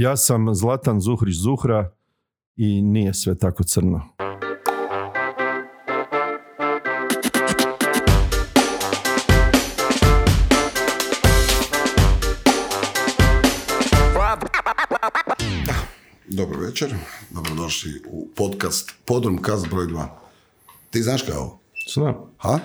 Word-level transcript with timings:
Ja 0.00 0.16
sam 0.16 0.54
Zlatan 0.54 1.00
Zuhrić 1.00 1.36
Zuhra 1.36 1.90
i 2.56 2.82
nije 2.82 3.14
sve 3.14 3.38
tako 3.38 3.64
crno. 3.64 4.08
Dobro 16.26 16.60
večer, 16.60 16.94
dobrodošli 17.30 18.02
u 18.10 18.28
podcast 18.36 18.94
Podrumkast 19.04 19.68
broj 19.70 19.86
2. 19.86 20.06
Ti 20.90 21.02
znaš 21.02 21.22
kao 21.22 21.40
ovo? 21.40 21.60
Znam. 21.94 22.14
Ha? 22.38 22.58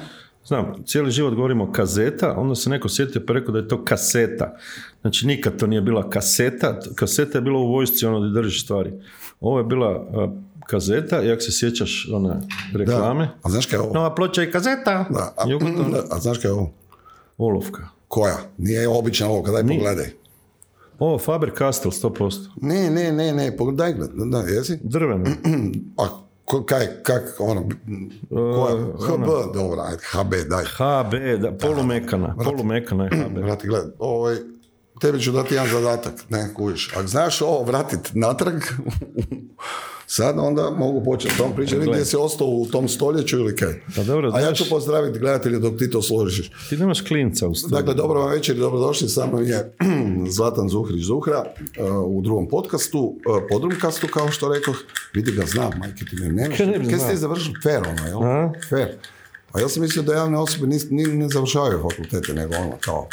Znam, 0.46 0.84
cijeli 0.86 1.12
život 1.12 1.34
govorimo 1.34 1.72
kazeta, 1.72 2.34
onda 2.38 2.56
se 2.56 2.70
neko 2.70 2.90
sjetio 2.90 3.22
pa 3.28 3.34
rekao 3.34 3.52
da 3.52 3.60
je 3.60 3.68
to 3.68 3.86
kaseta. 3.86 4.58
Znači 5.02 5.28
nikad 5.28 5.60
to 5.60 5.68
nije 5.68 5.82
bila 5.82 6.10
kaseta, 6.10 6.80
kaseta 6.96 7.38
je 7.38 7.42
bila 7.42 7.60
u 7.60 7.72
vojsci 7.72 8.06
ono 8.06 8.20
gdje 8.20 8.42
držiš 8.42 8.64
stvari. 8.64 8.94
Ovo 9.40 9.58
je 9.58 9.64
bila 9.64 9.90
a, 9.90 10.34
kazeta, 10.68 11.22
jak 11.22 11.42
se 11.42 11.52
sjećaš 11.52 12.10
one 12.14 12.42
reklame. 12.74 13.30
A 13.44 13.50
znaš 13.50 13.66
kao 13.66 13.78
je 13.78 13.82
ovo? 13.82 13.94
Nova 13.94 14.16
ploča 14.16 14.44
i 14.44 14.52
kazeta. 14.52 15.06
Da, 15.10 15.34
a, 15.38 15.46
da, 15.46 16.04
a 16.16 16.20
znaš 16.20 16.38
kao 16.38 16.50
je 16.50 16.54
ovo? 16.54 16.74
Olovka. 17.38 17.88
Koja? 18.08 18.38
Nije 18.58 18.88
obična 18.88 19.30
olovka, 19.30 19.52
daj 19.52 19.62
pogledaj. 19.62 20.10
Ovo 21.00 21.20
Faber 21.20 21.52
Castell 21.58 21.92
100%. 21.92 22.48
Ne, 22.62 22.90
ne, 22.90 23.12
ne, 23.12 23.34
ne, 23.34 23.58
pogledaj, 23.58 23.94
da, 24.32 24.38
jesi? 24.38 24.80
Drveno. 24.84 25.26
A 25.98 26.23
ko, 26.46 26.64
kaj, 26.64 26.88
kak, 27.04 27.24
ono, 27.40 27.70
koja? 28.30 28.76
E, 28.76 28.84
HB, 29.08 29.54
dobro, 29.54 29.82
ajde, 29.82 30.04
HB, 30.12 30.34
daj. 30.50 30.66
HB, 30.66 31.42
da, 31.42 31.52
polumekana. 31.58 32.36
Polumekana 32.44 33.04
je 33.04 33.10
HB. 33.10 33.38
Vrati, 33.46 33.68
gledaj, 33.68 33.92
ovaj, 34.00 34.36
tebi 35.02 35.22
ću 35.22 35.32
dati 35.32 35.54
jedan 35.54 35.70
zadatak, 35.70 36.14
ne, 36.30 36.54
kuviš. 36.54 36.92
Ako 36.94 37.08
znaš 37.08 37.42
ovo 37.42 37.64
vratit 37.64 38.10
natrag, 38.14 38.62
sad 40.16 40.36
onda 40.40 40.70
mogu 40.78 41.04
početi 41.04 41.38
tom 41.38 41.54
Gle. 41.56 41.88
gdje 41.88 42.06
si 42.06 42.16
ostao 42.16 42.48
u 42.48 42.66
tom 42.66 42.88
stoljeću 42.88 43.38
ili 43.38 43.56
kaj. 43.56 43.82
Pa 43.96 44.04
dobro, 44.04 44.32
A 44.34 44.40
ja 44.40 44.54
ću 44.54 44.64
pozdraviti 44.70 45.20
gledatelje 45.20 45.60
dok 45.60 45.78
ti 45.78 45.90
to 45.90 46.02
složiš. 46.02 46.52
Ti 46.70 46.78
nemaš 46.78 47.02
klinca 47.02 47.48
u 47.48 47.56
stvari. 47.56 47.76
Dakle, 47.76 47.94
dobro 47.94 48.20
vam 48.20 48.32
večer 48.32 48.56
i 48.56 48.60
dobrodošli, 48.60 49.10
sa 49.10 49.26
mnom 49.26 49.44
je 49.44 49.76
Zlatan 50.36 50.70
Zuhrić 50.70 51.04
Zuhra 51.04 51.44
uh, 51.46 52.18
u 52.18 52.22
drugom 52.22 52.48
podcastu, 52.48 53.00
uh, 53.00 53.16
podrumkastu, 53.50 54.08
kao 54.14 54.32
što 54.32 54.54
rekoh. 54.54 54.76
Vidi 55.14 55.32
ga, 55.32 55.46
znam, 55.46 55.72
majke 55.80 56.06
ti 56.06 56.16
me 56.16 56.30
nemaš. 56.30 56.58
Kaj 56.58 56.68
ne 56.68 57.00
ste 57.00 57.16
završili? 57.16 57.56
Fair, 57.64 57.82
ono, 57.88 58.08
jel? 58.08 58.24
A? 58.24 58.52
Fair. 58.70 58.88
A 59.52 59.60
ja 59.60 59.70
sam 59.70 59.82
mislio 59.82 60.04
da 60.04 60.14
javne 60.14 60.38
osobe 60.38 60.68
ni, 60.90 61.04
ne 61.04 61.30
završavaju 61.30 61.82
fakultete, 61.90 62.34
nego 62.34 62.56
ono, 62.56 62.78
kao, 62.82 63.08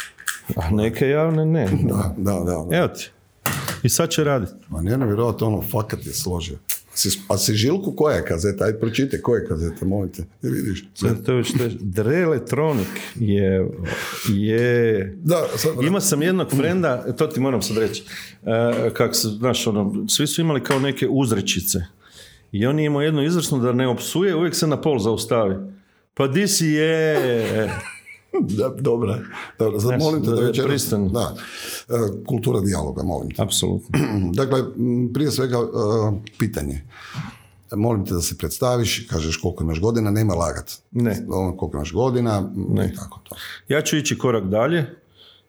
A 0.56 0.70
neke 0.70 1.08
javne 1.08 1.46
ne. 1.46 1.68
da, 1.90 2.14
da, 2.16 2.32
da. 2.32 2.64
da. 2.70 2.76
Evo 2.76 2.88
ti. 2.88 3.10
I 3.82 3.88
sad 3.88 4.10
će 4.10 4.24
raditi. 4.24 4.52
Ma 4.68 4.82
nije 4.82 4.98
nevjerojatno, 4.98 5.46
ono, 5.46 5.62
fakat 5.62 6.06
je 6.06 6.12
složio. 6.12 6.58
Si, 7.00 7.20
a 7.28 7.38
si 7.38 7.54
Žilku 7.54 7.92
koja 7.92 8.16
je 8.16 8.24
kazeta? 8.24 8.64
Ajde, 8.64 8.78
pročitaj 8.78 9.20
koja 9.20 9.40
je 9.40 9.46
kazeta, 9.48 9.84
molim 9.84 10.12
te. 10.12 10.22
Vidiš. 10.42 10.84
Sve. 10.94 11.22
To 11.24 11.32
je 11.32 11.38
već 11.38 11.52
te- 11.52 11.70
Drelektronik 11.80 12.88
je, 13.16 13.68
je... 14.28 15.16
Da, 15.16 15.44
sad, 15.56 15.72
Ima 15.82 16.00
sam 16.00 16.22
jednog 16.22 16.50
frenda, 16.50 17.12
to 17.12 17.26
ti 17.26 17.40
moram 17.40 17.62
sad 17.62 17.76
reći, 17.78 18.02
e, 18.42 18.90
kak 18.94 19.14
se, 19.16 19.28
znaš, 19.28 19.66
ono, 19.66 20.08
svi 20.08 20.26
su 20.26 20.40
imali 20.40 20.62
kao 20.62 20.78
neke 20.80 21.06
uzrečice. 21.10 21.78
I 22.52 22.66
on 22.66 22.78
je 22.78 22.86
imao 22.86 23.02
jednu 23.02 23.24
izvrsnu 23.24 23.58
da 23.58 23.72
ne 23.72 23.88
opsuje, 23.88 24.34
uvijek 24.36 24.54
se 24.54 24.66
na 24.66 24.80
pol 24.80 24.98
zaustavi. 24.98 25.54
Pa 26.14 26.26
di 26.26 26.48
si 26.48 26.66
je? 26.66 27.70
Da, 28.40 28.68
dobra. 28.68 29.18
Dobro, 29.58 29.80
sad 29.80 29.88
Znaš, 29.88 30.02
molim 30.02 30.24
te 30.24 30.30
da 30.30 30.36
da 30.36 30.42
večeras... 30.42 30.90
Da. 30.90 31.34
E, 31.88 31.92
kultura 32.26 32.60
dijaloga, 32.60 33.02
molim 33.02 33.30
te. 33.30 33.42
Apsolutno. 33.42 33.98
Dakle, 34.40 34.64
prije 35.14 35.30
svega 35.30 35.56
e, 35.56 35.60
pitanje. 36.38 36.82
Molim 37.76 38.06
te 38.06 38.14
da 38.14 38.20
se 38.20 38.38
predstaviš, 38.38 39.06
kažeš 39.10 39.36
koliko 39.36 39.64
imaš 39.64 39.80
godina, 39.80 40.10
nema 40.10 40.34
lagat. 40.34 40.72
Ne. 40.90 41.26
Ono, 41.28 41.56
koliko 41.56 41.76
imaš 41.76 41.92
godina, 41.92 42.52
ne. 42.56 42.90
i 42.92 42.96
tako 42.96 43.20
to. 43.24 43.36
Ja 43.68 43.82
ću 43.82 43.96
ići 43.96 44.18
korak 44.18 44.44
dalje, 44.44 44.86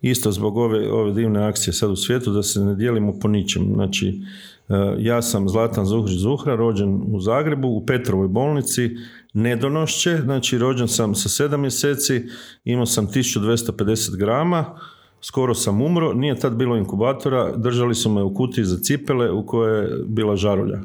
isto 0.01 0.31
zbog 0.31 0.57
ove, 0.57 0.91
ove 0.91 1.13
divne 1.13 1.44
akcije 1.47 1.73
sad 1.73 1.89
u 1.89 1.95
svijetu, 1.95 2.31
da 2.31 2.44
se 2.44 2.59
ne 2.59 2.75
dijelimo 2.75 3.19
po 3.19 3.28
ničem. 3.28 3.72
Znači, 3.73 4.22
e, 4.69 4.73
ja 5.00 5.22
sam 5.22 5.50
Zlatan 5.50 5.85
Zuhrić 5.85 6.17
Zuhra, 6.17 6.55
rođen 6.55 7.01
u 7.07 7.19
Zagrebu, 7.19 7.67
u 7.67 7.85
Petrovoj 7.85 8.28
bolnici, 8.28 8.89
nedonošće, 9.33 10.17
znači 10.23 10.57
rođen 10.57 10.87
sam 10.87 11.15
sa 11.15 11.29
sedam 11.29 11.61
mjeseci, 11.61 12.23
imao 12.63 12.85
sam 12.85 13.07
1250 13.07 14.17
grama, 14.17 14.65
skoro 15.21 15.55
sam 15.55 15.81
umro, 15.81 16.13
nije 16.13 16.35
tad 16.35 16.55
bilo 16.55 16.77
inkubatora, 16.77 17.57
držali 17.57 17.95
su 17.95 18.09
me 18.09 18.23
u 18.23 18.33
kutiji 18.33 18.65
za 18.65 18.77
cipele 18.77 19.31
u 19.31 19.45
kojoj 19.45 19.81
je 19.81 19.97
bila 20.07 20.35
žarulja, 20.35 20.79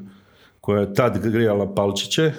koja 0.60 0.80
je 0.80 0.94
tad 0.94 1.18
grijala 1.18 1.74
palčiće, 1.74 2.32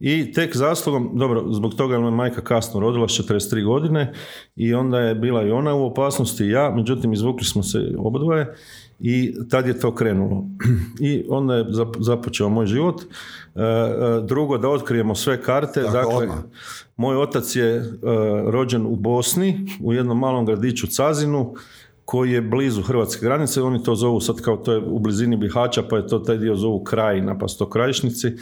i 0.00 0.32
tek 0.32 0.56
zaslugom, 0.56 1.10
dobro, 1.14 1.44
zbog 1.52 1.74
toga 1.74 1.94
je 1.94 2.00
me 2.00 2.10
majka 2.10 2.40
kasno 2.40 2.80
rodila, 2.80 3.08
s 3.08 3.12
43 3.12 3.64
godine, 3.64 4.12
i 4.56 4.74
onda 4.74 5.00
je 5.00 5.14
bila 5.14 5.42
i 5.42 5.50
ona 5.50 5.74
u 5.74 5.86
opasnosti 5.86 6.44
i 6.44 6.50
ja, 6.50 6.70
međutim 6.76 7.12
izvukli 7.12 7.44
smo 7.44 7.62
se 7.62 7.94
obodvoje 7.98 8.54
i 9.00 9.34
tad 9.50 9.66
je 9.66 9.80
to 9.80 9.94
krenulo. 9.94 10.44
I 11.10 11.24
onda 11.28 11.54
je 11.54 11.64
zap- 11.64 11.96
započeo 12.00 12.48
moj 12.48 12.66
život. 12.66 13.02
E, 13.02 13.06
e, 13.62 14.20
drugo, 14.26 14.58
da 14.58 14.68
otkrijemo 14.68 15.14
sve 15.14 15.42
karte. 15.42 15.82
Dakle, 15.82 16.00
dakle, 16.00 16.14
odmah. 16.14 16.38
moj 16.96 17.16
otac 17.16 17.56
je 17.56 17.76
e, 17.76 17.84
rođen 18.46 18.86
u 18.86 18.96
Bosni, 18.96 19.66
u 19.82 19.92
jednom 19.92 20.18
malom 20.18 20.46
gradiću 20.46 20.86
Cazinu, 20.86 21.54
koji 22.04 22.32
je 22.32 22.40
blizu 22.40 22.82
hrvatske 22.82 23.26
granice, 23.26 23.62
oni 23.62 23.82
to 23.82 23.94
zovu 23.94 24.20
sad 24.20 24.40
kao 24.40 24.56
to 24.56 24.72
je 24.72 24.78
u 24.78 24.98
blizini 24.98 25.36
Bihaća, 25.36 25.82
pa 25.90 25.96
je 25.96 26.06
to 26.06 26.18
taj 26.18 26.36
dio 26.36 26.56
zovu 26.56 26.84
krajina, 26.84 27.38
pa 27.38 27.48
su 27.48 27.58
to 27.58 27.70
krajišnici. 27.70 28.32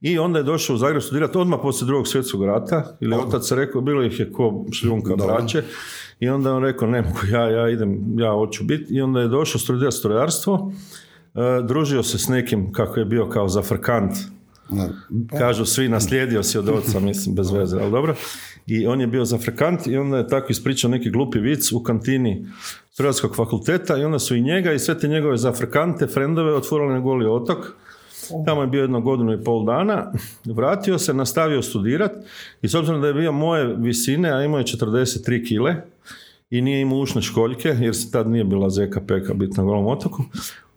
I 0.00 0.18
onda 0.18 0.38
je 0.38 0.42
došao 0.42 0.74
u 0.74 0.78
Zagreb 0.78 1.02
studirati 1.02 1.38
odmah 1.38 1.58
poslije 1.62 1.86
drugog 1.86 2.08
svjetskog 2.08 2.44
rata, 2.44 2.96
ili 3.00 3.14
otac 3.14 3.52
rekao, 3.52 3.80
bilo 3.80 4.02
ih 4.02 4.20
je 4.20 4.32
ko 4.32 4.64
šljunka 4.72 5.08
Dobro. 5.16 5.26
braće, 5.26 5.62
i 6.20 6.28
onda 6.28 6.54
on 6.54 6.62
rekao, 6.62 6.88
ne 6.88 7.02
mogu, 7.02 7.18
ja, 7.32 7.50
ja 7.50 7.70
idem, 7.70 8.18
ja 8.18 8.32
hoću 8.32 8.64
biti, 8.64 8.94
i 8.94 9.00
onda 9.00 9.20
je 9.20 9.28
došao 9.28 9.58
studirati 9.58 9.96
strojarstvo, 9.96 10.72
e, 11.34 11.62
družio 11.62 12.02
se 12.02 12.18
s 12.18 12.28
nekim, 12.28 12.72
kako 12.72 13.00
je 13.00 13.04
bio 13.04 13.28
kao 13.28 13.48
zafrkant. 13.48 14.12
Kažu 15.38 15.64
svi, 15.64 15.88
naslijedio 15.88 16.42
si 16.42 16.58
od 16.58 16.68
oca, 16.68 17.00
mislim, 17.00 17.34
bez 17.34 17.50
veze, 17.50 17.76
ali 17.80 17.90
dobro. 17.90 18.14
I 18.66 18.86
on 18.86 19.00
je 19.00 19.06
bio 19.06 19.24
zafrekant 19.24 19.86
i 19.86 19.96
onda 19.96 20.16
je 20.16 20.28
tako 20.28 20.46
ispričao 20.50 20.90
neki 20.90 21.10
glupi 21.10 21.38
vic 21.38 21.72
u 21.72 21.82
kantini 21.82 22.46
Strojarskog 22.92 23.36
fakulteta 23.36 23.98
i 23.98 24.04
onda 24.04 24.18
su 24.18 24.36
i 24.36 24.42
njega 24.42 24.72
i 24.72 24.78
sve 24.78 24.98
te 24.98 25.08
njegove 25.08 25.36
zafrekante, 25.36 26.06
frendove 26.06 26.54
otvorili 26.54 26.92
na 26.92 27.00
goli 27.00 27.26
otok. 27.26 27.58
Tamo 28.46 28.60
je 28.60 28.66
bio 28.66 28.80
jedno 28.80 29.00
godinu 29.00 29.32
i 29.32 29.44
pol 29.44 29.64
dana, 29.64 30.12
vratio 30.44 30.98
se, 30.98 31.14
nastavio 31.14 31.62
studirat 31.62 32.12
i 32.62 32.68
s 32.68 32.74
obzirom 32.74 33.00
da 33.00 33.06
je 33.06 33.14
bio 33.14 33.32
moje 33.32 33.76
visine, 33.78 34.32
a 34.32 34.42
imao 34.42 34.58
je 34.58 34.64
43 34.64 35.48
kile 35.48 35.74
i 36.50 36.60
nije 36.60 36.80
imao 36.80 36.98
ušne 36.98 37.22
školjke, 37.22 37.68
jer 37.68 37.96
se 37.96 38.10
tad 38.10 38.30
nije 38.30 38.44
bila 38.44 38.70
ZKP 38.70 39.12
biti 39.34 39.56
na 39.56 39.64
golom 39.64 39.86
otoku, 39.86 40.22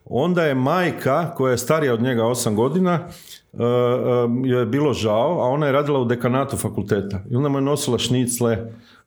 onda 0.06 0.44
je 0.44 0.56
majka, 0.56 1.34
koja 1.36 1.52
je 1.52 1.58
starija 1.58 1.94
od 1.94 2.02
njega 2.02 2.24
8 2.24 2.56
godina, 2.56 3.00
uh, 3.54 3.60
um, 4.26 4.46
joj 4.46 4.60
je 4.60 4.66
bilo 4.66 4.94
žao, 4.94 5.42
a 5.42 5.48
ona 5.48 5.66
je 5.66 5.72
radila 5.72 6.00
u 6.00 6.06
dekanatu 6.06 6.58
fakulteta. 6.58 7.24
I 7.30 7.36
onda 7.36 7.50
mu 7.50 7.58
je 7.58 7.62
nosila 7.62 7.98
šnicle, 7.98 8.58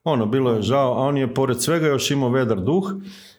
ono, 0.04 0.26
bilo 0.26 0.52
je 0.52 0.62
žao, 0.62 0.92
a 0.92 0.96
on 0.96 1.16
je 1.18 1.34
pored 1.34 1.62
svega 1.62 1.86
još 1.86 2.10
imao 2.10 2.28
vedar 2.28 2.60
duh 2.60 2.92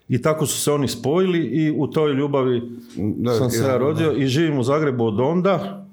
i 0.10 0.22
tako 0.22 0.46
su 0.46 0.62
se 0.62 0.72
oni 0.72 0.88
spojili 0.88 1.40
i 1.40 1.72
u 1.78 1.88
toj 1.88 2.14
ljubavi 2.14 2.62
Da, 2.96 3.34
sam 3.34 3.50
se 3.50 3.64
ja, 3.64 3.78
rodio 3.78 4.12
i 4.12 4.28
živim 4.28 4.60
u 4.60 4.64
Zagrebu 4.64 5.06
od 5.06 5.20
onda. 5.20 5.86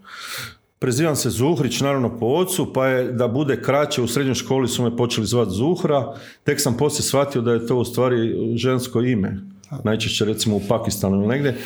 Prezivam 0.78 1.16
se 1.16 1.31
Zuhrić, 1.31 1.81
naravno 1.81 2.19
po 2.19 2.26
ocu, 2.26 2.72
pa 2.72 2.87
je 2.87 3.12
da 3.12 3.28
bude 3.28 3.62
kraće, 3.62 4.03
u 4.03 4.06
srednjoj 4.06 4.34
školi 4.34 4.69
su 4.69 4.82
me 4.82 4.97
počeli 4.97 5.26
zvati 5.26 5.50
Zuhra, 5.50 6.15
tek 6.44 6.60
sam 6.60 6.76
poslije 6.76 7.03
shvatio 7.03 7.43
da 7.43 7.53
je 7.53 7.66
to 7.66 7.76
u 7.76 7.84
stvari 7.84 8.53
žensko 8.56 9.00
ime. 9.00 9.41
Najčešće 9.84 10.25
recimo 10.25 10.56
u 10.56 10.62
Pakistanu 10.69 11.16
ili 11.16 11.27
negdje. 11.27 11.56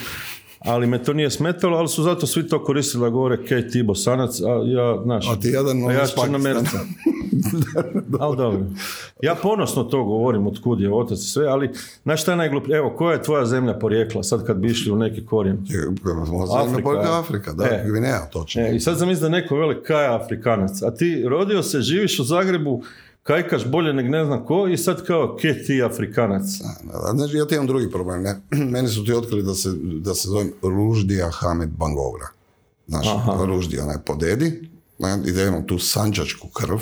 Ali 0.64 0.86
me 0.86 1.02
to 1.02 1.12
nije 1.12 1.30
smetalo, 1.30 1.78
ali 1.78 1.88
su 1.88 2.02
zato 2.02 2.26
svi 2.26 2.48
to 2.48 2.64
koristili 2.64 3.02
da 3.02 3.08
govore 3.08 3.44
Kej 3.44 3.68
ti 3.68 3.82
Bosanac, 3.82 4.40
a 4.40 4.62
ja, 4.64 5.02
znaš, 5.02 5.28
A 5.28 5.40
ti 5.40 5.48
jedan 5.48 5.88
a 5.88 5.92
ja. 5.92 6.06
Črnomerca. 6.06 6.78
ali 8.20 8.36
dobro. 8.36 8.60
Ja 9.22 9.34
ponosno 9.42 9.84
to 9.84 10.04
govorim 10.04 10.46
od 10.46 10.60
kud 10.62 10.80
je 10.80 10.94
otac 10.94 11.18
i 11.18 11.30
sve, 11.30 11.46
ali 11.46 11.70
znaš 12.02 12.22
šta 12.22 12.30
je 12.30 12.36
najgluplje? 12.36 12.76
Evo, 12.76 12.90
koja 12.90 13.12
je 13.12 13.22
tvoja 13.22 13.46
zemlja 13.46 13.78
porijekla 13.78 14.22
sad 14.22 14.46
kad 14.46 14.56
bi 14.56 14.70
išli 14.70 14.92
u 14.92 14.96
neki 14.96 15.26
korijen? 15.26 15.58
Afrika, 16.56 16.90
Afrika. 16.90 17.18
Afrika, 17.18 17.52
da, 17.52 17.64
E. 17.64 17.84
Gvineja, 17.86 18.28
točno. 18.32 18.62
E, 18.62 18.76
I 18.76 18.80
sad 18.80 18.96
zamisli 18.96 19.22
da 19.22 19.28
neko 19.28 19.56
veli 19.56 19.82
kaj 19.82 20.04
je 20.04 20.14
Afrikanac, 20.14 20.82
a 20.82 20.90
ti 20.94 21.24
rodio 21.28 21.62
se, 21.62 21.80
živiš 21.80 22.18
u 22.18 22.24
Zagrebu, 22.24 22.82
kajkaš 23.24 23.66
bolje 23.66 23.92
nek 23.92 24.10
ne 24.10 24.24
znam 24.24 24.44
ko 24.44 24.68
i 24.68 24.76
sad 24.76 25.06
kao, 25.06 25.36
ke 25.40 25.54
ti 25.66 25.82
Afrikanac? 25.82 26.44
Znači, 27.14 27.36
ja 27.36 27.46
ti 27.46 27.54
imam 27.54 27.66
drugi 27.66 27.90
problem. 27.90 28.22
Ne? 28.22 28.40
Meni 28.72 28.88
su 28.88 29.04
ti 29.04 29.12
otkrili 29.12 29.42
da 29.42 29.54
se, 29.54 29.68
da 30.00 30.14
se 30.14 30.28
zovem 30.28 30.52
Ruždija 30.62 31.30
Hamed 31.30 31.68
Bangovra. 31.68 32.28
Znaš, 32.88 33.06
Aha. 33.08 33.44
Ruždija 33.44 33.84
onaj 33.84 33.96
po 34.06 34.14
dedi, 34.14 34.68
ne? 34.98 35.18
i 35.26 35.32
da 35.32 35.42
imam 35.42 35.66
tu 35.66 35.78
sanđačku 35.78 36.48
krv, 36.48 36.78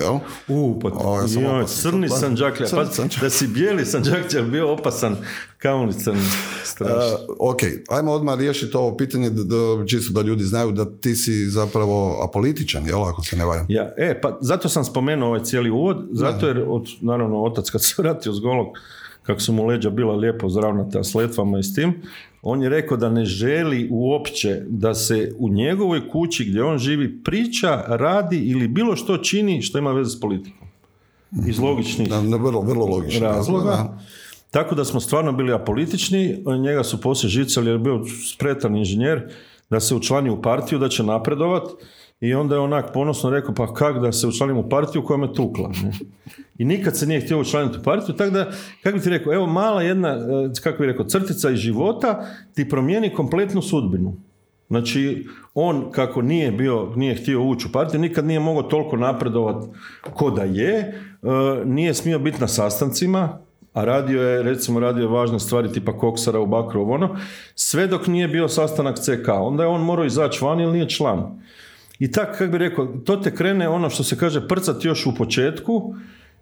Jel? 0.00 0.18
U, 0.48 0.80
pa 0.82 0.88
O, 0.94 1.20
ja 1.20 1.28
sam 1.28 1.42
joj, 1.42 1.58
opasan. 1.60 1.92
crni 1.92 2.08
sanđaklja. 2.08 2.66
Crni 2.66 2.84
Pa, 2.84 2.92
sanđaklja. 2.92 3.26
da 3.26 3.30
si 3.30 3.46
bijeli 3.46 3.86
sanđaklja 3.86 4.42
bio 4.42 4.72
opasan, 4.72 5.16
kamoli 5.58 5.92
crni. 5.92 6.20
Strašno. 6.64 7.18
Uh, 7.28 7.36
ok, 7.38 7.58
ajmo 7.88 8.12
odmah 8.12 8.38
riješiti 8.38 8.76
ovo 8.76 8.96
pitanje, 8.96 9.30
da, 9.30 9.44
da, 9.44 9.86
čisto 9.86 10.12
da 10.12 10.22
ljudi 10.28 10.44
znaju 10.44 10.72
da 10.72 10.84
ti 11.00 11.14
si 11.14 11.46
zapravo 11.46 12.24
apolitičan, 12.28 12.86
jel, 12.86 13.04
ako 13.04 13.24
se 13.24 13.36
ne 13.36 13.44
varam? 13.44 13.66
Ja, 13.68 13.92
e, 13.96 14.20
pa 14.20 14.38
zato 14.40 14.68
sam 14.68 14.84
spomenuo 14.84 15.28
ovaj 15.28 15.42
cijeli 15.44 15.70
uvod, 15.70 15.96
zato 16.12 16.46
jer, 16.46 16.64
od, 16.68 16.86
naravno, 17.00 17.42
otac 17.44 17.70
kad 17.70 17.84
se 17.84 17.94
vratio 17.98 18.32
s 18.32 18.40
golog, 18.40 18.66
kako 19.22 19.40
su 19.40 19.52
mu 19.52 19.66
leđa 19.66 19.90
bila 19.90 20.14
lijepo 20.14 20.48
zravnata 20.48 21.04
s 21.04 21.14
letvama 21.14 21.58
i 21.58 21.62
s 21.62 21.74
tim, 21.74 21.94
on 22.42 22.62
je 22.62 22.68
rekao 22.68 22.96
da 22.96 23.10
ne 23.10 23.24
želi 23.24 23.88
uopće 23.90 24.62
da 24.68 24.94
se 24.94 25.32
u 25.38 25.48
njegovoj 25.48 26.08
kući 26.08 26.44
gdje 26.44 26.62
on 26.64 26.78
živi 26.78 27.22
priča, 27.24 27.84
radi 27.88 28.38
ili 28.38 28.68
bilo 28.68 28.96
što 28.96 29.16
čini 29.16 29.62
što 29.62 29.78
ima 29.78 29.92
veze 29.92 30.10
s 30.10 30.20
politikom. 30.20 30.68
Iz 31.46 31.58
logičnih 31.58 32.08
Da, 32.08 32.20
ne, 32.22 32.36
vrlo, 32.38 32.60
vrlo 32.60 32.86
logično. 32.86 33.26
razloga. 33.26 33.70
Da. 33.70 33.98
Tako 34.50 34.74
da 34.74 34.84
smo 34.84 35.00
stvarno 35.00 35.32
bili 35.32 35.52
apolitični, 35.52 36.44
njega 36.62 36.84
su 36.84 37.00
poslije 37.00 37.30
žicali 37.30 37.66
jer 37.66 37.74
je 37.74 37.78
bio 37.78 38.04
spretan 38.34 38.76
inženjer 38.76 39.22
da 39.70 39.80
se 39.80 39.94
učlani 39.94 40.30
u 40.30 40.42
partiju, 40.42 40.78
da 40.78 40.88
će 40.88 41.02
napredovat 41.02 41.62
i 42.22 42.34
onda 42.34 42.54
je 42.54 42.60
onak 42.60 42.92
ponosno 42.92 43.30
rekao 43.30 43.54
pa 43.54 43.74
kak 43.74 43.98
da 43.98 44.12
se 44.12 44.26
učlanim 44.26 44.56
u 44.56 44.68
partiju 44.68 45.04
koja 45.04 45.16
me 45.16 45.34
tukla. 45.34 45.68
Ne? 45.82 45.92
I 46.58 46.64
nikad 46.64 46.96
se 46.96 47.06
nije 47.06 47.20
htio 47.20 47.40
učlaniti 47.40 47.78
u 47.78 47.82
partiju, 47.82 48.14
tako 48.14 48.30
da, 48.30 48.50
kako 48.82 48.96
bi 48.96 49.02
ti 49.02 49.10
rekao, 49.10 49.34
evo 49.34 49.46
mala 49.46 49.82
jedna, 49.82 50.08
eh, 50.08 50.60
kako 50.62 50.78
bi 50.78 50.86
rekao, 50.86 51.06
crtica 51.06 51.50
iz 51.50 51.58
života 51.58 52.26
ti 52.54 52.68
promijeni 52.68 53.14
kompletnu 53.14 53.62
sudbinu. 53.62 54.16
Znači, 54.68 55.26
on 55.54 55.90
kako 55.90 56.22
nije 56.22 56.52
bio, 56.52 56.92
nije 56.96 57.14
htio 57.14 57.42
ući 57.42 57.66
u 57.68 57.72
partiju, 57.72 58.00
nikad 58.00 58.24
nije 58.24 58.40
mogao 58.40 58.62
toliko 58.62 58.96
napredovat 58.96 59.64
ko 60.14 60.30
da 60.30 60.42
je, 60.42 60.78
e, 60.78 60.94
nije 61.64 61.94
smio 61.94 62.18
biti 62.18 62.40
na 62.40 62.48
sastancima, 62.48 63.38
a 63.72 63.84
radio 63.84 64.22
je, 64.22 64.42
recimo, 64.42 64.80
radio 64.80 65.02
je 65.02 65.08
važne 65.08 65.40
stvari 65.40 65.72
tipa 65.72 65.98
koksara 65.98 66.40
u 66.40 66.46
Bakru, 66.46 66.80
ovo 66.80 66.94
ono, 66.94 67.16
sve 67.54 67.86
dok 67.86 68.06
nije 68.06 68.28
bio 68.28 68.48
sastanak 68.48 68.98
CK. 68.98 69.28
Onda 69.28 69.62
je 69.62 69.68
on 69.68 69.80
morao 69.84 70.04
izaći 70.04 70.44
van 70.44 70.60
ili 70.60 70.72
nije 70.72 70.88
član. 70.88 71.42
I 71.98 72.10
tak, 72.10 72.38
kako 72.38 72.52
bi 72.52 72.58
rekao, 72.58 72.86
to 72.86 73.16
te 73.16 73.34
krene 73.34 73.68
ono 73.68 73.90
što 73.90 74.04
se 74.04 74.16
kaže 74.16 74.48
prcat 74.48 74.84
još 74.84 75.06
u 75.06 75.14
početku 75.14 75.94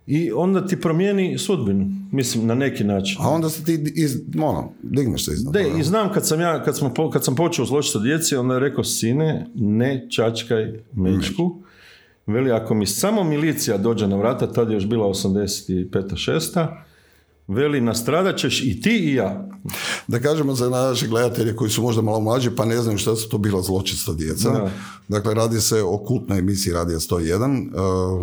i 0.06 0.32
onda 0.32 0.66
ti 0.66 0.80
promijeni 0.80 1.38
sudbinu, 1.38 1.86
mislim, 2.12 2.46
na 2.46 2.54
neki 2.54 2.84
način. 2.84 3.16
A 3.20 3.28
onda 3.28 3.50
se 3.50 3.64
ti 3.64 3.92
iz, 3.94 4.16
ono, 4.38 4.72
digneš 4.82 5.24
se 5.24 5.32
iznad. 5.32 5.54
Toga. 5.54 5.78
i 5.78 5.82
znam 5.82 6.12
kad 6.12 6.26
sam 6.26 6.40
ja, 6.40 6.62
kad, 6.64 6.76
smo, 6.78 7.10
kad 7.12 7.24
sam 7.24 7.34
počeo 7.34 7.64
zločiti 7.64 7.92
sa 7.92 7.98
djeci, 7.98 8.36
onda 8.36 8.54
je 8.54 8.60
rekao, 8.60 8.84
sine, 8.84 9.46
ne 9.54 10.06
čačkaj 10.10 10.72
mečku. 10.92 11.62
Veli, 12.26 12.50
ako 12.52 12.74
mi 12.74 12.86
samo 12.86 13.24
milicija 13.24 13.78
dođe 13.78 14.06
na 14.08 14.16
vrata, 14.16 14.52
tad 14.52 14.70
je 14.70 14.74
još 14.74 14.86
bila 14.86 15.06
85. 15.06 15.88
6. 15.90 16.66
Veli, 17.50 17.80
nastradat 17.80 18.36
ćeš 18.36 18.62
i 18.62 18.80
ti 18.80 18.90
i 19.02 19.14
ja. 19.14 19.48
Da 20.08 20.18
kažemo 20.18 20.54
za 20.54 20.68
naše 20.68 21.06
gledatelje 21.06 21.56
koji 21.56 21.70
su 21.70 21.82
možda 21.82 22.02
malo 22.02 22.20
mlađi 22.20 22.50
pa 22.50 22.64
ne 22.64 22.76
znaju 22.76 22.98
šta 22.98 23.16
su 23.16 23.28
to 23.28 23.38
bila 23.38 23.62
zločista 23.62 24.12
djeca. 24.12 24.50
Da. 24.50 24.70
Dakle, 25.08 25.34
radi 25.34 25.60
se 25.60 25.82
o 25.82 25.98
kultnoj 25.98 26.38
emisiji 26.38 26.72
Radija 26.72 26.98
101. 26.98 27.68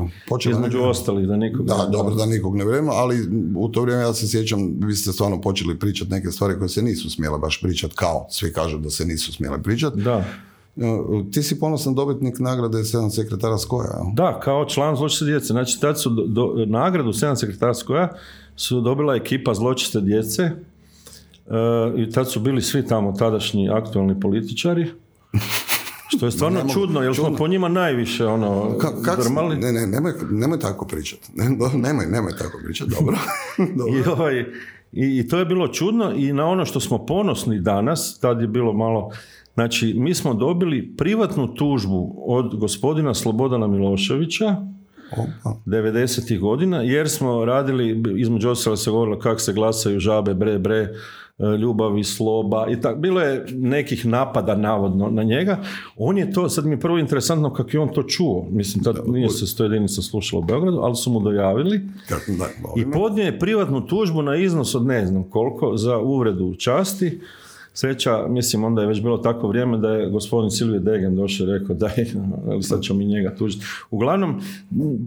Uh, 0.01 0.09
počela 0.29 0.55
Između 0.55 0.77
neka- 0.77 0.89
ostalih, 0.89 1.27
da 1.27 1.37
nikog... 1.37 1.65
Da, 1.65 1.89
dobro, 1.91 2.15
da 2.15 2.25
nikog 2.25 2.55
ne 2.55 2.65
vrijeme, 2.65 2.89
ali 2.91 3.17
u 3.55 3.69
to 3.69 3.81
vrijeme 3.81 4.01
ja 4.01 4.13
se 4.13 4.27
sjećam, 4.27 4.59
vi 4.79 4.95
ste 4.95 5.11
stvarno 5.11 5.41
počeli 5.41 5.79
pričati 5.79 6.11
neke 6.11 6.31
stvari 6.31 6.57
koje 6.57 6.69
se 6.69 6.81
nisu 6.81 7.09
smjele 7.09 7.39
baš 7.39 7.61
pričati, 7.61 7.95
kao 7.95 8.27
svi 8.29 8.53
kažu 8.53 8.77
da 8.77 8.89
se 8.89 9.05
nisu 9.05 9.33
smjele 9.33 9.63
pričati. 9.63 10.01
Da. 10.01 10.23
Uh, 10.75 10.83
Ti 11.31 11.43
si 11.43 11.59
ponosan 11.59 11.95
dobitnik 11.95 12.39
nagrade 12.39 12.83
sedam 12.83 13.09
sekretara 13.11 13.57
Skoja? 13.57 14.01
Da, 14.13 14.39
kao 14.39 14.65
član 14.65 14.95
zločiste 14.95 15.25
djece. 15.25 15.45
Znači, 15.45 15.79
tad 15.79 16.01
su 16.01 16.09
do, 16.09 16.23
do- 16.23 16.65
nagradu 16.67 17.09
7 17.09 17.35
sekretarskoja 17.35 18.09
su 18.57 18.81
dobila 18.81 19.15
ekipa 19.15 19.53
zločiste 19.53 20.01
djece 20.01 20.41
e, 20.43 20.51
i 21.97 22.11
tad 22.11 22.31
su 22.31 22.39
bili 22.39 22.61
svi 22.61 22.85
tamo 22.85 23.11
tadašnji 23.11 23.69
aktualni 23.71 24.19
političari. 24.19 24.85
Što 26.09 26.25
je 26.25 26.31
stvarno 26.31 26.57
Ne 26.57 26.63
mogu- 26.63 26.73
čudno, 26.73 27.01
jer 27.01 27.15
smo 27.15 27.35
po 27.35 27.47
njima 27.47 27.67
najviše 27.69 28.25
ono, 28.25 28.47
Ka- 28.71 29.03
kak 29.03 29.15
si- 29.15 29.21
drmali. 29.23 29.55
ne, 29.57 29.71
ne, 29.71 29.87
nemoj, 29.87 30.11
nemoj 30.31 30.59
tako 30.59 30.85
pričati. 30.85 31.31
Ne, 31.35 31.49
nemoj, 31.75 32.05
nemoj 32.05 32.31
tako 32.33 32.59
pričati, 32.65 32.91
dobro. 32.91 33.17
dobro. 33.77 33.93
I, 33.95 34.09
ovaj, 34.09 34.39
i, 34.93 35.19
I 35.19 35.27
to 35.27 35.37
je 35.37 35.45
bilo 35.45 35.67
čudno 35.67 36.13
i 36.13 36.33
na 36.33 36.45
ono 36.45 36.65
što 36.65 36.79
smo 36.79 36.97
ponosni 36.99 37.59
danas, 37.59 38.19
tad 38.19 38.41
je 38.41 38.47
bilo 38.47 38.73
malo, 38.73 39.11
znači 39.53 39.93
mi 39.93 40.13
smo 40.13 40.33
dobili 40.33 40.93
privatnu 40.97 41.47
tužbu 41.47 42.15
od 42.19 42.55
gospodina 42.55 43.13
Slobodana 43.13 43.67
Miloševića, 43.67 44.55
Opa. 45.11 45.59
90. 45.65 46.39
godina, 46.39 46.81
jer 46.81 47.09
smo 47.09 47.45
radili, 47.45 48.03
između 48.17 48.49
ostalo 48.49 48.75
se 48.75 48.91
govorilo 48.91 49.19
kako 49.19 49.39
se 49.39 49.53
glasaju 49.53 49.99
žabe, 49.99 50.33
bre, 50.33 50.59
bre, 50.59 50.75
e, 51.39 51.57
ljubav 51.57 51.97
i 51.97 52.03
sloba 52.03 52.65
i 52.69 52.81
tako. 52.81 52.99
Bilo 52.99 53.21
je 53.21 53.45
nekih 53.51 54.05
napada 54.05 54.55
navodno 54.55 55.09
na 55.09 55.23
njega. 55.23 55.59
On 55.97 56.17
je 56.17 56.31
to, 56.31 56.49
sad 56.49 56.65
mi 56.65 56.71
je 56.71 56.79
prvo 56.79 56.97
interesantno 56.97 57.53
kako 57.53 57.69
je 57.73 57.79
on 57.79 57.93
to 57.93 58.03
čuo. 58.03 58.47
Mislim, 58.51 58.83
tad 58.83 58.95
nije 59.07 59.29
se 59.29 59.47
sto 59.47 59.63
jedinica 59.63 60.01
slušalo 60.01 60.41
u 60.41 60.45
Beogradu, 60.45 60.77
ali 60.77 60.95
su 60.95 61.11
mu 61.11 61.19
dojavili. 61.19 61.81
Kako, 62.09 62.31
da, 62.31 62.45
I 62.81 62.91
podnio 62.91 63.25
je 63.25 63.39
privatnu 63.39 63.87
tužbu 63.87 64.21
na 64.21 64.35
iznos 64.35 64.75
od 64.75 64.85
ne 64.85 65.05
znam 65.05 65.23
koliko 65.23 65.77
za 65.77 65.97
uvredu 65.97 66.55
časti. 66.55 67.19
Sreća, 67.79 68.27
mislim, 68.27 68.63
onda 68.63 68.81
je 68.81 68.87
već 68.87 69.01
bilo 69.01 69.17
tako 69.17 69.47
vrijeme 69.47 69.77
da 69.77 69.89
je 69.89 70.09
gospodin 70.09 70.51
Silvije 70.51 70.79
Degen 70.79 71.15
došao 71.15 71.47
i 71.47 71.59
rekao 71.59 71.75
da 71.75 71.87
je, 71.87 72.07
sad 72.69 72.81
ćemo 72.81 72.99
mi 72.99 73.05
njega 73.05 73.35
tužiti. 73.35 73.65
Uglavnom, 73.91 74.41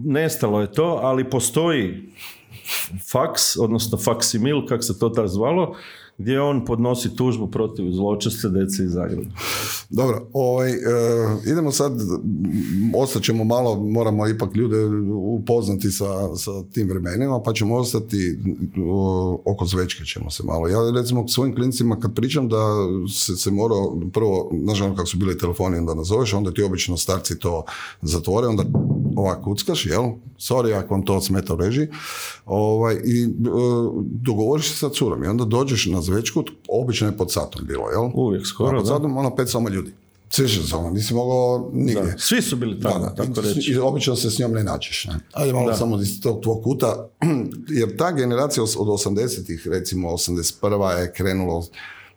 nestalo 0.05 0.61
je 0.61 0.71
to, 0.71 0.99
ali 1.01 1.29
postoji 1.29 2.09
faks, 3.11 3.57
odnosno 3.59 3.97
faksimil, 3.97 4.65
kako 4.65 4.81
se 4.81 4.99
to 4.99 5.09
tad 5.09 5.27
zvalo, 5.27 5.75
gdje 6.21 6.41
on 6.41 6.65
podnosi 6.65 7.15
tužbu 7.15 7.47
protiv 7.47 7.91
zločeste 7.91 8.49
dece 8.49 8.83
iz 8.83 8.91
Zagreba. 8.91 9.29
Dobro, 9.89 10.27
ovaj, 10.33 10.71
e, 10.71 10.77
idemo 11.51 11.71
sad, 11.71 11.91
m, 12.01 12.91
ostat 12.95 13.23
ćemo 13.23 13.43
malo, 13.43 13.75
moramo 13.75 14.27
ipak 14.27 14.55
ljude 14.55 14.85
upoznati 15.15 15.91
sa, 15.91 16.35
sa 16.35 16.51
tim 16.73 16.89
vremenima, 16.89 17.41
pa 17.45 17.53
ćemo 17.53 17.75
ostati 17.75 18.39
oko 19.45 19.65
zvečke 19.65 20.05
ćemo 20.05 20.29
se 20.29 20.43
malo. 20.43 20.67
Ja 20.67 20.77
recimo 20.95 21.27
svojim 21.27 21.55
klincima 21.55 21.99
kad 21.99 22.15
pričam 22.15 22.49
da 22.49 22.57
se, 23.13 23.35
se 23.35 23.51
morao 23.51 23.99
prvo, 24.13 24.51
znaš 24.63 24.81
ono 24.81 24.95
kako 24.95 25.07
su 25.07 25.17
bili 25.17 25.37
telefoni, 25.37 25.77
onda 25.77 25.93
nazoveš, 25.93 26.33
onda 26.33 26.51
ti 26.53 26.63
obično 26.63 26.97
starci 26.97 27.39
to 27.39 27.63
zatvore, 28.01 28.47
onda 28.47 28.63
ovako 29.21 29.43
kuckaš, 29.43 29.85
jel? 29.85 30.03
Sorry 30.39 30.75
ako 30.75 30.93
vam 30.93 31.05
to 31.05 31.21
smeta 31.21 31.53
u 31.53 31.57
režiji. 31.57 31.87
Ovaj, 32.45 32.95
I 33.05 33.23
e, 33.23 33.27
dogovoriš 34.01 34.69
se 34.69 34.75
sa 34.75 34.89
curom 34.89 35.23
i 35.23 35.27
onda 35.27 35.45
dođeš 35.45 35.85
na 35.85 36.01
zvečku, 36.01 36.43
obično 36.69 37.07
je 37.07 37.17
pod 37.17 37.31
satom 37.31 37.65
bilo, 37.67 37.89
jel? 37.89 38.09
Uvijek 38.13 38.47
skoro, 38.47 38.77
pod 38.77 38.87
da. 38.87 38.93
satom 38.93 39.17
ono 39.17 39.35
pet 39.35 39.49
samo 39.49 39.69
ljudi. 39.69 39.91
Sjećaš 40.29 40.69
se 40.69 40.75
ono, 40.75 40.89
nisi 40.89 41.13
mogao 41.13 41.69
nigdje. 41.73 42.01
Da, 42.03 42.17
Svi 42.17 42.41
su 42.41 42.55
bili 42.55 42.75
Da, 42.75 42.89
tamo, 42.89 43.05
da, 43.05 43.15
tako 43.15 43.39
i- 43.39 43.53
reći. 43.53 43.71
I 43.71 43.77
obično 43.77 44.15
se 44.15 44.31
s 44.31 44.39
njom 44.39 44.51
ne 44.51 44.63
nađeš. 44.63 45.05
Ne? 45.05 45.19
Ajde 45.33 45.53
malo 45.53 45.73
samo 45.73 46.01
iz 46.01 46.21
tog 46.21 46.41
tvog 46.43 46.63
kuta, 46.63 47.07
jer 47.79 47.97
ta 47.97 48.11
generacija 48.11 48.63
od 48.63 48.87
80-ih, 48.87 49.67
recimo 49.67 50.09
81. 50.09 50.97
je 50.97 51.13
krenulo 51.13 51.65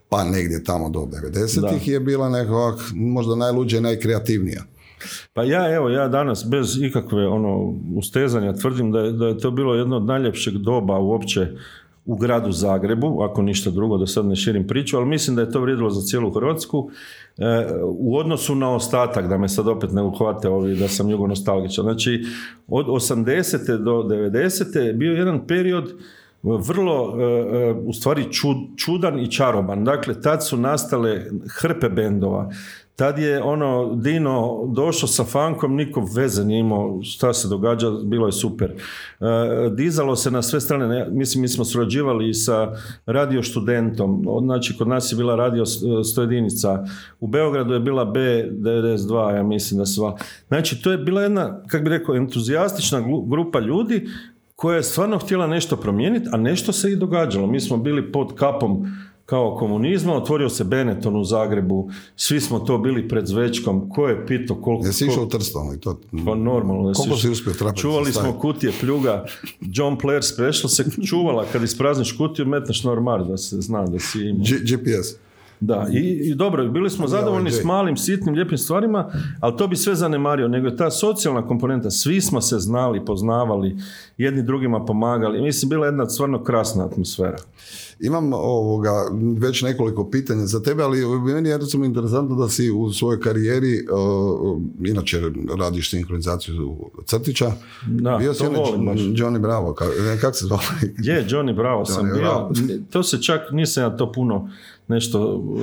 pa 0.09 0.25
negdje 0.25 0.65
tamo 0.65 0.91
do 0.91 1.01
90-ih 1.01 1.89
je 1.89 2.01
bila 2.01 2.29
nekak 2.29 2.81
možda 2.95 3.35
najluđa 3.37 3.79
i 3.79 3.81
najkreativnija. 3.81 4.65
Pa 5.33 5.43
ja, 5.43 5.75
evo, 5.75 5.89
ja 5.89 6.09
danas 6.09 6.47
bez 6.51 6.83
ikakve 6.83 7.29
ono 7.29 7.75
ustezanja 7.97 8.53
tvrdim 8.53 8.93
da 8.93 9.01
je, 9.01 9.13
da 9.13 9.27
je 9.27 9.39
to 9.39 9.51
bilo 9.51 9.75
jedno 9.75 9.97
od 9.97 10.05
najljepšeg 10.05 10.55
doba 10.55 10.99
uopće 10.99 11.49
u 12.07 12.17
gradu 12.17 12.53
Zagrebu, 12.53 13.23
ako 13.23 13.43
ništa 13.43 13.71
drugo, 13.71 13.99
da 13.99 14.07
sad 14.07 14.27
ne 14.27 14.37
širim 14.37 14.67
priču, 14.67 14.97
ali 14.97 15.07
mislim 15.07 15.37
da 15.37 15.43
je 15.43 15.51
to 15.51 15.61
vrijedilo 15.61 15.91
za 15.91 16.01
cijelu 16.01 16.31
Hrvatsku. 16.31 16.91
E, 17.39 17.67
u 17.83 18.17
odnosu 18.17 18.55
na 18.55 18.75
ostatak, 18.75 19.29
da 19.29 19.39
me 19.39 19.49
sad 19.49 19.69
opet 19.69 19.93
ne 19.93 20.03
uhvate 20.03 20.49
ovi, 20.49 20.77
da 20.77 20.89
sam 20.89 21.11
jugonostalgičan. 21.11 21.83
Znači, 21.83 22.25
od 22.69 22.87
80. 22.87 23.77
do 23.77 23.93
90. 23.93 24.79
je 24.79 24.93
bio 24.93 25.13
jedan 25.13 25.47
period 25.47 25.95
vrlo, 26.43 27.17
e, 27.19 27.25
e, 27.25 27.73
u 27.73 27.93
stvari, 27.93 28.25
čud- 28.31 28.77
čudan 28.77 29.19
i 29.19 29.31
čaroban. 29.31 29.85
Dakle, 29.85 30.21
tad 30.21 30.47
su 30.47 30.57
nastale 30.57 31.25
hrpe 31.61 31.89
bendova. 31.89 32.51
Tad 32.97 33.19
je 33.19 33.43
ono 33.43 33.95
Dino 33.95 34.67
došao 34.67 35.09
sa 35.09 35.25
fankom, 35.25 35.75
niko 35.75 36.09
veze 36.17 36.45
nije 36.45 36.61
imao 36.61 36.99
šta 37.03 37.33
se 37.33 37.49
događa, 37.49 37.91
bilo 38.03 38.27
je 38.27 38.33
super. 38.33 38.71
E, 38.71 38.77
dizalo 39.71 40.17
se 40.17 40.31
na 40.31 40.43
sve 40.43 40.61
strane, 40.61 40.89
ne, 40.89 41.07
mislim 41.11 41.43
mi 41.43 41.49
smo 41.49 41.65
surađivali 41.65 42.35
sa 42.35 42.73
radio 43.07 43.43
študentom, 43.43 44.25
znači 44.41 44.77
kod 44.77 44.89
nas 44.89 45.13
je 45.13 45.17
bila 45.17 45.37
radio 45.37 45.67
s- 45.67 45.79
stojedinica, 46.05 46.85
u 47.21 47.27
Beogradu 47.27 47.75
je 47.75 47.81
bila 47.81 48.05
B92, 48.07 49.37
ja 49.37 49.43
mislim 49.43 49.79
da 49.79 49.87
sva. 49.87 50.17
Znači 50.49 50.83
to 50.83 50.93
je 50.93 50.99
bila 50.99 51.23
jedna, 51.23 51.61
kako 51.63 51.85
bi 51.85 51.91
rekao, 51.91 52.15
entuzijastična 52.17 53.01
grupa 53.27 53.61
ljudi 53.61 54.07
koja 54.57 54.77
je 54.77 54.83
stvarno 54.83 55.19
htjela 55.19 55.47
nešto 55.47 55.77
promijeniti, 55.77 56.29
a 56.33 56.37
nešto 56.37 56.73
se 56.73 56.93
i 56.93 56.97
događalo. 56.97 57.47
Mi 57.47 57.61
smo 57.61 57.77
bili 57.77 58.13
pod 58.13 58.35
kapom 58.35 58.87
kao 59.27 59.57
komunizma, 59.57 60.15
otvorio 60.15 60.49
se 60.49 60.65
Benetton 60.65 61.17
u 61.17 61.25
Zagrebu, 61.25 61.91
svi 62.17 62.41
smo 62.41 62.59
to 62.59 62.79
bili 62.79 63.09
pred 63.09 63.27
Zvečkom, 63.27 63.91
ko 63.91 64.09
je 64.09 64.27
pito 64.27 64.61
koliko... 64.61 64.87
Jesi 64.87 65.07
išao 65.07 65.23
u 65.25 65.29
Trstonu 65.29 65.75
i 65.75 65.81
to? 65.81 66.01
Pa 66.25 66.35
normalno. 66.35 66.93
Koliko 66.93 67.17
si- 67.17 67.29
uspio 67.29 67.53
trapati 67.53 67.81
Čuvali 67.81 68.13
smo 68.13 68.33
kutije 68.33 68.73
pljuga, 68.81 69.25
John 69.61 69.97
Player 69.97 70.23
Special 70.25 70.69
se 70.69 70.85
čuvala 71.07 71.45
kad 71.53 71.63
isprazniš 71.63 72.13
kutiju, 72.13 72.47
metneš 72.47 72.85
na 72.85 72.93
ormar 72.93 73.25
da 73.25 73.37
se 73.37 73.61
zna 73.61 73.87
da 73.87 73.99
si 73.99 74.21
imao. 74.21 74.45
G- 74.45 74.77
GPS. 74.77 75.24
Da, 75.61 75.87
i, 75.93 75.99
i 75.99 76.35
dobro, 76.35 76.69
bili 76.69 76.91
smo 76.91 77.09
zadovoljni 77.09 77.51
s 77.51 77.65
malim, 77.65 77.97
sitnim, 77.97 78.35
lijepim 78.35 78.59
stvarima, 78.59 79.11
ali 79.41 79.57
to 79.57 79.69
bi 79.69 79.77
sve 79.77 79.95
zanemario, 79.95 80.49
nego 80.49 80.67
je 80.67 80.77
ta 80.77 80.91
socijalna 80.91 81.47
komponenta, 81.47 81.91
svi 81.91 82.21
smo 82.21 82.41
se 82.41 82.59
znali, 82.59 83.05
poznavali, 83.05 83.77
jedni 84.19 84.43
drugima 84.43 84.85
pomagali, 84.85 85.43
mislim, 85.43 85.69
bila 85.69 85.87
je 85.87 85.89
jedna 85.89 86.07
stvarno 86.07 86.45
krasna 86.45 86.85
atmosfera. 86.85 87.37
Imam 88.01 88.33
ovoga, 88.33 88.93
već 89.39 89.63
nekoliko 89.63 90.11
pitanja 90.11 90.47
za 90.47 90.63
tebe, 90.63 90.83
ali 90.83 91.19
meni 91.19 91.49
je 91.49 91.59
recimo 91.59 91.85
interesantno 91.85 92.37
da 92.37 92.49
si 92.49 92.71
u 92.71 92.93
svojoj 92.93 93.21
karijeri, 93.21 93.87
uh, 93.93 94.63
inače 94.85 95.21
radiš 95.59 95.91
sinkronizaciju 95.91 96.77
crtića, 97.07 97.53
Da, 97.87 98.17
bio 98.19 98.35
si. 98.35 98.45
Johnny 98.45 99.39
Bravo, 99.39 99.75
ka, 99.75 99.85
ne, 99.85 100.21
kak 100.21 100.37
se 100.37 100.47
zvao? 100.47 100.61
Je, 100.99 101.27
Johnny 101.29 101.57
Bravo 101.57 101.85
sam 101.85 102.07
Johnny 102.07 102.13
bio, 102.13 102.23
Bravo. 102.23 102.51
to 102.91 103.03
se 103.03 103.23
čak, 103.23 103.41
nisam 103.53 103.83
ja 103.83 103.97
to 103.97 104.13
puno 104.13 104.51
nešto 104.89 105.35
uh, 105.35 105.61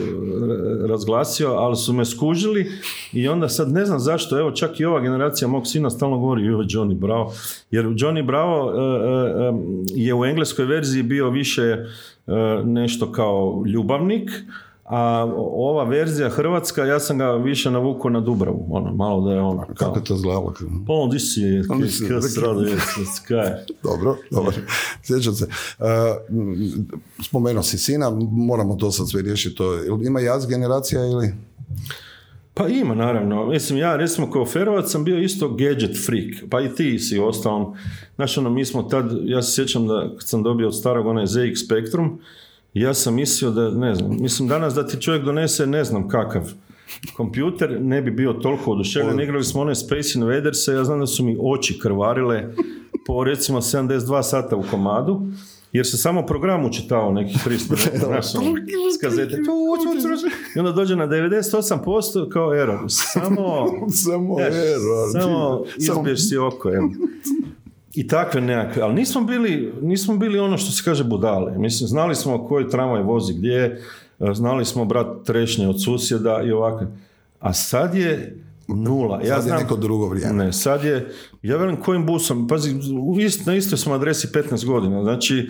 razglasio, 0.89 1.49
ali 1.49 1.75
su 1.75 1.93
me 1.93 2.05
skužili 2.05 2.71
i 3.13 3.27
onda 3.27 3.49
sad 3.49 3.71
ne 3.71 3.85
znam 3.85 3.99
zašto, 3.99 4.39
evo 4.39 4.51
čak 4.51 4.79
i 4.79 4.85
ova 4.85 4.99
generacija 4.99 5.47
mog 5.47 5.67
sina 5.67 5.89
stalno 5.89 6.17
govori 6.17 6.45
joj 6.45 6.65
Johnny 6.65 6.95
Bravo, 6.95 7.33
jer 7.71 7.85
Johnny 7.85 8.25
Bravo 8.25 8.65
uh, 8.65 9.55
um, 9.55 9.85
je 9.95 10.13
u 10.13 10.25
engleskoj 10.25 10.65
verziji 10.65 11.03
bio 11.03 11.29
više 11.29 11.77
nešto 12.65 13.11
kao 13.11 13.63
ljubavnik, 13.67 14.31
a 14.91 15.33
ova 15.37 15.83
verzija 15.83 16.29
hrvatska, 16.29 16.85
ja 16.85 16.99
sam 16.99 17.17
ga 17.17 17.31
više 17.31 17.71
navukao 17.71 18.11
na 18.11 18.19
Dubravu, 18.19 18.67
ono, 18.69 18.95
malo 18.95 19.21
da 19.21 19.33
je 19.33 19.41
ono, 19.41 19.65
kao, 19.65 19.75
Kako 19.75 19.99
je 19.99 20.03
to 20.03 20.17
zglavalo? 20.17 20.53
pa 20.87 20.93
on 20.93 21.09
di 21.09 21.19
si 21.19 21.41
je. 21.41 21.63
Dobro, 23.83 24.17
dobro. 24.31 24.53
Sjećam 25.03 25.33
se. 25.33 25.47
Uh, 25.79 25.85
spomenuo 27.23 27.63
si 27.63 27.77
sina, 27.77 28.09
moramo 28.31 28.75
to 28.75 28.91
sad 28.91 29.09
sve 29.09 29.21
riješiti. 29.21 29.55
To, 29.55 29.83
ima 30.03 30.19
jaz 30.19 30.45
generacija 30.45 31.05
ili? 31.05 31.33
Pa 32.53 32.67
ima, 32.67 32.95
naravno. 32.95 33.45
Mislim, 33.45 33.79
ja 33.79 33.95
recimo 33.95 34.31
kao 34.31 34.45
Ferovac 34.45 34.91
sam 34.91 35.03
bio 35.03 35.19
isto 35.19 35.49
gadget 35.49 36.05
freak, 36.05 36.49
pa 36.49 36.61
i 36.61 36.75
ti 36.75 36.99
si 36.99 37.19
ostalom. 37.19 37.73
Znaš, 38.15 38.37
ono, 38.37 38.49
mi 38.49 38.65
smo 38.65 38.83
tad, 38.83 39.11
ja 39.23 39.41
se 39.41 39.55
sjećam 39.55 39.87
da 39.87 40.09
kad 40.19 40.27
sam 40.27 40.43
dobio 40.43 40.67
od 40.67 40.77
starog 40.77 41.07
onaj 41.07 41.25
ZX 41.25 41.65
Spectrum, 41.65 42.19
ja 42.73 42.93
sam 42.93 43.15
mislio 43.15 43.51
da, 43.51 43.69
ne 43.69 43.95
znam, 43.95 44.17
mislim 44.19 44.47
danas 44.47 44.73
da 44.73 44.87
ti 44.87 45.01
čovjek 45.01 45.23
donese 45.23 45.67
ne 45.67 45.83
znam 45.83 46.07
kakav 46.09 46.53
kompjuter, 47.17 47.81
ne 47.81 48.01
bi 48.01 48.11
bio 48.11 48.33
toliko 48.33 48.71
oduševljen. 48.71 49.19
Igrali 49.19 49.43
smo 49.43 49.61
one 49.61 49.75
Space 49.75 50.09
Invaders, 50.15 50.67
ja 50.67 50.83
znam 50.83 50.99
da 50.99 51.07
su 51.07 51.23
mi 51.25 51.37
oči 51.41 51.79
krvarile 51.79 52.53
po 53.07 53.23
recimo 53.23 53.61
72 53.61 54.23
sata 54.23 54.55
u 54.55 54.63
komadu, 54.71 55.21
jer 55.71 55.87
se 55.87 55.97
samo 55.97 56.25
program 56.25 56.65
učitao 56.65 57.11
nekih 57.11 57.37
300 57.47 57.97
znaš, 58.05 58.35
ono, 58.35 58.55
s 58.97 59.01
kazete. 59.01 59.37
I 60.55 60.59
onda 60.59 60.71
dođe 60.71 60.95
na 60.95 61.07
98% 61.07 62.29
kao 62.29 62.53
error. 62.61 62.79
Samo, 62.87 63.65
Samo 63.89 64.39
error. 64.39 65.11
samo 65.21 65.63
izbješ 65.77 66.29
si 66.29 66.37
oko. 66.37 66.69
evo. 66.69 66.89
I 67.93 68.07
takve 68.07 68.41
nekakve, 68.41 68.81
ali 68.81 68.93
nismo 68.93 69.21
bili, 69.21 69.73
nismo 69.81 70.17
bili 70.17 70.39
ono 70.39 70.57
što 70.57 70.71
se 70.71 70.83
kaže 70.83 71.03
budale. 71.03 71.57
Mislim, 71.57 71.87
znali 71.87 72.15
smo 72.15 72.47
koji 72.47 72.69
tramvaj 72.69 73.01
vozi 73.01 73.33
gdje, 73.33 73.81
e, 74.19 74.33
znali 74.33 74.65
smo 74.65 74.85
brat 74.85 75.07
trešnje 75.25 75.67
od 75.67 75.83
susjeda 75.83 76.41
i 76.45 76.51
ovakve. 76.51 76.87
A 77.39 77.53
sad 77.53 77.95
je 77.95 78.37
nula. 78.67 79.21
Ja 79.21 79.27
Sad 79.27 79.37
je 79.37 79.41
znam, 79.41 79.61
neko 79.61 79.75
drugo 79.75 80.07
vrijeme. 80.07 80.33
Ne, 80.33 80.53
sad 80.53 80.83
je, 80.83 81.11
ja 81.43 81.57
velim 81.57 81.75
kojim 81.75 82.05
busom, 82.05 82.47
pazi, 82.47 82.75
ist, 83.19 83.45
na 83.45 83.55
istoj 83.55 83.77
smo 83.77 83.93
adresi 83.93 84.27
15 84.27 84.65
godina, 84.65 85.03
znači, 85.03 85.49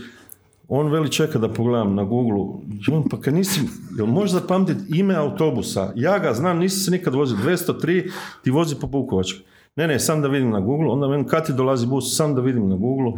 on 0.67 0.91
veli 0.91 1.11
čeka 1.11 1.39
da 1.39 1.53
pogledam 1.53 1.95
na 1.95 2.03
Google, 2.03 2.45
ja, 2.87 3.01
pa 3.09 3.19
kad 3.21 3.33
nisi, 3.33 3.59
jel 3.97 4.05
možeš 4.05 4.31
zapamtiti 4.31 4.99
ime 4.99 5.15
autobusa? 5.15 5.93
Ja 5.95 6.19
ga 6.19 6.33
znam, 6.33 6.59
nisam 6.59 6.79
se 6.79 6.91
nikad 6.91 7.15
vozio, 7.15 7.37
203, 7.37 8.11
ti 8.43 8.51
vozi 8.51 8.75
po 8.75 8.87
Bukovačkoj. 8.87 9.50
Ne, 9.75 9.87
ne, 9.87 9.99
sam 9.99 10.21
da 10.21 10.27
vidim 10.27 10.49
na 10.49 10.59
Google, 10.59 10.87
onda 10.87 11.07
velim 11.07 11.27
kad 11.27 11.45
ti 11.45 11.53
dolazi 11.53 11.87
bus, 11.87 12.15
sam 12.17 12.35
da 12.35 12.41
vidim 12.41 12.69
na 12.69 12.75
Google. 12.75 13.11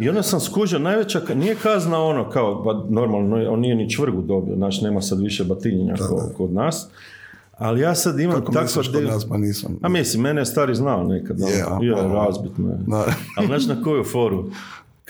I 0.00 0.08
onda 0.08 0.22
sam 0.22 0.40
skužio, 0.40 0.78
najveća, 0.78 1.20
nije 1.34 1.54
kazna 1.54 2.02
ono 2.04 2.30
kao, 2.30 2.54
ba, 2.54 2.84
normalno, 2.88 3.52
on 3.52 3.60
nije 3.60 3.74
ni 3.74 3.90
čvrgu 3.90 4.22
dobio, 4.22 4.56
znači 4.56 4.84
nema 4.84 5.00
sad 5.00 5.20
više 5.20 5.44
batinjenja 5.44 5.94
kao 5.94 6.30
kod 6.36 6.52
nas, 6.52 6.88
ali 7.58 7.80
ja 7.80 7.94
sad 7.94 8.20
imam 8.20 8.40
Kako 8.44 8.62
misliš 8.62 8.92
kod 8.92 9.04
nas, 9.04 9.28
pa 9.28 9.36
nisam. 9.36 9.78
a 9.82 9.88
mislim, 9.88 10.22
mene 10.22 10.40
je 10.40 10.46
stari 10.46 10.74
znao 10.74 11.04
nekad, 11.04 11.36
ono, 11.42 11.82
Je, 11.84 11.94
razbit 11.94 12.58
me. 12.58 12.74
Da. 12.86 13.04
Ali 13.36 13.46
znaš 13.46 13.66
na 13.66 13.82
koju 13.82 14.04
foru? 14.04 14.44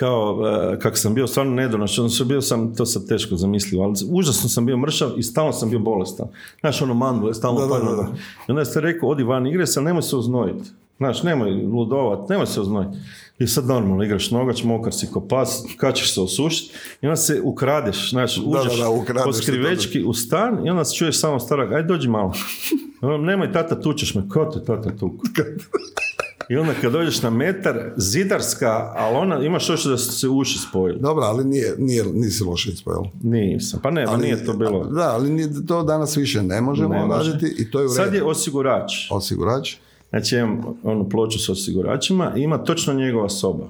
Kao, 0.03 0.39
e, 0.73 0.79
kako 0.79 0.97
sam 0.97 1.15
bio 1.15 1.27
stvarno 1.27 1.55
nedonošan, 1.55 2.09
što 2.09 2.25
bio 2.25 2.41
sam, 2.41 2.75
to 2.75 2.87
sad 2.87 3.09
teško 3.09 3.37
zamislio, 3.37 3.83
ali 3.83 3.95
užasno 4.11 4.49
sam 4.49 4.67
bio 4.67 4.77
mršav 4.77 5.11
i 5.17 5.23
stalno 5.23 5.53
sam 5.53 5.71
bio 5.71 5.79
bolestan. 5.79 6.27
Znaš, 6.61 6.83
ono 6.83 6.95
mandule, 6.95 7.35
stalno 7.35 7.61
Da, 7.61 7.67
da, 7.67 7.85
da, 7.85 7.97
da. 7.97 8.09
I 8.49 8.51
onda 8.51 8.65
ste 8.65 8.81
rekao, 8.81 9.09
odi 9.09 9.23
van 9.23 9.47
igre 9.47 9.67
se, 9.67 9.81
ali 9.81 9.85
nemoj 9.85 10.03
se 10.03 10.17
uznojiti. 10.17 10.71
Znaš, 10.97 11.23
nemoj 11.23 11.51
ludovat, 11.51 12.29
nemoj 12.29 12.47
se 12.47 12.61
uznojiti. 12.61 12.99
I 13.39 13.47
sad 13.47 13.67
normalno 13.67 14.05
igraš 14.05 14.31
nogač, 14.31 14.65
mokar 14.65 14.93
si 14.95 15.07
ko 15.13 15.21
pas, 15.21 15.65
kad 15.77 15.95
ćeš 15.95 16.15
se 16.15 16.21
osušiti 16.21 16.75
i 17.03 17.07
onda 17.07 17.17
se 17.17 17.41
ukradeš, 17.45 18.11
znaš, 18.11 18.39
uđeš 18.39 18.79
da, 18.79 18.89
ukradeš 18.89 19.25
po 19.25 19.33
se, 19.33 19.43
skrivečki 19.43 20.05
u 20.05 20.15
stan 20.15 20.67
i 20.67 20.71
onda 20.71 20.85
se 20.85 20.97
čuješ 20.97 21.21
samo 21.21 21.41
starog, 21.41 21.73
aj 21.73 21.83
dođi 21.83 22.09
malo. 22.09 22.33
Ono, 23.01 23.19
Nemoj 23.19 23.53
tata, 23.53 23.81
tučeš 23.81 24.15
me, 24.15 24.29
ko 24.29 24.45
te 24.45 24.65
tata 24.65 24.91
tuku? 24.91 25.27
I 26.49 26.57
onda 26.57 26.73
kad 26.81 26.93
dođeš 26.93 27.23
na 27.23 27.31
metar, 27.31 27.93
zidarska, 27.97 28.93
ali 28.97 29.17
ona, 29.17 29.45
imaš 29.45 29.69
još 29.69 29.85
da 29.85 29.99
su 29.99 30.13
se 30.13 30.29
uši 30.29 30.59
spojili. 30.59 31.01
Dobro, 31.01 31.25
ali 31.25 31.45
nije, 31.45 31.75
nije, 31.79 32.05
nisi 32.05 32.45
loše 32.45 32.71
ispojao. 32.71 33.05
Nisam, 33.23 33.81
pa 33.83 33.91
ne, 33.91 34.05
pa 34.07 34.17
nije 34.17 34.45
to 34.45 34.53
bilo. 34.53 34.85
Da, 34.85 35.11
ali 35.15 35.31
nije, 35.31 35.49
to 35.67 35.83
danas 35.83 36.17
više 36.17 36.43
ne 36.43 36.61
možemo 36.61 36.95
Ne 36.95 37.07
može. 37.07 37.33
raditi 37.33 37.63
i 37.63 37.71
to 37.71 37.81
je 37.81 37.87
u 37.87 37.89
Sad 37.89 38.15
je 38.15 38.25
osigurač. 38.25 38.93
Osigurač. 39.11 39.77
Znači 40.11 40.37
imam 40.37 40.61
onu 40.83 41.09
ploču 41.09 41.39
s 41.39 41.49
osiguračima 41.49 42.33
i 42.37 42.41
ima 42.41 42.59
točno 42.59 42.95
njegova 42.95 43.29
soba. 43.29 43.65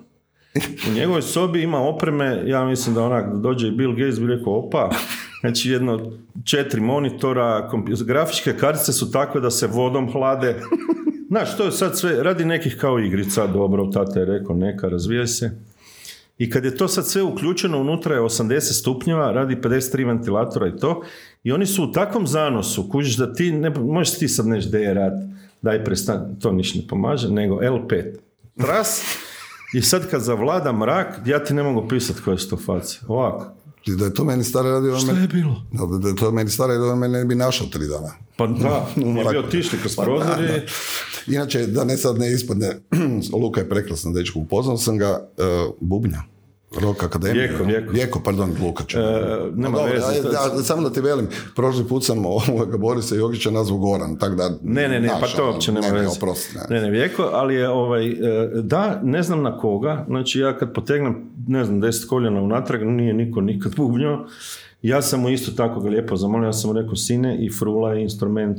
U 0.91 0.95
njegovoj 0.95 1.23
sobi 1.23 1.63
ima 1.63 1.79
opreme, 1.79 2.43
ja 2.47 2.65
mislim 2.65 2.95
da 2.95 3.05
onak 3.05 3.37
dođe 3.37 3.69
i 3.69 3.71
Bill 3.71 3.97
Gates 3.97 4.21
bi 4.21 4.27
rekao 4.27 4.53
opa, 4.53 4.91
znači 5.41 5.71
jedno 5.71 6.13
četiri 6.45 6.81
monitora, 6.81 7.71
grafičke 8.07 8.57
kartice 8.57 8.93
su 8.93 9.11
takve 9.11 9.41
da 9.41 9.51
se 9.51 9.67
vodom 9.67 10.13
hlade. 10.13 10.61
Znaš, 11.33 11.57
to 11.57 11.65
je 11.65 11.73
sad 11.73 11.99
sve, 11.99 12.23
radi 12.23 12.45
nekih 12.45 12.77
kao 12.81 12.99
igrica, 12.99 13.47
dobro, 13.47 13.87
tata 13.87 14.21
je 14.21 14.27
rekao, 14.27 14.57
neka, 14.57 14.89
razvijaj 14.89 15.27
se. 15.27 15.51
I 16.39 16.51
kad 16.51 16.65
je 16.65 16.77
to 16.77 16.89
sad 16.89 17.07
sve 17.07 17.23
uključeno, 17.23 17.81
unutra 17.81 18.15
je 18.15 18.21
80 18.21 18.61
stupnjeva, 18.61 19.33
radi 19.33 19.57
53 19.57 20.07
ventilatora 20.07 20.69
i 20.69 20.77
to, 20.77 21.03
i 21.43 21.53
oni 21.53 21.67
su 21.67 21.85
u 21.85 21.93
takvom 21.93 22.27
zanosu, 22.27 22.89
kužiš 22.89 23.17
da 23.17 23.33
ti, 23.35 23.53
ne, 23.53 23.71
možeš 23.71 24.19
ti 24.19 24.29
sad 24.29 24.47
neš 24.47 24.65
je 24.73 24.95
rad, 24.95 25.13
daj 25.63 25.85
prestan, 25.85 26.37
to 26.41 26.53
ništa 26.53 26.79
ne 26.79 26.87
pomaže, 26.89 27.31
nego 27.31 27.55
L5. 27.55 28.15
Tras, 28.57 29.03
i 29.75 29.83
sad 29.83 30.11
kad 30.11 30.21
zavlada 30.21 30.73
mrak, 30.73 31.21
ja 31.27 31.45
ti 31.45 31.55
ne 31.55 31.63
mogu 31.63 31.89
pisati 31.89 32.21
koje 32.25 32.39
su 32.39 32.51
to 32.51 32.57
face. 32.57 32.99
Ovako. 33.09 33.62
Da 33.87 34.05
je 34.05 34.15
to 34.15 34.25
meni 34.25 34.45
stare 34.45 34.71
radio, 34.71 34.99
Šta 34.99 35.13
je 35.13 35.29
bilo? 35.29 35.63
da, 35.73 35.99
da 35.99 36.09
je 36.09 36.17
to 36.17 36.31
meni 36.31 36.51
stare 36.51 36.75
radio, 36.75 36.97
mene 36.97 37.19
ne 37.19 37.25
bi 37.25 37.35
našao 37.35 37.67
tri 37.67 37.87
dana. 37.87 38.13
Pa 38.37 38.47
da, 38.47 38.87
je 38.97 39.25
bio 39.31 39.43
tišli 39.43 39.79
kroz 39.79 39.97
prozor 39.97 40.45
i... 40.45 41.33
Inače, 41.35 41.67
da 41.67 41.85
ne 41.85 41.97
sad 41.97 42.19
ne 42.19 42.33
ispadne, 42.33 42.81
Luka 43.43 43.61
je 43.61 43.69
prekrasan 43.69 44.13
dečko, 44.13 44.39
upoznao 44.39 44.77
sam 44.79 44.99
ga, 44.99 45.29
uh, 45.39 45.75
Bubnja, 45.81 46.23
Rock 46.81 47.03
Akademija. 47.03 47.47
Vjeko, 47.47 47.65
Vjeko. 47.65 47.93
Vjeko, 47.93 48.21
pardon, 48.25 48.55
Luka 48.63 48.85
će. 48.85 48.99
E, 48.99 49.03
nema 49.55 49.79
dobro, 49.79 49.93
veze. 49.93 50.07
ajde, 50.07 50.29
ja, 50.29 50.63
samo 50.63 50.83
da 50.83 50.93
ti 50.93 51.01
velim, 51.01 51.29
prošli 51.57 51.85
put 51.85 52.05
sam 52.05 52.27
ovoga 52.49 52.79
Borisa 52.79 53.15
Jogića 53.15 53.51
nazvao 53.51 53.79
Goran, 53.79 54.17
tako 54.17 54.35
da... 54.35 54.51
Ne, 54.63 54.89
ne, 54.89 55.01
ne, 55.01 55.09
pa 55.09 55.19
znaš, 55.19 55.35
to 55.35 55.43
ono, 55.43 55.53
uopće 55.53 55.73
nema 55.73 55.87
ne, 55.87 55.93
veze. 55.93 56.19
ne. 56.71 56.77
Ne, 56.77 56.83
ne, 56.83 56.91
vijeko, 56.91 57.31
ali 57.33 57.55
je 57.55 57.69
ovaj, 57.69 58.09
e, 58.09 58.15
da, 58.63 59.01
ne 59.03 59.23
znam 59.23 59.43
na 59.43 59.59
koga, 59.59 60.05
znači 60.09 60.41
ja 60.41 60.59
kad 60.59 60.73
potegnem, 60.73 61.31
ne 61.47 61.65
znam, 61.65 61.81
deset 61.81 62.09
koljena 62.09 62.41
unatrag, 62.43 62.83
nije 62.83 63.15
niko 63.15 63.41
nikad 63.41 63.75
bubnjao, 63.77 64.27
ja 64.83 65.03
sam 65.03 65.21
mu 65.21 65.31
isto 65.31 65.53
tako 65.53 65.81
ga 65.81 65.89
lijepo 65.89 66.17
zamolio, 66.17 66.47
ja 66.47 66.53
sam 66.53 66.71
mu 66.71 66.81
rekao, 66.81 66.97
sine, 66.97 67.39
i 67.45 67.51
frula 67.51 67.93
je 67.93 68.03
instrument, 68.03 68.59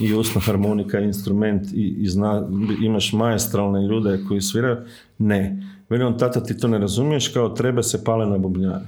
i 0.00 0.14
usna 0.14 0.40
harmonika 0.40 0.98
je 0.98 1.04
instrument, 1.04 1.62
i, 1.72 1.96
i 1.98 2.08
zna, 2.08 2.48
imaš 2.82 3.12
maestralne 3.12 3.86
ljude 3.86 4.20
koji 4.28 4.40
sviraju, 4.40 4.76
ne. 5.18 5.73
Veli 5.88 6.04
on, 6.04 6.18
tata, 6.18 6.42
ti 6.42 6.58
to 6.58 6.68
ne 6.68 6.78
razumiješ, 6.78 7.28
kao 7.28 7.48
treba 7.48 7.82
se 7.82 8.04
pale 8.04 8.26
na 8.26 8.38
bubnjare. 8.38 8.84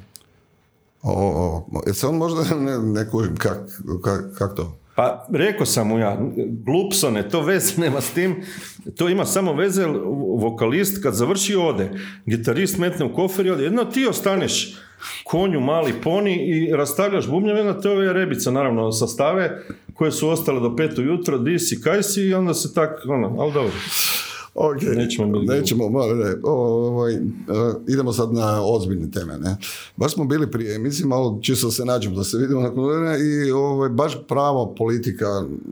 O, 1.02 1.66
o, 1.72 1.92
se 1.92 2.06
on 2.06 2.16
možda 2.16 2.54
ne, 2.66 2.78
ne 2.78 3.10
kužim 3.10 3.36
kak, 3.36 3.58
kak, 4.04 4.38
kak 4.38 4.56
to? 4.56 4.76
Pa 4.96 5.26
rekao 5.32 5.66
sam 5.66 5.88
mu 5.88 5.98
ja, 5.98 6.18
glupsone, 6.64 7.28
to 7.28 7.40
veze 7.40 7.72
nema 7.80 8.00
s 8.00 8.10
tim, 8.10 8.42
to 8.96 9.08
ima 9.08 9.24
samo 9.24 9.52
veze, 9.52 9.86
vokalist 10.38 11.02
kad 11.02 11.14
završi 11.14 11.56
ode, 11.56 11.90
gitarist 12.26 12.78
metne 12.78 13.04
u 13.04 13.14
kofer 13.14 13.46
i 13.46 13.50
ode, 13.50 13.64
jedno 13.64 13.84
ti 13.84 14.06
ostaneš 14.06 14.76
konju 15.24 15.60
mali 15.60 15.92
poni 16.02 16.34
i 16.34 16.72
rastavljaš 16.76 17.28
bubnjeve, 17.28 17.60
onda 17.60 17.80
te 17.80 17.90
ove 17.90 18.12
rebice 18.12 18.50
naravno 18.50 18.92
sastave 18.92 19.62
koje 19.94 20.12
su 20.12 20.28
ostale 20.28 20.60
do 20.60 20.76
pet 20.76 20.98
ujutro, 20.98 21.38
di 21.38 21.58
si, 21.58 21.80
kaj 21.80 22.02
si 22.02 22.22
i 22.22 22.34
onda 22.34 22.54
se 22.54 22.74
tak, 22.74 22.90
ono, 23.08 23.36
ali 23.38 23.52
dobro. 23.52 23.72
Ok, 24.58 24.82
Nećemo 24.96 25.28
mi- 25.30 25.46
nećemo, 25.46 25.84
ne, 25.88 26.34
ovaj, 26.44 27.14
e, 27.14 27.18
idemo 27.88 28.12
sad 28.12 28.32
na 28.32 28.62
ozbiljne 28.64 29.10
teme, 29.10 29.38
ne. 29.38 29.56
Baš 29.96 30.12
smo 30.14 30.24
bili 30.24 30.50
prije, 30.50 30.78
mislim 30.78 31.08
malo 31.08 31.38
čisto 31.42 31.70
se 31.70 31.84
nađemo 31.84 32.16
da 32.16 32.24
se 32.24 32.38
vidimo 32.38 32.60
nakon 32.60 32.84
i 33.46 33.50
ovaj, 33.50 33.88
baš 33.88 34.18
prava 34.28 34.74
politika 34.74 35.24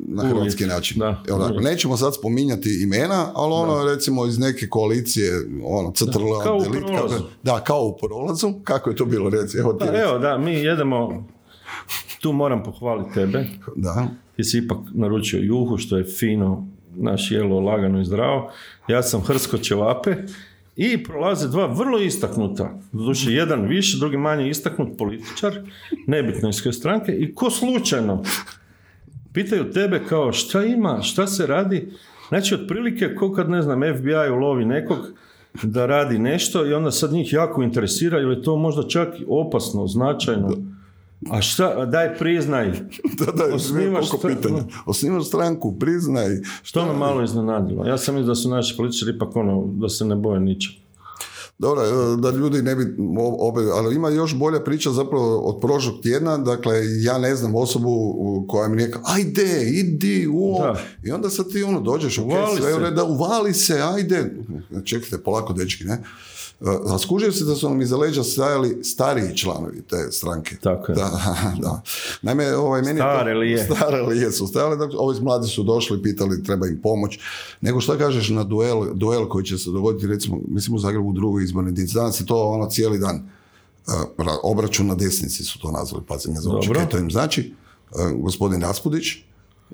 na 0.09 0.23
Uvijek, 0.23 0.29
hrvatski 0.29 0.67
način. 0.67 0.99
da, 0.99 1.23
Evo, 1.29 1.39
tako, 1.39 1.61
nećemo 1.61 1.97
sad 1.97 2.15
spominjati 2.15 2.81
imena, 2.83 3.27
ali 3.35 3.53
ono 3.55 3.85
recimo 3.85 4.27
iz 4.27 4.39
neke 4.39 4.69
koalicije, 4.69 5.33
ono, 5.65 5.93
CTRL, 5.93 6.43
kao 6.43 6.57
u 6.57 6.63
kako- 6.87 7.25
da, 7.43 7.61
kao 7.61 7.83
u 7.83 7.97
prolazu, 7.99 8.53
kako 8.65 8.91
je 8.91 8.97
to 8.97 9.05
bilo, 9.05 9.31
reci, 9.31 9.59
evo 9.59 9.73
ti 9.73 9.85
Pa 9.87 10.01
evo, 10.01 10.19
da, 10.19 10.39
mi 10.39 10.53
jedemo, 10.55 11.27
tu 12.21 12.33
moram 12.33 12.63
pohvaliti 12.63 13.15
tebe, 13.15 13.45
Da, 13.77 14.07
ti 14.37 14.45
si 14.45 14.59
ipak 14.59 14.79
naručio 14.91 15.41
juhu, 15.41 15.79
što 15.79 15.97
je 15.97 16.05
fino, 16.05 16.67
naš 16.97 17.31
jelo 17.31 17.61
lagano 17.61 18.01
i 18.01 18.05
zdravo. 18.05 18.51
Ja 18.89 19.03
sam 19.03 19.21
hrsko 19.21 19.59
ćevape 19.59 20.15
i 20.77 21.05
prolaze 21.05 21.49
dva 21.49 21.67
vrlo 21.67 21.99
istaknuta, 21.99 22.79
doduše 22.93 23.33
jedan 23.33 23.67
više, 23.69 23.99
drugi 23.99 24.17
manje 24.17 24.49
istaknut 24.49 24.99
političar, 24.99 25.53
nebitno 26.07 26.49
iz 26.49 26.63
koje 26.63 26.73
stranke, 26.73 27.13
i 27.13 27.35
ko 27.35 27.51
slučajno 27.51 28.23
pitaju 29.33 29.71
tebe 29.71 30.01
kao 30.09 30.33
šta 30.33 30.65
ima, 30.65 31.03
šta 31.03 31.27
se 31.27 31.47
radi, 31.47 31.89
znači 32.29 32.55
otprilike 32.55 33.15
ko 33.15 33.33
kad 33.33 33.51
ne 33.51 33.63
znam 33.63 33.81
FBI 33.99 34.31
ulovi 34.33 34.65
nekog 34.65 34.99
da 35.63 35.87
radi 35.87 36.19
nešto 36.19 36.67
i 36.67 36.75
onda 36.75 36.91
sad 36.91 37.13
njih 37.13 37.33
jako 37.33 37.63
interesira 37.63 38.21
ili 38.21 38.43
to 38.43 38.57
možda 38.57 38.89
čak 38.89 39.21
i 39.21 39.25
opasno, 39.29 39.87
značajno. 39.87 40.49
A 41.31 41.43
šta, 41.43 41.87
daj 41.87 42.17
priznaj, 42.19 42.71
da, 43.19 43.33
da, 43.33 43.55
Osnivaš 43.55 44.11
koliko 44.11 44.29
stra- 44.29 44.37
pitanja. 44.37 44.63
Osnivaš 44.87 45.27
stranku, 45.27 45.79
priznaj. 45.79 46.29
To 46.73 46.87
me 46.87 46.93
malo 46.93 47.23
iznenadilo. 47.23 47.87
Ja 47.87 47.99
sam 47.99 48.15
mislio 48.15 48.29
da 48.29 48.35
su 48.35 48.51
naši 48.51 48.77
političari 48.77 49.13
ipak 49.17 49.37
ono, 49.37 49.67
da 49.67 49.89
se 49.89 50.05
ne 50.05 50.17
boje 50.17 50.41
ničeg. 50.41 50.73
Dobro, 51.59 51.83
e, 51.83 52.17
da 52.17 52.31
ljudi 52.31 52.63
ne 52.63 52.77
bi, 52.77 52.95
obe, 53.41 53.61
ali 53.73 53.97
ima 53.97 54.09
još 54.09 54.35
bolja 54.35 54.61
priča 54.61 54.91
zapravo 54.91 55.39
od 55.39 55.61
prošlog 55.61 55.95
tjedna, 56.03 56.39
dakle 56.39 56.75
ja 57.03 57.19
ne 57.19 57.35
znam 57.35 57.55
osobu 57.55 58.15
koja 58.49 58.69
mi 58.69 58.85
rekla, 58.85 59.01
ajde, 59.05 59.63
idi, 59.65 60.29
u 60.33 60.57
i 61.05 61.13
onda 61.13 61.31
sad 61.31 61.49
ti 61.49 61.63
ono 61.63 61.81
dođeš, 61.81 62.19
Uvali 62.19 62.53
u 62.53 62.63
se. 62.97 63.03
uvali 63.09 63.53
se, 63.55 63.81
ajde, 63.85 64.35
čekajte, 64.85 65.19
polako 65.19 65.53
dečki, 65.53 65.85
ne? 65.85 65.99
E, 66.61 66.65
A 66.87 66.99
skužio 66.99 67.33
se 67.33 67.45
da 67.45 67.55
su 67.55 67.69
nam 67.69 67.81
iza 67.81 67.97
leđa 67.97 68.23
stajali 68.23 68.85
stariji 68.85 69.37
članovi 69.37 69.83
te 69.83 70.13
stranke. 70.13 70.57
Tako 70.63 70.93
je. 70.93 70.97
Da, 70.97 71.11
da. 71.63 71.83
Naime, 72.23 72.57
ovaj, 72.57 72.83
meni 72.83 72.99
je 72.99 73.03
Stare 73.03 73.33
to, 73.33 73.39
lije. 73.39 73.65
Stare 73.77 74.03
lije 74.03 74.33
su 74.33 74.47
stajale, 74.47 74.77
dakle, 74.77 74.99
ovi 74.99 75.21
mladi 75.21 75.49
su 75.49 75.63
došli, 75.63 76.03
pitali, 76.03 76.43
treba 76.43 76.67
im 76.67 76.81
pomoć. 76.83 77.19
Nego 77.61 77.81
šta 77.81 77.99
kažeš 77.99 78.29
na 78.29 78.45
duel, 78.45 78.95
duel 78.95 79.29
koji 79.29 79.45
će 79.45 79.59
se 79.59 79.71
dogoditi, 79.71 80.07
recimo, 80.07 80.41
mislim 80.49 80.75
u 80.75 80.79
Zagrebu 80.79 81.09
u 81.09 81.13
drugoj 81.13 81.45
izbornoj 81.45 81.71
jedinici. 81.71 81.95
Danas 81.95 82.21
je 82.21 82.27
to 82.27 82.49
ono 82.49 82.67
cijeli 82.71 82.99
dan. 82.99 83.29
Ra- 84.19 84.39
obračun 84.43 84.87
na 84.87 84.95
desnici 84.95 85.45
su 85.45 85.59
to 85.59 85.71
nazvali, 85.71 86.05
pazi, 86.09 86.31
ne 86.31 86.41
znam 86.41 86.61
to 86.91 86.99
im 86.99 87.11
znači. 87.11 87.55
Uh, 87.91 88.23
gospodin 88.23 88.61
Raspudić, 88.61 89.07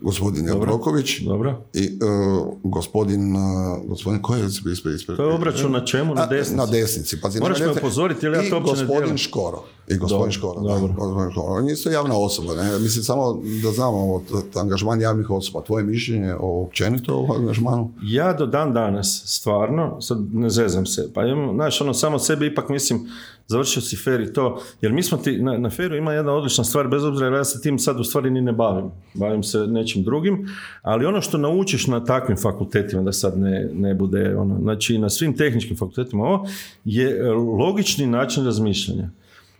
gospodin 0.02 0.46
Jandroković 0.46 1.20
Dobro. 1.20 1.62
i 1.74 1.98
uh, 2.38 2.46
gospodin, 2.62 3.36
uh, 3.36 3.42
gospodin, 3.88 4.22
ko 4.22 4.34
je 4.34 4.46
ispred, 4.46 4.72
ispred, 4.72 4.94
ispred? 4.94 5.16
To 5.16 5.28
je 5.28 5.34
obračun 5.34 5.72
na 5.72 5.84
čemu? 5.84 6.14
Na 6.14 6.26
desnici? 6.26 6.56
Na 6.56 6.66
desnici. 6.66 7.20
Pazi, 7.20 7.40
Moraš 7.40 7.60
me 7.60 7.66
veze. 7.66 7.80
upozoriti, 7.80 8.26
jer 8.26 8.34
ja 8.34 8.50
to 8.50 8.56
uopće 8.56 8.72
ne 8.72 8.78
gospodin 8.78 8.98
dijelim. 8.98 9.18
Škoro. 9.18 9.64
I 9.88 9.96
gospodin 9.96 10.18
Dobro, 10.18 10.30
Škoro. 10.32 10.60
Da, 10.60 10.68
dobro. 10.74 10.94
gospodin 10.94 11.30
Škoro. 11.30 11.46
On 11.46 11.66
je 11.68 11.72
isto 11.72 11.90
javna 11.90 12.16
osoba. 12.18 12.54
Ne? 12.54 12.78
Mislim, 12.78 13.04
samo 13.04 13.40
da 13.62 13.70
znamo 13.72 14.14
o 14.14 14.22
t- 14.52 14.60
angažman 14.60 15.00
javnih 15.00 15.30
osoba. 15.30 15.64
Tvoje 15.64 15.84
mišljenje 15.84 16.34
o 16.40 16.62
općenito 16.64 17.16
o 17.16 17.34
angažmanu? 17.36 17.92
Ja 18.02 18.32
do 18.32 18.46
dan 18.46 18.72
danas, 18.72 19.22
stvarno, 19.26 20.00
sad 20.00 20.18
ne 20.34 20.50
zezam 20.50 20.86
se, 20.86 21.10
pa 21.14 21.26
imam, 21.26 21.54
znaš, 21.54 21.80
ono, 21.80 21.94
samo 21.94 22.18
sebi 22.18 22.46
ipak 22.46 22.68
mislim, 22.68 23.08
završio 23.50 23.82
si 23.82 23.96
fer 23.96 24.20
i 24.20 24.32
to, 24.32 24.62
jer 24.80 24.92
mi 24.92 25.02
smo 25.02 25.18
ti, 25.18 25.42
na, 25.42 25.58
na 25.58 25.70
feru 25.70 25.96
ima 25.96 26.12
jedna 26.12 26.32
odlična 26.32 26.64
stvar, 26.64 26.88
bez 26.88 27.04
obzira 27.04 27.26
jer 27.26 27.34
ja 27.34 27.44
se 27.44 27.60
tim 27.60 27.78
sad 27.78 28.00
u 28.00 28.04
stvari 28.04 28.30
ni 28.30 28.40
ne 28.40 28.52
bavim, 28.52 28.90
bavim 29.14 29.42
se 29.42 29.58
nečim 29.58 30.02
drugim, 30.02 30.48
ali 30.82 31.06
ono 31.06 31.20
što 31.20 31.38
naučiš 31.38 31.86
na 31.86 32.04
takvim 32.04 32.36
fakultetima, 32.36 33.02
da 33.02 33.12
sad 33.12 33.38
ne, 33.38 33.68
ne 33.74 33.94
bude, 33.94 34.36
ono, 34.36 34.60
znači 34.60 34.98
na 34.98 35.10
svim 35.10 35.36
tehničkim 35.36 35.76
fakultetima 35.76 36.24
ovo, 36.24 36.46
je 36.84 37.18
e, 37.18 37.30
logični 37.32 38.06
način 38.06 38.44
razmišljanja. 38.44 39.10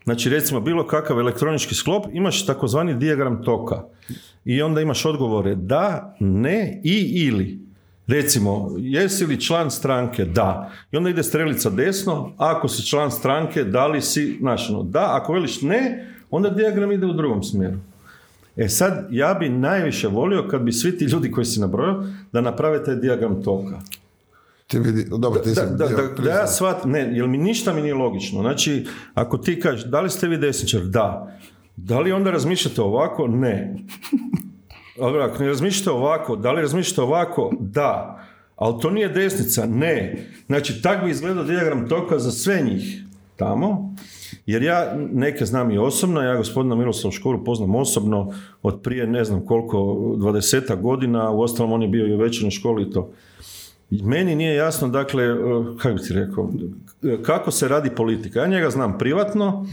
Znači 0.05 0.31
recimo 0.31 0.61
bilo 0.61 0.87
kakav 0.87 1.19
elektronički 1.19 1.75
sklop 1.75 2.07
imaš 2.13 2.47
takozvani 2.47 2.95
dijagram 2.95 3.43
toka 3.45 3.85
i 4.45 4.63
onda 4.63 4.81
imaš 4.81 5.05
odgovore 5.05 5.55
da, 5.55 6.17
ne 6.21 6.81
i 6.85 7.27
ili. 7.27 7.70
Recimo, 8.11 8.75
jesi 8.79 9.27
li 9.27 9.41
član 9.41 9.71
stranke? 9.71 10.25
Da. 10.25 10.71
I 10.93 10.97
onda 10.97 11.11
ide 11.11 11.23
strelica 11.23 11.71
desno, 11.71 12.33
ako 12.37 12.69
si 12.69 12.87
član 12.87 13.11
stranke, 13.11 13.65
da 13.65 13.87
li 13.87 14.01
si, 14.01 14.37
znači, 14.41 14.73
da, 14.85 15.17
ako 15.17 15.33
veliš 15.33 15.63
ne, 15.63 16.07
onda 16.31 16.51
dijagram 16.51 16.93
ide 16.93 17.07
u 17.07 17.13
drugom 17.13 17.43
smjeru. 17.43 17.77
E 18.57 18.69
sad, 18.69 19.07
ja 19.11 19.35
bi 19.35 19.49
najviše 19.49 20.09
volio 20.09 20.49
kad 20.51 20.63
bi 20.63 20.73
svi 20.73 20.99
ti 20.99 21.05
ljudi 21.05 21.31
koji 21.31 21.45
si 21.45 21.61
nabrojao, 21.61 22.05
da 22.33 22.41
naprave 22.41 22.85
taj 22.85 22.97
dijagram 22.97 23.43
toka. 23.43 23.81
Ti 24.67 24.79
vidi, 24.79 25.07
dobro, 25.19 25.41
ti 25.41 25.51
Da, 25.55 25.65
da, 25.65 25.89
da, 25.89 26.23
da 26.23 26.31
ja 26.31 26.47
shvatim, 26.47 26.91
ne, 26.91 27.11
jer 27.13 27.29
mi 27.29 27.39
ništa 27.39 27.73
mi 27.73 27.83
nije 27.83 27.95
logično. 27.95 28.41
Znači, 28.41 28.87
ako 29.15 29.39
ti 29.39 29.61
kažeš, 29.61 29.85
da 29.85 30.01
li 30.01 30.11
ste 30.11 30.29
vi 30.29 30.39
desničar? 30.39 30.81
Da. 30.81 31.39
Da 31.77 32.01
li 32.01 32.13
onda 32.13 32.31
razmišljate 32.31 32.83
ovako? 32.83 33.27
Ne. 33.27 33.77
Dobro, 34.97 35.23
ako 35.23 35.43
ne 35.43 35.49
razmišljate 35.49 35.91
ovako, 35.91 36.37
da 36.37 36.53
li 36.53 36.63
razmišljate 36.63 37.03
ovako? 37.03 37.51
Da. 37.61 38.21
Ali 38.57 38.81
to 38.81 38.91
nije 38.91 39.09
desnica? 39.09 39.67
Ne. 39.67 40.27
Znači, 40.47 40.83
tak 40.83 41.05
bi 41.05 41.11
izgledao 41.11 41.45
dijagram 41.45 41.89
toka 41.89 42.19
za 42.19 42.31
sve 42.31 42.61
njih 42.61 43.03
tamo. 43.37 43.95
Jer 44.47 44.63
ja 44.63 44.95
neke 45.13 45.45
znam 45.45 45.71
i 45.71 45.79
osobno, 45.79 46.23
ja 46.23 46.37
gospodina 46.37 46.75
Miroslava 46.75 47.13
Škoru 47.13 47.45
poznam 47.45 47.75
osobno 47.75 48.33
od 48.63 48.81
prije 48.83 49.07
ne 49.07 49.25
znam 49.25 49.47
koliko, 49.47 49.79
20 50.17 50.81
godina, 50.81 51.31
u 51.31 51.41
ostalom 51.41 51.73
on 51.73 51.83
je 51.83 51.89
bio 51.89 52.07
i 52.07 52.15
u 52.15 52.19
večernjoj 52.19 52.51
školi 52.51 52.83
i 52.83 52.91
to. 52.91 53.11
Meni 53.91 54.35
nije 54.35 54.55
jasno, 54.55 54.89
dakle, 54.89 55.25
eh, 55.25 55.37
kako 55.83 55.95
bi 55.95 56.03
ti 56.03 56.15
rekao, 56.15 56.51
kako 57.23 57.51
se 57.51 57.69
radi 57.69 57.91
politika. 57.91 58.41
Ja 58.41 58.47
njega 58.47 58.71
znam 58.71 58.99
privatno, 58.99 59.67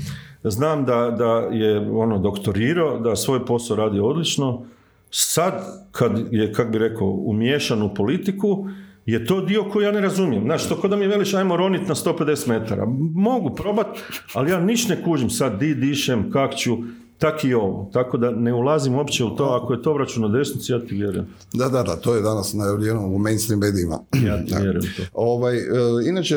znam 0.44 0.86
da, 0.86 1.16
da 1.18 1.34
je 1.52 1.90
ono 1.92 2.18
doktorirao, 2.18 3.00
da 3.00 3.16
svoj 3.16 3.46
posao 3.46 3.78
radi 3.78 4.00
odlično. 4.00 4.66
Sad, 5.10 5.88
kad 5.92 6.12
je, 6.32 6.54
kako 6.54 6.72
bi 6.72 6.78
rekao, 6.78 7.08
umiješan 7.08 7.82
u 7.82 7.94
politiku, 7.94 8.68
je 9.06 9.26
to 9.26 9.42
dio 9.42 9.64
koji 9.64 9.86
ja 9.86 9.92
ne 9.92 10.02
razumijem. 10.02 10.44
Znaš, 10.44 10.70
to 10.70 10.76
kod 10.76 10.90
da 10.90 10.96
mi 10.96 11.08
veliš, 11.08 11.34
ajmo 11.34 11.58
ronit 11.58 11.88
na 11.88 11.96
150 11.96 12.48
metara. 12.48 12.86
Mogu 13.14 13.56
probat, 13.56 13.88
ali 14.34 14.52
ja 14.52 14.60
niš 14.60 14.88
ne 14.88 15.04
kužim 15.04 15.30
sad 15.30 15.60
di 15.60 15.76
dišem, 15.76 16.32
kak 16.32 16.56
ću, 16.56 16.78
tak 17.18 17.44
i 17.44 17.54
ovo. 17.54 17.90
Tako 17.94 18.18
da 18.18 18.32
ne 18.32 18.54
ulazim 18.54 18.96
uopće 18.96 19.24
u 19.24 19.30
to, 19.30 19.44
ako 19.44 19.74
je 19.74 19.82
to 19.82 19.92
obračun 19.92 20.24
na 20.24 20.38
desnici, 20.38 20.72
ja 20.72 20.80
ti 20.80 20.96
vjerujem. 20.96 21.28
Da, 21.54 21.70
da, 21.70 21.84
da, 21.84 21.96
to 21.96 22.16
je 22.16 22.22
danas 22.22 22.54
najavljeno 22.54 23.08
u 23.08 23.20
mainstream 23.20 23.60
medijima. 23.60 24.00
Ja 24.28 24.46
ti 24.46 24.54
vjerujem 24.62 24.84
u 24.84 24.98
to. 24.98 25.04
Ovaj, 25.14 25.58
e, 25.58 25.62
inače, 26.10 26.36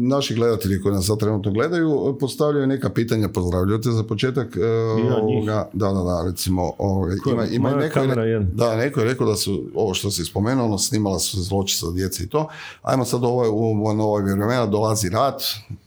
naši 0.00 0.34
gledatelji 0.34 0.80
koji 0.80 0.94
nas 0.94 1.06
sad 1.06 1.18
trenutno 1.18 1.52
gledaju, 1.52 2.16
postavljaju 2.20 2.66
neka 2.66 2.90
pitanja, 2.90 3.28
pozdravljaju 3.28 3.80
te 3.80 3.90
za 3.90 4.02
početak. 4.04 4.56
e, 4.56 4.60
njih. 4.96 5.12
ovoga, 5.22 5.68
da, 5.72 5.86
da, 5.86 6.02
da, 6.02 6.24
recimo, 6.30 6.72
ovaj, 6.78 7.16
ima, 7.32 7.44
ima 7.46 7.70
neko, 7.70 8.00
je, 8.00 8.40
da, 8.40 8.76
neko 8.76 9.00
je 9.00 9.06
rekao 9.06 9.26
da 9.26 9.36
su, 9.36 9.64
ovo 9.74 9.94
što 9.94 10.10
si 10.10 10.24
spomenuo, 10.24 10.64
ono, 10.64 10.78
snimala 10.78 11.18
su 11.18 11.36
se 11.36 11.42
zločista 11.42 11.90
djece 11.90 12.24
i 12.24 12.28
to. 12.28 12.48
Ajmo 12.82 13.04
sad 13.04 13.24
ovo, 13.24 13.50
u 13.50 13.94
novoj 13.94 14.22
vremena 14.22 14.66
dolazi 14.66 15.08
rat, 15.08 15.42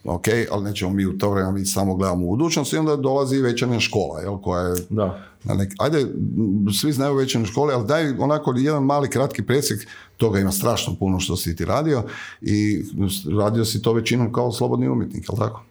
ok, 0.08 0.26
ali 0.52 0.63
nećemo 0.63 0.91
mi 0.91 1.06
u 1.06 1.17
to 1.17 1.30
vrijeme, 1.32 1.52
mi 1.52 1.65
samo 1.65 1.96
gledamo 1.96 2.26
u 2.26 2.30
budućnost 2.30 2.74
i 2.74 2.78
onda 2.78 2.96
dolazi 2.96 3.41
večernja 3.41 3.80
škola, 3.80 4.22
jel, 4.22 4.38
koja 4.38 4.62
je 4.63 4.76
Da. 4.89 5.20
na 5.43 5.54
nek, 5.54 5.74
ajde, 5.80 6.06
svi 6.82 6.91
znaju 6.91 7.15
večernje 7.15 7.46
škole, 7.46 7.74
ali 7.74 7.88
daj 7.88 8.10
onako 8.20 8.54
jedan 8.58 8.84
mali 8.84 9.10
kratki 9.10 9.43
presjek, 9.43 9.88
toga 10.17 10.39
ima 10.39 10.52
strašno 10.52 10.96
puno 11.00 11.20
što 11.20 11.36
si 11.36 11.56
ti 11.56 11.65
radio 11.65 12.04
i 12.41 12.84
radio 13.39 13.65
si 13.65 13.82
to 13.82 13.93
većinom 13.93 14.34
kao 14.34 14.52
slobodni 14.52 14.89
umjetnik, 14.89 15.26
jel 15.30 15.38
tako? 15.38 15.62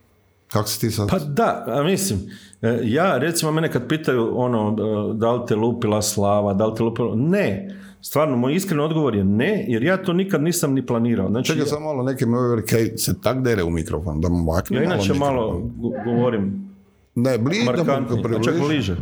Kako 0.48 0.68
si 0.68 0.80
ti 0.80 0.90
sad? 0.90 1.08
Pa 1.10 1.18
da, 1.18 1.64
a 1.66 1.82
mislim, 1.82 2.18
e, 2.62 2.80
ja 2.84 3.18
recimo 3.18 3.52
mene 3.52 3.72
kad 3.72 3.88
pitaju 3.88 4.32
ono, 4.34 4.70
da 5.14 5.32
li 5.32 5.46
te 5.48 5.54
lupila 5.56 6.02
slava, 6.02 6.54
da 6.54 6.66
li 6.66 6.76
te 6.76 6.82
lupila, 6.82 7.14
ne. 7.16 7.76
Stvarno, 8.06 8.36
moj 8.36 8.54
iskren 8.54 8.80
odgovor 8.80 9.14
je 9.14 9.24
ne, 9.24 9.64
jer 9.68 9.82
ja 9.82 9.96
to 9.96 10.12
nikad 10.12 10.42
nisam 10.42 10.74
ni 10.74 10.86
planirao. 10.86 11.30
Znači, 11.30 11.46
Čekaj 11.46 11.62
ja, 11.62 11.66
samo 11.66 11.86
malo, 11.86 12.02
neke 12.02 12.26
me 12.26 12.36
kaj 12.62 12.96
se 12.96 13.20
tak 13.20 13.42
dere 13.42 13.62
u 13.62 13.70
mikrofon, 13.70 14.20
da 14.20 14.28
mu 14.28 14.42
makne 14.44 14.76
ja 14.76 14.84
inače 14.84 15.14
malo 15.14 15.62
go- 15.76 15.92
govorim 16.04 16.70
Ne, 17.14 17.38
bliže, 17.38 17.64
da 17.64 17.72
mu 17.72 17.76
markantnije, 17.76 18.36
a 18.36 18.42
čak 18.42 18.54
bliže. 18.58 18.96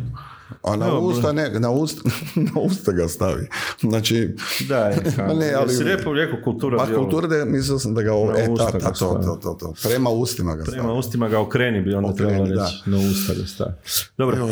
A 0.63 0.77
na 0.77 0.95
usta 0.95 1.33
ne, 1.33 1.51
na 1.51 1.71
usta, 1.71 2.01
na 2.55 2.61
usta 2.61 2.93
ga 2.93 3.09
stavi. 3.09 3.47
Znači, 3.81 4.29
Da, 4.69 4.79
je, 4.79 4.97
ne, 5.35 5.53
ali- 5.53 5.65
Jesi 5.65 5.85
rekao, 5.85 6.13
rekao 6.13 6.39
kultura 6.45 6.77
djelovanja. 6.77 7.11
kultura 7.11 7.29
da 7.29 7.45
mislio 7.45 7.79
sam 7.79 7.95
da 7.95 8.03
ga, 8.03 8.13
ovo- 8.13 8.33
Na 8.33 8.39
e, 8.39 8.47
ta, 8.47 8.71
ga 8.73 8.79
ta, 8.79 8.93
to, 8.93 9.15
to, 9.17 9.39
to, 9.43 9.55
to, 9.55 9.75
prema 9.83 10.11
ustima 10.11 10.57
ga 10.57 10.63
stavi. 10.63 10.79
Prema 10.79 10.93
ustima 10.93 11.29
ga 11.29 11.41
okreni 11.41 11.81
bi 11.81 11.95
onda 11.95 12.09
Okreni, 12.09 12.31
trebalo 12.31 12.51
da. 12.51 12.63
reći. 12.65 12.91
Na 12.91 12.97
usta 12.99 13.35
ga 13.35 13.47
stavi. 13.47 13.73
Dobro, 14.19 14.37
Evo, 14.37 14.49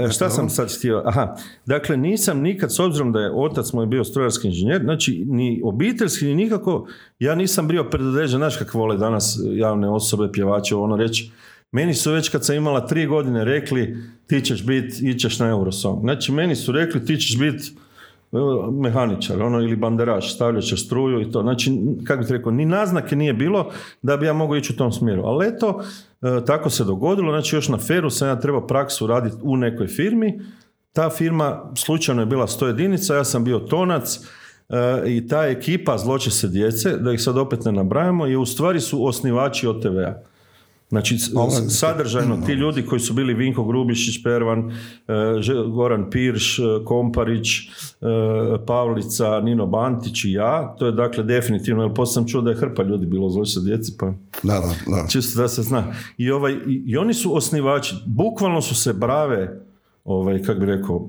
e, 0.00 0.10
šta 0.10 0.30
sam 0.30 0.50
sad 0.50 0.76
htio? 0.78 1.02
Aha, 1.06 1.36
dakle 1.66 1.96
nisam 1.96 2.40
nikad, 2.40 2.74
s 2.74 2.78
obzirom 2.78 3.12
da 3.12 3.20
je 3.20 3.32
otac 3.34 3.72
moj 3.72 3.86
bio 3.86 4.04
strojarski 4.04 4.48
inženjer, 4.48 4.82
znači 4.82 5.24
ni 5.26 5.60
obiteljski, 5.64 6.24
ni 6.24 6.34
nikako, 6.34 6.86
ja 7.18 7.34
nisam 7.34 7.68
bio 7.68 7.84
predodređen, 7.84 8.38
znaš 8.38 8.56
kako 8.56 8.78
vole 8.78 8.96
danas 8.96 9.38
javne 9.46 9.88
osobe, 9.88 10.28
pjevače, 10.32 10.74
ono 10.74 10.96
reći, 10.96 11.30
meni 11.76 11.94
su 11.94 12.12
već 12.12 12.28
kad 12.28 12.44
sam 12.44 12.56
imala 12.56 12.86
tri 12.86 13.06
godine 13.06 13.44
rekli 13.44 13.96
ti 14.26 14.40
ćeš 14.40 14.66
biti, 14.66 15.10
ićeš 15.10 15.38
na 15.38 15.48
Eurosong. 15.48 16.00
Znači 16.00 16.32
meni 16.32 16.56
su 16.56 16.72
rekli 16.72 17.04
ti 17.04 17.16
ćeš 17.16 17.38
biti 17.38 17.72
e, 18.32 18.38
mehaničar, 18.72 19.42
ono, 19.42 19.60
ili 19.60 19.76
banderaš, 19.76 20.34
stavljat 20.34 20.64
struju 20.64 21.20
i 21.20 21.30
to. 21.30 21.42
Znači, 21.42 21.72
kako 22.04 22.22
bih 22.22 22.30
rekao, 22.30 22.52
ni 22.52 22.64
naznake 22.64 23.16
nije 23.16 23.34
bilo 23.34 23.70
da 24.02 24.16
bi 24.16 24.26
ja 24.26 24.32
mogao 24.32 24.56
ići 24.56 24.72
u 24.72 24.76
tom 24.76 24.92
smjeru. 24.92 25.22
Ali 25.24 25.46
eto, 25.46 25.82
e, 26.22 26.44
tako 26.46 26.70
se 26.70 26.84
dogodilo, 26.84 27.32
znači 27.32 27.56
još 27.56 27.68
na 27.68 27.78
feru 27.78 28.10
sam 28.10 28.28
ja 28.28 28.40
trebao 28.40 28.66
praksu 28.66 29.06
raditi 29.06 29.36
u 29.42 29.56
nekoj 29.56 29.86
firmi. 29.86 30.40
Ta 30.92 31.10
firma 31.10 31.72
slučajno 31.74 32.22
je 32.22 32.26
bila 32.26 32.46
100 32.46 32.66
jedinica, 32.66 33.14
ja 33.14 33.24
sam 33.24 33.44
bio 33.44 33.58
tonac 33.58 34.18
e, 34.68 35.02
i 35.06 35.28
ta 35.28 35.44
ekipa 35.46 35.98
zločeste 35.98 36.48
djece, 36.48 36.96
da 36.96 37.12
ih 37.12 37.20
sad 37.22 37.38
opet 37.38 37.64
ne 37.64 37.72
nabrajamo, 37.72 38.26
je 38.26 38.38
u 38.38 38.46
stvari 38.46 38.80
su 38.80 39.06
osnivači 39.06 39.66
OTV-a. 39.66 40.35
Znači, 40.88 41.18
sadržajno 41.68 42.36
ti 42.46 42.52
ljudi 42.52 42.82
koji 42.82 43.00
su 43.00 43.14
bili 43.14 43.34
Vinko 43.34 43.64
Grubišić, 43.64 44.22
Pervan, 44.22 44.70
e, 44.70 44.72
Goran 45.74 46.10
Pirš, 46.10 46.58
e, 46.58 46.62
Komparić, 46.84 47.48
e, 47.58 47.66
Pavlica, 48.66 49.40
Nino 49.40 49.66
Bantić 49.66 50.24
i 50.24 50.32
ja, 50.32 50.74
to 50.78 50.86
je 50.86 50.92
dakle 50.92 51.24
definitivno, 51.24 51.82
jer 51.82 51.94
poslije 51.94 52.14
sam 52.14 52.28
čuo 52.28 52.42
da 52.42 52.50
je 52.50 52.56
hrpa 52.56 52.82
ljudi 52.82 53.06
bilo 53.06 53.30
zločite 53.30 53.60
djeci, 53.60 53.92
pa 53.98 54.06
Da, 54.42 54.60
da, 54.60 54.74
da. 54.96 55.08
čisto 55.08 55.42
da 55.42 55.48
se 55.48 55.62
zna. 55.62 55.84
I, 56.18 56.30
ovaj, 56.30 56.52
i, 56.52 56.82
i 56.86 56.96
oni 56.96 57.14
su 57.14 57.36
osnivači, 57.36 57.94
bukvalno 58.06 58.60
su 58.62 58.74
se 58.74 58.92
brave 58.92 59.60
ovaj, 60.04 60.42
kako 60.42 60.60
bi 60.60 60.66
rekao, 60.66 61.08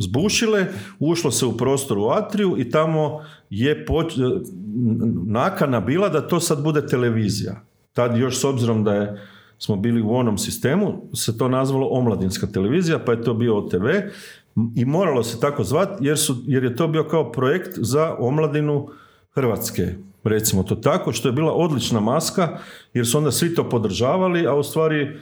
zbušile, 0.00 0.66
ušlo 0.98 1.30
se 1.30 1.46
u 1.46 1.56
prostor 1.56 1.98
u 1.98 2.06
Atriju 2.08 2.54
i 2.58 2.70
tamo 2.70 3.20
je 3.50 3.86
poč- 3.86 4.42
nakana 5.26 5.80
bila 5.80 6.08
da 6.08 6.28
to 6.28 6.40
sad 6.40 6.62
bude 6.62 6.86
televizija. 6.86 7.64
Tad 7.98 8.16
još 8.16 8.40
s 8.40 8.44
obzirom 8.44 8.84
da 8.84 8.94
je 8.94 9.20
smo 9.58 9.76
bili 9.76 10.02
u 10.02 10.14
onom 10.14 10.38
sistemu, 10.38 11.02
se 11.14 11.38
to 11.38 11.48
nazvalo 11.48 11.88
omladinska 11.90 12.46
televizija, 12.46 12.98
pa 12.98 13.12
je 13.12 13.22
to 13.22 13.34
bio 13.34 13.58
OTV 13.58 13.86
i 14.76 14.84
moralo 14.84 15.22
se 15.22 15.40
tako 15.40 15.64
zvati 15.64 16.06
jer, 16.06 16.18
su, 16.18 16.36
jer 16.46 16.64
je 16.64 16.76
to 16.76 16.88
bio 16.88 17.04
kao 17.04 17.32
projekt 17.32 17.70
za 17.76 18.14
omladinu 18.18 18.88
Hrvatske, 19.34 19.94
recimo 20.24 20.62
to 20.62 20.74
tako, 20.74 21.12
što 21.12 21.28
je 21.28 21.32
bila 21.32 21.52
odlična 21.52 22.00
maska, 22.00 22.58
jer 22.94 23.06
su 23.06 23.18
onda 23.18 23.30
svi 23.30 23.54
to 23.54 23.68
podržavali, 23.68 24.46
a 24.46 24.54
u 24.54 24.62
stvari 24.62 25.16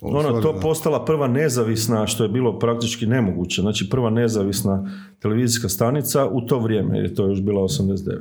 ono, 0.00 0.40
to 0.40 0.52
da. 0.52 0.60
postala 0.60 1.04
prva 1.04 1.28
nezavisna, 1.28 2.06
što 2.06 2.22
je 2.22 2.28
bilo 2.28 2.58
praktički 2.58 3.06
nemoguće, 3.06 3.62
znači 3.62 3.90
prva 3.90 4.10
nezavisna 4.10 4.90
televizijska 5.20 5.68
stanica 5.68 6.26
u 6.26 6.40
to 6.40 6.58
vrijeme, 6.58 6.98
jer 6.98 7.14
to 7.14 7.24
je 7.24 7.28
još 7.28 7.40
bila 7.40 7.62
89. 7.62 8.18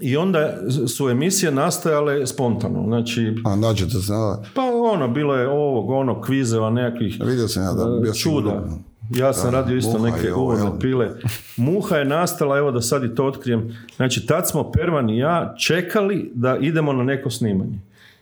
I 0.00 0.16
onda 0.16 0.56
su 0.88 1.08
emisije 1.08 1.52
nastajale 1.52 2.26
spontano, 2.26 2.84
znači, 2.86 3.34
A 3.44 3.56
nađete 3.56 3.90
se, 3.90 4.12
da. 4.12 4.42
pa 4.54 4.62
ono, 4.92 5.08
bilo 5.08 5.34
je 5.34 5.48
ovog, 5.48 5.90
ono, 5.90 6.20
kvizeva, 6.20 6.70
nekakvih 6.70 7.20
Vidio 7.24 7.48
sam 7.48 7.62
ja 7.62 7.72
da 7.72 8.00
bio 8.00 8.12
si 8.12 8.20
čuda. 8.20 8.64
Ja 9.10 9.32
sam 9.32 9.50
Da, 9.50 9.60
radio 9.60 9.76
isto 9.76 9.98
neke 9.98 10.32
uvodne 10.32 10.70
pile. 10.80 11.10
Muha 11.56 11.96
je 11.96 12.04
nastala, 12.04 12.58
evo 12.58 12.70
da 12.70 12.80
sad 12.80 13.04
i 13.04 13.14
to 13.14 13.26
otkrijem. 13.26 13.76
Znači, 13.96 14.26
tad 14.26 14.48
smo 14.48 14.72
Pervan 14.72 15.10
i 15.10 15.18
ja 15.18 15.54
čekali 15.58 16.30
da 16.34 16.56
idemo 16.56 16.92
na 16.92 17.04
neko 17.04 17.30
snimanje. 17.30 17.78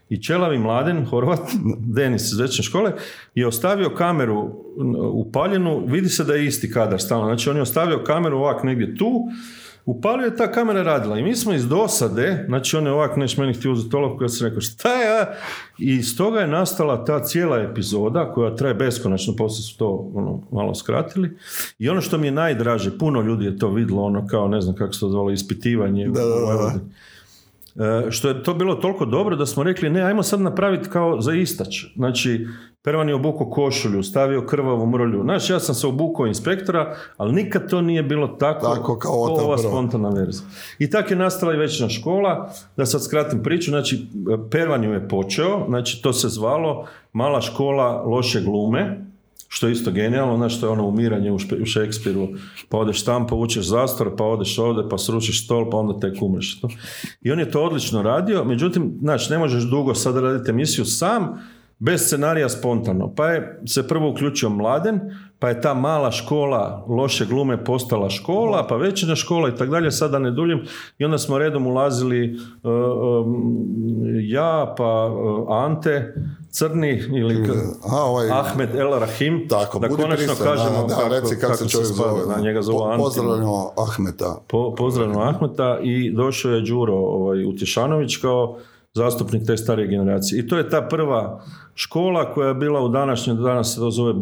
I 0.08 0.22
Čelavi 0.22 0.58
Mladen, 0.58 1.06
Horvat, 1.06 1.40
Denis 1.96 2.32
iz 2.32 2.38
veće 2.38 2.62
škole, 2.62 2.92
je 3.34 3.46
ostavio 3.46 3.90
kameru 3.90 4.50
upaljenu, 5.12 5.84
vidi 5.86 6.08
se 6.08 6.24
da 6.24 6.34
je 6.34 6.46
isti 6.46 6.70
kadar 6.70 7.00
stalno. 7.00 7.26
Znači, 7.26 7.50
on 7.50 7.56
je 7.56 7.62
ostavio 7.62 8.04
kameru 8.04 8.38
ovak 8.38 8.64
negdje 8.64 8.96
tu, 8.96 9.28
upalio 9.86 10.24
je 10.24 10.36
ta 10.36 10.52
kamera 10.52 10.82
radila 10.82 11.18
i 11.18 11.22
mi 11.22 11.36
smo 11.36 11.54
iz 11.54 11.68
dosade, 11.68 12.44
znači 12.48 12.76
on 12.76 12.86
je 12.86 12.92
ovak 12.92 13.16
neš 13.16 13.36
meni 13.36 13.54
htio 13.54 13.72
uzeti 13.72 13.96
olovku, 13.96 14.24
ja 14.24 14.28
sam 14.28 14.46
rekao 14.46 14.60
šta 14.60 14.94
je, 14.94 15.26
i 15.78 16.02
stoga 16.02 16.40
je 16.40 16.46
nastala 16.46 17.04
ta 17.04 17.24
cijela 17.24 17.58
epizoda 17.58 18.32
koja 18.32 18.56
traje 18.56 18.74
beskonačno, 18.74 19.36
poslije 19.36 19.62
su 19.62 19.78
to 19.78 20.10
ono, 20.14 20.40
malo 20.52 20.74
skratili. 20.74 21.36
I 21.78 21.88
ono 21.88 22.00
što 22.00 22.18
mi 22.18 22.26
je 22.26 22.32
najdraže, 22.32 22.98
puno 22.98 23.22
ljudi 23.22 23.44
je 23.44 23.58
to 23.58 23.68
vidjelo, 23.68 24.02
ono 24.02 24.26
kao 24.26 24.48
ne 24.48 24.60
znam 24.60 24.74
kako 24.74 24.92
se 24.92 25.00
to 25.00 25.08
zvalo, 25.08 25.30
ispitivanje 25.30 26.08
Da, 26.08 26.20
da, 26.20 26.62
da. 26.62 26.72
E, 27.76 28.10
što 28.10 28.28
je 28.28 28.42
to 28.42 28.54
bilo 28.54 28.74
toliko 28.74 29.04
dobro 29.04 29.36
da 29.36 29.46
smo 29.46 29.62
rekli 29.62 29.90
ne, 29.90 30.02
ajmo 30.02 30.22
sad 30.22 30.40
napraviti 30.40 30.88
kao 30.88 31.20
za 31.20 31.32
istać. 31.32 31.84
Znači, 31.96 32.46
Pervan 32.82 33.08
je 33.08 33.14
obukao 33.14 33.50
košulju, 33.50 34.02
stavio 34.02 34.46
krvavu 34.46 34.86
mrlju. 34.86 35.22
Znači, 35.22 35.52
ja 35.52 35.60
sam 35.60 35.74
se 35.74 35.86
obukao 35.86 36.26
inspektora, 36.26 36.96
ali 37.16 37.32
nikad 37.32 37.70
to 37.70 37.80
nije 37.80 38.02
bilo 38.02 38.28
tako, 38.28 38.66
Tako 38.66 38.98
kao 38.98 39.12
ova 39.12 39.58
spontana 39.58 40.08
verzija. 40.08 40.48
I 40.78 40.90
tako 40.90 41.12
je 41.12 41.16
nastala 41.16 41.54
i 41.54 41.56
večna 41.56 41.88
škola. 41.88 42.50
Da 42.76 42.86
sad 42.86 43.04
skratim 43.04 43.42
priču, 43.42 43.70
znači, 43.70 44.06
Pervan 44.50 44.84
je 44.84 45.08
počeo, 45.08 45.66
znači, 45.68 46.02
to 46.02 46.12
se 46.12 46.28
zvalo 46.28 46.86
Mala 47.12 47.40
škola 47.40 48.02
loše 48.02 48.40
glume, 48.40 49.11
što 49.54 49.66
je 49.66 49.72
isto 49.72 49.90
genijalno, 49.90 50.36
znaš, 50.36 50.60
to 50.60 50.66
je 50.66 50.70
ono 50.70 50.86
umiranje 50.86 51.32
u, 51.32 51.38
špe, 51.38 51.56
u 51.56 51.66
Šekspiru, 51.66 52.28
pa 52.68 52.78
odeš 52.78 53.04
tam, 53.04 53.26
pa 53.26 53.34
učeš 53.34 53.66
zastor, 53.66 54.16
pa 54.16 54.24
odeš 54.24 54.58
ovdje, 54.58 54.88
pa 54.90 54.98
srušiš 54.98 55.44
stol, 55.44 55.70
pa 55.70 55.76
onda 55.76 56.00
tek 56.00 56.22
umreš. 56.22 56.60
To. 56.60 56.68
I 57.22 57.32
on 57.32 57.38
je 57.38 57.50
to 57.50 57.64
odlično 57.64 58.02
radio, 58.02 58.44
međutim, 58.44 58.98
znači, 59.00 59.32
ne 59.32 59.38
možeš 59.38 59.64
dugo 59.64 59.94
sad 59.94 60.16
raditi 60.16 60.50
emisiju 60.50 60.84
sam, 60.84 61.38
bez 61.78 62.00
scenarija 62.00 62.48
spontano. 62.48 63.14
Pa 63.14 63.26
je 63.26 63.62
se 63.66 63.88
prvo 63.88 64.10
uključio 64.10 64.48
Mladen, 64.48 65.00
pa 65.42 65.48
je 65.48 65.60
ta 65.60 65.74
mala 65.74 66.10
škola 66.10 66.84
loše 66.88 67.26
glume 67.26 67.64
postala 67.64 68.10
škola, 68.10 68.66
pa 68.66 68.76
večernja 68.76 69.16
škola 69.16 69.48
i 69.48 69.56
tako 69.56 69.70
dalje, 69.70 69.90
sada 69.90 70.18
ne 70.18 70.30
duljim. 70.30 70.62
I 70.98 71.04
onda 71.04 71.18
smo 71.18 71.38
redom 71.38 71.66
ulazili 71.66 72.38
uh, 72.62 72.70
um, 73.26 73.54
ja, 74.20 74.74
pa 74.78 75.06
uh, 75.06 75.46
Ante, 75.48 76.14
Crni 76.50 77.02
ili 77.12 77.50
A, 77.92 78.04
ovaj, 78.04 78.30
Ahmed 78.30 78.74
El 78.74 78.98
Rahim, 78.98 79.46
tako, 79.48 79.78
da 79.78 79.88
budi 79.88 80.02
konačno 80.02 80.34
kažemo 80.44 80.86
da, 80.88 80.94
da, 80.94 81.08
reci 81.08 81.38
kako, 81.40 81.54
se 81.54 81.68
čovjek 81.68 81.88
spada, 81.94 82.10
zove. 82.10 82.34
da, 82.34 82.42
njega 82.42 82.62
zovu 82.62 82.78
Po-. 82.78 82.96
Pozdravljamo 82.96 83.70
Ahmeta. 83.76 84.42
Po, 84.48 84.74
pozdravljamo 84.74 85.22
Ahmeta 85.22 85.78
i 85.82 86.10
došao 86.10 86.52
je 86.52 86.60
Đuro 86.60 86.96
ovaj, 86.96 87.44
Utješanović 87.44 88.16
kao 88.16 88.58
zastupnik 88.94 89.46
te 89.46 89.56
starije 89.56 89.88
generacije. 89.88 90.40
I 90.40 90.48
to 90.48 90.56
je 90.56 90.68
ta 90.68 90.82
prva 90.90 91.44
škola 91.74 92.34
koja 92.34 92.48
je 92.48 92.54
bila 92.54 92.84
u 92.84 92.88
današnjem, 92.88 93.36
danas 93.36 93.74
se 93.74 93.80
to 93.80 93.90
zove 93.90 94.12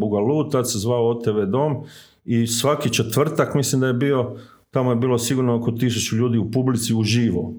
se 0.63 0.79
zvao 0.79 1.09
OTV 1.09 1.45
Dom 1.47 1.83
i 2.25 2.47
svaki 2.47 2.93
četvrtak 2.93 3.55
mislim 3.55 3.81
da 3.81 3.87
je 3.87 3.93
bio, 3.93 4.35
tamo 4.71 4.89
je 4.89 4.95
bilo 4.95 5.17
sigurno 5.17 5.55
oko 5.55 5.71
tisuću 5.71 6.15
ljudi 6.15 6.37
u 6.37 6.51
publici 6.51 6.93
uživo, 6.93 7.53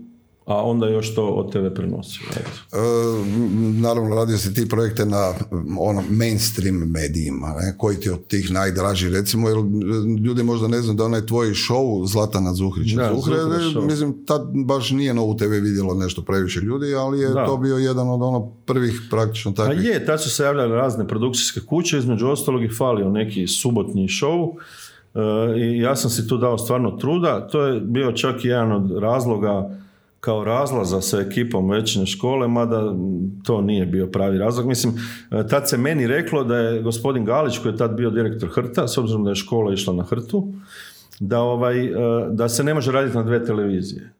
a 0.47 0.63
onda 0.65 0.89
još 0.89 1.15
to 1.15 1.27
OTV 1.27 1.75
prenosio. 1.75 2.27
eto. 2.31 2.51
E, 2.73 2.81
naravno 3.81 4.15
radio 4.15 4.39
si 4.39 4.55
ti 4.55 4.69
projekte 4.69 5.05
na 5.07 5.33
ono 5.79 6.03
mainstream 6.11 6.77
medijima, 6.77 7.49
ne? 7.49 7.75
koji 7.79 7.97
ti 7.97 8.11
od 8.11 8.27
tih 8.27 8.51
najdraži 8.53 9.09
recimo, 9.09 9.49
jer 9.49 9.59
m, 9.59 9.81
ljudi 10.17 10.43
možda 10.43 10.69
ne 10.69 10.81
znaju 10.81 10.97
da 10.97 11.05
onaj 11.05 11.27
tvoj 11.27 11.47
show 11.47 12.07
Zlatana 12.07 12.55
Zuhrića 12.55 12.97
Da, 12.97 13.15
Zuhre, 13.15 13.37
Zuhre 13.43 13.87
mislim, 13.87 14.27
tad 14.27 14.43
baš 14.67 14.91
nije 14.91 15.15
na 15.15 15.23
UTV 15.23 15.45
vidjelo 15.51 15.95
nešto 15.95 16.23
previše 16.23 16.61
ljudi, 16.61 16.95
ali 16.95 17.21
je 17.21 17.29
Da. 17.29 17.47
to 17.47 17.57
bio 17.57 17.77
jedan 17.77 18.09
od 18.09 18.23
ono 18.23 18.51
prvih 18.67 19.01
praktično 19.11 19.51
A 19.51 19.55
takvih. 19.55 19.85
je, 19.85 20.07
tad 20.07 20.23
su 20.23 20.31
se 20.31 20.43
javljale 20.43 20.77
razne 20.77 21.09
produkcijske 21.09 21.61
kuće, 21.61 21.99
između 21.99 22.27
ostalog 22.29 22.65
i 22.65 22.69
falio 22.69 23.11
neki 23.11 23.47
subotnji 23.47 24.09
show 24.09 24.53
e, 25.15 25.21
i 25.61 25.79
ja 25.79 25.97
sam 25.97 26.11
si 26.11 26.29
tu 26.29 26.37
dao 26.37 26.59
stvarno 26.59 26.91
truda. 26.91 27.49
To 27.49 27.63
je 27.63 27.81
bio 27.81 28.13
čak 28.13 28.45
i 28.45 28.49
jedan 28.49 28.73
od 28.73 28.91
razloga 28.99 29.79
kao 30.25 30.45
razlaza 30.45 31.01
sa 31.01 31.21
ekipom 31.21 31.71
većine 31.71 32.07
škole, 32.07 32.49
mada 32.49 32.95
to 33.45 33.61
nije 33.61 33.87
bio 33.87 34.07
pravi 34.07 34.39
razlog. 34.39 34.67
Mislim, 34.67 34.95
e, 35.31 35.47
tad 35.47 35.69
se 35.69 35.79
meni 35.79 36.07
reklo 36.07 36.45
da 36.45 36.57
je 36.57 36.83
gospodin 36.83 37.25
Galić, 37.25 37.59
koji 37.59 37.73
je 37.73 37.77
tad 37.77 37.97
bio 37.97 38.11
direktor 38.11 38.49
Hrta, 38.49 38.89
s 38.89 38.99
obzirom 38.99 39.25
da 39.25 39.31
je 39.31 39.35
škola 39.35 39.73
išla 39.73 39.95
na 39.95 40.03
Hrtu, 40.03 40.53
da, 41.21 41.41
ovaj, 41.41 41.87
e, 41.87 41.93
da 42.31 42.49
se 42.49 42.65
ne 42.65 42.75
može 42.75 42.93
raditi 42.93 43.17
na 43.17 43.23
dve 43.23 43.45
televizije. 43.45 44.13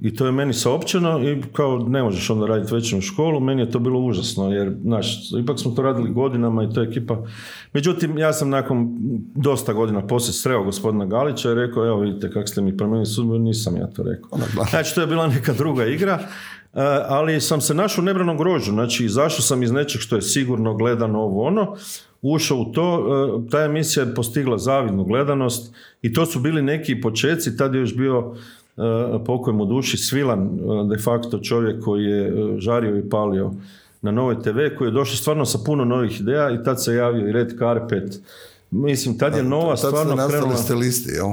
I 0.00 0.14
to 0.14 0.26
je 0.26 0.32
meni 0.32 0.52
saopćeno 0.52 1.20
i 1.22 1.42
kao 1.52 1.78
ne 1.78 2.02
možeš 2.02 2.30
onda 2.30 2.46
raditi 2.46 2.74
večernju 2.74 3.02
školu, 3.02 3.40
meni 3.40 3.62
je 3.62 3.70
to 3.70 3.78
bilo 3.78 4.00
užasno 4.00 4.52
jer, 4.52 4.74
znaš, 4.82 5.30
ipak 5.42 5.58
smo 5.58 5.70
to 5.70 5.82
radili 5.82 6.10
godinama 6.10 6.64
i 6.64 6.70
to 6.74 6.80
je 6.80 6.88
ekipa. 6.88 7.22
Međutim, 7.72 8.18
ja 8.18 8.32
sam 8.32 8.50
nakon 8.50 8.96
dosta 9.34 9.72
godina 9.72 10.06
poslije 10.06 10.32
sreo 10.32 10.64
gospodina 10.64 11.06
Galića 11.06 11.50
i 11.50 11.54
rekao, 11.54 11.86
evo 11.86 12.00
vidite 12.00 12.30
kako 12.30 12.46
ste 12.46 12.62
mi 12.62 12.76
promijenili 12.76 13.06
sudbinu, 13.06 13.38
nisam 13.38 13.76
ja 13.76 13.86
to 13.86 14.02
rekao. 14.02 14.38
Znači, 14.70 14.94
to 14.94 15.00
je 15.00 15.06
bila 15.06 15.26
neka 15.26 15.52
druga 15.52 15.86
igra, 15.86 16.18
e, 16.22 16.26
ali 17.08 17.40
sam 17.40 17.60
se 17.60 17.74
našao 17.74 18.02
u 18.02 18.04
nebranom 18.04 18.38
grožu, 18.38 18.72
znači 18.72 19.04
izašao 19.04 19.40
sam 19.40 19.62
iz 19.62 19.72
nečeg 19.72 20.00
što 20.00 20.16
je 20.16 20.22
sigurno 20.22 20.74
gledano 20.74 21.20
ovo 21.20 21.44
ono, 21.44 21.76
ušao 22.22 22.58
u 22.58 22.72
to, 22.72 23.06
e, 23.46 23.50
ta 23.50 23.64
emisija 23.64 24.04
je 24.04 24.14
postigla 24.14 24.58
zavidnu 24.58 25.04
gledanost 25.04 25.74
i 26.02 26.12
to 26.12 26.26
su 26.26 26.40
bili 26.40 26.62
neki 26.62 27.00
počeci, 27.00 27.56
tad 27.56 27.74
je 27.74 27.80
još 27.80 27.96
bio 27.96 28.34
e, 28.76 29.24
pokoj 29.24 29.52
mu 29.52 29.64
duši 29.64 29.96
Svilan, 29.96 30.42
e, 30.42 30.88
de 30.88 31.02
facto 31.02 31.38
čovjek 31.38 31.84
koji 31.84 32.04
je 32.04 32.54
žario 32.58 32.98
i 32.98 33.08
palio 33.08 33.52
na 34.02 34.10
Novoj 34.10 34.42
TV, 34.42 34.58
koji 34.78 34.88
je 34.88 34.92
došao 34.92 35.16
stvarno 35.16 35.44
sa 35.44 35.58
puno 35.66 35.84
novih 35.84 36.20
ideja 36.20 36.50
i 36.50 36.64
tad 36.64 36.82
se 36.82 36.94
javio 36.94 37.28
i 37.28 37.32
Red 37.32 37.58
Carpet, 37.58 38.20
Mislim, 38.70 39.18
tad 39.18 39.36
je 39.36 39.42
nova 39.42 39.76
tad 39.76 39.78
stvarno 39.78 40.28
krenula... 40.28 40.56
stilisti, 40.56 41.10
jel? 41.12 41.28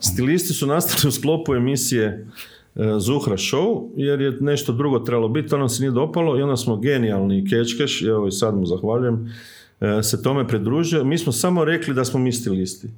Stilisti 0.00 0.52
su 0.52 0.66
nastali 0.66 1.08
u 1.08 1.12
sklopu 1.12 1.54
emisije 1.54 2.26
Zuhra 2.98 3.36
Show, 3.36 3.88
jer 3.96 4.20
je 4.20 4.36
nešto 4.40 4.72
drugo 4.72 4.98
trebalo 4.98 5.28
biti, 5.28 5.48
to 5.48 5.58
nam 5.58 5.68
se 5.68 5.82
nije 5.82 5.90
dopalo 5.90 6.38
i 6.38 6.42
onda 6.42 6.56
smo 6.56 6.76
genijalni 6.76 7.48
kečkeš, 7.50 8.02
evo 8.02 8.26
i 8.26 8.32
sad 8.32 8.54
mu 8.54 8.66
zahvaljujem, 8.66 9.34
se 10.02 10.22
tome 10.22 10.48
pridružio. 10.48 11.04
Mi 11.04 11.18
smo 11.18 11.32
samo 11.32 11.64
rekli 11.64 11.94
da 11.94 12.04
smo 12.04 12.20
mi 12.20 12.32
stilisti. 12.32 12.88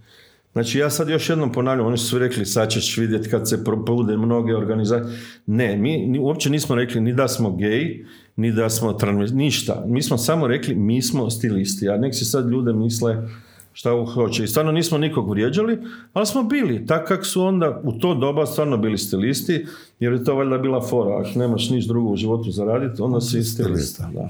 Znači 0.59 0.79
ja 0.79 0.91
sad 0.91 1.09
još 1.09 1.29
jednom 1.31 1.53
ponavljam, 1.53 1.87
oni 1.87 1.99
su 1.99 2.19
rekli 2.19 2.47
sad 2.47 2.71
ćeš 2.71 2.97
vidjeti 2.97 3.29
kad 3.29 3.49
se 3.49 3.65
probude 3.65 4.17
mnoge 4.17 4.57
organizacije. 4.57 5.19
Ne, 5.47 5.77
mi 5.77 6.19
uopće 6.19 6.51
nismo 6.51 6.75
rekli 6.75 7.01
ni 7.01 7.13
da 7.13 7.29
smo 7.29 7.57
gej, 7.57 8.05
ni 8.37 8.53
da 8.53 8.71
smo 8.71 8.93
trans, 8.93 9.31
ništa. 9.33 9.85
Mi 9.87 10.03
smo 10.03 10.19
samo 10.19 10.47
rekli 10.47 10.75
mi 10.75 11.03
smo 11.03 11.31
stilisti, 11.31 11.89
a 11.89 11.97
nek 11.97 12.15
si 12.15 12.25
sad 12.25 12.51
ljude 12.51 12.73
misle 12.73 13.29
šta 13.73 13.91
hoće. 14.15 14.45
I 14.45 14.47
stvarno 14.47 14.73
nismo 14.73 14.99
nikog 14.99 15.31
vrijeđali, 15.31 15.79
ali 16.13 16.27
smo 16.27 16.43
bili. 16.43 16.87
Tak 16.87 17.09
kak 17.09 17.27
su 17.27 17.43
onda 17.43 17.81
u 17.85 17.93
to 17.93 18.15
doba 18.15 18.47
stvarno 18.47 18.77
bili 18.77 18.99
stilisti, 18.99 19.67
jer 20.01 20.13
je 20.13 20.25
to 20.25 20.35
valjda 20.35 20.59
bila 20.59 20.81
fora. 20.81 21.21
Ako 21.21 21.39
nemaš 21.39 21.71
niš 21.71 21.87
drugo 21.87 22.11
u 22.11 22.17
životu 22.17 22.51
zaraditi, 22.51 23.03
onda 23.03 23.21
si 23.21 23.43
stilista. 23.43 24.11
Da. 24.15 24.29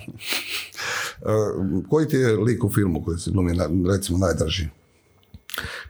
koji 1.91 2.09
ti 2.09 2.17
je 2.17 2.37
lik 2.37 2.64
u 2.64 2.71
filmu 2.71 3.03
koji 3.03 3.19
si 3.19 3.31
glumi, 3.31 3.53
recimo, 3.88 4.19
najdraži? 4.19 4.78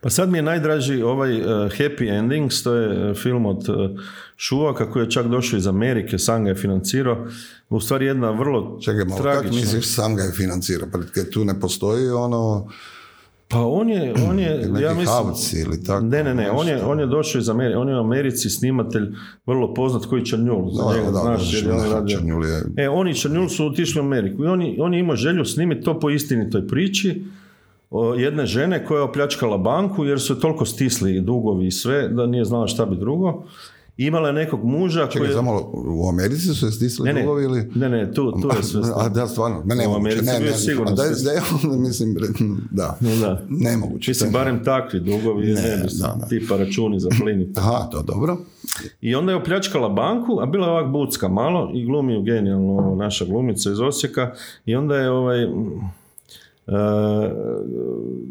Pa 0.00 0.10
sad 0.10 0.30
mi 0.30 0.38
je 0.38 0.42
najdraži 0.42 1.02
ovaj 1.02 1.40
uh, 1.40 1.46
Happy 1.48 2.18
Endings, 2.18 2.62
to 2.62 2.74
je 2.74 3.10
e, 3.10 3.14
film 3.14 3.46
od 3.46 3.68
uh, 3.68 4.00
Šuvaka 4.36 4.90
koji 4.90 5.04
je 5.04 5.10
čak 5.10 5.26
došao 5.26 5.56
iz 5.56 5.66
Amerike, 5.66 6.18
sam 6.18 6.44
ga 6.44 6.50
je 6.50 6.54
financirao. 6.54 7.26
U 7.68 7.80
stvari 7.80 8.06
jedna 8.06 8.30
vrlo 8.30 8.78
Čekaj 8.80 9.04
malo, 9.04 9.22
kako 9.22 9.54
misliš 9.54 9.94
sam 9.94 10.16
ga 10.16 10.22
je 10.22 10.32
financirao? 10.32 10.88
Pa 10.92 10.98
tu 11.32 11.44
ne 11.44 11.60
postoji 11.60 12.08
ono 12.10 12.68
pa 13.50 13.66
on 13.66 13.90
je, 13.90 14.14
on 14.28 14.38
je 14.38 14.70
ja 14.84 14.94
mislim, 14.94 15.62
ili 15.66 15.84
tako. 15.84 16.06
Ne, 16.06 16.24
ne, 16.24 16.34
ne, 16.34 16.50
on 16.50 16.68
je, 16.68 16.84
on 16.84 17.00
je 17.00 17.06
došao 17.06 17.38
iz 17.38 17.48
Amerike, 17.48 17.76
on 17.76 17.88
je 17.88 17.96
u 17.96 18.00
Americi 18.00 18.50
snimatelj 18.50 19.12
vrlo 19.46 19.74
poznat 19.74 20.06
koji 20.06 20.24
Črnjul, 20.24 20.70
za 20.70 20.82
njega, 20.94 21.10
da, 21.10 21.18
znaš, 21.18 21.54
jer 21.54 21.70
on 21.70 21.90
radio. 21.92 22.18
Je... 22.18 22.84
E, 22.84 22.88
oni 22.88 23.14
Črnjul 23.14 23.48
su 23.48 23.66
otišli 23.66 24.00
u 24.00 24.04
Ameriku 24.04 24.44
i 24.44 24.46
oni, 24.46 24.76
on 24.80 24.94
je 24.94 25.00
imao 25.00 25.16
želju 25.16 25.44
snimiti 25.44 25.82
to 25.82 26.00
po 26.00 26.10
istinitoj 26.10 26.66
priči, 26.68 27.24
jedne 28.18 28.46
žene 28.46 28.84
koja 28.84 28.98
je 28.98 29.02
opljačkala 29.02 29.58
banku 29.58 30.04
jer 30.04 30.20
su 30.20 30.32
je 30.32 30.40
toliko 30.40 30.64
stisli 30.64 31.20
dugovi 31.20 31.66
i 31.66 31.70
sve 31.70 32.08
da 32.08 32.26
nije 32.26 32.44
znala 32.44 32.66
šta 32.66 32.86
bi 32.86 32.96
drugo 32.96 33.44
imala 33.98 34.28
je 34.28 34.32
nekog 34.32 34.64
muža 34.64 35.06
Čekaj, 35.06 35.26
koji... 35.26 35.32
samo 35.32 35.72
u 35.74 36.08
Americi 36.08 36.40
su 36.40 36.54
se 36.54 36.70
stisli 36.70 37.12
ne, 37.12 37.20
dugovi 37.20 37.44
ili... 37.44 37.70
Ne, 37.74 37.88
ne, 37.88 38.12
tu, 38.12 38.32
tu 38.32 38.50
je 38.56 38.62
sve 38.62 38.82
A 38.94 39.08
da, 39.08 39.26
stvarno, 39.26 39.62
ne, 39.64 39.74
ne, 39.74 39.88
u 39.88 39.94
Americi 39.94 40.24
ne, 40.24 40.40
ne, 40.40 40.52
sigurno 40.52 40.92
da, 40.92 41.02
da, 41.02 41.76
mislim, 41.76 42.16
da, 42.70 42.98
da. 43.20 43.42
nemoguće. 43.48 44.10
Mislim, 44.10 44.32
barem 44.32 44.64
takvi 44.64 45.00
dugovi, 45.00 45.46
ne, 45.46 45.62
ne 45.62 45.76
da, 45.76 46.16
da. 46.20 46.26
tipa 46.26 46.56
računi 46.56 47.00
za 47.00 47.08
plin. 47.20 47.52
Aha, 47.58 47.88
to 47.90 48.02
dobro. 48.02 48.38
I 49.00 49.14
onda 49.14 49.32
je 49.32 49.36
opljačkala 49.36 49.88
banku, 49.88 50.38
a 50.40 50.46
bila 50.46 50.66
je 50.66 50.72
ovak 50.72 50.92
bucka 50.92 51.28
malo 51.28 51.70
i 51.74 51.84
glumi 51.84 52.14
ju 52.14 52.22
genijalno 52.22 52.94
naša 52.94 53.24
glumica 53.24 53.70
iz 53.70 53.80
Osijeka 53.80 54.32
i 54.66 54.74
onda 54.74 54.96
je 54.96 55.10
ovaj... 55.10 55.46
Uh, 56.68 58.28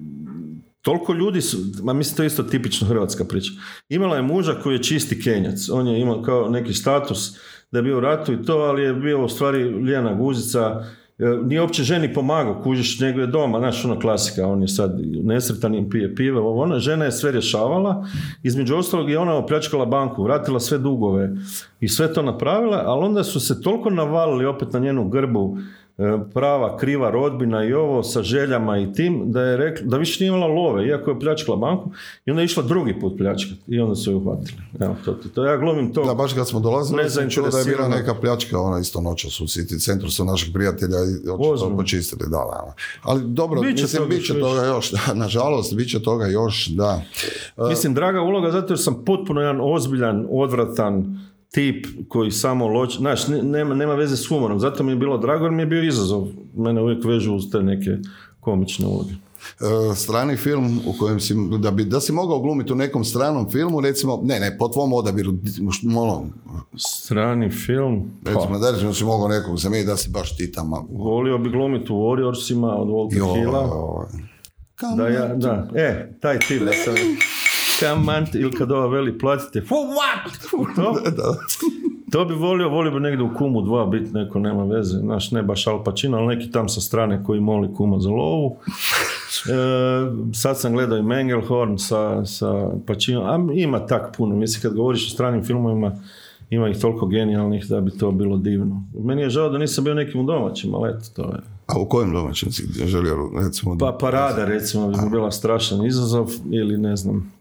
Toliko 0.88 1.14
ljudi 1.14 1.42
su, 1.42 1.58
ma 1.84 1.94
mislim 1.94 2.18
to 2.18 2.24
je 2.24 2.28
isto 2.28 2.44
tipično 2.44 2.88
hrvatska 2.88 3.26
priča. 3.26 3.52
Imala 3.90 4.16
je 4.16 4.22
muža 4.22 4.54
koji 4.64 4.76
je 4.76 4.84
čisti 4.84 5.22
kenjac. 5.22 5.70
On 5.70 5.88
je 5.88 6.00
imao 6.00 6.22
kao 6.22 6.50
neki 6.50 6.74
status 6.74 7.38
da 7.72 7.80
je 7.80 7.84
bio 7.84 7.98
u 7.98 8.00
ratu 8.00 8.34
i 8.34 8.44
to, 8.44 8.58
ali 8.58 8.84
je 8.84 8.94
bio 8.94 9.26
u 9.26 9.30
stvari 9.30 9.64
lijena 9.64 10.14
guzica. 10.14 10.84
E, 11.20 11.26
nije 11.46 11.62
uopće 11.62 11.84
ženi 11.84 12.14
pomagao, 12.14 12.62
kužiš, 12.64 13.00
nego 13.00 13.22
je 13.22 13.28
doma, 13.28 13.60
znaš, 13.60 13.86
ono 13.86 14.00
klasika, 14.00 14.48
on 14.48 14.62
je 14.62 14.68
sad 14.68 15.00
nesretan 15.24 15.76
i 15.76 15.90
pije 15.90 16.16
pive, 16.16 16.40
ovo 16.40 16.62
ona, 16.62 16.80
žena 16.80 17.06
je 17.06 17.12
sve 17.12 17.32
rješavala, 17.32 18.08
između 18.44 18.76
ostalog 18.76 19.10
je 19.10 19.20
ona 19.20 19.36
opljačkala 19.36 19.86
banku, 19.86 20.24
vratila 20.24 20.60
sve 20.60 20.78
dugove 20.78 21.32
i 21.80 21.88
sve 21.88 22.14
to 22.14 22.22
napravila, 22.22 22.84
ali 22.86 23.06
onda 23.06 23.24
su 23.24 23.40
se 23.40 23.62
toliko 23.62 23.90
navalili 23.90 24.46
opet 24.46 24.74
na 24.74 24.80
njenu 24.80 25.10
grbu 25.10 25.58
E, 25.58 25.87
prava 26.34 26.78
kriva 26.78 27.10
rodbina 27.12 27.66
i 27.66 27.74
ovo 27.74 28.04
sa 28.04 28.24
željama 28.24 28.78
i 28.78 28.94
tim 28.94 29.32
da 29.32 29.42
je 29.42 29.58
rekla 29.58 29.88
da 29.88 29.98
više 29.98 30.24
nije 30.24 30.28
imala 30.28 30.48
love 30.48 30.88
iako 30.88 31.12
je 31.12 31.20
pljačkala 31.20 31.58
banku 31.58 31.92
i 32.26 32.32
onda 32.32 32.42
je 32.42 32.46
išla 32.46 32.64
drugi 32.64 33.00
put 33.00 33.18
pljačkati 33.18 33.62
i 33.68 33.80
onda 33.80 33.96
su 33.96 34.12
je 34.12 34.16
uhvatili. 34.16 34.58
Evo 34.80 34.96
to, 35.06 35.14
to, 35.14 35.30
to 35.30 35.46
ja 35.46 35.58
glumim 35.58 35.94
to 35.94 36.06
da 36.06 36.14
baš 36.14 36.34
kad 36.34 36.48
smo 36.48 36.60
dolazili 36.60 37.10
sam 37.10 37.30
čuo 37.30 37.50
da 37.50 37.58
je 37.58 37.66
bila 37.66 37.88
neka 37.88 38.14
pljačka 38.14 38.60
ona 38.60 38.80
isto 38.80 39.02
noćas 39.02 39.42
u 39.42 39.44
City 39.44 39.86
centru 39.86 40.10
su 40.10 40.26
naših 40.26 40.54
prijatelja 40.54 40.98
i 40.98 41.30
očito 41.30 41.76
počistili 41.78 42.22
da, 42.24 42.30
da, 42.30 42.74
ali 43.02 43.22
dobro 43.26 43.62
biće 43.62 43.82
mislim 43.82 44.04
toga, 44.04 44.16
bit 44.16 44.26
će 44.26 44.40
toga 44.40 44.66
još 44.66 44.92
da, 44.92 45.14
nažalost 45.14 45.76
bit 45.76 45.90
će 45.92 46.02
toga 46.02 46.28
još 46.28 46.68
da. 46.68 47.02
Mislim 47.70 47.94
draga 47.94 48.22
uloga 48.22 48.52
zato 48.52 48.74
jer 48.74 48.80
sam 48.80 49.04
potpuno 49.06 49.42
jedan 49.42 49.60
ozbiljan 49.62 50.28
odvratan 50.32 51.20
tip 51.52 51.86
koji 52.08 52.32
samo 52.32 52.68
loč... 52.68 52.98
Znaš, 52.98 53.28
nema, 53.28 53.76
nema 53.76 53.94
veze 53.94 54.18
s 54.18 54.28
humorom. 54.28 54.60
Zato 54.60 54.84
mi 54.84 54.92
je 54.92 54.96
bilo 54.96 55.18
drago 55.18 55.46
jer 55.46 55.52
mi 55.52 55.62
je 55.62 55.66
bio 55.66 55.84
izazov. 55.84 56.28
Mene 56.56 56.82
uvijek 56.82 57.06
vežu 57.06 57.34
uz 57.34 57.44
te 57.52 57.64
neke 57.64 57.98
komične 58.40 58.88
uloge. 58.88 59.12
E, 59.12 59.96
strani 59.96 60.38
film 60.38 60.80
u 60.86 60.94
kojem 61.00 61.20
si, 61.20 61.36
da, 61.60 61.72
bi, 61.72 61.86
da 61.86 62.02
si 62.02 62.12
mogao 62.12 62.40
glumiti 62.40 62.74
u 62.74 62.76
nekom 62.76 63.04
stranom 63.04 63.52
filmu, 63.52 63.82
recimo, 63.82 64.22
ne, 64.24 64.40
ne, 64.40 64.58
po 64.58 64.68
tvom 64.68 64.94
odabiru, 64.94 65.34
ono, 65.98 66.26
Strani 66.78 67.50
film? 67.50 68.12
Recimo, 68.26 68.60
da 68.60 68.72
recimo 68.72 68.94
si 68.94 69.04
mogao 69.04 69.28
nekog 69.28 69.58
zamijeniti 69.58 69.88
da 69.88 69.98
si 69.98 70.10
baš 70.10 70.38
ti 70.38 70.52
tamo. 70.52 70.88
Volio 70.92 71.38
bi 71.38 71.50
glumiti 71.50 71.92
u 71.92 71.96
Warriorsima 71.96 72.74
od 72.78 72.88
Walter 72.88 73.36
Hilla. 73.36 73.70
Da, 74.98 75.08
ja, 75.08 75.36
da, 75.36 75.70
e, 75.76 76.18
taj 76.22 76.40
tip 76.40 76.64
da 76.64 76.72
sam 76.74 76.96
kamant 77.80 78.36
ili 78.36 78.52
kad 78.52 78.72
ova 78.72 78.88
veli 78.88 79.18
platite 79.18 79.62
for 79.62 79.78
what? 79.78 80.50
To, 80.76 80.96
to 82.12 82.26
bi 82.26 82.34
volio, 82.34 82.70
volio 82.70 82.92
bi 82.92 83.00
negdje 83.00 83.26
u 83.26 83.34
kumu 83.38 83.62
dva 83.62 83.86
biti, 83.86 84.14
neko 84.14 84.40
nema 84.40 84.64
veze, 84.64 84.98
znaš, 84.98 85.32
ne 85.32 85.44
baš 85.44 85.68
Al 85.68 85.84
Pacino, 85.84 86.18
ali 86.18 86.36
neki 86.36 86.52
tam 86.52 86.70
sa 86.70 86.82
strane 86.82 87.24
koji 87.24 87.40
moli 87.40 87.70
kuma 87.78 88.00
za 88.00 88.10
lovu. 88.10 88.56
E, 89.46 89.52
sad 90.34 90.60
sam 90.60 90.74
gledao 90.74 90.98
i 90.98 91.04
Mengelhorn 91.04 91.78
sa, 91.78 92.26
sa 92.26 92.70
Pacinom, 92.86 93.26
a 93.26 93.54
ima 93.54 93.86
tak 93.86 94.18
puno, 94.18 94.36
mislim 94.36 94.62
kad 94.62 94.74
govoriš 94.74 95.08
o 95.08 95.10
stranim 95.10 95.44
filmovima, 95.44 95.92
ima 96.50 96.70
ih 96.70 96.80
toliko 96.80 97.06
genijalnih 97.08 97.66
da 97.70 97.82
bi 97.82 97.92
to 97.92 98.12
bilo 98.12 98.38
divno. 98.38 98.84
Meni 99.00 99.22
je 99.22 99.30
žao 99.30 99.50
da 99.50 99.58
nisam 99.58 99.84
bio 99.84 99.94
nekim 99.94 100.22
u 100.22 100.24
domaćim, 100.24 100.76
ali 100.76 100.90
eto, 100.90 101.06
to 101.16 101.22
je. 101.22 101.40
A 101.68 101.80
u 101.80 101.86
kojem 101.86 102.14
domaćim 102.14 102.52
si 102.52 102.64
želio, 102.86 103.30
recimo? 103.44 103.78
Pa 103.78 103.98
parada, 104.00 104.46
recimo, 104.46 104.88
bi 104.88 104.98
bila 105.12 105.32
strašan 105.32 105.86
izazov 105.86 106.32
ili 106.52 106.78
ne 106.78 106.96
znam, 106.96 107.32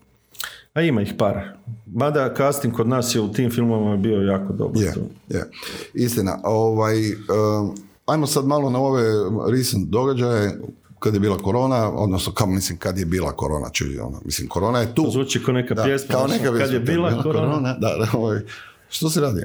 a 0.77 0.83
ima 0.83 1.03
ih 1.03 1.15
par. 1.19 1.43
Mada 1.87 2.35
casting 2.37 2.75
kod 2.75 2.89
nas 2.89 3.15
je 3.15 3.21
u 3.21 3.33
tim 3.33 3.51
filmovima 3.51 3.97
bio 3.97 4.21
jako 4.21 4.53
dobro. 4.53 4.81
Je, 4.81 4.95
je. 5.29 5.51
Istina. 5.95 6.39
Ovaj, 6.45 6.97
um, 7.13 7.75
ajmo 8.07 8.27
sad 8.27 8.47
malo 8.47 8.71
na 8.71 8.79
ove 8.79 9.03
recent 9.51 9.89
događaje 9.89 10.61
kad 10.99 11.15
je 11.15 11.21
bila 11.21 11.39
korona, 11.39 11.91
odnosno 11.93 12.33
kao 12.33 12.47
mislim 12.47 12.79
kad 12.79 12.99
je 12.99 13.05
bila 13.05 13.33
korona, 13.33 13.71
čuj, 13.73 13.99
ono, 13.99 14.21
mislim 14.25 14.49
korona 14.49 14.79
je 14.79 14.95
tu. 14.95 15.05
To 15.05 15.11
zvuči 15.11 15.43
kao 15.45 15.55
neka 15.55 15.75
pjesma, 15.85 16.15
kao 16.15 16.27
neka 16.27 16.59
kad 16.59 16.73
je 16.73 16.81
bila, 16.81 17.11
bila 17.11 17.23
korona. 17.23 17.53
korona. 17.53 17.73
Da, 17.73 17.97
da, 17.99 18.19
ovaj, 18.19 18.41
što 18.89 19.11
se 19.11 19.21
radi? 19.21 19.43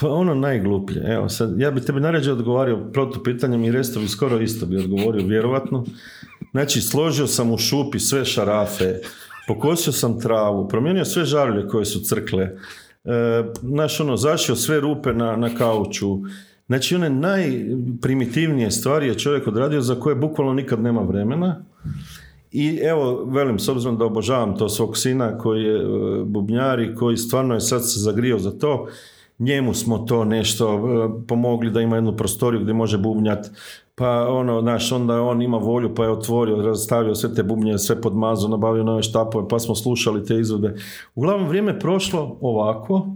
Pa 0.00 0.08
ono 0.08 0.34
najgluplje. 0.34 1.02
Evo 1.06 1.28
sad, 1.28 1.60
ja 1.60 1.70
bi 1.70 1.80
tebi 1.80 2.00
naređe 2.00 2.32
odgovorio 2.32 2.90
protu 2.92 3.22
pitanjem 3.22 3.64
i 3.64 3.70
resto 3.70 4.00
bi 4.00 4.08
skoro 4.08 4.40
isto 4.40 4.66
bi 4.66 4.76
odgovorio, 4.76 5.26
vjerovatno. 5.26 5.84
Znači, 6.50 6.80
složio 6.80 7.26
sam 7.26 7.52
u 7.52 7.58
šupi 7.58 8.00
sve 8.00 8.24
šarafe, 8.24 9.00
pokosio 9.46 9.92
sam 9.92 10.20
travu, 10.20 10.68
promijenio 10.68 11.04
sve 11.04 11.24
žarulje 11.24 11.68
koje 11.68 11.84
su 11.84 12.00
crkle, 12.00 12.44
e, 12.44 13.44
znaš 13.62 14.00
ono, 14.00 14.16
zašio 14.16 14.56
sve 14.56 14.80
rupe 14.80 15.12
na, 15.12 15.36
na 15.36 15.54
kauču, 15.54 16.18
znači 16.66 16.94
one 16.94 17.10
najprimitivnije 17.10 18.70
stvari 18.70 19.06
je 19.06 19.18
čovjek 19.18 19.46
odradio 19.46 19.80
za 19.80 19.94
koje 19.94 20.14
bukvalno 20.14 20.52
nikad 20.52 20.82
nema 20.82 21.00
vremena. 21.00 21.64
I 22.50 22.78
evo, 22.82 23.24
velim, 23.24 23.58
s 23.58 23.68
obzirom 23.68 23.98
da 23.98 24.04
obožavam 24.04 24.56
to 24.56 24.68
svog 24.68 24.96
sina 24.96 25.38
koji 25.38 25.62
je 25.62 25.76
e, 25.76 25.84
bubnjar 26.24 26.80
i 26.80 26.94
koji 26.94 27.16
stvarno 27.16 27.54
je 27.54 27.60
sad 27.60 27.92
se 27.92 28.00
zagrio 28.00 28.38
za 28.38 28.58
to, 28.58 28.86
njemu 29.38 29.74
smo 29.74 29.98
to 29.98 30.24
nešto 30.24 30.74
e, 30.74 31.26
pomogli 31.28 31.70
da 31.70 31.80
ima 31.80 31.96
jednu 31.96 32.16
prostoriju 32.16 32.60
gdje 32.60 32.74
može 32.74 32.98
bubnjat 32.98 33.50
pa 33.98 34.26
ono, 34.28 34.60
znaš, 34.60 34.92
onda 34.92 35.22
on 35.22 35.42
ima 35.42 35.56
volju 35.56 35.94
pa 35.94 36.04
je 36.04 36.10
otvorio, 36.10 36.56
razstavio 36.56 37.14
sve 37.14 37.34
te 37.34 37.42
bubnje, 37.42 37.78
sve 37.78 38.00
podmazao, 38.00 38.48
nabavio 38.48 38.84
nove 38.84 39.02
štapove, 39.02 39.48
pa 39.48 39.58
smo 39.58 39.74
slušali 39.74 40.24
te 40.24 40.38
izvode. 40.40 40.74
Uglavnom, 41.14 41.48
vrijeme 41.48 41.78
prošlo 41.78 42.38
ovako, 42.40 43.06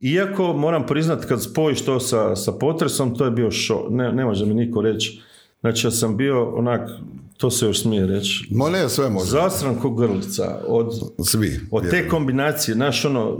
iako 0.00 0.52
moram 0.52 0.86
priznat 0.86 1.24
kad 1.24 1.42
spojiš 1.42 1.84
to 1.84 2.00
sa, 2.00 2.36
sa 2.36 2.52
potresom, 2.52 3.14
to 3.14 3.24
je 3.24 3.30
bio 3.30 3.50
šo, 3.50 3.86
ne, 3.90 4.12
ne 4.12 4.24
može 4.24 4.46
mi 4.46 4.54
niko 4.54 4.80
reći 4.82 5.20
Znači 5.60 5.86
ja 5.86 5.90
sam 5.90 6.16
bio 6.16 6.54
onak, 6.54 6.90
to 7.36 7.50
se 7.50 7.66
još 7.66 7.82
smije 7.82 8.06
reći, 8.06 8.48
No 8.50 8.68
ne, 8.68 8.88
sve 8.88 9.10
može. 9.10 9.30
zastran 9.30 9.74
ko 9.74 9.90
grlica 9.90 10.60
od, 10.68 10.92
Svi. 11.24 11.60
od 11.70 11.90
te 11.90 12.08
kombinacije, 12.08 12.74
znaš 12.74 13.04
ono, 13.04 13.38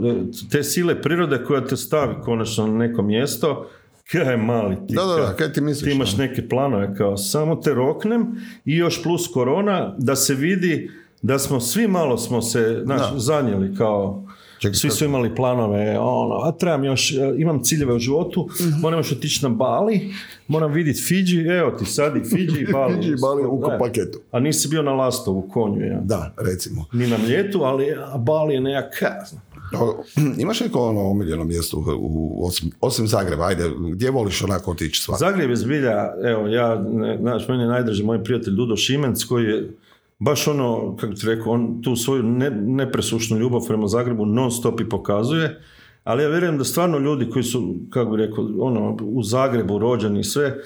te 0.51 0.63
sile 0.63 1.01
prirode 1.01 1.43
koja 1.43 1.65
te 1.65 1.77
stavi 1.77 2.15
konačno 2.23 2.67
na 2.67 2.73
neko 2.77 3.01
mjesto, 3.01 3.67
kaj 4.05 4.37
mali 4.37 4.75
ti. 4.77 4.95
Da, 4.95 5.01
da, 5.03 5.15
da, 5.17 5.35
kaj- 5.35 5.53
ti 5.53 5.61
misliš? 5.61 5.83
ti 5.83 5.95
imaš 5.95 6.17
neke 6.17 6.49
planove 6.49 6.95
kao 6.95 7.17
samo 7.17 7.55
te 7.55 7.73
roknem 7.73 8.25
i 8.65 8.75
još 8.75 9.03
plus 9.03 9.27
korona 9.27 9.95
da 9.97 10.15
se 10.15 10.33
vidi 10.35 10.91
da 11.21 11.39
smo 11.39 11.59
svi 11.59 11.87
malo 11.87 12.17
smo 12.17 12.41
se 12.41 12.81
znaš, 12.83 13.15
zanijeli 13.15 13.75
kao 13.75 14.23
Čekaj, 14.59 14.73
svi 14.73 14.89
su 14.89 15.05
imali 15.05 15.35
planove, 15.35 15.99
ono, 15.99 16.35
a 16.35 16.51
trebam 16.51 16.83
još, 16.83 17.11
e, 17.11 17.15
imam 17.37 17.63
ciljeve 17.63 17.93
u 17.93 17.99
životu, 17.99 18.49
Mhm. 18.61 18.79
moram 18.79 18.99
još 18.99 19.11
otići 19.11 19.43
na 19.43 19.49
Bali, 19.49 20.13
moram 20.47 20.71
vidjeti 20.71 21.01
Fiji, 21.01 21.47
evo 21.49 21.71
ti 21.71 21.85
sad 21.85 22.15
i 22.17 22.23
Fiji 22.25 22.49
i 22.59 22.71
Bali. 22.73 22.93
Fiji 22.95 23.09
i 23.09 23.15
Bali 23.21 23.43
u 23.43 23.61
paketu. 23.79 24.19
A 24.31 24.39
nisi 24.39 24.67
bio 24.67 24.81
na 24.81 24.93
Lastovu 24.93 25.41
konju, 25.43 25.85
ja. 25.85 25.99
Da, 26.01 26.33
recimo. 26.39 26.85
Ni 26.93 27.07
na 27.07 27.17
mljetu, 27.17 27.59
ali 27.59 27.85
a 28.05 28.17
Bali 28.17 28.53
je. 28.53 28.59
O, 28.59 29.44
Imaš 30.41 30.59
neko 30.59 30.79
ono 30.79 31.01
omiljeno 31.01 31.43
mjesto 31.43 31.77
u, 31.77 31.83
u- 31.99 32.47
osim, 32.47 32.71
osim 32.81 33.07
Zagreba, 33.07 33.45
ajde, 33.45 33.63
gdje 33.91 34.11
voliš 34.11 34.41
onako 34.43 34.71
otići 34.71 35.01
svak? 35.01 35.19
Zagreb 35.19 35.49
je 35.49 35.55
zbilja, 35.55 36.13
evo, 36.23 36.47
ja, 36.47 36.85
znaš, 37.19 37.47
meni 37.47 37.63
je 37.63 37.69
najdraži 37.69 38.03
moj 38.03 38.23
prijatelj 38.23 38.53
Dudo 38.53 38.75
Šimenc, 38.75 39.23
koji 39.23 39.45
je 39.45 39.73
baš 40.19 40.47
ono, 40.47 40.95
kako 40.99 41.13
ti 41.13 41.27
rekao, 41.27 41.53
on 41.53 41.81
tu 41.81 41.95
svoju 41.95 42.23
ne, 42.23 42.49
nepresušnu 42.49 43.37
ljubav 43.37 43.61
prema 43.67 43.87
Zagrebu 43.87 44.25
non 44.25 44.51
stop 44.51 44.79
i 44.81 44.89
pokazuje, 44.89 45.61
ali 46.03 46.23
ja 46.23 46.29
vjerujem 46.29 46.57
da 46.57 46.63
stvarno 46.63 46.97
ljudi 46.97 47.29
koji 47.29 47.43
su, 47.43 47.75
kako 47.89 48.11
bi 48.11 48.17
rekao, 48.17 48.47
ono, 48.59 48.97
u 49.01 49.23
Zagrebu 49.23 49.77
rođeni 49.79 50.19
i 50.19 50.23
sve, 50.23 50.57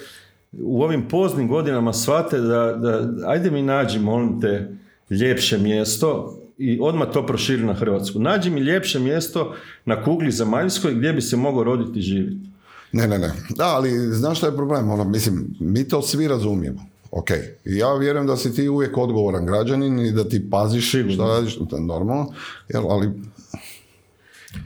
u 0.52 0.82
ovim 0.82 1.08
poznim 1.08 1.48
godinama 1.48 1.92
shvate 1.92 2.38
da, 2.40 2.72
da 2.72 3.08
ajde 3.26 3.50
mi 3.50 3.62
nađi, 3.62 3.98
molim 3.98 4.40
te, 4.40 4.76
ljepše 5.10 5.58
mjesto 5.58 6.39
i 6.60 6.78
odmah 6.82 7.08
to 7.12 7.26
proširi 7.26 7.64
na 7.64 7.74
Hrvatsku. 7.74 8.18
Nađi 8.18 8.50
mi 8.50 8.60
ljepše 8.60 8.98
mjesto 8.98 9.54
na 9.84 10.04
kugli 10.04 10.30
zemaljskoj 10.30 10.94
gdje 10.94 11.12
bi 11.12 11.20
se 11.20 11.36
mogao 11.36 11.64
roditi 11.64 11.98
i 11.98 12.02
živjeti. 12.02 12.46
Ne, 12.92 13.08
ne, 13.08 13.18
ne. 13.18 13.32
Da, 13.56 13.66
ali 13.66 13.90
znaš 13.90 14.38
što 14.38 14.46
je 14.46 14.56
problem? 14.56 14.90
Ono, 14.90 15.04
mislim, 15.04 15.56
mi 15.60 15.88
to 15.88 16.02
svi 16.02 16.28
razumijemo. 16.28 16.86
Ok, 17.10 17.30
ja 17.64 17.94
vjerujem 17.94 18.26
da 18.26 18.36
si 18.36 18.54
ti 18.54 18.68
uvijek 18.68 18.98
odgovoran 18.98 19.46
građanin 19.46 19.98
i 19.98 20.12
da 20.12 20.28
ti 20.28 20.50
paziš 20.50 20.88
šta 20.88 21.26
radiš, 21.26 21.58
to 21.70 21.76
je 21.76 21.82
normalno, 21.82 22.32
jel, 22.68 22.90
ali 22.90 23.10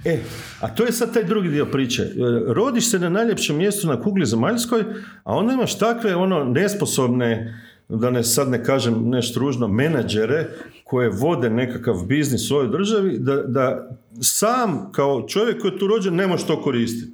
E, 0.04 0.18
a 0.60 0.68
to 0.68 0.84
je 0.84 0.92
sad 0.92 1.14
taj 1.14 1.24
drugi 1.24 1.48
dio 1.48 1.66
priče. 1.66 2.02
E, 2.02 2.08
Rodiš 2.46 2.90
se 2.90 2.98
na 2.98 3.08
najljepšem 3.08 3.56
mjestu 3.56 3.86
na 3.86 4.02
kugli 4.02 4.26
zemaljskoj, 4.26 4.84
a 5.24 5.34
onda 5.34 5.52
imaš 5.52 5.78
takve 5.78 6.16
ono 6.16 6.44
nesposobne, 6.44 7.60
da 7.88 8.10
ne 8.10 8.22
sad 8.24 8.48
ne 8.48 8.64
kažem 8.64 9.08
nešto 9.08 9.40
ružno, 9.40 9.68
menadžere 9.68 10.48
koje 10.84 11.10
vode 11.10 11.50
nekakav 11.50 12.04
biznis 12.06 12.50
u 12.50 12.54
ovoj 12.54 12.68
državi, 12.68 13.18
da, 13.18 13.36
da 13.36 13.90
sam 14.20 14.92
kao 14.92 15.24
čovjek 15.28 15.60
koji 15.60 15.72
je 15.72 15.78
tu 15.78 15.86
rođen 15.86 16.14
ne 16.14 16.26
može 16.26 16.46
to 16.46 16.62
koristiti. 16.62 17.12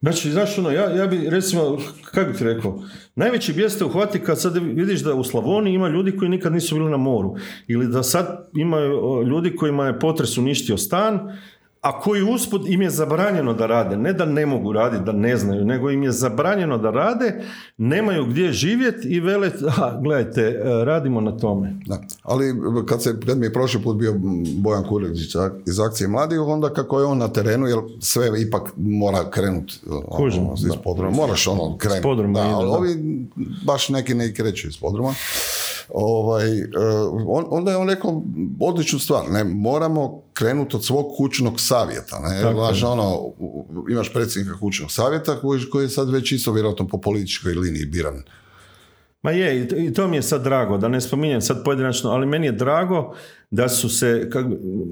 Znači, 0.00 0.30
znaš 0.30 0.58
ono, 0.58 0.70
ja, 0.70 0.90
ja 0.90 1.06
bi 1.06 1.30
recimo, 1.30 1.78
kako 2.12 2.30
bi 2.30 2.38
ti 2.38 2.44
rekao, 2.44 2.82
najveći 3.14 3.52
bijes 3.52 3.78
te 3.78 3.84
uhvati 3.84 4.20
kad 4.20 4.40
sad 4.40 4.56
vidiš 4.56 5.00
da 5.00 5.14
u 5.14 5.24
Slavoniji 5.24 5.74
ima 5.74 5.88
ljudi 5.88 6.16
koji 6.16 6.28
nikad 6.28 6.52
nisu 6.52 6.74
bili 6.74 6.90
na 6.90 6.96
moru. 6.96 7.36
Ili 7.68 7.86
da 7.86 8.02
sad 8.02 8.48
imaju 8.54 9.22
ljudi 9.22 9.56
kojima 9.56 9.86
je 9.86 9.98
potres 9.98 10.38
uništio 10.38 10.76
stan, 10.76 11.38
a 11.80 12.00
koji 12.00 12.22
usput 12.22 12.68
im 12.68 12.82
je 12.82 12.90
zabranjeno 12.90 13.54
da 13.54 13.66
rade. 13.66 13.96
Ne 13.96 14.12
da 14.12 14.24
ne 14.24 14.46
mogu 14.46 14.72
raditi, 14.72 15.04
da 15.04 15.12
ne 15.12 15.36
znaju, 15.36 15.64
nego 15.64 15.90
im 15.90 16.02
je 16.02 16.12
zabranjeno 16.12 16.78
da 16.78 16.90
rade, 16.90 17.42
nemaju 17.78 18.26
gdje 18.26 18.52
živjeti 18.52 19.08
i 19.08 19.20
vele, 19.20 19.50
a, 19.78 20.00
gledajte, 20.02 20.40
e, 20.42 20.84
radimo 20.84 21.20
na 21.20 21.36
tome. 21.36 21.80
Da. 21.86 22.00
Ali 22.22 22.54
kad, 22.86 23.02
se, 23.02 23.20
kad 23.26 23.38
mi 23.38 23.46
je 23.46 23.52
prošli 23.52 23.82
put 23.82 23.96
bio 23.96 24.14
Bojan 24.56 24.84
Kulić 24.88 25.34
iz 25.66 25.80
akcije 25.80 26.08
mladih, 26.08 26.40
onda 26.40 26.72
kako 26.72 26.98
je 26.98 27.06
on 27.06 27.18
na 27.18 27.28
terenu, 27.28 27.66
jer 27.66 27.78
sve 28.00 28.42
ipak 28.42 28.72
mora 28.76 29.30
krenuti 29.30 29.80
Kužim, 30.10 30.42
ono, 30.42 30.54
iz 30.54 30.82
podruma. 30.84 31.10
Moraš 31.10 31.46
ono 31.46 31.76
krenuti. 31.78 32.32
da, 32.32 32.40
ali 32.40 32.68
ovi 32.68 32.96
baš 33.66 33.88
neki 33.88 34.14
ne 34.14 34.34
kreću 34.34 34.68
iz 34.68 34.76
podruma. 34.76 35.14
Ovaj, 35.94 36.60
eh, 36.60 36.66
on, 37.26 37.44
onda 37.50 37.70
je 37.70 37.76
on 37.76 37.88
rekao 37.88 38.22
odličnu 38.60 38.98
stvar, 38.98 39.30
ne, 39.30 39.44
moramo 39.44 40.22
krenuti 40.32 40.76
od 40.76 40.84
svog 40.84 41.06
kućnog 41.16 41.60
savjeta. 41.60 42.18
Ne? 42.18 42.42
Tako 42.42 42.58
Znaš, 42.58 42.82
ono, 42.82 43.32
imaš 43.90 44.12
predsjednika 44.12 44.58
kućnog 44.58 44.92
savjeta 44.92 45.40
koji, 45.40 45.70
koji 45.70 45.84
je 45.84 45.88
sad 45.88 46.10
već 46.10 46.32
isto 46.32 46.52
vjerojatno 46.52 46.88
po 46.88 46.98
političkoj 46.98 47.52
liniji 47.52 47.86
biran. 47.86 48.22
Ma 49.22 49.30
je, 49.30 49.68
i 49.86 49.92
to, 49.92 50.08
mi 50.08 50.16
je 50.16 50.22
sad 50.22 50.44
drago, 50.44 50.78
da 50.78 50.88
ne 50.88 51.00
spominjem 51.00 51.40
sad 51.40 51.64
pojedinačno, 51.64 52.10
ali 52.10 52.26
meni 52.26 52.46
je 52.46 52.52
drago 52.52 53.14
da 53.50 53.68
su 53.68 53.88
se, 53.88 54.30
kak, 54.32 54.46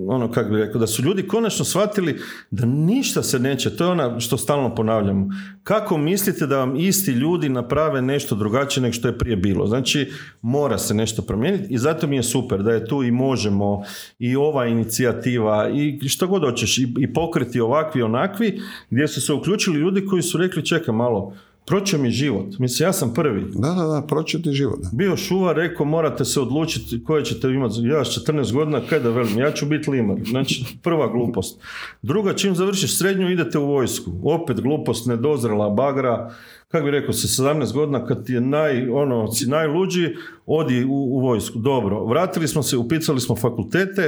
ono, 0.09 0.31
kako 0.31 0.51
bi 0.51 0.57
rekao, 0.57 0.81
da 0.81 0.87
su 0.87 1.03
ljudi 1.03 1.29
konačno 1.29 1.65
shvatili 1.65 2.19
da 2.51 2.67
ništa 2.67 3.23
se 3.23 3.39
neće, 3.39 3.77
to 3.77 3.85
je 3.85 3.91
ona 3.91 4.21
što 4.21 4.37
stalno 4.37 4.75
ponavljamo. 4.75 5.29
Kako 5.63 5.99
mislite 5.99 6.47
da 6.47 6.59
vam 6.59 6.77
isti 6.77 7.11
ljudi 7.11 7.49
naprave 7.49 8.03
nešto 8.03 8.35
drugačije 8.35 8.83
nego 8.83 8.93
što 8.93 9.09
je 9.09 9.19
prije 9.19 9.37
bilo? 9.37 9.67
Znači, 9.67 10.13
mora 10.43 10.79
se 10.79 10.95
nešto 10.95 11.23
promijeniti 11.23 11.75
i 11.75 11.79
zato 11.79 12.07
mi 12.07 12.17
je 12.17 12.23
super 12.23 12.63
da 12.63 12.73
je 12.73 12.87
tu 12.87 13.03
i 13.05 13.11
možemo 13.11 13.83
i 14.19 14.37
ova 14.37 14.67
inicijativa 14.67 15.69
i 15.69 16.09
što 16.09 16.27
god 16.27 16.43
hoćeš 16.43 16.79
i, 16.79 16.95
i 17.01 17.13
pokreti 17.13 17.61
ovakvi 17.61 18.03
onakvi 18.03 18.61
gdje 18.91 19.09
su 19.09 19.21
se 19.21 19.33
uključili 19.33 19.79
ljudi 19.79 20.07
koji 20.07 20.23
su 20.23 20.39
rekli 20.39 20.67
čekaj 20.67 20.95
malo, 20.95 21.35
proće 21.67 21.99
mi 21.99 22.11
život. 22.11 22.59
Mislim, 22.59 22.87
ja 22.87 22.93
sam 22.93 23.15
prvi. 23.15 23.45
Da, 23.55 23.69
da, 23.69 23.85
da, 23.85 24.03
proći 24.07 24.43
ti 24.43 24.53
život. 24.53 24.79
da. 24.83 24.89
Bio 24.93 25.17
šuvar, 25.17 25.57
rekao 25.57 25.87
morate 25.87 26.25
se 26.25 26.41
odlučiti 26.41 27.05
koje 27.05 27.25
ćete 27.25 27.49
imati. 27.49 27.75
Ja 27.83 28.05
s 28.05 28.09
14 28.09 28.53
godina, 28.53 28.81
kaj 28.89 29.01
da 29.01 29.11
velim, 29.11 29.39
ja 29.39 29.53
ću 29.53 29.67
biti 29.67 29.91
limar. 29.91 30.17
Znači, 30.31 30.79
prva 30.83 31.13
glupost. 31.13 31.61
Druga, 32.03 32.35
čim 32.35 32.55
završiš 32.55 32.99
srednju, 32.99 33.31
idete 33.31 33.59
u 33.59 33.67
vojsku. 33.67 34.11
Opet 34.23 34.61
glupost, 34.61 35.07
nedozrela, 35.07 35.71
bagra. 35.71 36.31
Kako 36.69 36.85
bi 36.85 36.91
rekao, 36.91 37.13
sa 37.13 37.43
17 37.43 37.73
godina, 37.73 38.07
kad 38.07 38.27
ti 38.27 38.33
je 38.33 38.41
naj, 38.41 38.89
ono, 38.89 39.33
si 39.33 39.47
najluđi, 39.47 40.15
odi 40.47 40.85
u, 40.85 40.89
u 40.91 41.21
vojsku. 41.21 41.59
Dobro, 41.59 42.05
vratili 42.05 42.49
smo 42.49 42.63
se, 42.63 42.77
upicali 42.77 43.21
smo 43.21 43.37
fakultete, 43.37 44.03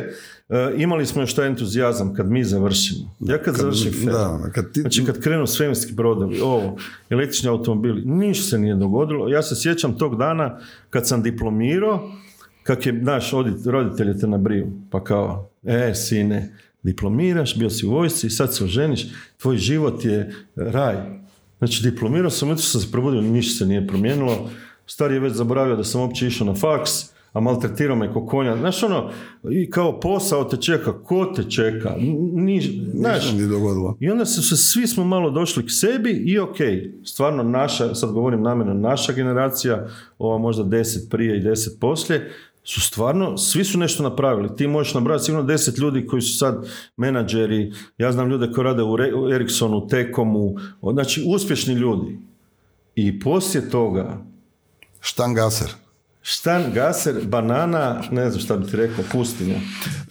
e, 0.49 0.73
imali 0.77 1.07
smo 1.07 1.23
još 1.23 1.35
taj 1.35 1.47
entuzijazam 1.47 2.15
kad 2.15 2.31
mi 2.31 2.45
završimo. 2.45 3.15
Ja 3.21 3.43
kad, 3.43 3.55
završim 3.57 3.93
FER, 3.93 4.13
Da, 4.13 4.51
kad 4.55 4.73
ti, 4.73 4.81
Znači 4.81 5.05
kad 5.05 5.21
krenu 5.23 5.47
svemirski 5.47 5.93
brodovi, 5.93 6.41
ovo, 6.41 6.77
električni 7.11 7.49
automobili, 7.49 8.03
ništa 8.05 8.45
se 8.45 8.59
nije 8.59 8.75
dogodilo. 8.75 9.29
Ja 9.29 9.43
se 9.43 9.57
sjećam 9.57 9.99
tog 9.99 10.17
dana 10.19 10.59
kad 10.91 11.09
sam 11.09 11.23
diplomirao, 11.23 12.11
kak 12.63 12.87
je 12.87 12.93
naš 12.93 13.33
odit- 13.33 13.71
roditelj 13.71 14.19
te 14.21 14.27
nabriju, 14.27 14.67
pa 14.91 15.05
kao, 15.05 15.51
e, 15.65 15.95
sine, 15.95 16.57
diplomiraš, 16.83 17.59
bio 17.59 17.71
si 17.71 17.87
u 17.87 17.91
vojsci 17.91 18.27
i 18.27 18.31
sad 18.31 18.55
se 18.55 18.65
oženiš, 18.65 19.07
tvoj 19.37 19.57
život 19.57 20.05
je 20.05 20.35
raj. 20.57 20.97
Znači 21.59 21.83
diplomirao 21.91 22.31
sam, 22.31 22.49
jutro 22.49 22.63
sam 22.63 22.81
se 22.81 22.93
probudio, 22.93 23.21
ništa 23.21 23.59
se 23.59 23.67
nije 23.67 23.87
promijenilo, 23.87 24.51
stari 24.87 25.15
je 25.15 25.21
već 25.21 25.33
zaboravio 25.33 25.77
da 25.77 25.85
sam 25.85 26.01
uopće 26.01 26.27
išao 26.27 26.47
na 26.47 26.55
faks, 26.55 26.91
a 27.33 27.41
maltretirao 27.41 27.97
me 27.97 28.13
ko 28.13 28.27
konja. 28.27 28.57
Znaš 28.57 28.83
ono, 28.83 29.11
i 29.51 29.71
kao 29.71 30.01
posao 30.01 30.45
te 30.45 30.57
čeka, 30.57 31.03
ko 31.03 31.33
te 31.37 31.51
čeka? 31.51 31.95
Ni, 32.33 32.61
znaš, 32.95 33.33
nije 33.33 33.47
dogodilo. 33.47 33.97
i 34.01 34.11
onda 34.11 34.25
su 34.25 34.49
se, 34.49 34.57
svi 34.57 34.87
smo 34.87 35.05
malo 35.05 35.31
došli 35.31 35.67
k 35.67 35.71
sebi 35.71 36.11
i 36.11 36.39
ok, 36.39 36.57
stvarno 37.05 37.43
naša, 37.43 37.95
sad 37.95 38.13
govorim 38.13 38.43
namjerno, 38.43 38.75
naša 38.75 39.13
generacija, 39.13 39.89
ova 40.19 40.39
možda 40.39 40.65
deset 40.65 41.11
prije 41.11 41.37
i 41.37 41.43
deset 41.43 41.81
poslije, 41.81 42.31
su 42.69 42.81
stvarno, 42.81 43.37
svi 43.37 43.65
su 43.65 43.79
nešto 43.79 44.03
napravili. 44.03 44.57
Ti 44.57 44.67
možeš 44.67 44.95
nabrati 44.95 45.25
sigurno 45.25 45.47
deset 45.47 45.79
ljudi 45.79 46.07
koji 46.07 46.23
su 46.23 46.39
sad 46.39 46.69
menadžeri, 46.97 47.73
ja 47.99 48.13
znam 48.13 48.31
ljude 48.31 48.53
koji 48.53 48.65
rade 48.65 48.83
u, 48.83 48.97
Ericssonu, 49.35 49.87
Tekomu, 49.89 50.55
znači 50.93 51.25
uspješni 51.27 51.75
ljudi. 51.75 52.19
I 52.95 53.21
poslije 53.21 53.71
toga, 53.71 54.25
Štangaser. 55.01 55.88
Štan, 56.31 56.65
gaser, 56.75 57.15
banana, 57.25 58.03
ne 58.11 58.31
znam 58.31 58.41
šta 58.41 58.57
bi 58.57 58.71
ti 58.71 58.77
rekao, 58.77 59.05
pustinja. 59.13 59.55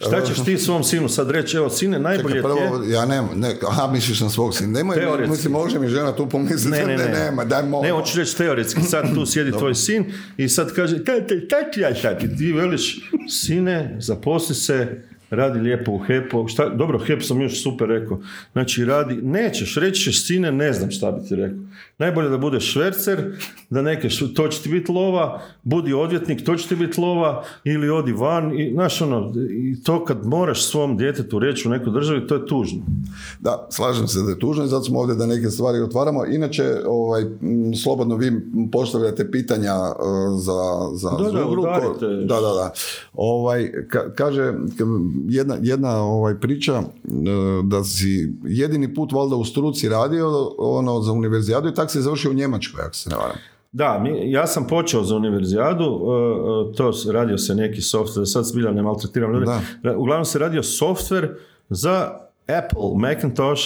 Šta 0.00 0.24
ćeš 0.24 0.44
ti 0.44 0.58
svom 0.58 0.84
sinu 0.84 1.08
sad 1.08 1.30
reći, 1.30 1.56
evo 1.56 1.70
sine, 1.70 1.98
najbolje 1.98 2.34
Čekaj, 2.34 2.54
ti 2.54 2.60
je... 2.62 2.68
prvo, 2.68 2.84
ja 2.84 3.06
nemam, 3.06 3.30
ne, 3.36 3.54
aha, 3.68 3.86
misliš 3.92 4.20
na 4.20 4.30
svog 4.30 4.54
sina. 4.54 4.70
Nemoj, 4.70 4.96
Teoretski. 4.96 5.30
mislim, 5.30 5.52
može 5.52 5.78
mi 5.78 5.88
žena 5.88 6.16
tu 6.16 6.28
pomisliti 6.28 6.68
Ne, 6.68 6.86
ne, 6.86 6.96
ne. 6.96 7.08
nema, 7.08 7.44
daj 7.44 7.62
molim. 7.62 7.86
Ne, 7.86 7.92
hoću 7.92 8.18
reći 8.18 8.36
teoretski, 8.36 8.82
sad 8.82 9.14
tu 9.14 9.26
sjedi 9.26 9.52
tvoj 9.52 9.74
sin 9.74 10.12
i 10.36 10.48
sad 10.48 10.74
kaže, 10.74 11.04
tate, 11.04 11.48
tate, 11.48 11.80
ja 11.80 11.94
sad, 11.94 12.22
i 12.22 12.36
ti 12.36 12.52
veliš, 12.52 13.10
sine, 13.28 13.96
zaposli 14.00 14.54
se, 14.54 15.02
radi 15.30 15.58
lijepo 15.58 15.92
u 15.92 15.98
HEP-u. 15.98 16.48
Šta, 16.48 16.68
dobro, 16.68 16.98
HEP 16.98 17.22
sam 17.22 17.40
još 17.40 17.62
super 17.62 17.88
rekao. 17.88 18.20
Znači, 18.52 18.84
radi, 18.84 19.14
nećeš, 19.22 19.76
reći 19.76 20.02
ćeš 20.02 20.26
sine, 20.26 20.52
ne 20.52 20.72
znam 20.72 20.90
šta 20.90 21.12
bi 21.12 21.28
ti 21.28 21.36
rekao. 21.36 21.58
Najbolje 21.98 22.28
da 22.28 22.38
budeš 22.38 22.72
švercer, 22.72 23.32
da 23.70 23.82
neke, 23.82 24.08
to 24.36 24.48
će 24.48 24.62
ti 24.62 24.68
biti 24.68 24.92
lova, 24.92 25.42
budi 25.62 25.92
odvjetnik, 25.92 26.44
to 26.44 26.56
će 26.56 26.68
ti 26.68 26.76
biti 26.76 27.00
lova, 27.00 27.44
ili 27.64 27.90
odi 27.90 28.12
van. 28.12 28.60
I, 28.60 28.72
znaš, 28.72 29.02
ono, 29.02 29.32
i 29.50 29.82
to 29.82 30.04
kad 30.04 30.26
moraš 30.26 30.64
svom 30.64 30.96
djetetu 30.96 31.38
reći 31.38 31.68
u 31.68 31.70
nekoj 31.70 31.92
državi, 31.92 32.26
to 32.26 32.34
je 32.34 32.46
tužno. 32.46 32.82
Da, 33.40 33.66
slažem 33.70 34.08
se 34.08 34.22
da 34.22 34.30
je 34.30 34.38
tužno 34.38 34.64
i 34.64 34.68
zato 34.68 34.84
smo 34.84 35.00
ovdje 35.00 35.16
da 35.16 35.26
neke 35.26 35.48
stvari 35.48 35.80
otvaramo. 35.80 36.26
Inače, 36.26 36.64
ovaj, 36.86 37.24
slobodno 37.82 38.16
vi 38.16 38.32
postavljate 38.72 39.30
pitanja 39.30 39.74
uh, 39.74 40.40
za, 40.40 40.52
za 40.94 41.10
da, 41.10 41.30
Da, 42.00 42.34
da, 42.34 42.40
da, 42.40 42.54
da. 42.54 42.72
Ovaj, 43.14 43.72
kaže, 44.14 44.52
jedna, 45.28 45.56
jedna 45.62 46.02
ovaj 46.02 46.40
priča 46.40 46.72
e, 46.72 46.84
da 47.64 47.84
si 47.84 48.32
jedini 48.44 48.94
put 48.94 49.12
valjda 49.12 49.36
u 49.36 49.44
struci 49.44 49.88
radio 49.88 50.54
ono 50.58 51.00
za 51.00 51.12
univerzijadu 51.12 51.68
i 51.68 51.74
tak 51.74 51.90
se 51.90 52.00
završio 52.00 52.30
u 52.30 52.34
Njemačkoj, 52.34 52.82
ako 52.82 52.94
se 52.94 53.10
ne 53.10 53.16
varam. 53.16 53.36
Da, 53.72 53.98
mi, 53.98 54.32
ja 54.32 54.46
sam 54.46 54.66
počeo 54.66 55.04
za 55.04 55.16
univerzijadu, 55.16 55.84
e, 55.84 56.70
e, 56.70 56.76
to 56.76 56.92
radio 57.12 57.38
se 57.38 57.54
neki 57.54 57.80
software, 57.80 58.26
sad 58.26 58.44
zbilja 58.44 58.70
ne 58.70 58.82
maltretiram 58.82 59.32
ljudi. 59.32 59.46
Uglavnom 59.96 60.24
se 60.24 60.38
radio 60.38 60.62
software 60.62 61.34
za 61.68 62.10
Apple, 62.42 62.96
Macintosh, 62.96 63.62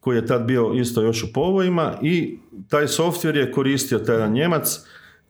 koji 0.00 0.16
je 0.16 0.26
tad 0.26 0.44
bio 0.44 0.72
isto 0.74 1.02
još 1.02 1.24
u 1.24 1.32
povojima 1.32 1.98
i 2.02 2.38
taj 2.68 2.86
software 2.86 3.36
je 3.36 3.52
koristio 3.52 3.98
taj 3.98 4.30
Njemac 4.30 4.80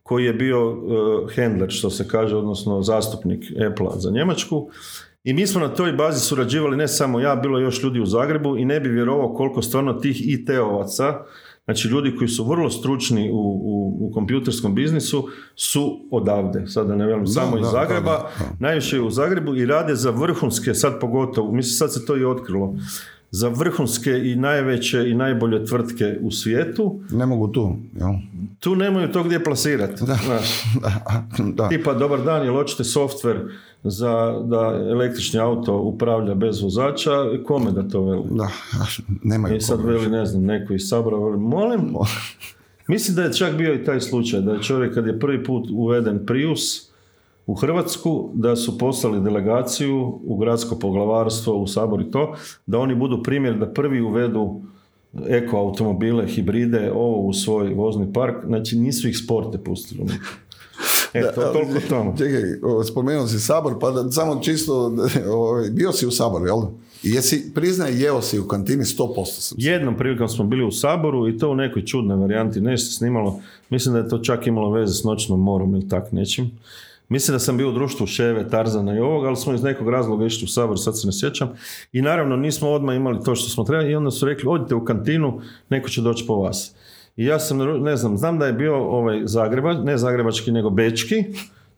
koji 0.02 0.24
je 0.24 0.32
bio 0.32 0.70
uh, 0.70 1.34
handler, 1.36 1.70
što 1.70 1.90
se 1.90 2.08
kaže, 2.08 2.36
odnosno 2.36 2.82
zastupnik 2.82 3.44
Apple 3.70 3.86
za 3.96 4.10
Njemačku. 4.10 4.70
I 5.24 5.32
mi 5.32 5.46
smo 5.46 5.60
na 5.60 5.68
toj 5.68 5.92
bazi 5.92 6.20
surađivali 6.20 6.76
ne 6.76 6.88
samo 6.88 7.20
ja, 7.20 7.36
bilo 7.36 7.58
je 7.58 7.64
još 7.64 7.82
ljudi 7.82 8.00
u 8.00 8.06
Zagrebu 8.06 8.58
i 8.58 8.64
ne 8.64 8.80
bi 8.80 8.88
vjerovao 8.88 9.34
koliko 9.34 9.62
stvarno 9.62 9.92
tih 9.92 10.28
IT-ovaca, 10.28 11.14
znači 11.64 11.88
ljudi 11.88 12.16
koji 12.16 12.28
su 12.28 12.44
vrlo 12.44 12.70
stručni 12.70 13.30
u, 13.30 13.34
u, 13.34 13.96
u 14.00 14.12
kompjuterskom 14.12 14.74
biznisu 14.74 15.28
su 15.54 16.08
odavde, 16.10 16.66
sad 16.66 16.86
da 16.86 16.96
ne 16.96 17.06
velim 17.06 17.26
samo 17.26 17.58
iz 17.58 17.66
Zagreba, 17.72 18.30
najviše 18.58 19.00
u 19.00 19.10
Zagrebu 19.10 19.56
i 19.56 19.66
rade 19.66 19.94
za 19.94 20.10
vrhunske, 20.10 20.74
sad 20.74 21.00
pogotovo, 21.00 21.52
mislim 21.52 21.72
sad 21.72 21.92
se 21.92 22.06
to 22.06 22.16
i 22.16 22.24
otkrilo, 22.24 22.74
za 23.30 23.48
vrhunske 23.48 24.10
i 24.10 24.36
najveće 24.36 25.10
i 25.10 25.14
najbolje 25.14 25.64
tvrtke 25.64 26.18
u 26.20 26.30
svijetu. 26.30 27.00
Ne 27.10 27.26
mogu 27.26 27.48
tu, 27.48 27.76
jel? 27.96 28.10
Tu 28.60 28.76
nemaju 28.76 29.12
to 29.12 29.22
gdje 29.22 29.44
plasirati. 29.44 30.04
Da. 30.06 30.18
da. 30.82 30.92
da. 31.44 31.68
Tipa, 31.68 31.94
dobar 31.94 32.22
dan, 32.22 32.44
jel 32.44 32.54
hoćete 32.54 32.82
software 32.82 33.48
za 33.84 34.42
da 34.44 34.86
električni 34.90 35.40
auto 35.40 35.76
upravlja 35.76 36.34
bez 36.34 36.62
vozača, 36.62 37.10
kome 37.46 37.70
da 37.70 37.88
to 37.88 38.04
veli? 38.04 38.24
Da, 38.30 38.48
nemaju 39.22 39.56
I 39.56 39.60
sad 39.60 39.84
veli, 39.84 40.10
ne 40.10 40.26
znam, 40.26 40.44
neko 40.44 40.74
iz 40.74 40.88
Sabora 40.88 41.16
veli, 41.16 41.38
molim, 41.38 41.94
mislim 42.88 43.16
da 43.16 43.22
je 43.22 43.32
čak 43.32 43.56
bio 43.56 43.74
i 43.74 43.84
taj 43.84 44.00
slučaj, 44.00 44.40
da 44.40 44.52
je 44.52 44.62
čovjek 44.62 44.94
kad 44.94 45.06
je 45.06 45.18
prvi 45.18 45.44
put 45.44 45.68
uveden 45.70 46.26
Prius 46.26 46.92
u 47.46 47.54
Hrvatsku, 47.54 48.30
da 48.34 48.56
su 48.56 48.78
poslali 48.78 49.20
delegaciju 49.20 50.20
u 50.24 50.36
gradsko 50.36 50.78
poglavarstvo, 50.78 51.54
u 51.54 51.66
Sabor 51.66 52.00
i 52.00 52.10
to, 52.10 52.34
da 52.66 52.78
oni 52.78 52.94
budu 52.94 53.22
primjer 53.22 53.58
da 53.58 53.72
prvi 53.72 54.00
uvedu 54.00 54.62
eko 55.28 55.56
automobile, 55.56 56.26
hibride, 56.26 56.92
ovo 56.94 57.20
u 57.20 57.32
svoj 57.32 57.74
vozni 57.74 58.12
park, 58.12 58.36
znači 58.46 58.76
nisu 58.78 59.08
ih 59.08 59.18
sporte 59.18 59.58
pustili. 59.58 60.06
Eto, 61.14 61.40
da, 61.40 61.52
toliko 61.52 61.80
tamo. 61.88 62.14
Čekaj, 62.18 62.42
spomenuo 62.88 63.26
si 63.26 63.40
Sabor, 63.40 63.78
pa 63.80 63.90
da, 63.90 64.10
samo 64.10 64.40
čisto, 64.42 64.92
ovaj, 65.34 65.70
bio 65.70 65.92
si 65.92 66.06
u 66.06 66.10
Saboru, 66.10 66.46
jel? 66.46 66.62
Jesi, 67.02 67.52
priznaj, 67.54 68.02
jeo 68.02 68.22
si 68.22 68.38
u 68.38 68.48
kantini 68.48 68.84
100% 68.84 69.24
sam. 69.24 69.56
Jednom 69.60 69.96
prilikom 69.96 70.28
smo 70.28 70.44
bili 70.44 70.64
u 70.64 70.70
Saboru 70.70 71.28
i 71.28 71.38
to 71.38 71.50
u 71.50 71.54
nekoj 71.54 71.84
čudnoj 71.84 72.16
varijanti, 72.16 72.60
nešto 72.60 72.92
snimalo, 72.92 73.40
mislim 73.70 73.92
da 73.92 73.98
je 73.98 74.08
to 74.08 74.18
čak 74.18 74.46
imalo 74.46 74.70
veze 74.70 74.94
s 74.94 75.04
noćnom 75.04 75.40
morom 75.40 75.74
ili 75.74 75.88
tak 75.88 76.12
nečim. 76.12 76.50
Mislim 77.08 77.34
da 77.34 77.38
sam 77.38 77.56
bio 77.56 77.68
u 77.68 77.72
društvu 77.72 78.06
Ševe, 78.06 78.48
Tarzana 78.50 78.96
i 78.96 78.98
ovog, 78.98 79.24
ali 79.24 79.36
smo 79.36 79.54
iz 79.54 79.62
nekog 79.62 79.88
razloga 79.88 80.26
išli 80.26 80.44
u 80.44 80.48
Sabor, 80.48 80.80
sad 80.80 81.00
se 81.00 81.06
ne 81.06 81.12
sjećam. 81.12 81.48
I 81.92 82.02
naravno 82.02 82.36
nismo 82.36 82.70
odmah 82.70 82.96
imali 82.96 83.24
to 83.24 83.34
što 83.34 83.48
smo 83.48 83.64
trebali 83.64 83.90
i 83.90 83.94
onda 83.94 84.10
su 84.10 84.26
rekli, 84.26 84.48
odite 84.48 84.74
u 84.74 84.84
kantinu, 84.84 85.40
neko 85.68 85.88
će 85.88 86.00
doći 86.00 86.24
po 86.26 86.34
vas. 86.36 86.74
I 87.16 87.24
ja 87.24 87.38
sam, 87.38 87.82
ne 87.82 87.96
znam, 87.96 88.16
znam 88.16 88.38
da 88.38 88.46
je 88.46 88.52
bio 88.52 88.76
ovaj 88.76 89.20
Zagreba, 89.24 89.72
ne 89.72 89.98
zagrebački, 89.98 90.52
nego 90.52 90.70
bečki, 90.70 91.24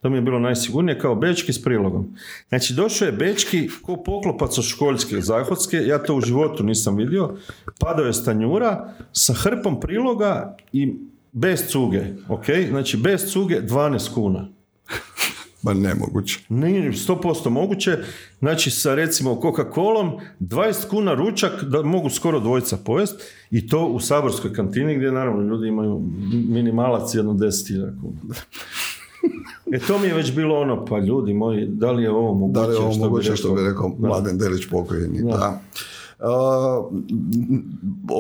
to 0.01 0.11
mi 0.11 0.17
je 0.17 0.23
bilo 0.23 0.39
najsigurnije, 0.39 0.99
kao 0.99 1.15
bečki 1.15 1.53
s 1.53 1.63
prilogom. 1.63 2.17
Znači, 2.49 2.75
došao 2.75 3.07
je 3.07 3.13
bečki 3.13 3.69
ko 3.83 3.97
poklopac 3.97 4.59
od 4.59 4.65
školjske 4.65 5.21
zahodske, 5.21 5.77
ja 5.77 5.99
to 5.99 6.15
u 6.15 6.21
životu 6.21 6.65
nisam 6.65 6.97
vidio, 6.97 7.37
padao 7.81 8.07
je 8.07 8.13
stanjura 8.13 8.95
sa 9.13 9.33
hrpom 9.33 9.81
priloga 9.81 10.57
i 10.73 10.95
bez 11.33 11.67
cuge, 11.69 12.03
ok? 12.29 12.45
Znači, 12.69 12.97
bez 12.97 13.33
cuge 13.33 13.61
12 13.61 14.15
kuna. 14.15 14.49
Ma 15.65 15.75
nemoguće. 15.75 16.41
Nije 16.49 16.93
100% 16.93 17.51
moguće. 17.51 17.99
Znači 18.39 18.71
sa 18.71 18.95
recimo 18.95 19.41
Coca-Colom 19.43 20.21
20 20.41 20.89
kuna 20.89 21.15
ručak 21.15 21.63
da 21.63 21.83
mogu 21.83 22.11
skoro 22.11 22.41
dvojica 22.41 22.77
pojest 22.77 23.23
i 23.51 23.69
to 23.69 23.87
u 23.87 24.01
saborskoj 24.01 24.53
kantini 24.53 24.97
gdje 24.97 25.13
naravno 25.13 25.43
ljudi 25.43 25.69
imaju 25.69 26.03
minimalac 26.49 27.15
jedno 27.15 27.33
10.000 27.33 28.01
kuna. 28.01 28.35
E 29.73 29.79
to 29.79 29.99
mi 29.99 30.07
je 30.07 30.15
već 30.15 30.35
bilo 30.35 30.61
ono, 30.61 30.85
pa 30.85 30.99
ljudi 30.99 31.35
moji, 31.35 31.67
da 31.67 31.93
li 31.93 32.03
je 32.03 32.11
ovo 32.11 32.35
moguće? 32.35 32.61
Da 32.61 32.67
li 32.67 32.75
je 32.75 32.79
ovo 32.79 32.95
moguće, 32.97 33.37
što 33.37 33.55
bi 33.55 33.63
rekao, 33.63 33.97
Mladen 33.99 34.39
Delić 34.39 34.67
pokojeni. 34.71 35.23
Da. 35.23 35.61
Uh, 36.19 36.27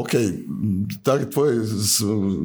ok, 0.01 0.11
tak, 1.03 1.31
tvoj, 1.31 1.55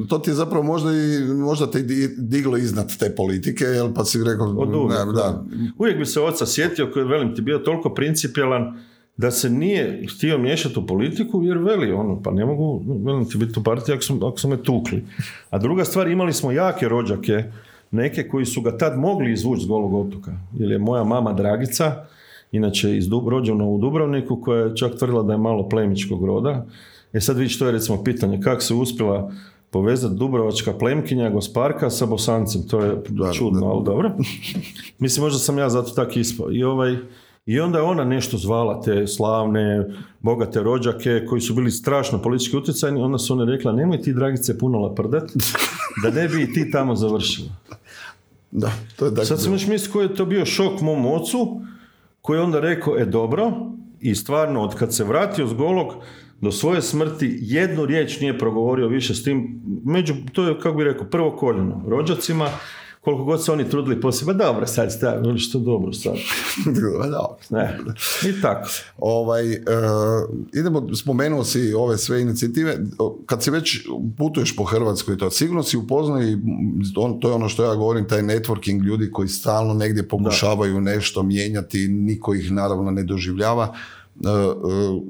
to 0.10 0.20
ti 0.20 0.30
je 0.30 0.34
zapravo 0.34 0.64
možda 0.64 0.90
i 0.92 1.34
možda 1.34 1.72
te 1.72 1.82
diglo 2.18 2.58
iznad 2.58 2.98
te 2.98 3.16
politike, 3.16 3.64
jel 3.64 3.94
pa 3.94 4.06
si 4.06 4.24
rekao... 4.24 4.48
Od 4.48 4.76
uvijek, 4.76 5.06
da, 5.06 5.12
da. 5.12 5.44
uvijek 5.78 5.98
bi 5.98 6.06
se 6.06 6.22
oca 6.22 6.46
sjetio 6.46 6.92
koji, 6.94 7.06
velim, 7.06 7.36
ti 7.36 7.42
bio 7.42 7.58
toliko 7.58 7.94
principijelan 7.94 8.80
da 9.18 9.32
se 9.32 9.50
nije 9.50 10.08
htio 10.16 10.38
miješati 10.38 10.80
u 10.80 10.88
politiku 10.88 11.44
jer 11.44 11.58
veli 11.58 11.92
ono, 11.92 12.22
pa 12.24 12.32
ne 12.32 12.46
mogu, 12.46 12.84
velim 13.06 13.30
ti 13.30 13.38
biti 13.38 13.60
u 13.60 13.64
partiji 13.64 13.94
ako 13.94 14.04
su, 14.04 14.20
ako 14.28 14.40
su 14.40 14.48
me 14.48 14.64
tukli. 14.64 15.04
A 15.50 15.58
druga 15.58 15.86
stvar, 15.86 16.08
imali 16.08 16.34
smo 16.34 16.52
jake 16.52 16.90
rođake, 16.90 17.44
neke 17.92 18.28
koji 18.28 18.46
su 18.46 18.62
ga 18.62 18.78
tad 18.78 19.00
mogli 19.00 19.34
izvući 19.34 19.64
s 19.64 19.68
golog 19.68 19.94
otoka. 19.94 20.32
Jer 20.54 20.72
je 20.72 20.78
moja 20.78 21.04
mama 21.04 21.34
Dragica, 21.34 22.06
inače 22.52 22.98
iz 22.98 23.10
Dub, 23.10 23.28
rođena 23.28 23.66
u 23.66 23.78
Dubrovniku, 23.78 24.42
koja 24.42 24.64
je 24.64 24.76
čak 24.76 24.96
tvrdila 24.96 25.24
da 25.24 25.34
je 25.34 25.40
malo 25.40 25.70
plemičkog 25.70 26.26
roda. 26.26 26.66
E 27.14 27.22
sad 27.22 27.38
vidiš, 27.38 27.60
to 27.60 27.66
je 27.66 27.72
recimo 27.72 28.04
pitanje, 28.04 28.42
kako 28.42 28.62
se 28.62 28.74
uspjela 28.74 29.32
povezati 29.70 30.16
Dubrovačka 30.16 30.74
plemkinja 30.74 31.30
Gosparka 31.30 31.90
sa 31.90 32.06
Bosancem, 32.06 32.68
to 32.68 32.82
je 32.82 33.02
čudno, 33.34 33.68
ali 33.68 33.86
dobro. 33.86 34.12
Mislim, 35.00 35.24
možda 35.24 35.40
sam 35.40 35.58
ja 35.58 35.70
zato 35.70 35.90
tak 35.92 36.18
ispao. 36.18 36.52
I, 36.52 36.64
ovaj, 36.64 36.98
I 37.46 37.60
onda 37.60 37.78
je 37.78 37.84
ona 37.84 38.04
nešto 38.04 38.38
zvala 38.38 38.82
te 38.82 39.08
slavne, 39.08 39.86
bogate 40.22 40.64
rođake 40.64 41.26
koji 41.30 41.42
su 41.42 41.54
bili 41.54 41.72
strašno 41.72 42.22
politički 42.22 42.58
utjecajni, 42.58 43.02
onda 43.02 43.18
su 43.18 43.34
one 43.34 43.46
rekla, 43.46 43.72
nemoj 43.72 44.02
ti 44.02 44.14
Dragice 44.14 44.58
puno 44.58 44.80
laprdat, 44.80 45.32
da 46.04 46.10
ne 46.12 46.28
bi 46.28 46.54
ti 46.54 46.72
tamo 46.72 46.96
završila. 46.96 47.50
Da, 48.52 48.72
to 48.96 49.06
je 49.06 49.26
Sad 49.26 49.42
sam 49.42 49.54
još 49.54 49.68
misliti 49.68 49.94
koji 49.94 50.06
je 50.06 50.16
to 50.16 50.26
bio 50.26 50.46
šok 50.46 50.82
mom 50.82 51.06
ocu, 51.06 51.62
koji 52.22 52.38
je 52.38 52.44
onda 52.44 52.60
rekao, 52.60 52.98
e 52.98 53.06
dobro, 53.06 53.52
i 54.00 54.16
stvarno 54.16 54.62
od 54.62 54.76
kad 54.76 54.96
se 54.96 55.04
vratio 55.04 55.48
s 55.48 55.54
golog 55.54 55.94
do 56.42 56.52
svoje 56.52 56.82
smrti 56.82 57.38
jednu 57.42 57.86
riječ 57.86 58.20
nije 58.20 58.38
progovorio 58.38 58.88
više 58.88 59.16
s 59.16 59.24
tim, 59.24 59.62
među, 59.86 60.14
to 60.34 60.48
je 60.48 60.60
kako 60.60 60.78
bi 60.78 60.84
rekao, 60.84 61.08
prvo 61.10 61.32
koljeno 61.32 61.84
rođacima, 61.88 62.50
koliko 63.02 63.24
god 63.24 63.46
se 63.46 63.52
oni 63.52 63.70
trudili 63.70 64.02
ba 64.26 64.34
dobro, 64.34 64.68
sad 64.68 64.92
ste, 64.92 65.08
što 65.38 65.60
dobro 65.60 65.94
sad. 65.94 66.14
Ne, 67.50 67.78
i 68.30 68.42
tako. 68.42 68.70
Ovaj, 68.98 69.52
uh, 69.52 69.58
idemo, 70.54 70.96
spomenuo 70.96 71.44
si 71.44 71.74
ove 71.74 71.98
sve 71.98 72.22
inicijative, 72.22 72.78
kad 73.26 73.44
si 73.44 73.52
već 73.52 73.88
putuješ 74.18 74.56
po 74.56 74.64
Hrvatskoj, 74.64 75.18
to 75.18 75.32
sigurno 75.32 75.64
si 75.64 75.78
upoznao 75.78 76.24
i 76.24 76.38
on, 76.96 77.20
to 77.20 77.30
je 77.30 77.34
ono 77.34 77.50
što 77.50 77.64
ja 77.64 77.76
govorim, 77.76 78.08
taj 78.08 78.22
networking 78.22 78.84
ljudi 78.84 79.12
koji 79.12 79.28
stalno 79.28 79.74
negdje 79.74 80.08
pokušavaju 80.08 80.82
nešto 80.82 81.24
mijenjati, 81.24 81.88
niko 81.88 82.34
ih 82.34 82.52
naravno 82.52 82.92
ne 82.92 83.04
doživljava. 83.04 83.74
Uh, 84.16 84.30
uh, 84.64 85.04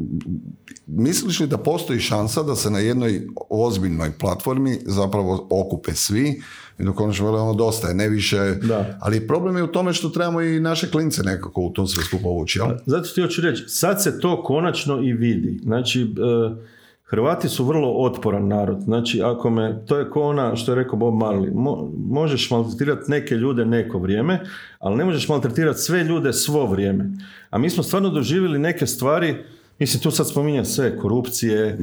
misliš 0.91 1.39
li 1.39 1.47
da 1.47 1.57
postoji 1.57 1.99
šansa 1.99 2.43
da 2.43 2.55
se 2.55 2.69
na 2.69 2.79
jednoj 2.79 3.27
ozbiljnoj 3.49 4.11
platformi 4.19 4.77
zapravo 4.85 5.47
okupe 5.49 5.93
svi 5.93 6.41
i 6.79 6.83
dok 6.83 6.95
konačno 6.95 7.33
ono 7.33 7.53
dosta 7.53 7.87
je, 7.87 7.93
ne 7.93 8.09
više, 8.09 8.37
da. 8.61 8.97
ali 9.01 9.27
problem 9.27 9.57
je 9.57 9.63
u 9.63 9.71
tome 9.71 9.93
što 9.93 10.09
trebamo 10.09 10.41
i 10.41 10.59
naše 10.59 10.91
klince 10.91 11.23
nekako 11.23 11.61
u 11.61 11.69
tom 11.69 11.87
sve 11.87 12.03
skupo 12.03 12.29
ući, 12.29 12.59
jel? 12.59 12.67
Zato 12.85 13.09
ti 13.15 13.21
hoću 13.21 13.41
reći, 13.41 13.63
sad 13.67 14.03
se 14.03 14.19
to 14.19 14.43
konačno 14.43 15.01
i 15.03 15.13
vidi. 15.13 15.59
Znači, 15.63 16.01
e, 16.01 16.69
Hrvati 17.09 17.49
su 17.49 17.65
vrlo 17.65 17.91
otporan 17.91 18.47
narod. 18.47 18.81
Znači, 18.81 19.21
ako 19.21 19.49
me, 19.49 19.85
to 19.85 19.97
je 19.97 20.09
ko 20.09 20.21
ona 20.21 20.55
što 20.55 20.71
je 20.71 20.75
rekao 20.75 20.99
Bob 20.99 21.13
Marley, 21.13 21.53
mo, 21.53 21.91
možeš 21.97 22.51
maltretirati 22.51 23.11
neke 23.11 23.35
ljude 23.35 23.65
neko 23.65 23.99
vrijeme, 23.99 24.39
ali 24.79 24.97
ne 24.97 25.05
možeš 25.05 25.27
maltretirati 25.29 25.79
sve 25.79 26.03
ljude 26.03 26.33
svo 26.33 26.65
vrijeme. 26.65 27.11
A 27.49 27.57
mi 27.57 27.69
smo 27.69 27.83
stvarno 27.83 28.09
doživjeli 28.09 28.59
neke 28.59 28.87
stvari, 28.87 29.43
mislim 29.79 30.03
tu 30.03 30.11
sad 30.11 30.29
spominja 30.29 30.65
sve, 30.65 30.97
korupcije, 30.97 31.77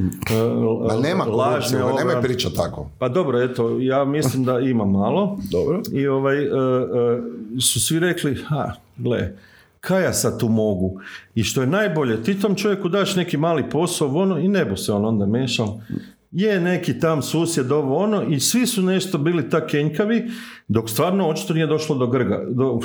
Ma 0.89 0.95
nema 0.95 1.25
korupcije, 1.25 1.37
lažne, 1.37 1.79
nemoj 1.79 2.13
ova- 2.13 2.23
pričat 2.23 2.53
tako. 2.53 2.91
pa 2.99 3.09
dobro, 3.09 3.43
eto, 3.43 3.79
ja 3.81 4.05
mislim 4.05 4.45
da 4.45 4.59
ima 4.61 4.85
malo. 4.85 5.39
Dobro. 5.53 5.83
I 5.93 6.07
ovaj, 6.07 6.39
e, 6.39 6.47
e, 6.47 6.51
su 7.61 7.81
svi 7.81 7.99
rekli, 7.99 8.35
ha, 8.35 8.73
gle, 8.97 9.37
kaj 9.81 10.05
ja 10.05 10.13
sad 10.13 10.41
tu 10.41 10.49
mogu? 10.49 11.01
I 11.35 11.45
što 11.45 11.61
je 11.61 11.67
najbolje, 11.67 12.23
ti 12.23 12.41
tom 12.41 12.55
čovjeku 12.55 12.89
daš 12.89 13.17
neki 13.17 13.37
mali 13.37 13.71
posao, 13.71 14.09
ono, 14.09 14.39
i 14.39 14.49
ne 14.49 14.65
bu 14.65 14.77
se 14.77 14.93
on 14.93 15.05
onda 15.05 15.27
mešao. 15.27 15.81
Je 16.31 16.61
neki 16.61 16.99
tam 16.99 17.23
susjed, 17.23 17.73
ovo 17.73 17.97
ono, 17.97 18.23
i 18.23 18.41
svi 18.41 18.67
su 18.67 18.83
nešto 18.83 19.19
bili 19.19 19.51
tak 19.51 19.71
kenjkavi, 19.71 20.31
dok 20.69 20.91
stvarno 20.91 21.29
očito 21.29 21.55
nije 21.55 21.67
došlo 21.67 21.97
do 21.97 22.07
grga, 22.07 22.45
do, 22.51 22.81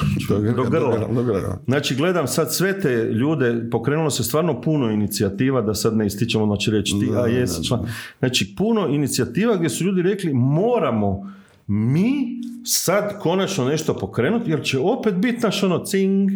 do 0.55 0.63
grla. 0.69 1.07
Do 1.13 1.23
grla. 1.23 1.59
Znači, 1.65 1.95
gledam 1.95 2.27
sad 2.27 2.53
sve 2.53 2.81
te 2.81 3.03
ljude, 3.03 3.67
pokrenulo 3.71 4.09
se 4.09 4.23
stvarno 4.23 4.61
puno 4.61 4.91
inicijativa, 4.91 5.61
da 5.61 5.73
sad 5.73 5.97
ne 5.97 6.05
ističemo, 6.05 6.45
znači 6.45 6.71
reći 6.71 6.93
ti, 6.99 7.09
a 7.15 7.27
jesi 7.27 7.67
član. 7.67 7.85
Znači, 8.19 8.55
puno 8.57 8.87
inicijativa 8.87 9.57
gdje 9.57 9.69
su 9.69 9.83
ljudi 9.83 10.01
rekli, 10.01 10.33
moramo 10.33 11.33
mi 11.67 12.41
sad 12.63 13.19
konačno 13.19 13.65
nešto 13.65 13.97
pokrenuti, 13.97 14.51
jer 14.51 14.63
će 14.63 14.79
opet 14.79 15.13
biti 15.15 15.39
naš 15.43 15.63
ono 15.63 15.85
cing, 15.85 16.29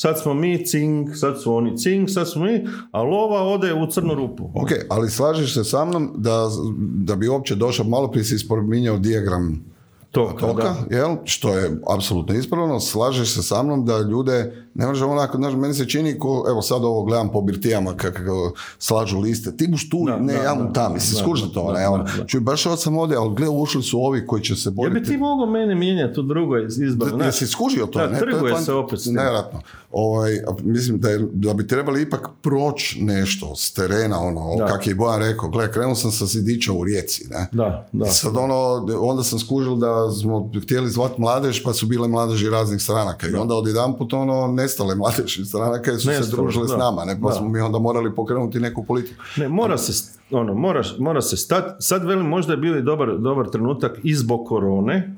sad 0.00 0.20
smo 0.22 0.34
mi 0.34 0.66
cing, 0.66 1.08
sad 1.14 1.42
su 1.42 1.54
oni 1.54 1.76
cing, 1.76 2.08
sad 2.10 2.30
smo 2.30 2.44
mi, 2.44 2.66
a 2.92 3.02
lova 3.02 3.42
ode 3.42 3.74
u 3.74 3.86
crnu 3.90 4.14
rupu. 4.14 4.50
Ok, 4.54 4.70
ali 4.88 5.10
slažeš 5.10 5.54
se 5.54 5.64
sa 5.64 5.84
mnom 5.84 6.12
da, 6.16 6.48
da 6.78 7.16
bi 7.16 7.28
uopće 7.28 7.54
došao, 7.54 7.86
malo 7.86 8.10
prije 8.10 8.24
si 8.24 8.38
spominjao 8.38 8.98
dijagram 8.98 9.64
Toka, 10.10 10.46
toka, 10.46 10.74
jel? 10.90 11.16
što 11.24 11.54
je 11.54 11.80
apsolutno 11.96 12.34
ispravno, 12.34 12.80
slažeš 12.80 13.34
se 13.34 13.42
sa 13.42 13.62
mnom 13.62 13.84
da 13.84 13.98
ljude, 13.98 14.66
ne 14.74 14.86
može 14.86 15.04
onako, 15.04 15.36
znaš, 15.36 15.54
meni 15.54 15.74
se 15.74 15.88
čini 15.88 16.18
ko, 16.18 16.44
evo 16.48 16.62
sad 16.62 16.84
ovo 16.84 17.02
gledam 17.04 17.28
po 17.28 17.40
birtijama 17.40 17.94
kako 17.96 18.52
slažu 18.78 19.18
liste, 19.18 19.56
ti 19.56 19.68
buš 19.68 19.90
tu, 19.90 20.04
Da, 20.06 20.16
ne, 20.16 20.32
da, 20.32 20.42
ja 20.42 20.54
mu 20.54 20.72
tam, 20.72 20.94
mislim, 20.94 21.34
da, 21.34 21.54
to, 21.54 21.72
ne, 21.72 21.88
on, 21.88 22.06
čuj, 22.26 22.40
baš 22.40 22.66
od 22.66 22.80
sam 22.80 22.98
ovdje, 22.98 23.16
ali 23.16 23.34
gle, 23.34 23.48
ušli 23.48 23.82
su 23.82 23.98
ovi 24.00 24.26
koji 24.26 24.42
će 24.42 24.56
se 24.56 24.70
boriti. 24.70 25.00
bi 25.00 25.06
ti 25.06 25.16
mogao 25.16 25.46
mene 25.46 25.74
mijenjati 25.74 26.20
u 26.20 26.22
drugoj 26.22 26.66
izboru? 26.86 27.16
Da, 27.16 27.24
jesi 27.24 27.46
skužio 27.46 27.86
to? 27.86 27.98
Da, 27.98 28.06
ne? 28.06 28.18
To 28.18 28.46
je 28.46 28.56
se 28.56 28.72
opet. 28.72 29.00
Nevjerojatno. 29.06 29.60
Ovaj, 29.92 30.32
mislim 30.62 30.98
da, 30.98 31.10
je, 31.10 31.28
da 31.32 31.54
bi 31.54 31.66
trebali 31.66 32.02
ipak 32.02 32.28
proći 32.42 33.02
nešto 33.02 33.56
s 33.56 33.72
terena, 33.72 34.20
ono, 34.20 34.56
Da. 34.58 34.66
kak 34.66 34.86
je 34.86 34.94
Bojan 34.94 35.20
rekao, 35.20 35.48
gle, 35.48 35.72
krenuo 35.72 35.94
sam 35.94 36.10
sa 36.10 36.26
Sidića 36.26 36.72
u 36.72 36.84
Rijeci, 36.84 37.26
ne? 37.30 37.46
Da, 37.52 37.88
da. 37.92 38.06
I 38.06 38.10
sad 38.10 38.36
ono, 38.36 38.86
onda 39.00 39.22
sam 39.22 39.38
skužil 39.38 39.76
da 39.76 40.10
smo 40.10 40.50
htjeli 40.62 40.90
zvati 40.90 41.20
mladež, 41.20 41.62
pa 41.64 41.72
su 41.72 41.86
bile 41.86 42.08
mladeži 42.08 42.50
raznih 42.50 42.82
stranaka. 42.82 43.26
I 43.28 43.34
onda 43.34 43.54
odjedanput 43.54 44.12
ono, 44.12 44.46
nestale 44.70 44.94
mladeži 44.94 45.44
stranaka 45.44 45.90
jer 45.90 46.00
su 46.00 46.06
se 46.06 46.12
Nestale, 46.12 46.42
družile 46.42 46.66
s 46.66 46.70
da. 46.70 46.76
nama, 46.76 47.04
ne? 47.04 47.18
Pa 47.22 47.28
Da. 47.28 47.34
smo 47.34 47.48
mi 47.48 47.60
onda 47.60 47.78
morali 47.78 48.14
pokrenuti 48.14 48.60
neku 48.60 48.84
politiku. 48.84 49.22
Ne, 49.36 49.48
mora 49.48 49.78
se, 49.78 50.18
ono, 50.30 50.54
mora, 50.54 50.82
mora 50.98 51.20
se 51.20 51.36
stati. 51.36 51.82
Sad 51.84 52.04
velim, 52.04 52.26
možda 52.26 52.52
je 52.52 52.56
bio 52.56 52.78
i 52.78 52.82
dobar, 52.82 53.18
dobar 53.18 53.50
trenutak 53.50 53.98
i 54.02 54.14
zbog 54.14 54.46
korone. 54.46 55.16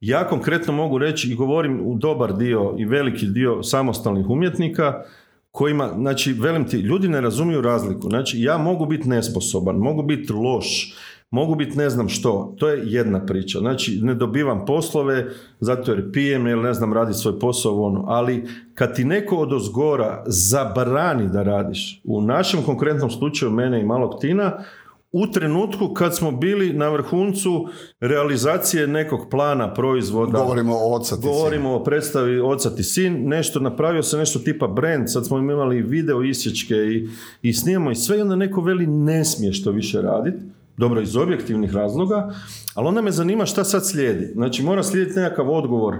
Ja 0.00 0.28
konkretno 0.28 0.72
mogu 0.72 0.98
reći 0.98 1.30
i 1.30 1.34
govorim 1.34 1.80
u 1.84 1.94
dobar 1.94 2.36
dio 2.36 2.74
i 2.78 2.84
veliki 2.84 3.26
dio 3.26 3.62
samostalnih 3.62 4.26
umjetnika 4.28 5.02
kojima, 5.50 5.90
znači, 5.98 6.32
velim 6.32 6.68
ti, 6.68 6.76
ljudi 6.76 7.08
ne 7.08 7.20
razumiju 7.20 7.60
razliku. 7.60 8.08
Znači, 8.08 8.42
ja 8.42 8.58
mogu 8.58 8.86
biti 8.86 9.08
nesposoban, 9.08 9.76
mogu 9.76 10.02
biti 10.02 10.32
loš, 10.32 10.94
mogu 11.30 11.54
biti 11.54 11.78
ne 11.78 11.90
znam 11.90 12.08
što. 12.08 12.54
To 12.58 12.68
je 12.68 12.82
jedna 12.84 13.26
priča. 13.26 13.58
Znači, 13.58 13.98
ne 14.02 14.14
dobivam 14.14 14.64
poslove 14.66 15.26
zato 15.60 15.92
jer 15.92 16.12
pijem 16.12 16.46
ili 16.46 16.62
ne 16.62 16.74
znam 16.74 16.92
radi 16.92 17.14
svoj 17.14 17.38
posao 17.38 17.82
ono. 17.82 18.04
Ali 18.08 18.44
kad 18.74 18.96
ti 18.96 19.04
neko 19.04 19.36
od 19.36 19.52
ozgora 19.52 20.24
zabrani 20.26 21.28
da 21.28 21.42
radiš, 21.42 22.00
u 22.04 22.22
našem 22.22 22.62
konkretnom 22.62 23.10
slučaju 23.10 23.50
mene 23.50 23.80
i 23.80 23.84
malog 23.84 24.20
Tina, 24.20 24.64
u 25.12 25.26
trenutku 25.26 25.94
kad 25.94 26.16
smo 26.16 26.30
bili 26.30 26.72
na 26.72 26.88
vrhuncu 26.88 27.68
realizacije 28.00 28.86
nekog 28.86 29.20
plana 29.30 29.74
proizvoda, 29.74 30.38
Govorimo 30.38 30.74
o 30.74 30.94
oca 30.94 31.16
ti 31.16 31.22
Govorimo 31.22 31.74
o 31.74 31.84
predstavi 31.84 32.40
Oca 32.40 32.74
ti 32.74 32.82
sin, 32.82 33.28
nešto, 33.28 33.60
napravio 33.60 34.02
se 34.02 34.16
nešto 34.16 34.38
tipa 34.38 34.66
brand, 34.66 35.12
sad 35.12 35.26
smo 35.26 35.38
imali 35.38 35.82
video 35.82 36.22
isječke 36.22 36.74
i, 36.74 37.08
i 37.42 37.52
snimamo 37.52 37.90
i 37.90 37.94
sve 37.94 38.18
i 38.18 38.20
onda 38.20 38.36
neko 38.36 38.60
veli 38.60 38.86
ne 38.86 39.24
smiješ 39.24 39.64
to 39.64 39.70
više 39.70 40.02
raditi, 40.02 40.38
dobro 40.80 41.00
iz 41.00 41.16
objektivnih 41.16 41.74
razloga, 41.74 42.34
ali 42.74 42.88
onda 42.88 43.02
me 43.02 43.10
zanima 43.10 43.46
šta 43.46 43.64
sad 43.64 43.86
slijedi. 43.86 44.26
Znači 44.34 44.62
mora 44.62 44.82
slijediti 44.82 45.18
nekakav 45.18 45.50
odgovor 45.50 45.96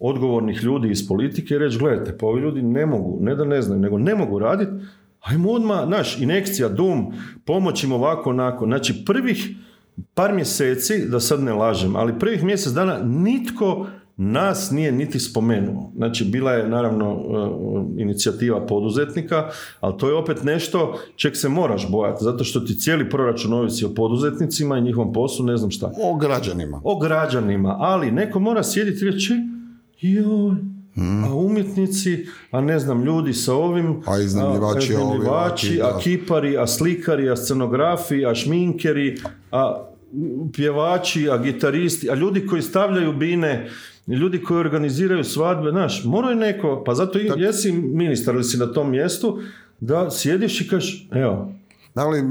odgovornih 0.00 0.62
ljudi 0.62 0.90
iz 0.90 1.08
politike 1.08 1.54
i 1.54 1.58
reći, 1.58 1.78
gledajte, 1.78 2.18
pa 2.18 2.26
ovi 2.26 2.40
ljudi 2.40 2.62
ne 2.62 2.86
mogu, 2.86 3.18
ne 3.20 3.34
da 3.34 3.44
ne 3.44 3.62
znaju, 3.62 3.80
nego 3.80 3.98
ne 3.98 4.14
mogu 4.14 4.38
raditi, 4.38 4.72
ajmo 5.20 5.50
odmah, 5.50 5.88
naš, 5.88 6.20
inekcija, 6.20 6.68
dum, 6.68 7.12
pomoć 7.44 7.84
im 7.84 7.92
ovako, 7.92 8.30
onako. 8.30 8.66
Znači 8.66 9.04
prvih 9.06 9.56
par 10.14 10.34
mjeseci, 10.34 11.08
da 11.08 11.20
sad 11.20 11.42
ne 11.42 11.52
lažem, 11.52 11.96
ali 11.96 12.18
prvih 12.18 12.44
mjesec 12.44 12.72
dana 12.72 12.98
nitko 13.04 13.86
nas 14.20 14.70
nije 14.70 14.92
niti 14.92 15.20
spomenuo. 15.20 15.92
Znači, 15.96 16.24
bila 16.24 16.52
je 16.52 16.68
naravno 16.68 17.14
uh, 17.14 17.86
inicijativa 17.96 18.66
poduzetnika, 18.66 19.48
ali 19.80 19.98
to 19.98 20.08
je 20.08 20.14
opet 20.14 20.42
nešto 20.42 20.98
čeg 21.16 21.36
se 21.36 21.48
moraš 21.48 21.90
bojati, 21.90 22.24
zato 22.24 22.44
što 22.44 22.60
ti 22.60 22.78
cijeli 22.78 23.10
proračun 23.10 23.52
ovisi 23.52 23.84
o 23.84 23.94
poduzetnicima 23.94 24.78
i 24.78 24.82
njihovom 24.82 25.12
poslu, 25.12 25.46
ne 25.46 25.56
znam 25.56 25.70
šta. 25.70 25.92
O 26.02 26.16
građanima. 26.16 26.80
O 26.84 26.98
građanima, 26.98 27.76
ali 27.78 28.10
neko 28.10 28.40
mora 28.40 28.62
sjediti 28.62 29.04
i 29.04 29.10
reći, 29.10 29.32
joj, 30.00 30.56
a 31.26 31.34
umjetnici, 31.34 32.26
a 32.50 32.60
ne 32.60 32.78
znam, 32.78 33.04
ljudi 33.04 33.32
sa 33.32 33.54
ovim, 33.54 34.02
A 34.06 34.18
iznajmljivači, 34.18 34.94
a, 34.94 35.00
ovi, 35.00 35.80
a 35.82 35.98
kipari, 35.98 36.58
a 36.58 36.66
slikari, 36.66 37.30
a 37.30 37.36
scenografi, 37.36 38.26
a 38.26 38.34
šminkeri, 38.34 39.16
a 39.52 39.84
pjevači, 40.52 41.30
a 41.30 41.38
gitaristi, 41.38 42.10
a 42.10 42.14
ljudi 42.14 42.46
koji 42.46 42.62
stavljaju 42.62 43.12
bine, 43.12 43.68
ljudi 44.08 44.42
koji 44.42 44.60
organiziraju 44.60 45.24
svadbe, 45.24 45.70
znaš, 45.70 46.04
mora 46.04 46.28
je 46.28 46.36
neko, 46.36 46.82
pa 46.86 46.94
zato 46.94 47.18
i 47.18 47.30
jesi 47.36 47.72
ministar 47.72 48.34
ili 48.34 48.44
si 48.44 48.56
na 48.56 48.72
tom 48.72 48.90
mjestu, 48.90 49.38
da 49.80 50.10
sjediš 50.10 50.60
i 50.60 50.68
kažeš, 50.68 51.08
evo, 51.12 51.52
Ali 51.94 52.22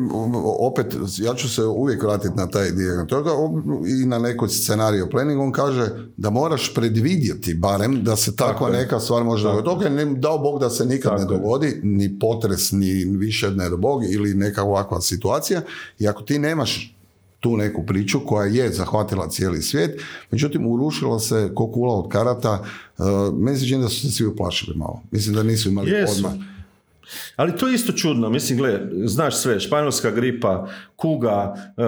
opet, 0.59 0.95
ja 1.17 1.33
ću 1.33 1.49
se 1.49 1.63
uvijek 1.63 2.03
vratiti 2.03 2.35
na 2.35 2.47
taj 2.47 2.71
dijagram 2.71 3.07
toga 3.07 3.29
i 4.01 4.05
na 4.05 4.19
neko 4.19 4.47
scenario 4.47 5.07
planning, 5.11 5.41
on 5.41 5.51
kaže 5.51 5.89
da 6.17 6.29
moraš 6.29 6.73
predvidjeti 6.73 7.53
barem 7.53 8.03
da 8.03 8.15
se 8.15 8.35
takva 8.35 8.67
je. 8.67 8.73
neka 8.73 8.99
stvar 8.99 9.23
može 9.23 9.43
dogoditi. 9.43 9.69
Ok, 9.69 9.91
ne, 9.91 10.05
dao 10.05 10.37
Bog 10.37 10.59
da 10.59 10.69
se 10.69 10.85
nikad 10.85 11.11
Tako 11.11 11.23
ne 11.23 11.35
je. 11.35 11.39
dogodi, 11.39 11.79
ni 11.83 12.19
potres, 12.19 12.71
ni 12.71 13.05
više 13.05 13.51
ne 13.51 13.69
do 13.69 13.77
Bog 13.77 14.03
ili 14.09 14.33
neka 14.33 14.63
ovakva 14.63 15.01
situacija 15.01 15.61
i 15.99 16.07
ako 16.07 16.21
ti 16.21 16.39
nemaš 16.39 16.96
tu 17.39 17.57
neku 17.57 17.85
priču 17.85 18.19
koja 18.25 18.45
je 18.45 18.71
zahvatila 18.71 19.29
cijeli 19.29 19.61
svijet, 19.61 20.01
međutim 20.31 20.67
urušila 20.67 21.19
se 21.19 21.51
ko 21.55 21.71
kula 21.71 21.95
od 21.95 22.09
karata, 22.09 22.63
uh, 22.97 23.05
meni 23.39 23.57
se 23.57 23.67
čini 23.67 23.81
da 23.81 23.89
su 23.89 24.01
se 24.01 24.11
svi 24.11 24.25
uplašili 24.25 24.77
malo. 24.77 25.01
Mislim 25.11 25.35
da 25.35 25.43
nisu 25.43 25.69
imali 25.69 25.91
Jesu. 25.91 26.13
odmah. 26.13 26.56
Ali 27.35 27.55
to 27.55 27.67
je 27.67 27.75
isto 27.75 27.93
čudno, 27.93 28.29
mislim, 28.29 28.57
gle, 28.57 28.79
znaš 29.05 29.37
sve, 29.37 29.59
španjolska 29.59 30.11
gripa, 30.11 30.67
kuga, 30.95 31.55
e, 31.77 31.83
e, 31.83 31.85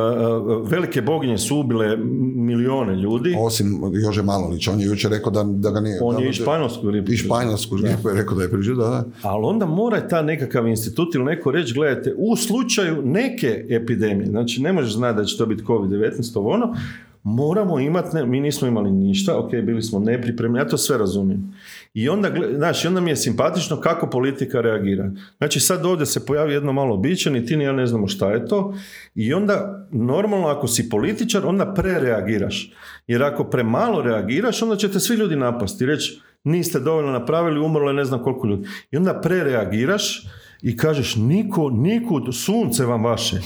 velike 0.64 1.02
boginje 1.02 1.38
su 1.38 1.58
ubile 1.58 1.98
milione 2.36 2.96
ljudi. 2.96 3.36
Osim 3.40 3.82
Jože 3.94 4.24
Malolić, 4.24 4.68
on 4.68 4.80
je 4.80 4.86
jučer 4.86 5.12
rekao 5.12 5.32
da, 5.32 5.44
da 5.44 5.72
ga 5.72 5.80
nije... 5.80 6.00
On 6.02 6.16
da- 6.16 6.22
je 6.22 6.30
i 6.30 6.34
španjolsku 6.34 6.88
gripu. 6.88 7.12
I 7.12 7.18
španjolsku 7.18 7.76
gripu 7.76 8.10
je 8.10 8.16
rekao 8.16 8.38
da 8.38 8.44
je 8.44 8.52
preživio, 8.52 8.84
da, 8.84 8.90
da. 8.90 9.04
Ali 9.22 9.46
onda 9.46 9.66
mora 9.66 10.08
ta 10.08 10.22
nekakav 10.22 10.68
institut 10.68 11.16
ili 11.16 11.24
neko 11.24 11.52
reći, 11.52 11.74
gledajte, 11.74 12.14
u 12.18 12.36
slučaju 12.36 13.02
neke 13.06 13.66
epidemije, 13.70 14.30
znači 14.30 14.62
ne 14.62 14.74
možeš 14.74 14.94
znati 14.94 15.18
da 15.18 15.26
će 15.26 15.38
to 15.38 15.46
biti 15.46 15.64
COVID-19, 15.64 16.38
ovo 16.38 16.50
ono, 16.50 16.76
moramo 17.24 17.80
imati, 17.80 18.16
ne, 18.16 18.26
mi 18.26 18.40
nismo 18.40 18.68
imali 18.68 18.92
ništa, 18.92 19.40
ok, 19.40 19.52
bili 19.52 19.82
smo 19.82 20.00
nepripremni, 20.00 20.60
ja 20.60 20.68
to 20.68 20.78
sve 20.78 20.98
razumijem. 20.98 21.54
I 21.94 22.10
onda, 22.10 22.30
gle- 22.32 22.56
znaš, 22.58 22.84
i 22.84 22.88
onda 22.88 23.02
mi 23.02 23.10
je 23.12 23.16
simpatično 23.16 23.80
kako 23.80 24.10
politika 24.10 24.62
reagira. 24.62 25.12
Znači 25.38 25.60
sad 25.60 25.86
ovdje 25.86 26.06
se 26.06 26.26
pojavi 26.26 26.54
jedno 26.54 26.74
malo 26.74 26.98
biće, 26.98 27.30
ni 27.32 27.46
ti 27.46 27.58
ni 27.58 27.64
ja 27.64 27.72
ne 27.72 27.88
znamo 27.88 28.08
šta 28.08 28.32
je 28.32 28.46
to, 28.46 28.74
i 29.16 29.34
onda 29.34 29.88
normalno 29.92 30.48
ako 30.48 30.68
si 30.68 30.90
političar, 30.90 31.46
onda 31.46 31.74
prereagiraš. 31.74 32.72
Jer 33.08 33.24
ako 33.24 33.44
premalo 33.44 34.02
reagiraš, 34.02 34.62
onda 34.62 34.76
će 34.76 34.92
te 34.92 35.00
svi 35.00 35.16
ljudi 35.16 35.36
napasti 35.36 35.86
reći, 35.86 36.22
niste 36.44 36.80
dovoljno 36.80 37.12
napravili, 37.12 37.60
umrlo 37.60 37.90
je 37.90 37.94
ne 37.94 38.06
znam 38.06 38.24
koliko 38.24 38.48
ljudi. 38.48 38.68
I 38.92 38.98
onda 38.98 39.22
prereagiraš 39.22 40.28
i 40.62 40.78
kažeš, 40.78 41.16
niko, 41.16 41.70
nikud, 41.70 42.36
sunce 42.36 42.86
vam 42.86 43.04
vaše. 43.04 43.38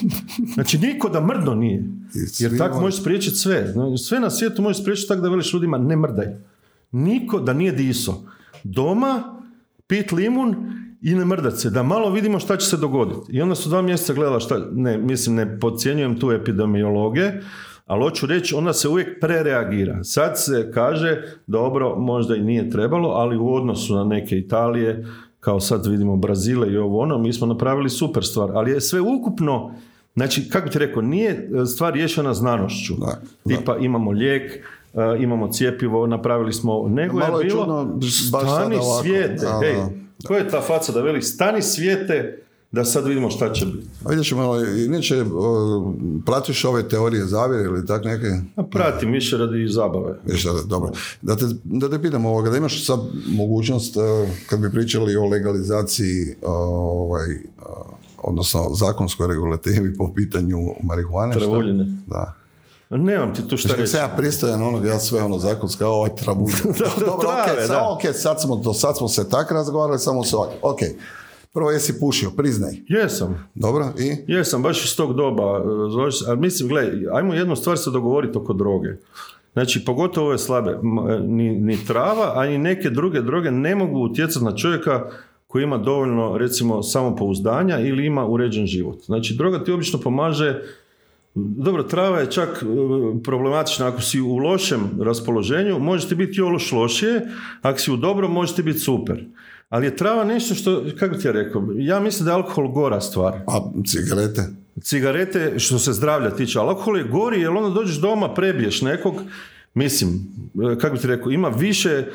Znači, 0.53 0.77
niko 0.77 1.09
da 1.09 1.21
mrdno 1.25 1.55
nije. 1.55 1.83
Jer 2.39 2.57
tako 2.57 2.81
možeš 2.81 2.99
spriječiti 3.01 3.35
sve. 3.35 3.67
Znači, 3.71 4.03
Sve 4.03 4.19
na 4.19 4.29
svijetu 4.29 4.61
možeš 4.61 4.81
spriječiti 4.81 5.07
tako 5.07 5.21
da 5.21 5.29
veliš 5.29 5.53
ljudima, 5.53 5.77
ne 5.77 5.95
mrdaj. 5.95 6.27
Niko 6.91 7.39
da 7.39 7.53
nije 7.53 7.71
diso. 7.71 8.23
Doma, 8.63 9.41
pit 9.87 10.11
limun 10.11 10.55
i 11.01 11.15
ne 11.15 11.25
mrdat 11.25 11.57
se, 11.57 11.69
da 11.69 11.83
malo 11.83 12.09
vidimo 12.09 12.39
šta 12.39 12.57
će 12.57 12.67
se 12.67 12.77
dogoditi. 12.77 13.31
I 13.31 13.41
onda 13.41 13.55
su 13.55 13.69
dva 13.69 13.81
mjeseca 13.81 14.13
gledala 14.13 14.39
šta, 14.39 14.59
ne, 14.71 14.97
mislim, 14.97 15.35
ne 15.35 15.59
podcjenjujem 15.59 16.19
tu 16.19 16.31
epidemiologe, 16.31 17.31
ali 17.85 18.03
hoću 18.03 18.25
reći, 18.25 18.55
onda 18.55 18.73
se 18.73 18.87
uvijek 18.87 19.19
prereagira. 19.21 20.03
Sad 20.03 20.31
se 20.35 20.71
kaže, 20.73 21.21
dobro, 21.47 21.99
možda 21.99 22.35
i 22.35 22.43
nije 22.43 22.69
trebalo, 22.69 23.09
ali 23.09 23.37
u 23.37 23.53
odnosu 23.53 23.95
na 23.95 24.03
neke 24.03 24.37
Italije, 24.37 25.05
kao 25.39 25.59
sad 25.59 25.85
vidimo 25.85 26.15
Brazile 26.15 26.71
i 26.71 26.77
ovo 26.77 26.99
ono, 26.99 27.17
mi 27.17 27.33
smo 27.33 27.47
napravili 27.47 27.89
super 27.89 28.25
stvar, 28.25 28.49
ali 28.53 28.71
je 28.71 28.81
sve 28.81 29.01
ukupno, 29.01 29.75
znači, 30.15 30.49
kako 30.49 30.69
ti 30.69 30.79
rekao, 30.79 31.01
nije 31.01 31.49
stvar 31.65 31.93
riješena 31.93 32.33
znanošću. 32.33 32.93
Da, 32.99 33.21
Tipa 33.47 33.77
imamo 33.77 34.11
lijek, 34.11 34.65
imamo 35.19 35.47
cijepivo, 35.47 36.07
napravili 36.07 36.53
smo, 36.53 36.87
nego 36.89 37.19
Malo 37.19 37.39
je 37.39 37.45
bilo 37.45 37.59
čudno, 37.59 37.85
baš 38.31 38.43
stani 38.43 38.75
ovako. 38.75 39.01
svijete, 39.03 39.47
hej, 39.61 39.75
ko 40.27 40.33
je 40.33 40.49
ta 40.49 40.61
faca 40.61 40.91
da 40.91 41.01
veli 41.01 41.21
stani 41.21 41.61
svijete 41.61 42.43
da 42.73 42.85
sad 42.85 43.07
vidimo 43.07 43.29
šta 43.29 43.53
će 43.53 43.65
biti. 43.65 43.87
A 44.05 44.09
vidjet 44.09 44.27
ćemo, 44.27 44.55
inače, 44.87 45.25
o, 45.33 45.93
pratiš 46.25 46.65
ove 46.65 46.89
teorije 46.89 47.25
zavjere 47.25 47.63
ili 47.63 47.85
tak 47.85 48.05
neke? 48.05 48.27
A 48.55 48.63
pratim 48.63 49.11
više 49.11 49.37
radi 49.37 49.67
zabave. 49.67 50.19
Viš, 50.25 50.43
da, 50.43 50.51
dobro. 50.65 50.91
Da 51.21 51.35
te, 51.35 51.45
da 51.63 51.89
te 51.89 52.01
pitam 52.01 52.25
ovoga, 52.25 52.49
da 52.49 52.57
imaš 52.57 52.85
sad 52.85 52.99
mogućnost, 53.27 53.97
eh, 53.97 54.31
kad 54.49 54.59
bi 54.59 54.71
pričali 54.71 55.15
o 55.15 55.25
legalizaciji, 55.25 56.35
ovaj, 56.41 57.27
odnosno 58.17 58.69
zakonskoj 58.73 59.27
regulativi 59.27 59.97
po 59.97 60.13
pitanju 60.15 60.57
marihuane. 60.83 61.33
Travuljine. 61.33 61.85
Da. 62.07 62.33
Nemam 62.97 63.33
ti 63.33 63.47
tu 63.47 63.57
šta 63.57 63.75
reći. 63.75 63.97
ja 63.97 64.13
pristojan 64.17 64.61
onog, 64.61 64.85
ja 64.85 64.99
sve 64.99 65.23
ono 65.23 65.37
zakonsko, 65.37 65.85
ovo 65.85 66.05
je 66.05 66.15
travuljine. 66.15 66.59
Dobro, 66.99 67.17
trave, 67.21 67.51
okej, 67.51 67.67
samo, 67.67 67.93
okej, 67.93 68.13
sad 68.13 68.41
smo, 68.41 68.55
do 68.55 68.73
sad 68.73 68.97
smo 68.97 69.07
se 69.07 69.29
tak 69.29 69.51
razgovarali, 69.51 69.99
samo 69.99 70.23
se 70.23 70.35
ovako. 70.35 70.53
Ok, 70.61 70.79
prvo 71.53 71.71
jesi 71.71 71.99
pušio, 71.99 72.31
priznaj. 72.31 72.73
Jesam. 72.87 73.49
Dobro, 73.55 73.89
i? 73.99 74.15
Jesam, 74.27 74.61
baš 74.63 74.85
iz 74.85 74.95
tog 74.95 75.13
doba. 75.15 75.43
e, 75.43 75.91
zoveš 75.91 76.15
Ali 76.27 76.39
mislim, 76.39 76.69
gledaj, 76.69 76.93
ajmo 77.13 77.33
jednu 77.33 77.55
stvar 77.55 77.77
se 77.77 77.91
dogovoriti 77.91 78.37
oko 78.37 78.53
droge. 78.53 78.89
Znači, 79.53 79.85
pogotovo 79.85 80.27
ove 80.27 80.37
slabe. 80.37 80.71
E, 80.71 81.19
Ni, 81.19 81.59
ni 81.59 81.85
trava, 81.85 82.31
a 82.35 82.45
ni 82.45 82.57
neke 82.57 82.89
druge 82.89 83.21
droge 83.21 83.51
ne 83.51 83.75
mogu 83.75 83.99
utjecati 83.99 84.45
na 84.45 84.55
čovjeka 84.55 85.05
koji 85.47 85.63
ima 85.63 85.77
dovoljno, 85.77 86.37
recimo, 86.37 86.83
samopouzdanja 86.83 87.79
ili 87.79 88.05
ima 88.05 88.25
uređen 88.27 88.65
život. 88.65 89.03
Znači, 89.05 89.35
droga 89.35 89.63
ti 89.63 89.71
obično 89.71 89.99
pomaže 89.99 90.61
dobro, 91.35 91.83
trava 91.83 92.19
je 92.19 92.31
čak 92.31 92.49
e, 92.49 92.65
problematična 93.23 93.87
ako 93.87 94.01
si 94.01 94.21
u 94.21 94.37
lošem 94.37 94.79
raspoloženju, 95.01 95.79
može 95.79 96.07
ti 96.07 96.15
biti 96.15 96.39
još 96.39 96.71
lošije, 96.71 97.21
ako 97.61 97.79
si 97.79 97.91
u 97.91 97.97
dobrom, 97.97 98.31
može 98.31 98.55
ti 98.55 98.63
biti 98.63 98.79
super. 98.79 99.25
Ali 99.69 99.85
je 99.85 99.95
trava 99.95 100.23
nešto 100.23 100.55
što, 100.55 100.83
kako 100.99 101.15
ti 101.15 101.27
ja 101.27 101.31
rekao, 101.31 101.63
ja 101.75 101.99
mislim 101.99 102.25
da 102.25 102.31
je 102.31 102.35
alkohol 102.35 102.67
gora 102.67 103.01
stvar. 103.01 103.33
A 103.33 103.71
cigarete? 103.87 104.41
Cigarete, 104.81 105.59
što 105.59 105.79
se 105.79 105.93
zdravlja 105.93 106.29
tiče, 106.29 106.59
ali 106.59 106.69
alkohol 106.69 106.97
je 106.97 107.03
gori 107.03 107.41
jer 107.41 107.49
onda 107.49 107.69
dođeš 107.69 107.95
doma, 107.95 108.33
prebiješ 108.33 108.81
nekog, 108.81 109.15
mislim, 109.73 110.09
e, 110.73 110.79
kako 110.79 110.95
bi 110.95 111.01
ti 111.01 111.07
rekao, 111.07 111.31
ima 111.31 111.49
više 111.49 111.89
e, 111.89 112.05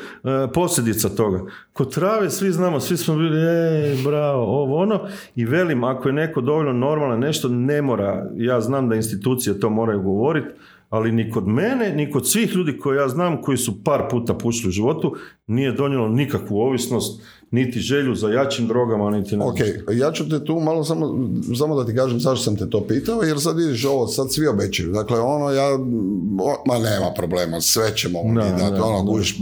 posljedica 0.53 1.09
toga. 1.09 1.51
Kod 1.73 1.93
trave 1.93 2.29
svi 2.29 2.51
znamo, 2.51 2.79
svi 2.79 2.97
smo 2.97 3.15
bili, 3.15 3.39
ej, 3.39 4.03
bravo, 4.03 4.43
ovo 4.43 4.77
ono, 4.77 5.07
i 5.35 5.45
velim, 5.45 5.83
ako 5.83 6.09
je 6.09 6.13
neko 6.13 6.41
dovoljno 6.41 6.73
normalan, 6.73 7.19
nešto 7.19 7.49
ne 7.49 7.81
mora, 7.81 8.29
ja 8.35 8.61
znam 8.61 8.89
da 8.89 8.95
institucije 8.95 9.59
to 9.59 9.69
moraju 9.69 10.01
govoriti, 10.01 10.49
ali 10.89 11.11
ni 11.11 11.31
kod 11.31 11.47
mene, 11.47 11.93
ni 11.95 12.11
kod 12.11 12.27
svih 12.27 12.55
ljudi 12.55 12.77
koje 12.77 12.97
ja 12.97 13.07
znam, 13.07 13.41
koji 13.41 13.57
su 13.57 13.83
par 13.83 14.01
puta 14.11 14.33
pušili 14.33 14.69
u 14.69 14.71
životu, 14.71 15.15
nije 15.47 15.71
donijelo 15.71 16.09
nikakvu 16.09 16.57
ovisnost, 16.57 17.21
niti 17.51 17.79
želju 17.79 18.15
za 18.15 18.29
jačim 18.29 18.67
drogama, 18.67 19.09
niti 19.09 19.37
ne. 19.37 19.45
Ok, 19.45 19.59
ja 19.91 20.11
ću 20.11 20.29
te 20.29 20.45
tu 20.45 20.59
malo 20.59 20.83
samo, 20.83 21.29
samo 21.57 21.75
da 21.75 21.85
ti 21.85 21.95
kažem 21.95 22.19
zašto 22.19 22.43
sam 22.43 22.55
te 22.55 22.69
to 22.69 22.87
pitao, 22.87 23.21
jer 23.23 23.41
sad 23.41 23.57
vidiš 23.57 23.85
ovo, 23.85 24.07
sad 24.07 24.33
svi 24.33 24.47
obećaju. 24.47 24.91
Dakle, 24.91 25.19
ono, 25.19 25.49
ja, 25.49 25.73
o, 26.41 26.63
ma 26.67 26.77
nema 26.77 27.11
problema, 27.15 27.61
sve 27.61 27.95
ćemo 27.95 28.19
Da, 28.23 28.29
mi 28.29 28.35
dati, 28.35 28.75
da, 28.75 28.83
ono, 28.83 29.03
gubiš, 29.03 29.37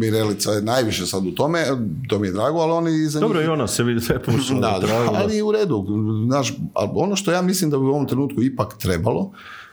Mirelica 0.00 0.52
je 0.52 0.62
najviše 0.62 1.06
sad 1.06 1.26
u 1.26 1.30
tome, 1.30 1.64
to 2.08 2.18
mi 2.18 2.26
je 2.26 2.32
drago, 2.32 2.58
ali 2.58 2.72
oni 2.72 2.90
iza 2.90 3.20
Dobro, 3.20 3.38
njih... 3.38 3.46
i 3.46 3.50
ona 3.50 3.66
se 3.66 3.82
vidi 3.82 4.06
da 4.08 4.14
je 4.14 4.22
pušila. 4.22 4.60
Da, 4.70 4.86
da, 4.86 5.10
ali 5.14 5.42
u 5.42 5.52
redu. 5.52 5.86
Znaš, 6.26 6.54
ono 6.74 7.16
što 7.16 7.32
ja 7.32 7.42
mislim 7.42 7.70
da 7.70 7.78
bi 7.78 7.84
u 7.84 7.88
ovom 7.88 8.06
trenutku 8.06 8.42
ipak 8.42 8.78
trebalo, 8.78 9.32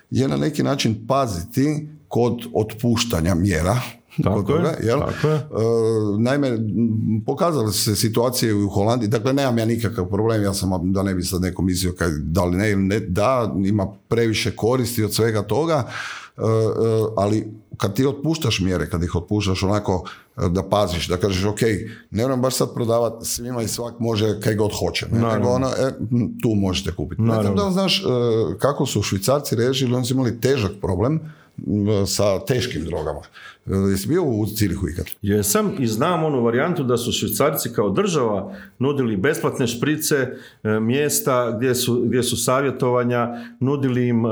je 0.10 0.28
na 0.28 0.38
neki 0.38 0.64
način 0.64 1.08
paziti 1.08 1.88
kod 2.08 2.46
otpuštanja 2.54 3.36
mjera. 3.36 3.82
Tako 4.24 4.36
kod 4.36 4.56
toga, 4.56 4.70
je, 4.70 4.78
jel? 4.88 5.00
tako 5.00 5.28
je. 5.28 5.36
E, 5.36 5.42
naime, 6.20 6.58
pokazale 7.26 7.72
su 7.72 7.84
se 7.84 7.96
situacije 7.96 8.54
u 8.54 8.70
Holandiji, 8.70 9.10
dakle 9.10 9.34
nemam 9.34 9.58
ja 9.58 9.66
nikakav 9.66 10.06
problem, 10.06 10.44
ja 10.44 10.54
sam 10.54 10.94
da 10.94 11.04
ne 11.04 11.16
bi 11.16 11.24
sad 11.24 11.42
neko 11.42 11.62
mislio 11.62 11.94
kaj, 11.94 12.10
da 12.22 12.46
li 12.46 12.58
ne 12.58 12.72
ili 12.72 12.84
ne, 12.84 13.00
da, 13.00 13.54
ima 13.66 13.88
previše 14.08 14.56
koristi 14.56 15.04
od 15.04 15.14
svega 15.14 15.42
toga, 15.42 15.84
e, 16.38 16.42
e, 16.42 16.46
ali 17.18 17.48
kad 17.78 17.96
ti 17.96 18.06
otpuštaš 18.06 18.60
mjere, 18.60 18.90
kad 18.90 19.04
ih 19.04 19.16
otpuštaš 19.16 19.64
onako 19.64 20.04
e, 20.38 20.50
da 20.50 20.64
paziš, 20.70 21.08
da 21.08 21.18
kažeš 21.18 21.46
ok, 21.46 21.62
ne 22.12 22.24
moram 22.24 22.42
baš 22.42 22.56
sad 22.56 22.74
prodavati 22.74 23.26
svima 23.26 23.62
i 23.62 23.68
svak 23.68 24.00
može 24.00 24.42
kaj 24.42 24.56
god 24.56 24.72
hoće, 24.80 25.06
ne? 25.12 25.20
Nego 25.20 25.50
ono, 25.50 25.68
e, 25.68 25.92
tu 26.44 26.50
možete 26.56 26.96
kupiti. 26.96 27.22
Ne 27.22 27.42
znam 27.42 27.56
da 27.56 27.72
znaš 27.72 28.00
e, 28.00 28.04
kako 28.60 28.86
su 28.86 29.02
švicarci 29.02 29.56
režili, 29.56 29.96
oni 29.96 30.06
su 30.06 30.14
imali 30.14 30.42
težak 30.42 30.72
problem 30.82 31.20
sa 32.08 32.40
teškim 32.40 32.86
drogama. 32.86 33.22
Jesi 33.68 34.08
bio 34.08 34.24
u 34.24 34.46
Cirihu 34.46 34.90
ikad? 34.90 35.06
Jesam 35.22 35.72
i 35.80 35.88
znam 35.88 36.24
onu 36.24 36.44
varijantu 36.44 36.84
da 36.84 36.98
su 36.98 37.12
švicarci 37.12 37.70
kao 37.70 37.90
država 37.90 38.54
nudili 38.80 39.18
besplatne 39.18 39.68
šprice, 39.68 40.16
e, 40.64 40.80
mjesta 40.80 41.54
gdje 41.58 41.76
su, 41.76 42.04
gdje 42.06 42.24
su 42.24 42.38
savjetovanja, 42.38 43.30
nudili 43.60 44.08
im, 44.08 44.26
e, 44.26 44.30
e, 44.30 44.32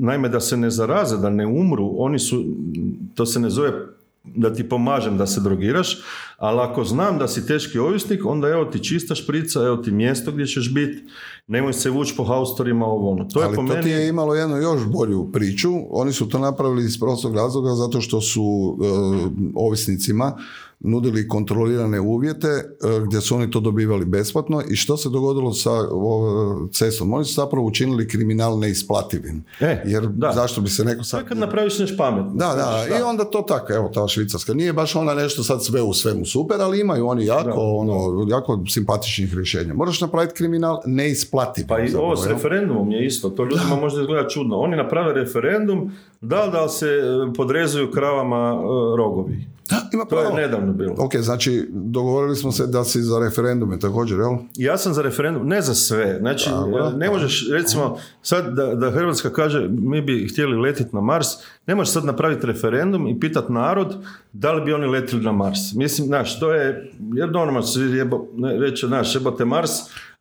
naime 0.00 0.28
da 0.28 0.40
se 0.40 0.56
ne 0.56 0.70
zaraze, 0.70 1.16
da 1.16 1.30
ne 1.30 1.46
umru, 1.46 1.94
oni 1.96 2.18
su, 2.18 2.44
to 3.14 3.26
se 3.26 3.40
ne 3.40 3.50
zove 3.50 3.95
da 4.34 4.54
ti 4.54 4.68
pomažem 4.68 5.18
da 5.18 5.26
se 5.26 5.40
drogiraš, 5.40 5.98
ali 6.38 6.60
ako 6.60 6.84
znam 6.84 7.18
da 7.18 7.28
si 7.28 7.46
teški 7.46 7.78
ovisnik, 7.78 8.24
onda 8.24 8.48
evo 8.48 8.64
ti 8.64 8.84
čista 8.84 9.14
šprica, 9.14 9.60
evo 9.60 9.76
ti 9.76 9.90
mjesto 9.90 10.32
gdje 10.32 10.46
ćeš 10.46 10.74
biti, 10.74 11.04
nemoj 11.46 11.72
se 11.72 11.90
vući 11.90 12.14
po 12.16 12.24
haustorima, 12.24 12.86
ovo 12.86 13.10
ono. 13.10 13.24
To 13.24 13.40
je 13.40 13.46
Ali 13.46 13.56
po 13.56 13.62
to 13.62 13.68
meni... 13.68 13.82
ti 13.82 13.88
je 13.88 14.08
imalo 14.08 14.34
jednu 14.34 14.56
još 14.56 14.86
bolju 14.86 15.32
priču. 15.32 15.70
Oni 15.90 16.12
su 16.12 16.28
to 16.28 16.38
napravili 16.38 16.84
iz 16.84 17.00
prostog 17.00 17.34
razloga 17.34 17.74
zato 17.74 18.00
što 18.00 18.20
su 18.20 18.76
e, 18.80 18.86
ovisnicima 19.54 20.36
nudili 20.80 21.28
kontrolirane 21.28 22.00
uvjete 22.00 22.48
e, 22.48 22.64
gdje 23.06 23.20
su 23.20 23.36
oni 23.36 23.50
to 23.50 23.60
dobivali 23.60 24.04
besplatno 24.04 24.62
i 24.70 24.76
što 24.76 24.96
se 24.96 25.08
dogodilo 25.08 25.52
sa 25.52 25.70
cestom? 26.72 27.12
Oni 27.12 27.24
su 27.24 27.34
zapravo 27.34 27.66
učinili 27.66 28.08
kriminal 28.08 28.58
neisplativim. 28.58 29.44
E, 29.60 29.82
Jer 29.86 30.06
da. 30.06 30.32
zašto 30.34 30.60
bi 30.60 30.68
se 30.68 30.84
neko 30.84 31.04
sad... 31.04 31.28
kad 31.28 31.38
napraviš 31.38 31.78
nešto 31.78 31.96
pametno. 31.96 32.32
Da, 32.34 32.54
da, 32.54 32.98
i 32.98 33.02
onda 33.02 33.24
to 33.24 33.42
tako, 33.42 33.72
evo 33.72 33.88
ta 33.94 34.08
švicarska. 34.08 34.54
Nije 34.54 34.72
baš 34.72 34.96
ona 34.96 35.14
nešto 35.14 35.42
sad 35.42 35.64
sve 35.64 35.82
u 35.82 35.92
svemu 35.92 36.24
super, 36.24 36.60
ali 36.60 36.80
imaju 36.80 37.06
oni 37.06 37.26
jako, 37.26 37.44
Da, 37.44 37.54
ono, 37.56 38.26
jako 38.28 38.64
simpatičnih 38.68 39.34
rješenja. 39.34 39.74
Moraš 39.74 40.00
napraviti 40.00 40.34
kriminal 40.34 40.80
neisplativ. 40.86 41.64
Pa 41.68 41.78
i 41.78 41.88
zapravo, 41.88 42.06
ovo 42.06 42.16
s 42.16 42.26
referendumom 42.26 42.90
je 42.90 43.06
isto, 43.06 43.30
to 43.30 43.44
ljudima 43.44 43.76
možda 43.80 44.00
izgleda 44.00 44.28
čudno. 44.28 44.56
Oni 44.56 44.76
naprave 44.76 45.12
referendum, 45.12 45.92
da 46.20 46.44
li 46.44 46.52
da 46.52 46.68
se 46.68 46.86
e, 46.86 47.32
podrezuju 47.36 47.90
kravama 47.90 48.54
e, 48.54 48.96
rogovi. 48.96 49.55
Ima 49.92 50.04
To 50.04 50.18
je 50.18 50.22
pravo. 50.22 50.36
nedavno 50.36 50.72
bilo. 50.72 50.94
Ok, 50.98 51.16
znači 51.16 51.68
dogovorili 51.72 52.36
smo 52.36 52.52
se 52.52 52.66
da 52.66 52.84
si 52.84 53.02
za 53.02 53.18
referendume 53.18 53.78
također, 53.78 54.18
jel? 54.18 54.32
Ja 54.54 54.78
sam 54.78 54.94
za 54.94 55.02
referendum, 55.02 55.48
ne 55.48 55.60
za 55.62 55.74
sve. 55.74 56.16
Znači, 56.20 56.50
ne 56.96 57.10
možeš, 57.10 57.48
recimo, 57.52 57.98
sad 58.22 58.54
da, 58.54 58.74
da 58.74 58.90
Hrvatska 58.90 59.32
kaže 59.32 59.68
mi 59.68 60.02
bi 60.02 60.28
htjeli 60.28 60.56
letiti 60.56 60.90
na 60.92 61.00
Mars, 61.00 61.26
ne 61.66 61.74
možeš 61.74 61.92
sad 61.92 62.04
napraviti 62.04 62.46
referendum 62.46 63.06
i 63.08 63.20
pitati 63.20 63.52
narod 63.52 63.96
da 64.32 64.52
li 64.52 64.64
bi 64.64 64.72
oni 64.72 64.86
letili 64.86 65.22
na 65.22 65.32
Mars. 65.32 65.58
Mislim, 65.74 66.06
znaš, 66.06 66.40
to 66.40 66.52
je, 66.52 66.92
jer 67.14 67.30
normalno 67.30 67.62
se 67.62 67.80
jebo, 67.80 68.26
reći, 68.60 68.86
znaš, 68.86 69.14
jebote 69.14 69.44
Mars, 69.44 69.70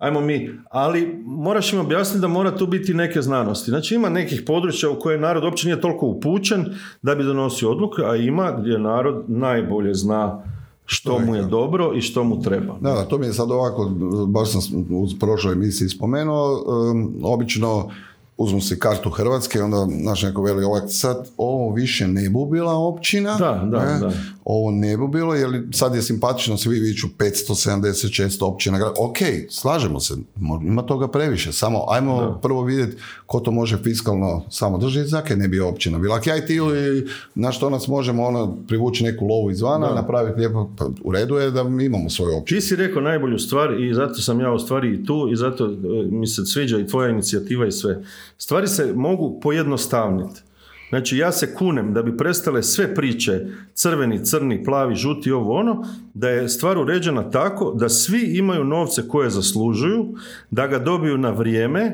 ajmo 0.06 0.22
mi, 0.22 0.50
ali 0.70 1.22
moraš 1.26 1.74
im 1.74 1.80
objasniti 1.80 2.22
da 2.22 2.28
mora 2.28 2.58
tu 2.58 2.68
biti 2.68 2.94
neke 2.94 3.22
znanosti. 3.22 3.72
Znači, 3.72 3.96
ima 3.96 4.10
nekih 4.10 4.44
područja 4.46 4.90
u 4.90 5.00
koje 5.00 5.18
narod 5.18 5.44
uopće 5.44 5.68
nije 5.68 5.82
toliko 5.82 6.06
upućen 6.06 6.66
da 7.02 7.16
bi 7.16 7.24
donosio 7.24 7.72
odluke, 7.72 8.02
a 8.06 8.16
ima 8.16 8.52
gdje 8.60 8.80
narod 8.80 9.24
najbolje 9.28 9.94
zna 9.94 10.44
što 10.86 11.20
mu 11.20 11.36
je 11.36 11.44
dobro 11.44 11.94
i 11.96 12.02
što 12.02 12.24
mu 12.24 12.42
treba. 12.42 12.78
Da, 12.82 12.94
da, 12.94 13.06
to 13.06 13.18
mi 13.18 13.26
je 13.26 13.34
sad 13.34 13.52
ovako, 13.52 13.90
baš 14.28 14.52
sam 14.52 14.62
u 14.90 15.08
prošloj 15.20 15.54
emisiji 15.54 15.90
spomenuo, 15.90 16.64
um, 16.92 17.16
obično 17.24 17.90
uzmu 18.38 18.62
si 18.62 18.80
kartu 18.80 19.10
Hrvatske, 19.10 19.62
onda 19.62 19.88
naš 20.04 20.24
neko 20.24 20.42
veli 20.42 20.64
ovak, 20.64 20.84
sad 20.88 21.30
ovo 21.38 21.74
više 21.74 22.08
ne 22.08 22.30
bu 22.30 22.46
bila 22.46 22.74
općina, 22.74 23.36
Da, 23.40 23.68
da, 23.72 23.86
ne? 23.86 24.00
da. 24.00 24.12
Ovo 24.46 24.72
ne 24.72 24.98
bi 24.98 25.08
bilo, 25.08 25.36
jer 25.36 25.64
sad 25.72 25.96
je 25.96 26.02
simpatično 26.02 26.58
svi 26.58 26.80
viću 26.80 27.08
576 27.18 28.44
općina. 28.44 28.92
Ok, 29.00 29.18
slažemo 29.50 30.00
se, 30.00 30.14
ima 30.62 30.82
toga 30.82 31.08
previše, 31.08 31.52
samo 31.52 31.86
ajmo 31.90 32.40
prvo 32.42 32.64
vidjeti 32.64 32.98
ko 33.26 33.40
to 33.40 33.52
može 33.52 33.78
fiskalno 33.78 34.46
samo 34.50 34.78
držati, 34.78 35.08
zakaj 35.08 35.38
ne 35.38 35.48
bi 35.48 35.60
općina 35.60 36.00
bila. 36.00 36.16
Ako 36.16 36.30
ja 36.30 36.38
i 36.38 36.46
ti 36.46 36.56
ili 36.56 37.08
na 37.36 37.52
što 37.52 37.70
nas 37.70 37.88
možemo 37.88 38.24
ono, 38.24 38.58
privući 38.68 39.04
neku 39.04 39.26
lovu 39.26 39.52
izvana, 39.52 39.94
napraviti 39.96 40.40
lijepo, 40.40 40.70
pa 40.78 40.86
u 41.04 41.12
redu 41.12 41.36
je 41.36 41.52
da 41.52 41.64
mi 41.64 41.86
imamo 41.86 42.10
svoju 42.10 42.38
općinu. 42.38 42.60
Ti 42.60 42.68
si 42.68 42.76
rekao 42.76 43.02
najbolju 43.02 43.40
stvar 43.40 43.82
i 43.82 43.94
zato 43.94 44.14
sam 44.14 44.40
ja 44.40 44.52
u 44.52 44.60
stvari 44.60 44.94
i 44.94 45.06
tu 45.06 45.30
i 45.32 45.36
zato 45.36 45.66
e, 45.66 45.78
mi 46.12 46.28
se 46.28 46.46
sviđa 46.46 46.80
i 46.80 46.88
tvoja 46.88 47.10
inicijativa 47.10 47.68
i 47.68 47.72
sve. 47.72 48.04
Stvari 48.38 48.68
se 48.68 48.94
mogu 48.96 49.40
pojednostavniti. 49.40 50.45
Znači 50.90 51.18
ja 51.18 51.32
se 51.32 51.56
kunem 51.56 51.94
da 51.94 52.04
bi 52.04 52.18
prestale 52.18 52.64
sve 52.64 52.96
priče 52.96 53.46
crveni, 53.74 54.26
crni, 54.26 54.64
plavi, 54.64 54.96
žuti, 54.96 55.32
ovo 55.32 55.54
ono, 55.54 55.84
da 56.14 56.30
je 56.30 56.50
stvar 56.50 56.78
uređena 56.78 57.30
tako 57.30 57.74
da 57.76 57.90
svi 57.90 58.38
imaju 58.38 58.64
novce 58.64 59.08
koje 59.08 59.30
zaslužuju, 59.30 60.06
da 60.52 60.68
ga 60.68 60.80
dobiju 60.80 61.18
na 61.18 61.30
vrijeme, 61.30 61.82
e, 61.82 61.94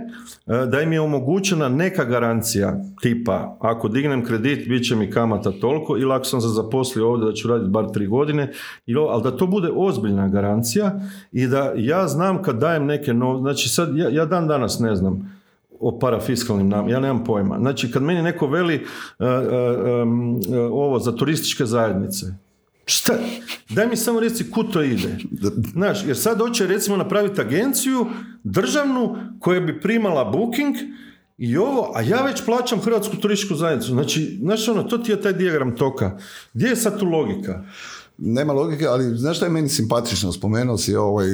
da 0.66 0.82
im 0.82 0.94
je 0.94 1.02
omogućena 1.02 1.70
neka 1.70 2.06
garancija 2.06 2.84
tipa 3.02 3.58
ako 3.60 3.88
dignem 3.88 4.26
kredit 4.26 4.68
bit 4.70 4.88
će 4.88 4.96
mi 4.96 5.12
kamata 5.12 5.52
toliko 5.52 5.98
ili 5.98 6.14
ako 6.14 6.26
sam 6.26 6.42
se 6.42 6.48
zaposlio 6.48 7.10
ovdje 7.10 7.26
da 7.26 7.34
ću 7.34 7.48
raditi 7.48 7.70
bar 7.70 7.86
tri 7.94 8.08
godine, 8.08 8.52
ali 9.10 9.24
da 9.24 9.38
to 9.38 9.48
bude 9.48 9.70
ozbiljna 9.76 10.28
garancija 10.28 11.00
i 11.32 11.48
da 11.48 11.74
ja 11.76 12.08
znam 12.08 12.44
kad 12.44 12.60
dajem 12.60 12.86
neke 12.86 13.14
novce, 13.14 13.42
znači 13.42 13.70
sad 13.70 13.98
ja, 13.98 14.10
ja 14.10 14.26
dan 14.26 14.48
danas 14.48 14.80
ne 14.80 14.96
znam 14.96 15.41
o 15.82 16.00
parafiskalnim 16.00 16.70
nam, 16.70 16.90
ja 16.90 17.00
nemam 17.00 17.24
pojma. 17.24 17.58
Znači, 17.60 17.92
kad 17.92 18.04
meni 18.04 18.22
neko 18.22 18.48
veli 18.48 18.76
e, 18.76 18.80
em, 19.26 20.36
e, 20.54 20.60
ovo 20.60 21.00
za 21.00 21.16
turističke 21.16 21.66
zajednice, 21.66 22.26
šta? 22.86 23.14
Daj 23.70 23.88
mi 23.88 23.96
samo 23.96 24.20
reci 24.20 24.52
kud 24.52 24.74
to 24.74 24.82
ide. 24.82 25.18
Znaš, 25.74 26.06
jer 26.06 26.18
sad 26.18 26.40
hoće 26.40 26.68
recimo 26.68 26.98
napraviti 26.98 27.42
agenciju 27.42 28.06
državnu 28.44 29.18
koja 29.40 29.60
bi 29.60 29.80
primala 29.80 30.26
booking 30.26 30.76
i 31.38 31.58
ovo, 31.58 31.92
a 31.96 32.02
ja 32.02 32.22
već 32.26 32.46
plaćam 32.46 32.82
Hrvatsku 32.82 33.16
turističku 33.18 33.56
zajednicu. 33.56 33.92
Znači, 33.92 34.38
znaš 34.42 34.68
ono, 34.68 34.84
to 34.84 34.98
ti 34.98 35.12
je 35.12 35.22
taj 35.22 35.34
dijagram 35.34 35.76
toka. 35.76 36.18
Gdje 36.54 36.68
je 36.68 36.76
sad 36.76 37.00
tu 37.00 37.06
logika? 37.06 37.64
Nema 38.18 38.54
logike, 38.54 38.86
ali 38.88 39.18
znaš 39.18 39.38
šta 39.38 39.46
je 39.46 39.52
meni 39.52 39.70
simpatično? 39.70 40.32
Spomenuo 40.32 40.78
si 40.78 40.96
ovaj, 40.96 41.28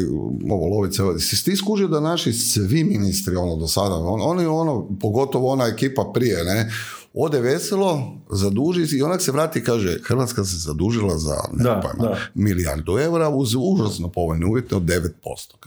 ovo 0.51 0.67
lovice. 0.77 1.03
ovo. 1.03 1.19
Si 1.19 1.45
ti 1.45 1.55
skužio 1.55 1.87
da 1.87 1.99
naši 1.99 2.33
svi 2.33 2.83
ministri 2.83 3.35
ono 3.35 3.55
do 3.55 3.67
sada, 3.67 3.95
on, 3.95 4.21
oni 4.23 4.45
ono, 4.45 4.87
pogotovo 5.01 5.51
ona 5.51 5.65
ekipa 5.65 6.11
prije, 6.13 6.43
ne, 6.43 6.71
ode 7.13 7.39
veselo, 7.39 8.17
zaduži 8.31 8.87
se 8.87 8.97
i 8.97 9.01
onak 9.01 9.21
se 9.21 9.31
vrati 9.31 9.59
i 9.59 9.63
kaže 9.63 9.99
Hrvatska 10.03 10.43
se 10.43 10.57
zadužila 10.57 11.17
za 11.17 11.35
ne 11.53 11.63
Da, 11.63 11.81
pojma, 11.83 12.13
da. 12.13 12.19
milijardu 12.35 12.97
eura 12.97 13.29
uz 13.29 13.55
užasno 13.55 14.09
povoljne 14.09 14.45
uvjete 14.45 14.75
od 14.75 14.83
9% 14.83 15.09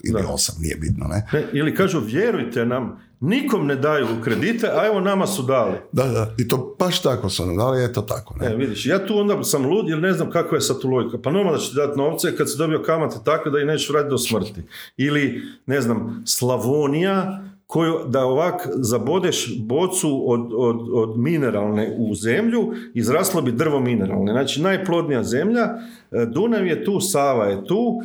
ili 0.04 0.22
Da. 0.22 0.28
8, 0.28 0.50
nije 0.60 0.76
bitno, 0.76 1.06
ne? 1.06 1.26
Ne, 1.32 1.46
ili 1.52 1.74
kažu, 1.74 2.00
vjerujte 2.00 2.64
nam, 2.66 2.98
nikom 3.20 3.66
ne 3.66 3.76
daju 3.76 4.06
kredite, 4.24 4.66
a 4.66 4.86
evo 4.86 5.00
nama 5.00 5.26
su 5.26 5.42
dali. 5.42 5.76
Da, 5.92 6.04
da, 6.04 6.34
i 6.38 6.48
to 6.48 6.76
baš 6.78 7.02
tako 7.02 7.28
su 7.28 7.46
nam 7.46 7.56
dali, 7.56 7.80
je 7.80 7.92
to 7.92 8.02
tako, 8.02 8.34
ne? 8.40 8.46
E, 8.46 8.56
vidiš, 8.56 8.86
ja 8.86 9.06
tu 9.06 9.18
onda 9.18 9.44
sam 9.44 9.66
lud 9.66 9.88
jer 9.88 9.98
ne 9.98 10.12
znam 10.12 10.30
kakva 10.30 10.56
je 10.56 10.60
sad 10.60 10.80
tu 10.80 10.88
logika. 10.88 11.18
Pa 11.22 11.30
normalno 11.30 11.58
da 11.58 11.64
će 11.64 11.70
ti 11.70 11.76
dati 11.76 11.98
novce 11.98 12.36
kad 12.36 12.50
si 12.50 12.58
dobio 12.58 12.82
kamate 12.82 13.16
takve 13.24 13.50
da 13.50 13.58
ih 13.58 13.66
nećeš 13.66 13.90
vratiti 13.90 14.10
do 14.10 14.18
smrti. 14.18 14.62
Ili, 14.96 15.42
ne 15.66 15.80
znam, 15.80 16.22
Slavonija, 16.26 17.42
koju 17.66 17.98
da 18.06 18.24
ovak 18.24 18.68
zabodeš 18.74 19.58
bocu 19.58 20.24
od, 20.26 20.50
od, 20.56 20.88
od 20.92 21.18
mineralne 21.18 21.96
u 21.98 22.14
zemlju, 22.14 22.72
izraslo 22.94 23.42
bi 23.42 23.52
drvo 23.52 23.80
mineralne. 23.80 24.32
Znači, 24.32 24.62
najplodnija 24.62 25.22
zemlja, 25.22 25.62
e, 25.62 26.26
Dunav 26.26 26.66
je 26.66 26.84
tu, 26.84 27.00
Sava 27.00 27.46
je 27.46 27.66
tu, 27.66 28.00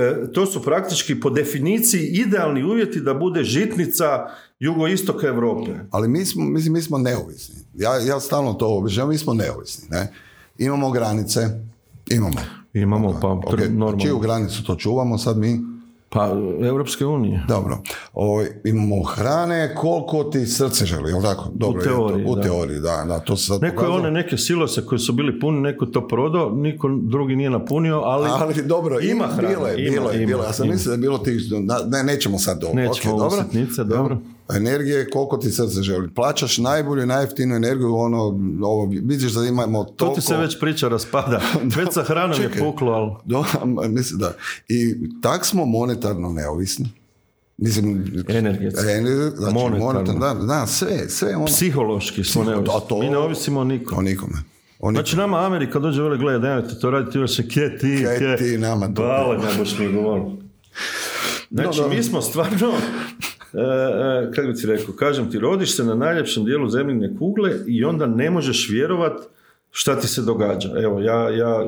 e, 0.00 0.32
to 0.32 0.46
su 0.46 0.62
praktički 0.62 1.20
po 1.20 1.30
definiciji 1.30 2.06
idealni 2.12 2.64
uvjeti 2.64 3.00
da 3.00 3.14
bude 3.14 3.44
žitnica 3.44 4.26
jugoistoka 4.60 5.26
Europe. 5.26 5.70
Ali 5.90 6.08
mi 6.08 6.24
smo, 6.24 6.44
mislim, 6.44 6.72
mi 6.72 6.82
smo 6.82 6.98
neovisni. 6.98 7.54
Ja, 7.74 7.96
ja 7.96 8.20
stalno 8.20 8.52
to 8.52 8.76
objašnjavam, 8.76 9.10
mi 9.10 9.18
smo 9.18 9.34
neovisni, 9.34 9.88
ne? 9.90 10.12
Imamo 10.58 10.90
granice, 10.90 11.40
imamo. 12.10 12.40
Imamo, 12.74 13.18
pa, 13.22 13.28
Ok, 13.28 13.44
tr- 13.44 13.68
normalno. 13.68 14.00
Čiju 14.00 14.18
granicu 14.18 14.64
to 14.64 14.74
čuvamo 14.74 15.18
sad 15.18 15.38
mi? 15.38 15.60
Pa, 16.08 16.28
Europske 16.62 17.06
unije. 17.06 17.44
Dobro. 17.48 17.78
Ovo, 18.12 18.44
imamo 18.64 19.02
hrane 19.02 19.74
koliko 19.74 20.24
ti 20.24 20.46
srce 20.46 20.86
želi, 20.86 21.10
jel 21.10 21.22
tako? 21.22 21.50
Dobro, 21.54 21.80
je 21.80 21.84
to. 21.84 21.90
teoriji, 21.90 22.26
u 22.28 22.34
da. 22.34 22.42
teoriji, 22.42 22.80
da. 22.80 23.04
da 23.08 23.18
to 23.18 23.36
se 23.36 23.46
sad 23.46 23.62
Neko 23.62 23.84
je 23.84 23.90
one 23.90 24.10
neke 24.10 24.36
silose 24.36 24.86
koji 24.86 24.98
su 24.98 25.12
bili 25.12 25.40
puni, 25.40 25.60
neko 25.60 25.86
to 25.86 26.08
prodao, 26.08 26.50
niko 26.50 26.88
drugi 27.02 27.36
nije 27.36 27.50
napunio, 27.50 28.00
ali, 28.00 28.28
Ali 28.32 28.62
dobro, 28.62 29.00
ima 29.00 29.10
ima, 29.12 29.26
hrane, 29.26 29.48
bilo 29.48 29.66
je, 29.66 29.76
bilo 29.90 30.10
je, 30.10 30.26
bilo 30.26 30.42
je. 30.42 30.46
Ja 30.46 30.52
sam 30.52 30.68
mislio 30.68 30.90
da 30.90 30.94
je 30.94 30.98
bilo 30.98 31.18
tih, 31.18 31.40
ne, 31.90 32.02
nećemo 32.04 32.38
sad 32.38 32.64
ovo. 32.64 32.74
Nećemo 32.74 33.14
Ok, 33.14 33.20
ovo 33.20 33.30
dobro. 33.30 33.44
sitnice, 33.44 33.84
dobro. 33.84 34.18
Energije, 34.50 35.10
koliko 35.10 35.36
ti 35.36 35.50
srce 35.50 35.82
želi. 35.82 36.10
Plaćaš 36.10 36.58
najbolju, 36.58 37.06
najjeftiniju 37.06 37.56
energiju, 37.56 37.94
ono, 37.94 38.18
ovo, 38.62 38.88
vidiš 38.92 39.32
da 39.32 39.44
imamo 39.44 39.84
to 39.84 39.92
toliko... 39.92 40.14
ti 40.14 40.20
se 40.22 40.36
već 40.36 40.60
priča 40.60 40.88
raspada. 40.88 41.40
Već 41.76 41.88
sa 41.92 42.02
hranom 42.02 42.30
je 42.32 42.36
čekaj. 42.42 42.60
puklo, 42.60 42.92
ali... 42.92 43.10
Do, 43.24 43.44
mislim 43.88 44.18
da. 44.20 44.32
I 44.68 44.94
tak 45.22 45.46
smo 45.46 45.64
monetarno 45.64 46.28
neovisni. 46.30 46.88
Mislim, 47.58 48.04
Energetski. 48.28 48.82
ener- 48.82 49.32
znači, 49.36 49.54
Monetarno. 49.54 49.84
monetarno, 49.86 50.20
da, 50.20 50.54
da, 50.54 50.66
sve, 50.66 51.08
sve 51.08 51.36
ono, 51.36 51.46
Psihološki 51.46 52.24
smo 52.24 52.44
neovisni. 52.44 52.74
a 52.76 52.80
to- 52.80 52.98
Mi 52.98 53.08
ne 53.08 53.18
ovisimo 53.18 53.64
nikom. 53.64 53.98
o 53.98 54.02
nikome. 54.02 54.32
O 54.78 54.90
nikome. 54.90 54.94
Znači 54.94 55.16
nama 55.16 55.38
Amerika 55.38 55.78
dođe 55.78 56.02
vele, 56.02 56.18
gledaj, 56.18 56.50
nemojte 56.50 56.74
to 56.76 56.90
raditi, 56.90 57.18
još 57.18 57.36
se 57.36 57.48
kje 57.48 57.78
ti, 57.78 58.04
kje. 58.18 58.36
ti 58.38 58.58
nama 58.58 58.86
to- 58.86 58.92
Bale, 58.92 59.38
ne 59.38 59.58
boš 59.58 59.78
mi 59.78 59.92
govoriti. 59.92 60.42
Znači, 61.50 61.80
No, 61.80 61.88
mi 61.88 62.02
smo 62.02 62.20
stvarno, 62.22 62.72
e, 63.52 64.30
kako 64.34 64.48
bi 64.48 64.54
ti 64.54 64.66
rekao, 64.66 64.94
kažem 64.94 65.30
ti, 65.30 65.38
rodiš 65.38 65.76
se 65.76 65.84
na 65.84 65.94
najljepšem 65.94 66.44
dijelu 66.44 66.68
zemljine 66.68 67.16
kugle 67.18 67.52
i 67.66 67.84
onda 67.84 68.06
ne 68.06 68.30
možeš 68.30 68.70
vjerovat 68.70 69.12
šta 69.70 70.00
ti 70.00 70.08
se 70.08 70.22
događa. 70.22 70.70
Evo, 70.82 71.00
ja, 71.00 71.30
ja, 71.30 71.66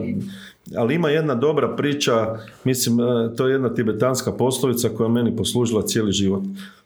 ali 0.76 0.94
ima 0.94 1.10
jedna 1.10 1.34
dobra 1.34 1.76
priča, 1.76 2.38
mislim, 2.64 3.00
e, 3.00 3.36
to 3.36 3.46
je 3.46 3.52
jedna 3.52 3.74
tibetanska 3.74 4.32
poslovica 4.32 4.88
koja 4.88 5.06
je 5.06 5.12
meni 5.12 5.36
poslužila 5.36 5.82
cijeli 5.82 6.12
život. 6.12 6.42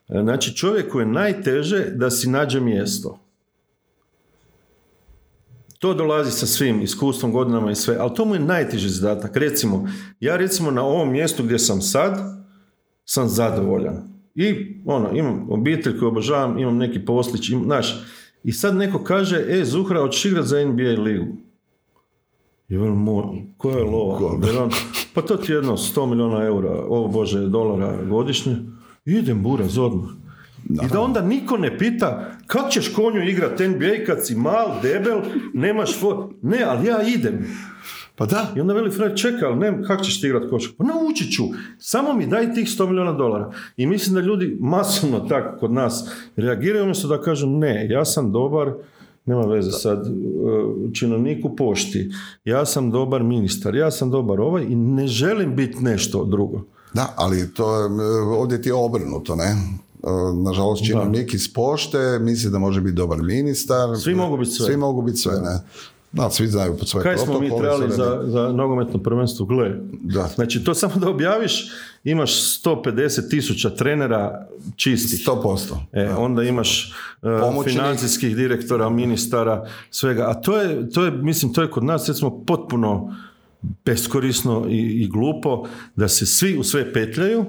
E, 0.09 0.21
Znači, 0.23 0.57
čovjeku 0.57 1.01
je 1.01 1.07
najteže 1.07 1.85
da 1.95 2.11
si 2.11 2.29
nađe 2.29 2.61
mjesto. 2.61 3.19
To 5.79 5.95
dolazi 5.95 6.31
sa 6.31 6.47
svim 6.47 6.83
iskustvom, 6.83 7.33
godinama 7.33 7.71
i 7.71 7.75
sve, 7.75 7.97
ali 8.01 8.15
to 8.15 8.25
mu 8.25 8.35
je 8.35 8.41
najteži 8.41 8.89
zadatak. 8.89 9.37
Recimo, 9.37 9.89
ja 10.21 10.37
recimo 10.37 10.71
na 10.71 10.83
ovom 10.83 11.13
mjestu 11.13 11.43
gdje 11.43 11.59
sam 11.59 11.81
sad, 11.81 12.19
sam 13.05 13.29
zadovoljan. 13.29 14.03
I 14.35 14.76
ono, 14.87 15.11
imam 15.13 15.47
obitelj 15.51 15.99
koju 15.99 16.09
obožavam, 16.09 16.59
imam 16.59 16.77
neki 16.77 17.05
poslić, 17.05 17.51
im, 17.51 17.63
znaš, 17.65 18.05
i 18.45 18.53
sad 18.53 18.77
neko 18.77 19.05
kaže, 19.05 19.45
e, 19.49 19.65
Zuhra, 19.65 20.01
hoćeš 20.01 20.25
igrat 20.25 20.45
za 20.45 20.65
NBA 20.65 21.03
ligu? 21.03 21.27
I 22.69 22.77
on, 22.77 22.99
mo, 22.99 23.35
koja 23.57 23.77
je 23.77 23.85
lova? 23.85 24.27
On, 24.63 24.71
pa 25.15 25.23
to 25.23 25.37
ti 25.37 25.53
je 25.53 25.57
jedno 25.57 25.77
100 25.77 26.07
milijuna 26.07 26.45
eura, 26.45 26.85
ovo 26.89 27.09
bože, 27.09 27.41
dolara 27.41 28.05
godišnje. 28.05 28.57
Idem, 29.05 29.43
buraz, 29.43 29.79
odmah. 29.79 30.09
I 30.71 30.89
da 30.93 31.01
onda 31.01 31.21
niko 31.21 31.57
ne 31.57 31.79
pita 31.79 32.33
kako 32.47 32.71
ćeš 32.71 32.95
konju 32.95 33.29
igrat 33.29 33.59
NBA 33.59 34.05
kad 34.07 34.27
si 34.27 34.35
mal, 34.35 34.81
debel, 34.83 35.21
nemaš 35.55 36.01
fo... 36.01 36.31
Ne, 36.43 36.63
ali 36.63 36.87
ja 36.87 37.03
idem. 37.03 37.47
Pa 38.17 38.27
da, 38.27 38.53
I 38.57 38.61
onda 38.61 38.75
veli 38.75 38.91
Fred, 38.91 39.17
čekaj, 39.17 39.49
ali 39.49 39.57
ne, 39.57 39.83
kako 39.87 40.05
ćeš 40.05 40.21
ti 40.21 40.27
igrat 40.27 40.51
košarku? 40.51 40.77
Pa 40.77 40.85
naučit 40.85 41.33
ću, 41.33 41.43
samo 41.79 42.15
mi 42.15 42.27
daj 42.27 42.55
tih 42.55 42.69
100 42.69 42.87
milijuna 42.87 43.13
dolara. 43.13 43.53
I 43.77 43.87
mislim 43.87 44.15
da 44.15 44.21
ljudi 44.21 44.57
masovno 44.61 45.21
tako 45.21 45.59
kod 45.59 45.73
nas 45.73 46.09
reagiraju 46.37 46.85
umjesto 46.85 47.09
da 47.09 47.21
kažu 47.21 47.47
ne, 47.47 47.89
ja 47.91 48.05
sam 48.05 48.33
dobar, 48.33 48.73
nema 49.27 49.43
veze 49.43 49.71
sad, 49.71 50.07
uh, 50.07 50.93
činovnik 50.93 51.45
u 51.45 51.57
pošti, 51.57 52.11
ja 52.45 52.67
sam 52.67 52.91
dobar 52.91 53.23
ministar, 53.23 53.75
ja 53.75 53.91
sam 53.91 54.11
dobar 54.11 54.41
ovaj 54.41 54.65
i 54.65 54.77
ne 54.77 55.07
želim 55.07 55.57
biti 55.57 55.85
nešto 55.85 56.25
drugo. 56.25 56.61
da, 56.95 57.15
ali 57.17 57.55
to 57.55 57.81
je, 57.81 57.85
e, 57.85 58.21
ovdje 58.39 58.63
ti 58.63 58.69
je 58.69 58.75
obrnuto, 58.75 59.37
ne? 59.37 59.45
E, 59.45 59.55
Nažalost, 60.45 60.87
činovnik 60.87 61.35
iz 61.35 61.53
pošte 61.53 62.19
misli 62.21 62.51
da 62.51 62.59
može 62.59 62.81
biti 62.81 62.95
dobar 62.95 63.23
ministar. 63.23 63.99
Svi 63.99 64.15
mogu 64.15 64.37
biti 64.37 64.51
sve. 64.51 64.67
Svi 64.67 64.77
mogu 64.77 65.03
biti 65.03 65.19
sve, 65.19 65.33
ne? 65.33 65.61
Da, 66.13 66.31
svi 66.31 66.47
znaju 66.47 66.77
pod 66.79 66.89
svoje 66.89 67.03
Kaj 67.05 67.17
smo 67.19 67.41
mi 67.41 67.49
trebali 67.59 67.91
za, 67.91 68.23
za 68.27 68.53
nogometno 68.53 68.99
prvenstvo? 69.03 69.47
Gle, 69.47 69.73
Da. 70.03 70.29
znači 70.35 70.65
to 70.65 70.75
samo 70.75 70.95
da 70.97 71.11
objaviš, 71.11 71.69
imaš 72.05 72.63
150 72.65 73.31
tisuća 73.31 73.71
trenera 73.71 74.47
čistih. 74.77 75.27
100%. 75.27 75.59
E, 75.93 76.11
onda 76.11 76.43
imaš 76.43 76.95
Pomoćnik. 77.21 77.77
financijskih 77.77 78.37
direktora, 78.37 78.89
ministara, 78.91 79.67
svega. 79.91 80.31
A 80.31 80.35
to 80.35 80.59
je, 80.61 80.91
to 80.91 81.05
je, 81.05 81.11
mislim, 81.11 81.53
to 81.53 81.63
je 81.63 81.71
kod 81.71 81.85
nas 81.85 82.09
recimo 82.09 82.45
potpuno 82.45 83.17
beskorisno 83.85 84.67
i, 84.69 85.03
i 85.03 85.09
glupo 85.09 85.67
da 85.97 86.09
se 86.09 86.27
svi 86.27 86.59
u 86.59 86.63
sve 86.65 86.93
petljaju, 86.93 87.45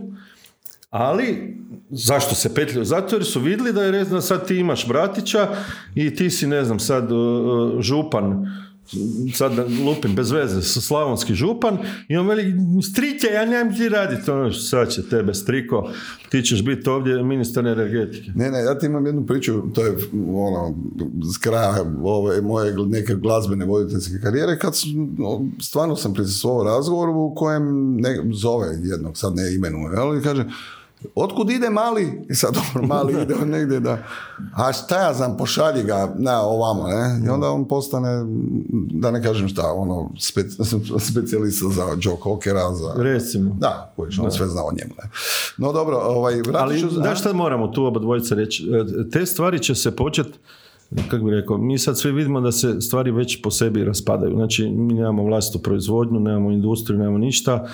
ali 0.89 1.58
zašto 1.90 2.36
se 2.36 2.54
petljaju? 2.54 2.86
Zato 2.86 3.16
jer 3.16 3.26
su 3.26 3.40
vidjeli 3.40 3.74
da 3.74 3.84
je 3.84 3.92
ne 3.92 4.04
znam, 4.04 4.22
sad 4.22 4.48
ti 4.48 4.56
imaš 4.56 4.88
bratića 4.88 5.56
i 5.96 6.16
ti 6.16 6.30
si 6.30 6.48
ne 6.48 6.64
znam 6.66 6.80
sad 6.80 7.04
e, 7.12 7.16
župan 7.82 8.48
sad 9.34 9.52
lupim 9.86 10.16
bez 10.16 10.32
veze, 10.32 10.62
slavonski 10.62 11.34
župan 11.34 11.78
i 12.08 12.18
on 12.18 12.28
veli, 12.28 12.54
striće, 12.92 13.28
ja 13.34 13.46
nemam 13.46 13.76
ti 13.76 13.90
raditi, 13.90 14.32
ono, 14.32 14.54
sad 14.54 14.90
će 14.90 15.10
tebe 15.10 15.34
striko, 15.34 15.90
ti 16.30 16.42
ćeš 16.42 16.66
biti 16.66 16.90
ovdje 16.90 17.24
ministar 17.24 17.68
energetike. 17.68 18.32
Ne, 18.36 18.52
ne, 18.52 18.60
ja 18.60 18.80
ti 18.80 18.86
imam 18.86 19.06
jednu 19.06 19.26
priču, 19.26 19.62
to 19.74 19.86
je 19.86 19.98
ono, 20.34 20.76
s 21.34 21.38
kraja 21.38 21.86
ove, 22.04 22.42
moje 22.42 22.76
neke 22.88 23.16
glazbene 23.16 23.66
voditeljske 23.66 24.20
karijere, 24.24 24.60
kad 24.60 24.74
stvarno 25.62 25.96
sam 25.96 26.14
prisustvovao 26.14 26.64
razgovoru 26.64 27.14
u 27.14 27.36
kojem 27.36 27.96
ne, 27.96 28.20
zove 28.34 28.68
jednog, 28.84 29.18
sad 29.18 29.36
ne 29.36 29.56
imenuje, 29.56 29.98
ali 29.98 30.22
kaže, 30.22 30.46
Otkud 31.16 31.50
ide 31.50 31.70
mali? 31.70 32.26
I 32.30 32.36
sad 32.36 32.54
dobro, 32.54 32.88
mali 32.88 33.22
ide 33.22 33.36
on 33.41 33.50
negdje 33.50 33.80
da... 33.80 33.98
A 34.56 34.74
šta 34.74 35.02
ja 35.02 35.14
znam, 35.14 35.38
pošalji 35.38 35.84
ga 35.84 36.14
na 36.18 36.41
ovamo, 36.41 36.88
ne? 36.88 37.22
I 37.26 37.30
onda 37.30 37.50
on 37.50 37.68
postane, 37.68 38.26
da 38.91 39.12
ne 39.12 39.24
kažem 39.24 39.48
šta, 39.48 39.74
ono, 39.74 40.10
specijalista 41.12 41.66
za 41.70 41.84
Joe 42.02 42.18
Cockera, 42.24 42.74
za... 42.74 42.93
Recimo. 43.04 43.56
Da, 43.60 43.93
koji 43.95 44.10
on 44.22 44.32
sve 44.32 44.48
zna 44.48 44.62
o 44.66 44.72
njemu, 44.72 44.93
ne? 45.04 45.10
No 45.58 45.74
dobro, 45.74 45.98
ovaj, 45.98 46.41
Ali, 46.54 46.80
ću... 46.80 46.88
da 46.88 47.16
šta 47.16 47.34
moramo 47.34 47.68
tu 47.68 47.86
oba 47.86 48.00
dvojica 48.00 48.36
reći? 48.36 48.70
E, 48.70 49.10
te 49.10 49.26
stvari 49.26 49.60
će 49.60 49.76
se 49.76 49.95
početi 49.95 50.39
kako 51.10 51.26
bi 51.26 51.32
rekao, 51.32 51.58
mi 51.58 51.78
sad 51.78 52.00
svi 52.00 52.12
vidimo 52.12 52.41
da 52.41 52.52
se 52.52 52.82
stvari 52.82 53.12
već 53.12 53.41
po 53.41 53.52
sebi 53.52 53.84
raspadaju. 53.84 54.36
Znači, 54.36 54.70
mi 54.70 54.93
nemamo 54.93 55.24
vlastitu 55.24 55.60
proizvodnju, 55.60 56.20
nemamo 56.20 56.52
industriju, 56.52 57.00
nemamo 57.00 57.18
ništa 57.18 57.68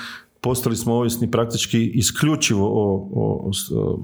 postali 0.44 0.76
smo 0.76 0.94
ovisni 0.94 1.32
praktički 1.32 1.86
isključivo 1.86 2.68
o, 2.68 3.10
o, 3.14 3.52
o 3.76 4.00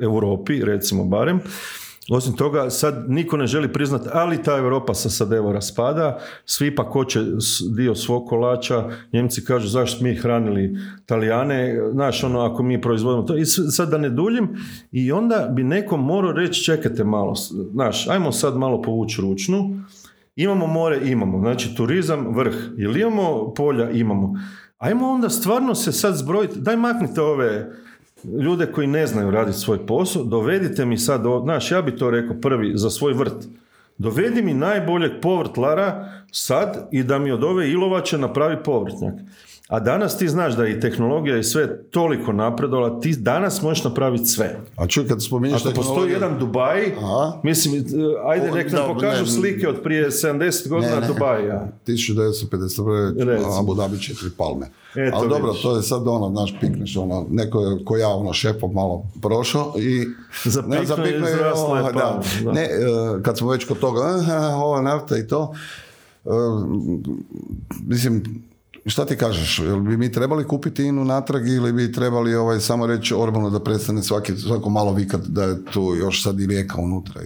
Europi, 0.00 0.64
recimo 0.64 1.04
barem. 1.04 1.40
Osim 2.10 2.32
toga, 2.32 2.70
sad 2.70 3.04
niko 3.08 3.36
ne 3.36 3.46
želi 3.46 3.72
priznati, 3.72 4.08
ali 4.12 4.42
ta 4.42 4.56
Europa 4.56 4.94
se 4.94 5.10
sad 5.10 5.32
evo 5.32 5.52
raspada, 5.52 6.18
svi 6.44 6.74
pa 6.74 6.90
koče 6.90 7.20
dio 7.76 7.94
svog 7.94 8.26
kolača, 8.26 8.88
Njemci 9.12 9.44
kažu 9.44 9.68
zašto 9.68 10.04
mi 10.04 10.14
hranili 10.14 10.76
Talijane, 11.06 11.80
znaš 11.92 12.24
ono 12.24 12.40
ako 12.40 12.62
mi 12.62 12.80
proizvodimo 12.80 13.22
to, 13.22 13.36
i 13.36 13.44
sad 13.46 13.90
da 13.90 13.98
ne 13.98 14.10
duljim, 14.10 14.48
i 14.92 15.12
onda 15.12 15.48
bi 15.56 15.64
neko 15.64 15.96
morao 15.96 16.32
reći 16.32 16.64
čekajte 16.64 17.04
malo, 17.04 17.34
znaš, 17.72 18.08
ajmo 18.08 18.32
sad 18.32 18.56
malo 18.56 18.82
povući 18.82 19.20
ručnu, 19.20 19.84
imamo 20.36 20.66
more, 20.66 21.00
imamo, 21.10 21.38
znači 21.38 21.74
turizam, 21.76 22.34
vrh, 22.36 22.54
ili 22.78 23.00
imamo 23.00 23.54
polja, 23.54 23.90
imamo, 23.90 24.34
Ajmo 24.84 25.08
onda 25.08 25.28
stvarno 25.28 25.74
se 25.74 25.92
sad 25.92 26.16
zbrojiti, 26.16 26.60
daj 26.60 26.76
maknite 26.76 27.22
ove 27.22 27.70
ljude 28.40 28.72
koji 28.72 28.86
ne 28.86 29.06
znaju 29.06 29.30
raditi 29.30 29.58
svoj 29.58 29.86
posao, 29.86 30.24
dovedite 30.24 30.84
mi 30.84 30.98
sad, 30.98 31.22
znaš, 31.42 31.70
ja 31.70 31.82
bi 31.82 31.96
to 31.96 32.10
rekao 32.10 32.36
prvi 32.40 32.72
za 32.74 32.90
svoj 32.90 33.12
vrt. 33.12 33.48
Dovedi 33.98 34.42
mi 34.42 34.54
najboljeg 34.54 35.12
povrtlara 35.22 36.08
sad 36.32 36.88
i 36.92 37.02
da 37.02 37.18
mi 37.18 37.30
od 37.30 37.44
ove 37.44 37.70
ilovače 37.70 38.18
napravi 38.18 38.62
povrtnjak. 38.64 39.14
A 39.68 39.80
danas 39.80 40.18
ti 40.18 40.28
znaš 40.28 40.56
da 40.56 40.64
je 40.64 40.76
i 40.76 40.80
tehnologija 40.80 41.38
i 41.38 41.44
sve 41.44 41.82
toliko 41.90 42.32
napredovala, 42.32 43.00
ti 43.00 43.16
danas 43.16 43.62
možeš 43.62 43.84
napraviti 43.84 44.26
sve. 44.26 44.60
A 44.76 44.86
čuj, 44.86 45.08
kad 45.08 45.22
spominješ 45.22 45.66
Ako 45.66 45.74
postoji 45.74 46.12
jedan 46.12 46.38
Dubaj, 46.38 46.94
mislim, 47.42 47.74
e, 47.74 47.84
ajde 48.24 48.50
nek 48.50 48.72
nam 48.72 48.94
pokažu 48.94 49.26
slike 49.26 49.68
od 49.68 49.82
prije 49.82 50.10
70 50.10 50.68
godina 50.68 51.00
ne, 51.00 51.06
Dubaja. 51.06 51.68
1951. 51.86 53.58
Abu 53.60 53.74
Dhabi 53.74 54.00
četiri 54.00 54.30
palme. 54.38 54.66
Eto, 54.94 55.16
Ali 55.16 55.28
dobro, 55.28 55.52
to 55.52 55.76
je 55.76 55.82
sad 55.82 56.08
ono, 56.08 56.30
znaš, 56.30 56.54
pikneš, 56.60 56.96
ono, 56.96 57.26
neko 57.30 57.60
je 57.60 57.84
ko 57.84 57.96
ja, 57.96 58.08
ono, 58.08 58.32
šepom 58.32 58.72
malo 58.72 59.06
prošao 59.22 59.74
i... 59.78 60.06
Zapikno 60.44 61.20
ne, 61.20 61.30
je 61.30 61.52
ovo, 61.54 61.92
da. 61.92 62.22
Ne, 62.52 62.62
e, 62.62 62.68
kad 63.22 63.38
smo 63.38 63.50
već 63.50 63.64
kod 63.64 63.78
toga, 63.78 64.00
ova 64.56 64.80
nafta 64.80 65.18
i 65.18 65.26
to, 65.26 65.54
uh, 66.24 66.32
mislim, 67.86 68.44
Šta 68.86 69.04
ti 69.04 69.16
kažeš? 69.16 69.58
Jel 69.58 69.80
bi 69.80 69.96
mi 69.96 70.12
trebali 70.12 70.44
kupiti 70.44 70.84
INU 70.84 71.04
natrag 71.04 71.48
ili 71.48 71.72
bi 71.72 71.92
trebali 71.92 72.34
ovaj, 72.34 72.60
samo 72.60 72.86
reći 72.86 73.14
Orbanu 73.14 73.50
da 73.50 73.60
prestane 73.60 74.02
svaki, 74.02 74.36
svako 74.36 74.70
malo 74.70 74.92
vikat 74.92 75.20
da 75.26 75.44
je 75.44 75.64
tu 75.64 75.94
još 75.98 76.22
sad 76.22 76.40
i 76.40 76.46
rijeka 76.46 76.80
unutra? 76.80 77.20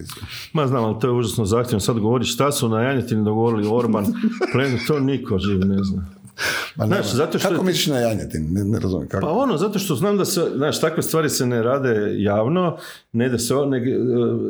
Ma 0.53 0.67
znam, 0.67 0.83
ali 0.83 0.99
to 0.99 1.07
je 1.07 1.13
užasno 1.13 1.45
zahtjevno. 1.45 1.79
Sad 1.79 1.99
govori 1.99 2.25
šta 2.25 2.51
su 2.51 2.69
na 2.69 2.81
Janjetini 2.81 3.23
dogovorili 3.23 3.69
Orban, 3.71 4.05
plen, 4.53 4.79
to 4.87 4.99
niko 4.99 5.39
živ 5.39 5.59
ne 5.59 5.83
zna. 5.83 6.18
Ma 6.75 6.85
znaš, 6.85 7.13
zato 7.13 7.39
što... 7.39 7.49
Kako 7.49 7.63
misliš 7.63 7.87
na 7.87 7.99
janjetin? 7.99 8.47
Ne, 8.51 8.63
ne 8.63 8.79
razumijem 8.79 9.09
kako. 9.09 9.25
Pa 9.25 9.31
ono, 9.31 9.57
zato 9.57 9.79
što 9.79 9.95
znam 9.95 10.17
da 10.17 10.25
se, 10.25 10.41
znaš, 10.55 10.81
takve 10.81 11.03
stvari 11.03 11.29
se 11.29 11.45
ne 11.45 11.63
rade 11.63 12.15
javno, 12.17 12.77
ne 13.11 13.29
da 13.29 13.39
se, 13.39 13.53
ne, 13.53 13.81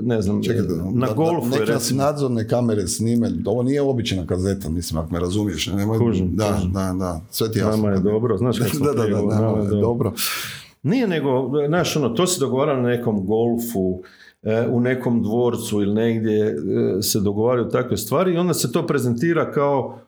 ne 0.02 0.22
znam, 0.22 0.44
Čekaj, 0.44 0.62
na 0.94 1.08
da, 1.08 1.14
golfu 1.14 1.50
da, 1.50 1.60
neke 1.60 1.74
nadzorne 1.94 2.48
kamere 2.48 2.88
snime, 2.88 3.32
ovo 3.46 3.64
nije 3.64 3.82
obična 3.82 4.26
kazeta, 4.26 4.70
mislim, 4.70 5.02
ako 5.02 5.14
me 5.14 5.20
razumiješ. 5.20 5.68
Nemoj, 5.68 5.98
kužim, 5.98 6.36
da, 6.36 6.54
kužim. 6.54 6.74
da, 6.74 6.96
da, 7.00 7.22
sve 7.32 7.52
ti 7.52 7.60
jasno. 7.60 7.72
Nama 7.72 7.90
je 7.90 8.00
dobro, 8.00 8.38
znaš 8.38 8.60
kako 8.72 8.78
da, 8.78 8.94
da, 8.94 9.08
da, 9.08 9.42
nama 9.42 9.64
je 9.64 9.82
dobro. 9.82 10.14
Nije 10.84 11.08
nego, 11.08 11.52
znaš, 11.68 11.96
ono, 11.96 12.10
to 12.10 12.28
se 12.28 12.40
dogovara 12.40 12.82
na 12.82 12.90
nekom 12.90 13.26
golfu, 13.26 14.02
e, 14.44 14.68
u 14.72 14.80
nekom 14.80 15.24
dvorcu 15.24 15.82
ili 15.82 15.94
negdje 15.94 16.48
e, 16.48 16.56
se 17.02 17.20
dogovaraju 17.20 17.70
takve 17.70 17.98
stvari 17.98 18.34
i 18.34 18.38
onda 18.38 18.54
se 18.54 18.72
to 18.72 18.88
prezentira 18.88 19.52
kao 19.52 20.00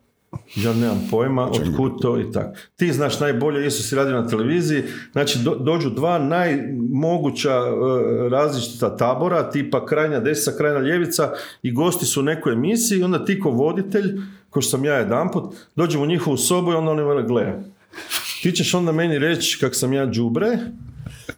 ja 0.55 0.73
nemam 0.73 1.07
pojma, 1.11 1.49
od 1.79 2.01
to 2.01 2.19
i 2.19 2.31
tako. 2.31 2.57
Ti 2.75 2.93
znaš 2.93 3.19
najbolje, 3.19 3.63
jesu 3.63 3.83
si 3.83 3.95
radio 3.95 4.21
na 4.21 4.27
televiziji, 4.27 4.83
znači 5.11 5.39
dođu 5.59 5.89
dva 5.89 6.19
najmoguća 6.19 7.59
uh, 7.59 8.31
različita 8.31 8.97
tabora, 8.97 9.49
tipa 9.49 9.85
krajnja 9.85 10.19
desna, 10.19 10.53
krajnja 10.57 10.79
ljevica 10.79 11.31
i 11.63 11.71
gosti 11.71 12.05
su 12.05 12.19
u 12.19 12.23
nekoj 12.23 12.53
emisiji 12.53 12.99
i 12.99 13.03
onda 13.03 13.25
ti 13.25 13.39
ko 13.39 13.49
voditelj, 13.49 14.21
ko 14.49 14.61
što 14.61 14.69
sam 14.69 14.85
ja 14.85 14.93
jedan 14.93 15.31
put, 15.31 15.55
dođem 15.75 16.01
u 16.01 16.05
njihovu 16.05 16.37
sobu 16.37 16.71
i 16.71 16.75
onda 16.75 16.91
oni 16.91 17.03
vele 17.03 17.23
gle. 17.23 17.53
Ti 18.41 18.51
ćeš 18.51 18.73
onda 18.73 18.91
meni 18.91 19.19
reći 19.19 19.57
kak 19.59 19.75
sam 19.75 19.93
ja 19.93 20.07
džubre, 20.07 20.57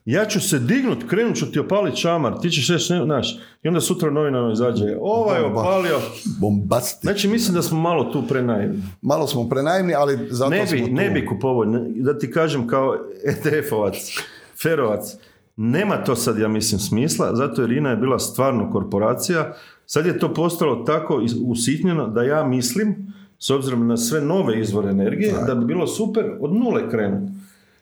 ja 0.05 0.25
ću 0.25 0.39
se 0.39 0.59
dignut, 0.59 0.97
krenut 1.07 1.35
ću 1.35 1.51
ti 1.51 1.59
opaliti 1.59 1.97
čamar, 1.97 2.33
ti 2.41 2.49
ćeš 2.49 2.69
reći, 2.69 2.93
ne, 2.93 3.03
znaš, 3.03 3.39
i 3.63 3.67
onda 3.67 3.81
sutra 3.81 4.11
novinama 4.11 4.51
izađe, 4.51 4.97
ovaj 5.01 5.39
je 5.39 5.45
opalio. 5.45 5.99
Bombasti. 6.39 7.07
Znači, 7.07 7.27
mislim 7.27 7.55
da 7.55 7.61
smo 7.61 7.81
malo 7.81 8.03
tu 8.03 8.23
prenaivni. 8.27 8.83
Malo 9.01 9.27
smo 9.27 9.49
prenaivni, 9.49 9.93
ali 9.93 10.27
zato 10.29 10.49
ne 10.49 10.61
bi, 10.61 10.77
smo 10.77 10.87
tu. 10.87 10.93
Ne 10.93 11.09
bi 11.09 11.25
kupovao, 11.25 11.65
da 11.95 12.17
ti 12.17 12.31
kažem 12.31 12.67
kao 12.67 12.97
ETF-ovac, 13.25 14.19
ferovac, 14.63 15.15
nema 15.55 16.03
to 16.03 16.15
sad, 16.15 16.39
ja 16.39 16.47
mislim, 16.47 16.79
smisla, 16.79 17.35
zato 17.35 17.61
jer 17.61 17.71
INA 17.71 17.89
je 17.89 17.97
bila 17.97 18.19
stvarno 18.19 18.71
korporacija, 18.71 19.53
sad 19.85 20.05
je 20.05 20.19
to 20.19 20.33
postalo 20.33 20.75
tako 20.75 21.21
usitnjeno 21.45 22.07
da 22.07 22.23
ja 22.23 22.43
mislim, 22.43 23.13
s 23.39 23.49
obzirom 23.49 23.87
na 23.87 23.97
sve 23.97 24.21
nove 24.21 24.59
izvore 24.59 24.89
energije, 24.89 25.33
da 25.47 25.55
bi 25.55 25.65
bilo 25.65 25.87
super 25.87 26.25
od 26.41 26.53
nule 26.53 26.89
krenuti. 26.89 27.31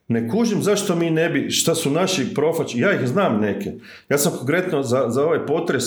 Ne 0.08 0.30
kužim 0.30 0.64
zašto 0.64 0.96
mi 0.96 1.10
ne 1.10 1.30
bi, 1.30 1.50
šta 1.50 1.76
su 1.76 1.92
naši 1.92 2.34
profači, 2.34 2.80
ja 2.80 3.02
ih 3.02 3.08
znam 3.08 3.42
neke. 3.42 3.74
Ja 4.10 4.18
sam 4.18 4.32
konkretno 4.38 4.84
za, 4.84 5.06
za 5.10 5.24
ovaj 5.24 5.46
potres 5.46 5.84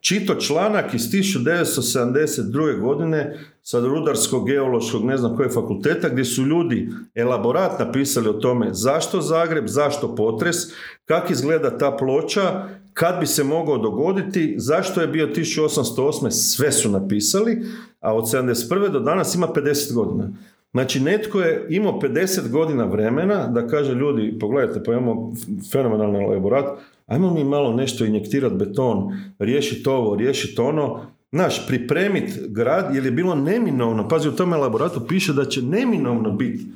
čito 0.00 0.34
članak 0.34 0.94
iz 0.94 1.02
1972. 1.02 2.80
godine 2.80 3.38
sa 3.62 3.80
rudarskog, 3.80 4.46
geološkog, 4.46 5.04
ne 5.04 5.16
znam 5.16 5.36
koje 5.36 5.48
fakulteta, 5.48 6.08
gdje 6.08 6.24
su 6.24 6.42
ljudi 6.42 6.88
elaborat 7.14 7.78
napisali 7.78 8.28
o 8.28 8.32
tome 8.32 8.68
zašto 8.72 9.20
Zagreb, 9.20 9.66
zašto 9.66 10.14
potres, 10.14 10.56
kak 11.04 11.30
izgleda 11.30 11.78
ta 11.78 11.96
ploča, 11.96 12.68
kad 12.92 13.20
bi 13.20 13.26
se 13.26 13.44
mogao 13.44 13.78
dogoditi, 13.78 14.54
zašto 14.58 15.00
je 15.00 15.06
bio 15.06 15.26
1808. 15.26 16.30
sve 16.30 16.72
su 16.72 16.90
napisali, 16.90 17.62
a 18.00 18.14
od 18.14 18.24
71. 18.24 18.88
do 18.88 19.00
danas 19.00 19.34
ima 19.34 19.48
50 19.54 19.94
godina. 19.94 20.30
Znači, 20.72 21.00
netko 21.00 21.40
je 21.40 21.66
imao 21.68 22.00
50 22.00 22.50
godina 22.50 22.84
vremena 22.84 23.46
da 23.46 23.66
kaže 23.66 23.94
ljudi, 23.94 24.38
pogledajte, 24.40 24.82
pa 24.84 24.92
imamo 24.92 25.32
fenomenalni 25.72 26.26
laborat, 26.26 26.78
ajmo 27.06 27.34
mi 27.34 27.44
malo 27.44 27.72
nešto 27.72 28.04
injektirati 28.04 28.54
beton, 28.54 29.12
riješiti 29.38 29.88
ovo, 29.88 30.16
riješiti 30.16 30.60
ono, 30.60 31.00
Znaš, 31.32 31.66
pripremiti 31.66 32.32
grad, 32.48 32.94
jer 32.94 33.04
je 33.04 33.10
bilo 33.10 33.34
neminovno, 33.34 34.08
pazi 34.08 34.28
u 34.28 34.32
tome 34.32 34.56
laboratu 34.56 35.06
piše 35.06 35.32
da 35.32 35.44
će 35.44 35.62
neminovno 35.62 36.30
biti 36.30 36.66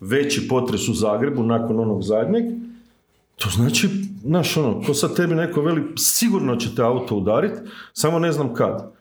veći 0.00 0.48
potres 0.48 0.88
u 0.88 0.94
Zagrebu 0.94 1.42
nakon 1.42 1.80
onog 1.80 2.02
zadnjeg, 2.02 2.44
to 3.36 3.48
znači, 3.50 3.88
znaš 4.22 4.56
ono, 4.56 4.82
ko 4.86 4.94
sad 4.94 5.16
tebi 5.16 5.34
neko 5.34 5.62
veli, 5.62 5.82
sigurno 5.96 6.56
će 6.56 6.74
te 6.74 6.82
auto 6.82 7.16
udariti, 7.16 7.60
samo 7.92 8.18
ne 8.18 8.32
znam 8.32 8.54
kad. 8.54 8.92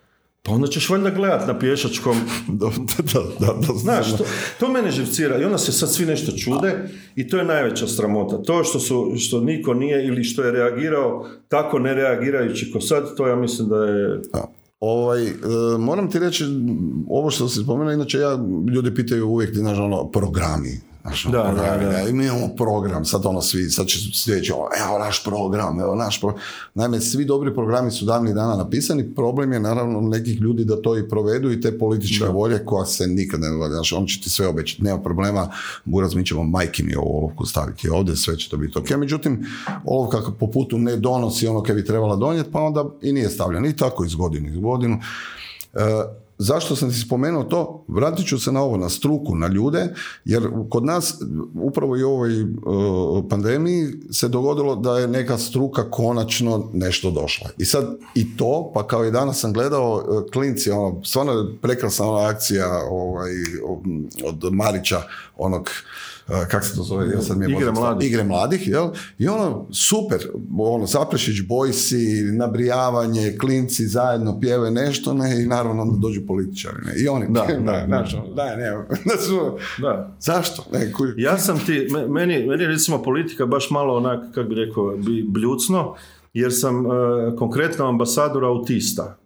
Pa 0.44 0.52
onda 0.52 0.68
ćeš 0.68 0.90
valjda 0.90 1.10
gledat 1.10 1.48
na 1.48 1.60
pješačkom. 1.60 2.18
da, 2.48 2.70
da, 3.14 3.54
da, 3.68 3.74
Znaš, 3.74 4.18
to, 4.18 4.24
to 4.60 4.72
mene 4.72 4.92
živcira 4.92 5.38
i 5.38 5.44
onda 5.44 5.58
se 5.58 5.72
sad 5.72 5.94
svi 5.94 6.06
nešto 6.06 6.32
čude 6.32 6.90
i 7.16 7.28
to 7.28 7.38
je 7.38 7.46
najveća 7.46 7.88
sramota. 7.88 8.44
To 8.44 8.64
što, 8.64 8.80
su, 8.80 9.14
što 9.18 9.42
niko 9.42 9.74
nije 9.74 10.06
ili 10.06 10.24
što 10.24 10.44
je 10.44 10.52
reagirao 10.52 11.28
tako 11.48 11.80
ne 11.80 11.94
reagirajući 11.94 12.72
ko 12.72 12.82
sad, 12.82 13.16
to 13.18 13.28
ja 13.28 13.36
mislim 13.36 13.70
da 13.70 13.86
je... 13.86 14.22
Ovaj, 14.80 15.28
e, 15.28 15.34
moram 15.80 16.12
ti 16.12 16.20
reći, 16.20 16.46
ovo 17.10 17.32
što 17.32 17.50
se 17.50 17.64
spomenuo, 17.64 17.94
inače 17.94 18.18
ja, 18.18 18.40
ljudi 18.74 18.96
pitaju 18.96 19.28
uvijek, 19.28 19.56
znaš, 19.56 19.78
ono, 19.78 20.12
programi 20.12 20.89
Znaš, 21.02 21.26
Da, 21.26 21.44
ono, 21.44 21.54
da, 21.54 21.78
da. 21.78 22.10
I 22.10 22.14
mi 22.14 22.26
imamo 22.26 22.48
program, 22.48 23.06
sad 23.06 23.26
ono 23.26 23.42
svi, 23.42 23.70
sad 23.70 23.88
će 23.88 24.00
sljedeći, 24.14 24.52
ono, 24.52 24.66
evo 24.88 25.00
naš 25.00 25.24
program, 25.24 25.80
evo 25.80 25.96
naš 25.96 26.20
program. 26.20 26.44
Naime, 26.74 27.00
svi 27.00 27.26
dobri 27.26 27.54
programi 27.54 27.92
su 27.92 28.06
davnih 28.06 28.34
dana 28.34 28.56
napisani, 28.56 29.16
problem 29.16 29.54
je 29.54 29.60
naravno 29.60 30.02
nekih 30.02 30.42
ljudi 30.42 30.66
da 30.66 30.82
to 30.82 30.98
i 30.98 31.10
provedu 31.10 31.52
i 31.52 31.62
te 31.62 31.78
političke 31.78 32.26
volje 32.26 32.66
koja 32.66 32.86
se 32.86 33.08
nikad 33.08 33.40
ne 33.40 33.50
događa. 33.50 33.74
Znači, 33.74 33.96
on 33.96 34.06
će 34.06 34.22
ti 34.22 34.30
sve 34.30 34.48
obećati, 34.48 34.84
nema 34.84 35.02
problema, 35.02 35.52
Buraz, 35.86 36.16
mi 36.16 36.26
ćemo 36.26 36.44
majke 36.44 36.84
mi 36.84 36.96
ovu 36.96 37.18
olovku 37.18 37.46
staviti 37.46 37.90
ovdje, 37.90 38.16
sve 38.16 38.38
će 38.38 38.50
to 38.50 38.58
biti 38.58 38.80
ok. 38.80 38.90
Međutim, 38.90 39.46
olovka 39.86 40.32
po 40.40 40.52
putu 40.52 40.78
ne 40.78 40.96
donosi 40.96 41.48
ono 41.48 41.64
kaj 41.64 41.76
bi 41.76 41.86
trebala 41.86 42.16
donijeti, 42.16 42.52
pa 42.52 42.62
onda 42.62 42.86
i 43.02 43.14
nije 43.14 43.30
stavljena. 43.30 43.68
I 43.68 43.76
tako 43.76 44.06
iz 44.06 44.16
godine 44.16 44.50
iz 44.50 44.60
godinu. 44.60 45.00
E, 45.74 45.80
zašto 46.40 46.76
sam 46.76 46.90
ti 46.90 46.96
spomenuo 46.96 47.44
to? 47.44 47.86
Vratit 47.88 48.28
ću 48.28 48.40
se 48.40 48.52
na 48.52 48.62
ovo, 48.62 48.78
na 48.78 48.90
struku, 48.90 49.36
na 49.36 49.48
ljude, 49.48 49.94
jer 50.26 50.50
kod 50.70 50.86
nas 50.86 51.16
upravo 51.62 51.98
i 51.98 52.04
u 52.04 52.10
ovoj 52.10 52.42
e, 52.42 52.46
pandemiji 53.30 53.88
se 54.12 54.28
dogodilo 54.28 54.76
da 54.76 55.00
je 55.00 55.08
neka 55.08 55.38
struka 55.38 55.92
konačno 55.92 56.70
nešto 56.74 57.12
došla. 57.12 57.50
I 57.58 57.66
sad 57.66 57.98
i 58.16 58.38
to, 58.38 58.72
pa 58.74 58.88
kao 58.88 59.06
i 59.06 59.12
danas 59.12 59.40
sam 59.40 59.54
gledao 59.54 60.02
e, 60.02 60.32
klinci, 60.32 60.72
ono, 60.72 61.04
stvarno 61.04 61.32
je 61.32 61.58
prekrasna 61.62 62.10
ona 62.10 62.30
akcija 62.30 62.82
ovaj, 62.90 63.32
od 64.26 64.54
Marića, 64.54 65.02
onog 65.38 65.62
uh, 65.62 65.99
kak 66.50 66.66
se 66.66 66.76
to 66.76 66.84
zove, 66.84 67.08
ja 67.08 67.22
sad 67.22 67.38
mi 67.38 67.46
je 67.46 67.52
Igre 67.52 67.72
mladih. 67.72 68.10
Igre 68.10 68.24
mladih, 68.24 68.68
jel? 68.68 68.90
I 69.18 69.28
ono, 69.28 69.68
super, 69.72 70.18
ono, 70.58 70.86
Zaprešić, 70.86 71.42
Bojsi, 71.42 71.98
nabrijavanje, 72.34 73.38
klinci 73.38 73.86
zajedno 73.86 74.40
pjeve 74.40 74.72
nešto, 74.72 75.14
ne, 75.14 75.44
i 75.44 75.48
naravno 75.48 75.82
onda 75.82 75.98
dođu 75.98 76.22
političari, 76.28 76.76
ne, 76.86 76.94
i 76.98 77.08
oni, 77.08 77.26
Da, 77.30 77.46
da, 77.46 77.60
da, 77.72 77.84
znaš, 77.88 78.14
ono, 78.14 78.34
daj, 78.34 78.58
ne, 78.58 78.70
da 79.06 79.18
su, 79.18 79.58
Da. 79.82 80.16
zašto? 80.20 80.64
Ne, 80.74 80.94
kuj, 80.94 81.14
Ja 81.18 81.38
sam 81.38 81.60
ti, 81.60 81.88
me- 81.92 82.08
meni, 82.08 82.48
meni 82.48 82.66
recimo 82.66 83.04
politika 83.04 83.46
baš 83.46 83.70
malo 83.70 83.96
onak, 83.96 84.20
kako 84.34 84.50
bi 84.50 84.56
rekao, 84.56 84.98
bi 84.98 85.26
bljucno, 85.28 85.96
jer 86.34 86.52
sam 86.54 86.86
e, 86.86 86.90
konkretno 87.38 87.88
ambasador 87.88 88.46
autista. 88.46 89.18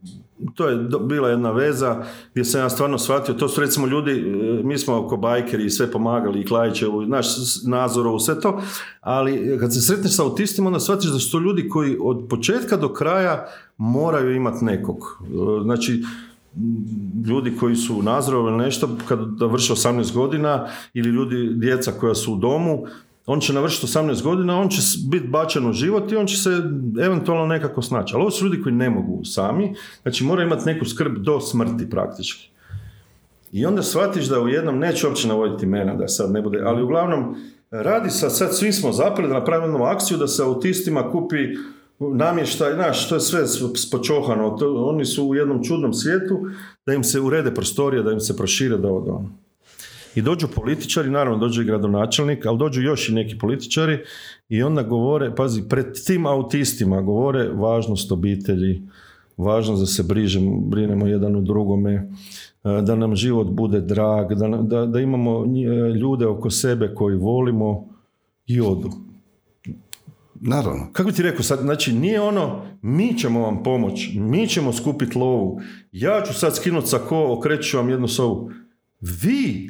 To 0.56 0.68
je 0.68 0.78
bila 1.02 1.30
jedna 1.30 1.52
veza 1.52 2.04
gdje 2.32 2.46
sam 2.46 2.62
ja 2.62 2.70
stvarno 2.70 2.98
shvatio, 2.98 3.34
to 3.34 3.50
su 3.50 3.62
recimo 3.62 3.88
ljudi, 3.88 4.12
e, 4.12 4.64
mi 4.64 4.78
smo 4.78 4.98
oko 4.98 5.18
bajkeri 5.18 5.66
i 5.66 5.70
sve 5.70 5.92
pomagali, 5.92 6.42
i 6.42 6.46
Klajićevu, 6.46 7.02
naš 7.02 7.28
Nazorovu, 7.68 8.20
sve 8.20 8.40
to, 8.40 8.62
ali 9.02 9.58
kad 9.60 9.74
se 9.74 9.82
sretneš 9.82 10.16
sa 10.16 10.24
autistima, 10.24 10.68
onda 10.68 10.80
shvatiš 10.80 11.12
da 11.12 11.20
su 11.20 11.32
to 11.32 11.40
ljudi 11.40 11.70
koji 11.70 11.98
od 12.02 12.28
početka 12.30 12.78
do 12.78 12.94
kraja 12.94 13.48
moraju 13.78 14.36
imati 14.36 14.66
nekog. 14.66 14.98
E, 15.22 15.64
Znači, 15.64 16.04
ljudi 17.28 17.54
koji 17.60 17.76
su 17.76 18.00
u 18.00 18.02
Nazorovu 18.02 18.48
ili 18.48 18.58
nešto, 18.58 18.90
kad 19.08 19.20
navrše 19.40 19.74
18 19.74 20.14
godina, 20.14 20.68
ili 20.94 21.10
ljudi, 21.10 21.50
djeca 21.54 21.92
koja 21.92 22.16
su 22.16 22.34
u 22.34 22.38
domu, 22.38 22.86
on 23.26 23.40
će 23.40 23.54
navršiti 23.54 23.88
18 23.88 24.24
godina, 24.24 24.60
on 24.60 24.70
će 24.70 24.82
biti 25.08 25.28
bačen 25.28 25.70
u 25.70 25.74
život 25.74 26.12
i 26.12 26.16
on 26.16 26.28
će 26.28 26.38
se 26.38 26.50
eventualno 27.02 27.46
nekako 27.46 27.82
snaći. 27.82 28.14
Ali 28.16 28.22
ovo 28.22 28.32
su 28.32 28.46
ljudi 28.46 28.62
koji 28.62 28.76
ne 28.76 28.90
mogu 28.90 29.26
sami, 29.26 29.76
znači 30.02 30.24
moraju 30.24 30.48
imati 30.48 30.66
neku 30.66 30.86
skrb 30.86 31.18
do 31.18 31.40
smrti 31.40 31.90
praktički. 31.90 32.50
I 33.52 33.66
onda 33.66 33.84
shvatiš 33.84 34.26
da 34.26 34.42
u 34.42 34.48
jednom, 34.48 34.80
neću 34.80 35.08
uopće 35.08 35.28
navoditi 35.28 35.66
imena 35.66 35.96
da 35.96 36.08
sad 36.08 36.32
ne 36.32 36.42
bude, 36.42 36.62
ali 36.66 36.84
uglavnom 36.84 37.36
radi 37.72 38.10
se, 38.10 38.30
sad 38.30 38.56
svi 38.56 38.74
smo 38.74 38.92
zapeli 38.92 39.28
da 39.28 39.34
napravimo 39.34 39.68
jednu 39.68 39.86
akciju 39.86 40.18
da 40.18 40.28
se 40.28 40.44
autistima 40.44 41.12
kupi 41.12 41.38
namještaj, 42.00 42.74
znaš, 42.74 43.10
to 43.10 43.16
je 43.16 43.22
sve 43.22 43.48
spočohano, 43.76 44.50
to, 44.50 44.86
oni 44.86 45.06
su 45.06 45.26
u 45.26 45.36
jednom 45.36 45.64
čudnom 45.64 45.94
svijetu, 45.94 46.40
da 46.86 46.94
im 46.94 47.04
se 47.04 47.20
urede 47.20 47.54
prostorije, 47.54 48.04
da 48.04 48.12
im 48.12 48.20
se 48.20 48.38
prošire, 48.38 48.78
da 48.78 48.88
ono. 48.88 49.30
I 50.16 50.22
dođu 50.22 50.48
političari, 50.56 51.10
naravno 51.10 51.40
dođe 51.40 51.62
i 51.62 51.66
gradonačelnik, 51.66 52.46
ali 52.46 52.58
dođu 52.58 52.82
još 52.82 53.10
i 53.10 53.14
neki 53.14 53.38
političari 53.38 54.00
i 54.50 54.64
onda 54.64 54.84
govore, 54.84 55.36
pazi, 55.36 55.64
pred 55.70 55.86
tim 56.06 56.26
autistima 56.26 57.02
govore 57.02 57.50
važnost 57.50 58.12
obitelji, 58.12 58.82
važnost 59.38 59.80
da 59.82 59.86
se 59.86 60.04
brižemo, 60.04 60.60
brinemo 60.60 61.08
jedan 61.08 61.36
u 61.36 61.42
drugome, 61.42 61.94
e, 61.94 62.08
da 62.82 62.96
nam 62.96 63.16
život 63.16 63.48
bude 63.48 63.82
drag, 63.82 64.34
da, 64.34 64.48
da, 64.48 64.86
da 64.86 65.00
imamo 65.00 65.46
e, 65.46 65.94
ljude 66.00 66.28
oko 66.28 66.50
sebe 66.50 66.94
koji 66.96 67.18
volimo 67.18 67.88
i 68.46 68.62
odu. 68.62 68.90
naravno. 70.36 70.90
Kako 70.94 71.10
bi 71.10 71.16
ti 71.16 71.24
rekao 71.24 71.44
sad, 71.44 71.60
znači 71.60 71.94
nije 71.94 72.22
ono 72.22 72.62
mi 72.82 73.18
ćemo 73.18 73.40
vam 73.40 73.64
pomoć, 73.64 74.10
mi 74.16 74.48
ćemo 74.48 74.74
skupiti 74.74 75.18
lovu, 75.18 75.62
ja 75.92 76.22
ću 76.28 76.34
sad 76.34 76.56
skinuti 76.56 76.88
sako, 76.88 77.34
okreću 77.38 77.70
ću 77.70 77.78
vam 77.78 77.90
jednu 77.90 78.08
sovu. 78.08 78.52
Vi 79.02 79.70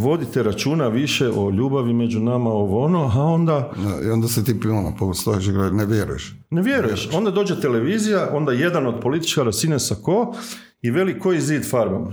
vodite 0.00 0.42
računa 0.42 0.88
više 0.88 1.28
o 1.28 1.50
ljubavi 1.50 1.92
među 1.92 2.20
nama, 2.20 2.50
ovo 2.50 2.84
ono, 2.84 3.10
a 3.14 3.22
onda 3.24 3.72
Da, 3.76 4.08
I 4.08 4.10
onda 4.10 4.28
se 4.28 4.44
ti 4.44 4.68
ono, 4.68 4.96
postojiš 4.98 5.48
i 5.48 5.52
gledaš, 5.52 5.72
ne 5.72 5.86
vjeruješ. 5.86 6.34
ne 6.50 6.62
vjeruješ. 6.62 7.08
Onda 7.14 7.30
dođe 7.30 7.60
televizija, 7.60 8.28
onda 8.32 8.52
jedan 8.52 8.86
od 8.86 9.00
političara 9.00 9.52
sine 9.52 9.78
sako 9.78 10.34
i 10.82 10.90
veli 10.90 11.18
koji 11.18 11.40
zid 11.40 11.70
farbama. 11.70 12.12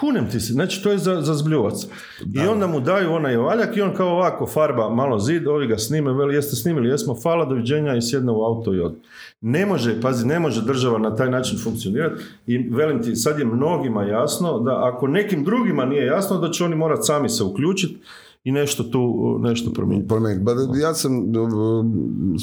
Kunem 0.00 0.30
ti 0.30 0.40
se, 0.40 0.52
znači 0.52 0.82
to 0.82 0.90
je 0.90 0.98
za, 0.98 1.20
za 1.20 1.34
zbljuvac. 1.34 1.86
I 2.34 2.40
onda 2.40 2.66
mu 2.66 2.80
daju 2.80 3.12
onaj 3.12 3.36
valjak 3.36 3.76
i 3.76 3.82
on 3.82 3.94
kao 3.94 4.08
ovako 4.08 4.46
farba 4.46 4.88
malo 4.88 5.18
zid, 5.18 5.46
ovi 5.46 5.66
ga 5.66 5.78
snime, 5.78 6.12
veli 6.12 6.34
jeste 6.34 6.56
snimili, 6.56 6.88
jesmo, 6.88 7.16
hvala, 7.22 7.44
doviđenja 7.44 7.96
i 7.96 8.02
sjedne 8.02 8.32
u 8.32 8.42
auto 8.42 8.74
i 8.74 8.80
ode. 8.80 8.96
Ne 9.40 9.66
može, 9.66 10.00
pazi, 10.00 10.26
ne 10.26 10.40
može 10.40 10.62
država 10.62 10.98
na 10.98 11.16
taj 11.16 11.30
način 11.30 11.58
funkcionirati 11.64 12.22
i 12.46 12.58
velim 12.58 13.02
ti, 13.02 13.16
sad 13.16 13.38
je 13.38 13.44
mnogima 13.44 14.04
jasno 14.04 14.58
da 14.58 14.88
ako 14.88 15.06
nekim 15.06 15.44
drugima 15.44 15.84
nije 15.84 16.06
jasno 16.06 16.38
da 16.38 16.50
će 16.50 16.64
oni 16.64 16.76
morati 16.76 17.02
sami 17.06 17.28
se 17.28 17.44
uključiti 17.44 17.98
i 18.44 18.52
nešto 18.52 18.82
tu, 18.82 19.36
nešto 19.40 19.72
promijeniti. 19.72 20.08
Promijeniti. 20.08 20.44
Ba, 20.44 20.52
ja 20.78 20.94
sam, 20.94 21.18
uh, 21.18 21.84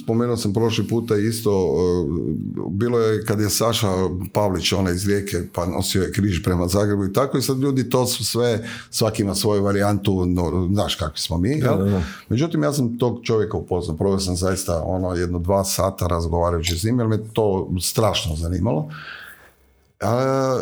spomenuo 0.04 0.38
sam 0.38 0.54
prošli 0.54 0.88
puta 0.88 1.16
isto, 1.16 1.66
uh, 1.66 2.72
bilo 2.72 3.00
je 3.00 3.26
kad 3.26 3.40
je 3.40 3.50
Saša 3.50 3.88
Pavlić, 4.34 4.72
onaj 4.74 4.94
iz 4.94 5.08
Rijeke, 5.08 5.38
pa 5.54 5.66
nosio 5.66 6.04
je 6.04 6.12
križ 6.12 6.44
prema 6.44 6.68
Zagrebu 6.68 7.06
i 7.06 7.14
tako 7.14 7.38
i 7.38 7.42
sad 7.42 7.60
ljudi 7.60 7.90
to 7.90 8.06
su 8.06 8.26
sve, 8.26 8.68
svaki 8.90 9.24
ima 9.24 9.36
svoju 9.36 9.64
varijantu, 9.64 10.26
no, 10.26 10.70
znaš 10.74 10.96
kakvi 10.96 11.20
smo 11.20 11.38
mi, 11.38 11.50
jel? 11.50 11.78
Da, 11.78 11.84
da, 11.84 11.92
da. 11.92 12.02
Međutim, 12.30 12.64
ja 12.64 12.74
sam 12.74 12.98
tog 12.98 13.20
čovjeka 13.24 13.58
upoznao, 13.58 13.98
proveo 13.98 14.20
sam 14.20 14.36
zaista 14.36 14.84
ono 14.86 15.14
jedno 15.14 15.40
dva 15.40 15.64
sata 15.64 16.08
razgovarajući 16.08 16.80
s 16.80 16.84
njim, 16.84 17.00
jer 17.00 17.08
me 17.08 17.18
to 17.34 17.70
strašno 17.82 18.36
zanimalo. 18.36 18.90
A, 20.02 20.62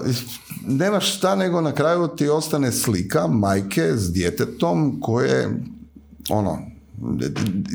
nemaš 0.67 1.17
šta 1.17 1.35
nego 1.35 1.61
na 1.61 1.71
kraju 1.71 2.07
ti 2.07 2.29
ostane 2.29 2.71
slika 2.71 3.27
majke 3.27 3.91
s 3.95 4.11
djetetom 4.13 4.99
koje 5.01 5.63
ono 6.29 6.74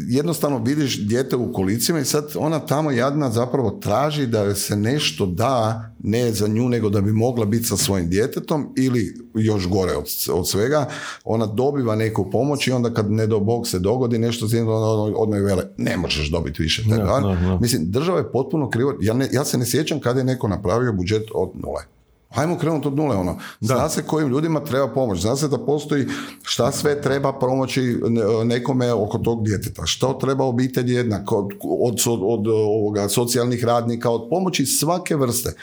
jednostavno 0.09 0.59
vidiš 0.59 1.01
dijete 1.01 1.37
u 1.37 1.53
kolicima 1.53 2.01
i 2.01 2.05
sad 2.05 2.33
ona 2.37 2.59
tamo 2.59 2.91
jadna 2.91 3.31
zapravo 3.31 3.71
traži 3.71 4.27
da 4.27 4.55
se 4.55 4.77
nešto 4.77 5.27
da 5.27 5.85
ne 6.03 6.33
za 6.33 6.49
nju 6.49 6.69
nego 6.69 6.89
da 6.89 7.01
bi 7.01 7.13
mogla 7.13 7.45
biti 7.45 7.65
sa 7.65 7.77
svojim 7.77 8.09
djetetom 8.09 8.75
ili 8.77 9.17
još 9.35 9.69
gore 9.69 9.93
od, 9.93 10.05
od 10.33 10.49
svega 10.49 10.87
ona 11.25 11.47
dobiva 11.47 11.97
neku 11.97 12.31
pomoć 12.31 12.67
i 12.67 12.73
onda 12.73 12.95
kad 12.95 13.11
ne 13.11 13.27
do 13.27 13.41
Bog 13.41 13.67
se 13.67 13.79
dogodi 13.79 14.19
nešto 14.19 14.49
s 14.49 14.53
njim, 14.53 14.69
onda 14.69 15.19
odmah 15.19 15.39
joj 15.39 15.47
vele 15.47 15.65
ne 15.77 15.97
možeš 15.97 16.31
dobiti 16.31 16.63
više 16.63 16.83
toga. 16.83 16.97
da, 16.97 17.21
da. 17.21 17.59
Mislim, 17.61 17.91
država 17.91 18.19
je 18.19 18.33
potpuno 18.33 18.71
krivo. 18.71 18.95
Ja, 19.01 19.15
ne, 19.15 19.29
ja 19.33 19.45
se 19.45 19.59
ne 19.59 19.67
sjećam 19.67 20.01
kada 20.01 20.21
je 20.21 20.25
neko 20.25 20.49
napravio 20.49 20.93
budžet 20.93 21.23
od 21.35 21.51
nule. 21.55 22.00
Ajmo 22.31 22.59
krenuti 22.59 22.89
od 22.89 22.97
nule, 22.97 23.17
ono. 23.17 23.39
Zna 23.61 23.89
se 23.89 24.03
kojim 24.03 24.29
ljudima 24.29 24.61
treba 24.61 24.89
pomoć. 24.89 25.21
Zna 25.21 25.37
se 25.37 25.49
da 25.49 25.59
postoji 25.59 26.07
šta 26.43 26.73
sve 26.73 27.03
treba 27.03 27.33
pomoći 27.33 27.81
ne- 28.09 28.45
nekome 28.45 28.93
oko 28.93 29.19
tog 29.19 29.45
djeteta. 29.45 29.83
Što 29.87 30.13
treba 30.13 30.45
obitelji 30.45 30.93
jednako, 30.93 31.49
od, 31.63 31.97
od, 32.07 32.21
od 32.23 32.47
ovoga, 32.49 33.09
socijalnih 33.09 33.65
radnika, 33.65 34.11
od 34.11 34.27
pomoći 34.31 34.67
svake 34.67 35.17
vrste. 35.17 35.55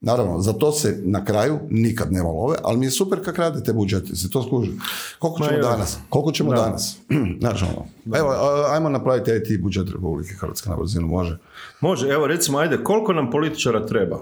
Naravno, 0.00 0.40
za 0.40 0.52
to 0.52 0.72
se 0.72 1.00
na 1.02 1.24
kraju 1.24 1.58
nikad 1.70 2.12
nema 2.12 2.28
love, 2.28 2.56
ali 2.62 2.78
mi 2.78 2.86
je 2.86 2.90
super 2.90 3.24
kak 3.24 3.38
radite 3.38 3.72
budžete, 3.72 4.16
se 4.16 4.30
to 4.30 4.42
skuži. 4.42 4.70
Koliko 5.18 5.38
ćemo 5.40 5.58
danas? 5.60 5.98
Koliko 6.08 6.32
ćemo 6.32 6.50
Da. 6.50 6.56
danas? 6.56 6.96
Znaš, 7.40 7.62
ono. 7.62 7.86
Evo, 8.16 8.34
ajmo 8.70 8.88
napraviti 8.88 9.30
IT 9.32 9.62
budžet 9.62 9.88
Republike 9.88 10.34
Hrvatske 10.34 10.70
na 10.70 10.76
brzinu, 10.76 11.06
može. 11.06 11.38
Može, 11.80 12.08
evo 12.08 12.26
recimo, 12.26 12.58
ajde, 12.58 12.76
koliko 12.84 13.12
nam 13.12 13.30
političara 13.30 13.86
treba? 13.86 14.18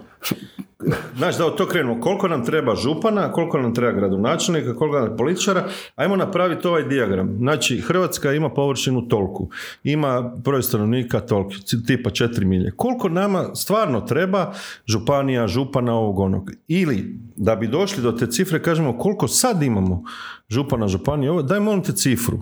Znaš, 1.16 1.38
da 1.38 1.46
od 1.46 1.56
to 1.56 1.66
krenemo, 1.66 2.00
koliko 2.00 2.28
nam 2.28 2.44
treba 2.44 2.74
župana, 2.74 3.32
koliko 3.32 3.58
nam 3.58 3.74
treba 3.74 3.92
gradonačelnika, 3.92 4.74
koliko 4.74 5.00
nam 5.00 5.16
političara, 5.16 5.64
ajmo 5.96 6.16
napraviti 6.16 6.68
ovaj 6.68 6.82
dijagram. 6.82 7.36
Znači, 7.38 7.80
Hrvatska 7.80 8.32
ima 8.32 8.50
površinu 8.50 9.08
tolku, 9.08 9.48
ima 9.84 10.20
broj 10.44 10.62
stanovnika 10.62 11.20
tolki, 11.20 11.56
tipa 11.86 12.10
4 12.10 12.44
milje. 12.44 12.70
Koliko 12.76 13.08
nama 13.08 13.54
stvarno 13.54 14.00
treba 14.00 14.52
županija, 14.86 15.46
župana, 15.48 15.94
ovog 15.94 16.18
onog? 16.18 16.50
Ili, 16.68 17.18
da 17.36 17.56
bi 17.56 17.66
došli 17.66 18.02
do 18.02 18.12
te 18.12 18.26
cifre, 18.26 18.62
kažemo 18.62 18.98
koliko 18.98 19.28
sad 19.28 19.62
imamo 19.62 20.02
župana, 20.48 20.88
županije, 20.88 21.30
ovo, 21.30 21.42
daj 21.42 21.60
molim 21.60 21.82
te 21.82 21.92
cifru. 21.92 22.40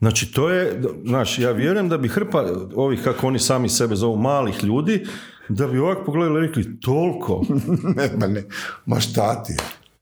Znači, 0.00 0.32
to 0.32 0.50
je, 0.50 0.82
znaš, 1.04 1.38
ja 1.38 1.52
vjerujem 1.52 1.88
da 1.88 1.98
bi 1.98 2.08
hrpa 2.08 2.44
ovih, 2.74 3.00
kako 3.04 3.26
oni 3.26 3.38
sami 3.38 3.68
sebe 3.68 3.96
zovu, 3.96 4.16
malih 4.16 4.64
ljudi, 4.64 5.06
da 5.48 5.66
bi 5.66 5.78
ovako 5.78 6.04
pogledali 6.04 6.44
i 6.44 6.46
rekli, 6.46 6.80
toliko, 6.80 7.42
ne, 7.96 8.10
ma 8.18 8.26
ne, 8.26 8.44
ma 8.86 9.00
šta 9.00 9.42
ti 9.42 9.54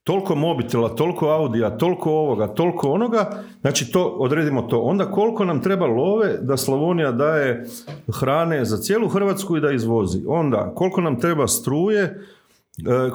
toliko 0.09 0.35
mobitela, 0.35 0.89
toliko 0.89 1.29
audija, 1.29 1.77
toliko 1.79 2.11
ovoga, 2.11 2.47
toliko 2.47 2.91
onoga, 2.91 3.43
znači 3.61 3.93
to, 3.93 4.05
odredimo 4.05 4.63
to. 4.63 4.81
Onda 4.81 5.11
koliko 5.11 5.45
nam 5.45 5.63
treba 5.63 5.87
love 5.87 6.39
da 6.41 6.57
Slavonija 6.57 7.13
daje 7.13 7.67
hrane 8.13 8.65
za 8.65 8.77
cijelu 8.77 9.09
Hrvatsku 9.09 9.57
i 9.57 9.61
da 9.61 9.73
izvozi. 9.73 10.25
Onda 10.27 10.73
koliko 10.75 11.01
nam 11.01 11.21
treba 11.21 11.49
struje, 11.49 12.03
e, 12.03 12.15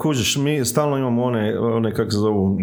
kužiš, 0.01 0.37
mi 0.37 0.65
stalno 0.65 0.97
imamo 0.97 1.23
one, 1.23 1.59
one 1.59 1.93
kako 1.93 2.11
se 2.11 2.17
zovu, 2.17 2.59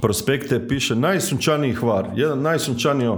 prospekte, 0.00 0.68
piše 0.68 0.94
najsunčaniji 0.94 1.72
hvar, 1.72 2.10
jedan 2.16 2.42
najsunčaniji 2.42 3.08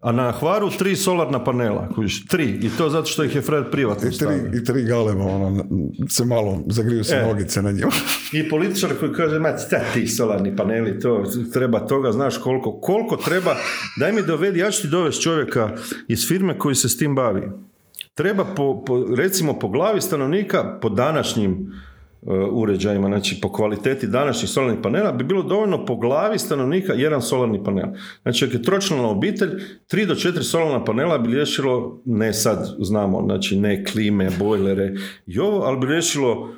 a 0.00 0.12
na 0.12 0.32
Hvaru 0.32 0.70
tri 0.70 0.96
solarna 0.96 1.44
panela, 1.44 1.88
kužiš, 1.94 2.26
tri. 2.26 2.44
I 2.62 2.70
to 2.78 2.90
zato 2.90 3.06
što 3.06 3.24
ih 3.24 3.34
je 3.34 3.42
Fred 3.42 3.64
privatno 3.70 4.08
I 4.08 4.12
tri, 4.12 4.58
i 4.60 4.64
tri 4.64 4.84
galeba, 4.84 5.24
ono, 5.24 5.64
se 6.08 6.24
malo 6.24 6.62
zagriju 6.66 7.04
se 7.04 7.16
E. 7.16 7.26
nogice 7.26 7.62
na 7.62 7.72
njima. 7.72 7.90
I 8.38 8.48
političar 8.48 8.90
koji 9.00 9.12
kaže, 9.12 9.38
ma 9.38 9.58
šta 9.58 9.80
ti 9.94 10.06
solarni 10.06 10.56
paneli, 10.56 11.00
to 11.00 11.24
treba 11.52 11.86
toga, 11.86 12.12
znaš 12.12 12.38
koliko, 12.38 12.80
koliko 12.80 13.16
treba, 13.16 13.56
daj 13.98 14.12
mi 14.12 14.22
dovedi, 14.22 14.58
ja 14.58 14.70
ću 14.70 14.82
ti 14.82 14.88
dovesti 14.88 15.22
čovjeka 15.22 15.70
iz 16.08 16.28
firme 16.28 16.58
koji 16.58 16.74
se 16.74 16.88
s 16.88 16.98
tim 16.98 17.14
bavi. 17.14 17.42
Treba 18.14 18.44
po, 18.44 18.84
po- 18.86 19.06
recimo 19.16 19.58
po 19.58 19.68
glavi 19.68 20.00
stanovnika, 20.00 20.78
po 20.82 20.88
današnjim 20.88 21.72
uređajima, 22.50 23.08
znači 23.08 23.38
po 23.42 23.52
kvaliteti 23.52 24.06
današnjih 24.06 24.50
solarnih 24.50 24.78
panela, 24.82 25.12
bi 25.12 25.24
bilo 25.24 25.42
dovoljno 25.42 25.86
po 25.86 25.96
glavi 25.96 26.38
stanovnika 26.38 26.92
jedan 26.92 27.22
solarni 27.22 27.64
panel. 27.64 27.86
Znači, 28.22 28.44
ako 28.44 28.54
je 28.54 28.62
tročlana 28.62 29.08
obitelj, 29.08 29.50
tri 29.86 30.06
do 30.06 30.14
četiri 30.14 30.44
solarna 30.44 30.84
panela 30.84 31.18
bi 31.18 31.34
riješilo, 31.34 32.02
ne 32.04 32.32
sad 32.32 32.76
znamo, 32.78 33.22
znači 33.24 33.56
ne 33.56 33.84
klime, 33.84 34.30
bojlere 34.38 34.94
i 35.26 35.38
ovo, 35.38 35.62
ali 35.62 35.78
bi 35.78 35.86
riješilo 35.86 36.48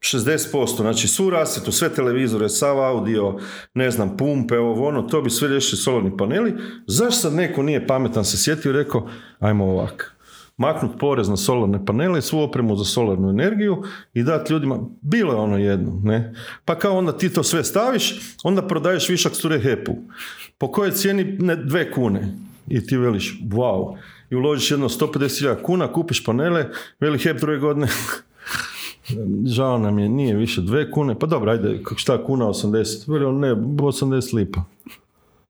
60%, 0.00 0.76
znači 0.76 1.08
svu 1.08 1.30
rasvjetu, 1.30 1.72
sve 1.72 1.88
televizore, 1.88 2.48
sav 2.48 2.80
audio, 2.80 3.38
ne 3.74 3.90
znam, 3.90 4.16
pumpe, 4.16 4.58
ovo 4.58 4.88
ono, 4.88 5.02
to 5.02 5.22
bi 5.22 5.30
sve 5.30 5.48
riješili 5.48 5.80
solarni 5.80 6.16
paneli. 6.16 6.54
Zašto 6.86 7.20
sad 7.20 7.34
neko 7.34 7.62
nije 7.62 7.86
pametan 7.86 8.24
se 8.24 8.36
sjetio 8.36 8.70
i 8.70 8.72
rekao, 8.72 9.08
ajmo 9.38 9.64
ovak, 9.64 10.17
maknut 10.58 10.98
porez 10.98 11.28
na 11.28 11.36
solarne 11.36 11.86
panele, 11.86 12.22
svu 12.22 12.40
opremu 12.40 12.76
za 12.76 12.84
solarnu 12.84 13.30
energiju 13.30 13.82
i 14.14 14.22
dati 14.22 14.52
ljudima, 14.52 14.78
bilo 15.00 15.32
je 15.32 15.38
ono 15.38 15.58
jedno, 15.58 16.00
ne? 16.04 16.34
Pa 16.64 16.78
kao 16.78 16.98
onda 16.98 17.12
ti 17.12 17.32
to 17.32 17.42
sve 17.42 17.64
staviš, 17.64 18.20
onda 18.44 18.62
prodaješ 18.62 19.08
višak 19.08 19.34
struje 19.34 19.60
HEP-u. 19.60 19.96
Po 20.58 20.72
kojoj 20.72 20.90
cijeni? 20.90 21.24
Ne, 21.24 21.56
dve 21.56 21.92
kune. 21.92 22.34
I 22.68 22.86
ti 22.86 22.96
veliš, 22.96 23.40
wow. 23.42 23.96
I 24.30 24.34
uložiš 24.34 24.70
jedno 24.70 24.88
150.000 24.88 25.62
kuna, 25.62 25.92
kupiš 25.92 26.24
panele, 26.24 26.68
veli 27.00 27.18
HEP 27.18 27.40
druge 27.40 27.58
godine, 27.58 27.88
žao 29.56 29.78
nam 29.78 29.98
je, 29.98 30.08
nije 30.08 30.36
više 30.36 30.60
dve 30.60 30.90
kune, 30.90 31.18
pa 31.18 31.26
dobro, 31.26 31.50
ajde, 31.50 31.80
šta, 31.96 32.24
kuna 32.24 32.44
80, 32.44 33.12
veli 33.12 33.24
on, 33.24 33.38
ne, 33.38 33.54
80 33.54 34.34
lipa. 34.34 34.64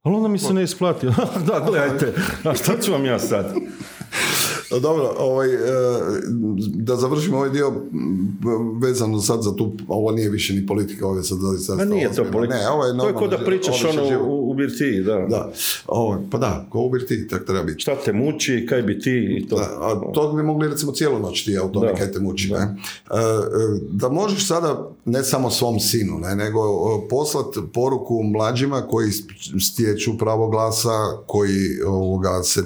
Ali 0.02 0.14
onda 0.14 0.28
mi 0.28 0.38
se 0.38 0.54
ne 0.54 0.62
isplati. 0.62 1.06
da, 1.48 1.64
gledajte, 1.66 2.14
a 2.44 2.54
šta 2.54 2.80
ću 2.80 2.92
vam 2.92 3.04
ja 3.04 3.18
sad? 3.18 3.54
Dobro, 4.71 5.14
ovaj, 5.19 5.55
e, 5.55 5.59
da 6.75 6.97
završimo 6.97 7.37
ovaj 7.37 7.51
dio 7.51 7.73
vezano 8.83 9.21
sad 9.21 9.43
za 9.43 9.57
tu, 9.57 9.73
ovo 9.89 10.12
nije 10.12 10.31
više 10.31 10.55
ni 10.55 10.66
politika, 10.66 11.07
ovo 11.07 11.16
je 11.16 11.23
sad 11.23 11.39
zaista 11.41 11.75
Ma 11.75 11.85
nije 11.85 12.12
to 12.12 12.25
politika. 12.33 12.59
Ne, 12.59 12.69
ovo 12.69 12.85
je, 12.85 12.99
to 12.99 13.07
je 13.09 13.14
ko 13.14 13.21
normalno 13.21 13.39
da 13.39 13.45
pričaš 13.45 13.85
ono 13.85 14.25
u, 14.25 14.51
u 14.51 14.55
birtiji, 14.55 15.03
da. 15.03 15.27
Da, 15.29 15.53
ovo, 15.87 16.23
pa 16.31 16.39
da, 16.39 16.66
ko 16.71 16.81
u 16.81 16.91
birtiji, 16.91 17.29
tak 17.29 17.47
treba 17.47 17.62
biti. 17.62 17.81
Šta 17.81 17.97
te 18.05 18.12
muči, 18.12 18.66
kaj 18.69 18.83
bi 18.83 19.01
ti 19.01 19.37
i 19.39 19.49
to. 19.49 19.57
Da, 19.57 19.62
a 19.81 20.12
to 20.14 20.33
bi 20.33 20.43
mogli 20.43 20.69
recimo 20.69 20.93
cijelu 20.93 21.19
noć 21.19 21.45
ti 21.45 21.59
o 21.59 21.69
tome 21.69 21.87
Da. 21.87 21.95
kaj 21.95 22.12
te 22.12 22.21
muči. 22.21 22.53
Ne? 22.53 22.59
E, 22.59 22.64
e, 22.64 22.77
Da 23.91 24.09
možeš 24.09 24.47
sada 24.47 24.91
ne 25.05 25.25
samo 25.25 25.51
svom 25.51 25.81
sinu, 25.81 26.19
ne, 26.19 26.37
nego 26.37 26.61
poslat 27.11 27.47
poruku 27.75 28.23
mlađima 28.23 28.83
koji 28.83 29.11
stječu 29.61 30.19
pravo 30.19 30.49
glasa, 30.49 30.99
koji 31.27 31.83
ovoga, 31.87 32.43
se... 32.43 32.62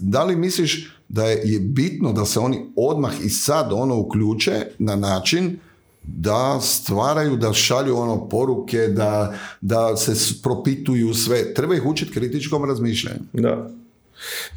Da 0.00 0.24
li 0.24 0.36
misliš 0.36 0.94
da 1.08 1.24
je, 1.24 1.60
bitno 1.60 2.12
da 2.12 2.24
se 2.24 2.38
oni 2.38 2.58
odmah 2.76 3.12
i 3.24 3.28
sad 3.28 3.72
ono 3.72 3.98
uključe 3.98 4.52
na 4.78 4.96
način 4.96 5.56
da 6.02 6.58
stvaraju, 6.60 7.36
da 7.36 7.52
šalju 7.52 7.96
ono 7.96 8.28
poruke, 8.28 8.78
da, 8.78 9.34
da 9.60 9.96
se 9.96 10.12
propituju 10.42 11.14
sve. 11.14 11.54
Treba 11.54 11.74
ih 11.74 11.86
učiti 11.86 12.12
kritičkom 12.12 12.64
razmišljanju. 12.64 13.20
Da. 13.32 13.70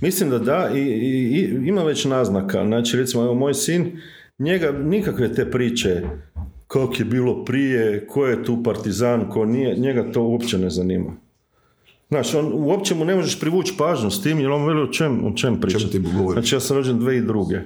Mislim 0.01 0.29
da 0.29 0.39
da 0.39 0.69
i, 0.69 0.79
i- 0.79 1.29
i 1.33 1.67
ima 1.67 1.83
već 1.83 2.05
naznaka. 2.05 2.65
Znači, 2.65 2.97
recimo, 2.97 3.23
evo 3.23 3.33
moj 3.33 3.53
sin, 3.53 4.01
njega 4.39 4.71
nikakve 4.73 5.33
te 5.33 5.51
priče 5.51 6.01
kako 6.67 6.93
je 6.99 7.05
bilo 7.05 7.45
prije, 7.45 8.07
ko 8.07 8.25
je 8.25 8.43
tu 8.43 8.63
partizan, 8.63 9.29
ko 9.29 9.45
nije, 9.45 9.75
njega 9.75 10.11
to 10.11 10.23
uopće 10.23 10.57
ne 10.57 10.69
zanima. 10.69 11.15
Znaš, 12.09 12.35
on, 12.35 12.51
uopće 12.53 12.95
mu 12.95 13.05
ne 13.05 13.15
možeš 13.15 13.39
privući 13.39 13.73
pažnju 13.77 14.11
s 14.11 14.23
tim, 14.23 14.39
jer 14.39 14.51
on 14.51 14.65
veli 14.65 14.81
o 14.81 14.87
čem, 14.87 15.25
o 15.25 15.37
čem 15.37 15.61
priča. 15.61 15.77
govoriš? 15.99 16.33
Znači, 16.33 16.55
ja 16.55 16.59
sam 16.59 16.77
rođen 16.77 16.99
dve 16.99 17.17
i 17.17 17.21
druge. 17.21 17.59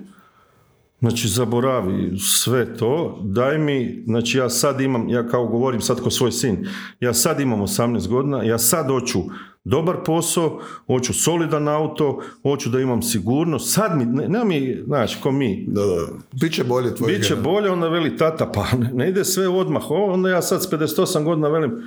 Znači, 0.99 1.27
zaboravi 1.27 2.17
sve 2.19 2.77
to, 2.77 3.19
daj 3.23 3.57
mi, 3.57 4.03
znači 4.05 4.37
ja 4.37 4.49
sad 4.49 4.81
imam, 4.81 5.09
ja 5.09 5.27
kao 5.27 5.47
govorim 5.47 5.81
sad 5.81 6.01
ko 6.01 6.09
svoj 6.09 6.31
sin, 6.31 6.67
ja 6.99 7.13
sad 7.13 7.39
imam 7.39 7.59
18 7.59 8.07
godina, 8.07 8.43
ja 8.43 8.57
sad 8.57 8.87
hoću 8.87 9.19
dobar 9.63 9.95
posao, 10.05 10.59
hoću 10.87 11.13
solidan 11.13 11.67
auto, 11.67 12.21
hoću 12.43 12.69
da 12.69 12.79
imam 12.79 13.01
sigurnost, 13.01 13.73
sad 13.73 13.97
mi, 13.97 14.05
ne, 14.05 14.27
nema 14.27 14.45
mi, 14.45 14.83
znači, 14.85 15.17
ko 15.23 15.31
mi, 15.31 15.65
Da, 15.67 15.81
da. 15.81 16.07
Biće 16.41 16.63
bolje 16.63 16.95
tvoje 16.95 17.17
Biće 17.17 17.35
bolje, 17.35 17.69
onda 17.69 17.87
veli 17.87 18.17
tata, 18.17 18.51
pa 18.53 18.77
ne, 18.77 18.91
ne 18.93 19.09
ide 19.09 19.25
sve 19.25 19.47
odmah, 19.47 19.91
o, 19.91 20.05
onda 20.05 20.29
ja 20.29 20.41
sad 20.41 20.63
s 20.63 20.69
58 20.71 21.23
godina 21.23 21.47
velim, 21.47 21.83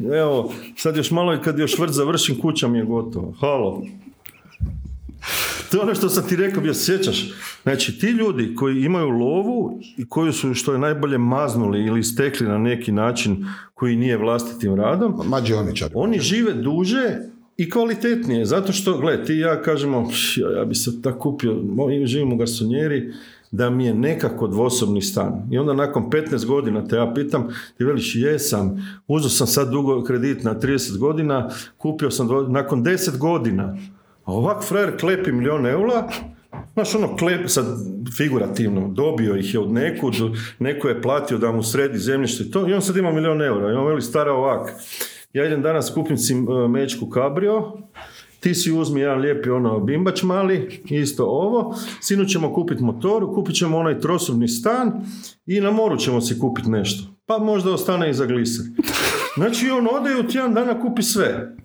evo, 0.00 0.52
sad 0.76 0.96
još 0.96 1.10
malo 1.10 1.34
i 1.34 1.40
kad 1.40 1.58
još 1.58 1.78
vrt 1.78 1.92
završim, 1.92 2.40
kuća 2.40 2.68
mi 2.68 2.78
je 2.78 2.84
gotova. 2.84 3.32
Halo. 3.40 3.82
To 5.70 5.76
je 5.76 5.82
ono 5.82 5.94
što 5.94 6.08
sam 6.08 6.28
ti 6.28 6.36
rekao, 6.36 6.62
bio 6.62 6.74
sjećaš. 6.74 7.32
Znači, 7.62 7.98
ti 7.98 8.06
ljudi 8.06 8.54
koji 8.54 8.80
imaju 8.80 9.08
lovu 9.08 9.80
i 9.96 10.08
koji 10.08 10.32
su, 10.32 10.54
što 10.54 10.72
je 10.72 10.78
najbolje, 10.78 11.18
maznuli 11.18 11.84
ili 11.84 12.02
stekli 12.02 12.46
na 12.48 12.58
neki 12.58 12.92
način 12.92 13.46
koji 13.74 13.96
nije 13.96 14.16
vlastitim 14.16 14.74
radom, 14.74 15.20
Mađioničar. 15.24 15.90
oni 15.94 16.20
žive 16.20 16.52
duže 16.52 17.18
i 17.56 17.70
kvalitetnije, 17.70 18.44
zato 18.44 18.72
što, 18.72 18.98
gle, 18.98 19.24
ti 19.24 19.32
i 19.34 19.38
ja 19.38 19.62
kažemo, 19.62 20.10
"Š, 20.10 20.40
ja, 20.40 20.50
ja 20.50 20.64
bi 20.64 20.74
se 20.74 21.02
tako 21.02 21.18
kupio, 21.20 21.52
mo- 21.54 22.06
živim 22.06 22.32
u 22.32 22.36
garsonjeri, 22.36 23.12
da 23.50 23.70
mi 23.70 23.86
je 23.86 23.94
nekako 23.94 24.46
dvosobni 24.46 25.02
stan. 25.02 25.48
I 25.50 25.58
onda 25.58 25.72
nakon 25.72 26.10
15 26.10 26.46
godina 26.46 26.86
te 26.88 26.96
ja 26.96 27.12
pitam, 27.14 27.48
ti 27.78 27.84
veliš 27.84 28.16
jesam, 28.16 28.76
uzeo 29.08 29.28
sam 29.30 29.46
sad 29.46 29.70
dugo 29.70 30.04
kredit 30.04 30.44
na 30.44 30.54
30 30.54 30.98
godina, 30.98 31.48
kupio 31.78 32.10
sam 32.10 32.28
dvo- 32.28 32.48
nakon 32.48 32.84
10 32.84 33.18
godina, 33.18 33.76
a 34.24 34.32
ovak 34.32 34.64
frajer 34.64 35.00
klepi 35.00 35.32
milion 35.32 35.66
eura, 35.66 36.08
Znaš, 36.74 36.94
ono, 36.94 37.16
klep, 37.16 37.48
sad 37.48 37.66
figurativno, 38.16 38.88
dobio 38.88 39.36
ih 39.36 39.54
je 39.54 39.60
od 39.60 39.72
nekud, 39.72 40.14
neko 40.58 40.88
je 40.88 41.02
platio 41.02 41.38
da 41.38 41.52
mu 41.52 41.62
sredi 41.62 41.98
zemljište 41.98 42.44
i 42.44 42.50
to, 42.50 42.68
i 42.68 42.72
on 42.72 42.82
sad 42.82 42.96
ima 42.96 43.12
milion 43.12 43.42
eura. 43.42 43.72
I 43.72 43.74
on 43.74 43.86
veli 43.86 44.02
stara 44.02 44.32
ovak, 44.32 44.70
ja 45.32 45.46
idem 45.46 45.62
danas 45.62 45.90
kupim 45.94 46.16
si 46.18 46.34
e, 46.34 46.68
mečku 46.68 47.10
kabrio, 47.10 47.72
ti 48.46 48.54
si 48.54 48.72
uzmi 48.72 49.00
jedan 49.00 49.18
lijepi 49.18 49.50
ono 49.50 49.80
bimbač 49.80 50.22
mali, 50.22 50.82
isto 50.84 51.24
ovo, 51.24 51.74
sinu 52.00 52.24
ćemo 52.24 52.54
kupiti 52.54 52.82
motor, 52.82 53.34
kupit 53.34 53.56
ćemo 53.56 53.78
onaj 53.78 54.00
trosobni 54.00 54.48
stan 54.48 54.92
i 55.46 55.60
na 55.60 55.70
moru 55.70 55.96
ćemo 55.96 56.20
si 56.20 56.38
kupiti 56.38 56.70
nešto. 56.70 57.04
Pa 57.26 57.38
možda 57.38 57.72
ostane 57.72 58.10
i 58.10 58.14
za 58.14 58.26
gliser. 58.26 58.64
Znači 59.36 59.70
on 59.70 59.88
ode 59.92 60.10
i 60.10 60.20
u 60.20 60.28
tjedan 60.28 60.54
dana 60.54 60.80
kupi 60.80 61.02
sve. 61.02 61.56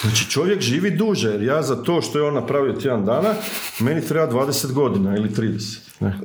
Znači 0.00 0.30
čovjek 0.30 0.60
živi 0.60 0.90
duže, 0.90 1.30
jer 1.30 1.42
ja 1.42 1.62
za 1.62 1.82
to 1.82 2.02
što 2.02 2.18
je 2.18 2.24
on 2.24 2.34
napravio 2.34 2.72
tjedan 2.72 3.04
dana, 3.04 3.34
meni 3.80 4.00
treba 4.00 4.32
20 4.32 4.72
godina 4.72 5.16
ili 5.16 5.28
30. 5.28 5.78
Ne, 6.00 6.18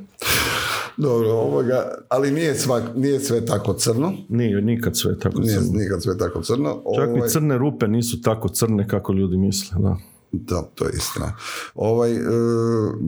Dobro, 0.98 1.30
ovoga, 1.32 1.96
ali 2.10 2.32
nije, 2.32 2.56
svak, 2.56 2.84
nije 2.96 3.20
sve 3.20 3.46
tako 3.46 3.74
crno. 3.74 4.14
nije 4.30 4.62
nikad 4.62 4.98
sve 4.98 5.20
tako 5.20 5.40
Nije 5.40 5.54
crno. 5.54 5.70
nikad 5.74 6.04
sve 6.04 6.18
tako 6.18 6.42
crno. 6.42 6.70
Čak 6.96 7.08
Ovaj, 7.08 7.08
ni 7.16 7.30
crne 7.30 7.58
rupe 7.58 7.88
nisu 7.88 8.22
tako 8.22 8.50
crne 8.50 8.88
kako 8.88 9.14
ljudi 9.14 9.38
misle. 9.38 9.78
Da. 9.80 9.98
Da, 10.32 10.62
to 10.76 10.86
je 10.86 10.92
istina. 10.96 11.34
Ovaj, 11.76 12.12
e, 12.12 12.20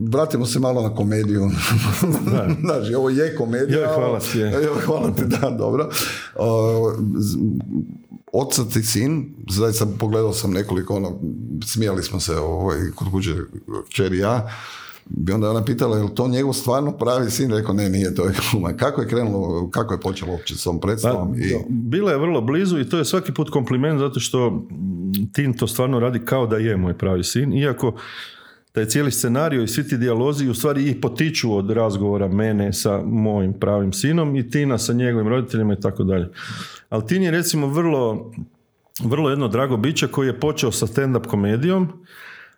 vratimo 0.06 0.46
se 0.46 0.58
malo 0.58 0.82
na 0.82 0.94
komediju. 0.94 1.40
Znači, 2.60 2.94
ovo 2.94 3.10
je 3.10 3.36
komedija. 3.36 3.78
Joj, 3.78 3.88
hvala 3.88 4.18
ti, 4.20 4.38
je. 4.38 4.52
Joj, 4.52 4.80
hvala 4.80 5.10
ti, 5.10 5.22
da, 5.26 5.50
dobro. 5.50 5.88
O, 6.36 6.92
z- 7.16 7.38
ti 8.64 8.82
sin, 8.82 9.34
zaista 9.50 9.86
pogledao 9.98 10.32
sam 10.32 10.50
nekoliko, 10.52 10.96
ono, 10.96 11.18
smijali 11.64 12.02
smo 12.02 12.20
se 12.20 12.36
ovaj, 12.36 12.78
kod 12.94 13.10
kuće 13.10 13.34
i 14.12 14.18
ja, 14.18 14.50
i 15.28 15.32
onda 15.32 15.50
ona 15.50 15.64
pitala, 15.64 15.96
je 15.96 16.02
li 16.02 16.14
to 16.14 16.28
njegov 16.28 16.52
stvarno 16.52 16.92
pravi 16.92 17.30
sin? 17.30 17.52
Rekao, 17.52 17.74
ne, 17.74 17.88
nije, 17.88 18.14
to 18.14 18.24
je. 18.24 18.32
Kako 18.76 19.00
je 19.00 19.08
krenulo, 19.08 19.70
kako 19.70 19.94
je 19.94 20.00
počelo 20.00 20.32
uopće 20.32 20.54
s 20.54 20.64
tom 20.64 20.80
Pa, 20.80 20.86
predstavom? 20.86 21.34
I, 21.34 21.54
Bila 21.68 22.12
je 22.12 22.18
vrlo 22.18 22.40
blizu 22.40 22.80
i 22.80 22.88
to 22.88 22.98
je 22.98 23.04
svaki 23.04 23.32
put 23.32 23.50
kompliment 23.50 23.98
zato 23.98 24.20
što 24.20 24.66
Tin 25.32 25.52
to 25.52 25.66
stvarno 25.66 26.00
radi 26.00 26.18
kao 26.24 26.46
da 26.46 26.56
je 26.56 26.76
moj 26.76 26.98
pravi 26.98 27.24
sin, 27.24 27.52
iako 27.52 27.94
taj 28.72 28.86
cijeli 28.86 29.10
scenario 29.10 29.62
i 29.62 29.68
svi 29.68 29.88
ti 29.88 29.96
dijalozi 29.96 30.48
u 30.48 30.54
stvari 30.54 30.90
i 30.90 31.00
potiču 31.00 31.56
od 31.56 31.70
razgovora 31.70 32.28
mene 32.28 32.72
sa 32.72 33.02
mojim 33.04 33.52
pravim 33.52 33.92
sinom 33.92 34.36
i 34.36 34.50
Tina 34.50 34.78
sa 34.78 34.92
njegovim 34.92 35.28
roditeljima 35.28 35.72
i 35.72 35.80
tako 35.80 36.04
dalje. 36.04 36.28
Ali 36.88 37.06
Tin 37.06 37.22
je 37.22 37.30
recimo 37.30 37.66
vrlo, 37.66 38.32
vrlo 39.04 39.30
jedno 39.30 39.48
drago 39.48 39.76
biće 39.76 40.06
koji 40.06 40.26
je 40.26 40.40
počeo 40.40 40.72
sa 40.72 40.86
stand-up 40.86 41.26
komedijom, 41.26 41.88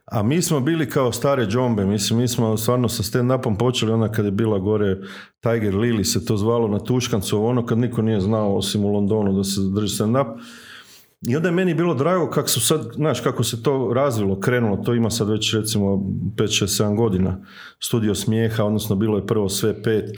a 0.05 0.23
mi 0.23 0.43
smo 0.43 0.61
bili 0.61 0.91
kao 0.91 1.13
stare 1.13 1.47
džombe, 1.47 1.87
mislim, 1.87 2.19
mi 2.19 2.29
smo 2.29 2.57
stvarno 2.57 2.89
sa 2.89 3.03
stand-upom 3.03 3.59
počeli 3.59 3.93
onda 3.93 4.09
kad 4.09 4.25
je 4.25 4.31
bila 4.31 4.59
gore 4.59 4.97
Tiger 5.41 5.75
Lily 5.75 6.05
se 6.05 6.25
to 6.25 6.37
zvalo 6.37 6.69
na 6.69 6.79
Tuškancu, 6.79 7.45
ono 7.45 7.67
kad 7.67 7.79
niko 7.79 8.03
nije 8.03 8.21
znao 8.21 8.57
osim 8.57 8.85
u 8.85 8.93
Londonu 8.93 9.33
da 9.33 9.45
se 9.45 9.61
drži 9.75 9.97
stand-up. 9.97 10.39
I 11.29 11.37
onda 11.37 11.49
je 11.49 11.55
meni 11.55 11.75
bilo 11.75 11.95
drago 11.95 12.31
kako 12.31 12.49
su 12.49 12.61
sad, 12.61 12.93
znaš, 12.95 13.21
kako 13.21 13.45
se 13.45 13.63
to 13.63 13.93
razvilo, 13.95 14.41
krenulo, 14.41 14.77
to 14.77 14.95
ima 14.95 15.11
sad 15.11 15.29
već 15.29 15.55
recimo 15.55 15.87
5, 15.87 16.35
6, 16.37 16.85
7 16.85 16.97
godina 16.97 17.45
studio 17.81 18.15
smijeha, 18.15 18.65
odnosno 18.65 18.97
bilo 18.97 19.17
je 19.17 19.27
prvo 19.27 19.49
sve 19.49 19.83
pet, 19.83 20.11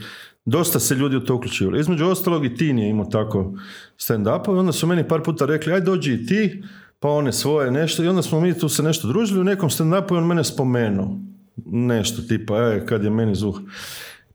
dosta 0.45 0.79
se 0.79 0.95
ljudi 0.95 1.15
u 1.15 1.23
to 1.25 1.35
uključivali. 1.35 1.79
Između 1.79 2.05
ostalog 2.05 2.45
i 2.45 2.55
Tin 2.55 2.79
je 2.79 2.89
imao 2.89 3.05
tako 3.05 3.53
stand-up 3.97 4.59
onda 4.59 4.71
su 4.71 4.87
meni 4.87 5.07
par 5.07 5.21
puta 5.23 5.45
rekli, 5.45 5.73
aj 5.73 5.81
dođi 5.81 6.13
i 6.13 6.25
ti, 6.25 6.63
pa 6.99 7.09
one 7.09 7.33
svoje 7.33 7.71
nešto 7.71 8.03
i 8.03 8.07
onda 8.07 8.21
smo 8.21 8.39
mi 8.39 8.59
tu 8.59 8.69
se 8.69 8.83
nešto 8.83 9.07
družili 9.07 9.39
u 9.39 9.43
nekom 9.43 9.69
stand-upu 9.69 10.13
i 10.13 10.17
on 10.17 10.27
mene 10.27 10.43
spomenuo. 10.43 11.19
Nešto 11.65 12.21
tipa, 12.21 12.57
e, 12.57 12.85
kad 12.85 13.03
je 13.03 13.09
meni 13.09 13.35
zuh. 13.35 13.59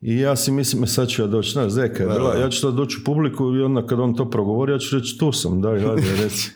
I 0.01 0.19
ja 0.19 0.37
si 0.37 0.53
mislim, 0.53 0.85
e, 0.85 0.87
sad 0.87 1.09
ću 1.09 1.23
ja 1.23 1.27
doći, 1.27 1.51
znaš, 1.51 1.73
zeka 1.73 2.03
je 2.03 2.09
bila, 2.09 2.35
ja 2.35 2.51
ću 2.51 2.61
sad 2.61 2.75
doći 2.75 2.99
u 3.01 3.05
publiku 3.05 3.57
i 3.57 3.63
onda 3.63 3.87
kad 3.87 4.01
on 4.01 4.15
to 4.15 4.31
progovori, 4.31 4.73
ja 4.73 4.79
ću 4.79 4.99
reći, 4.99 5.19
tu 5.19 5.33
sam, 5.33 5.61
daj, 5.61 5.75
ajde, 5.75 6.03
reci. 6.23 6.51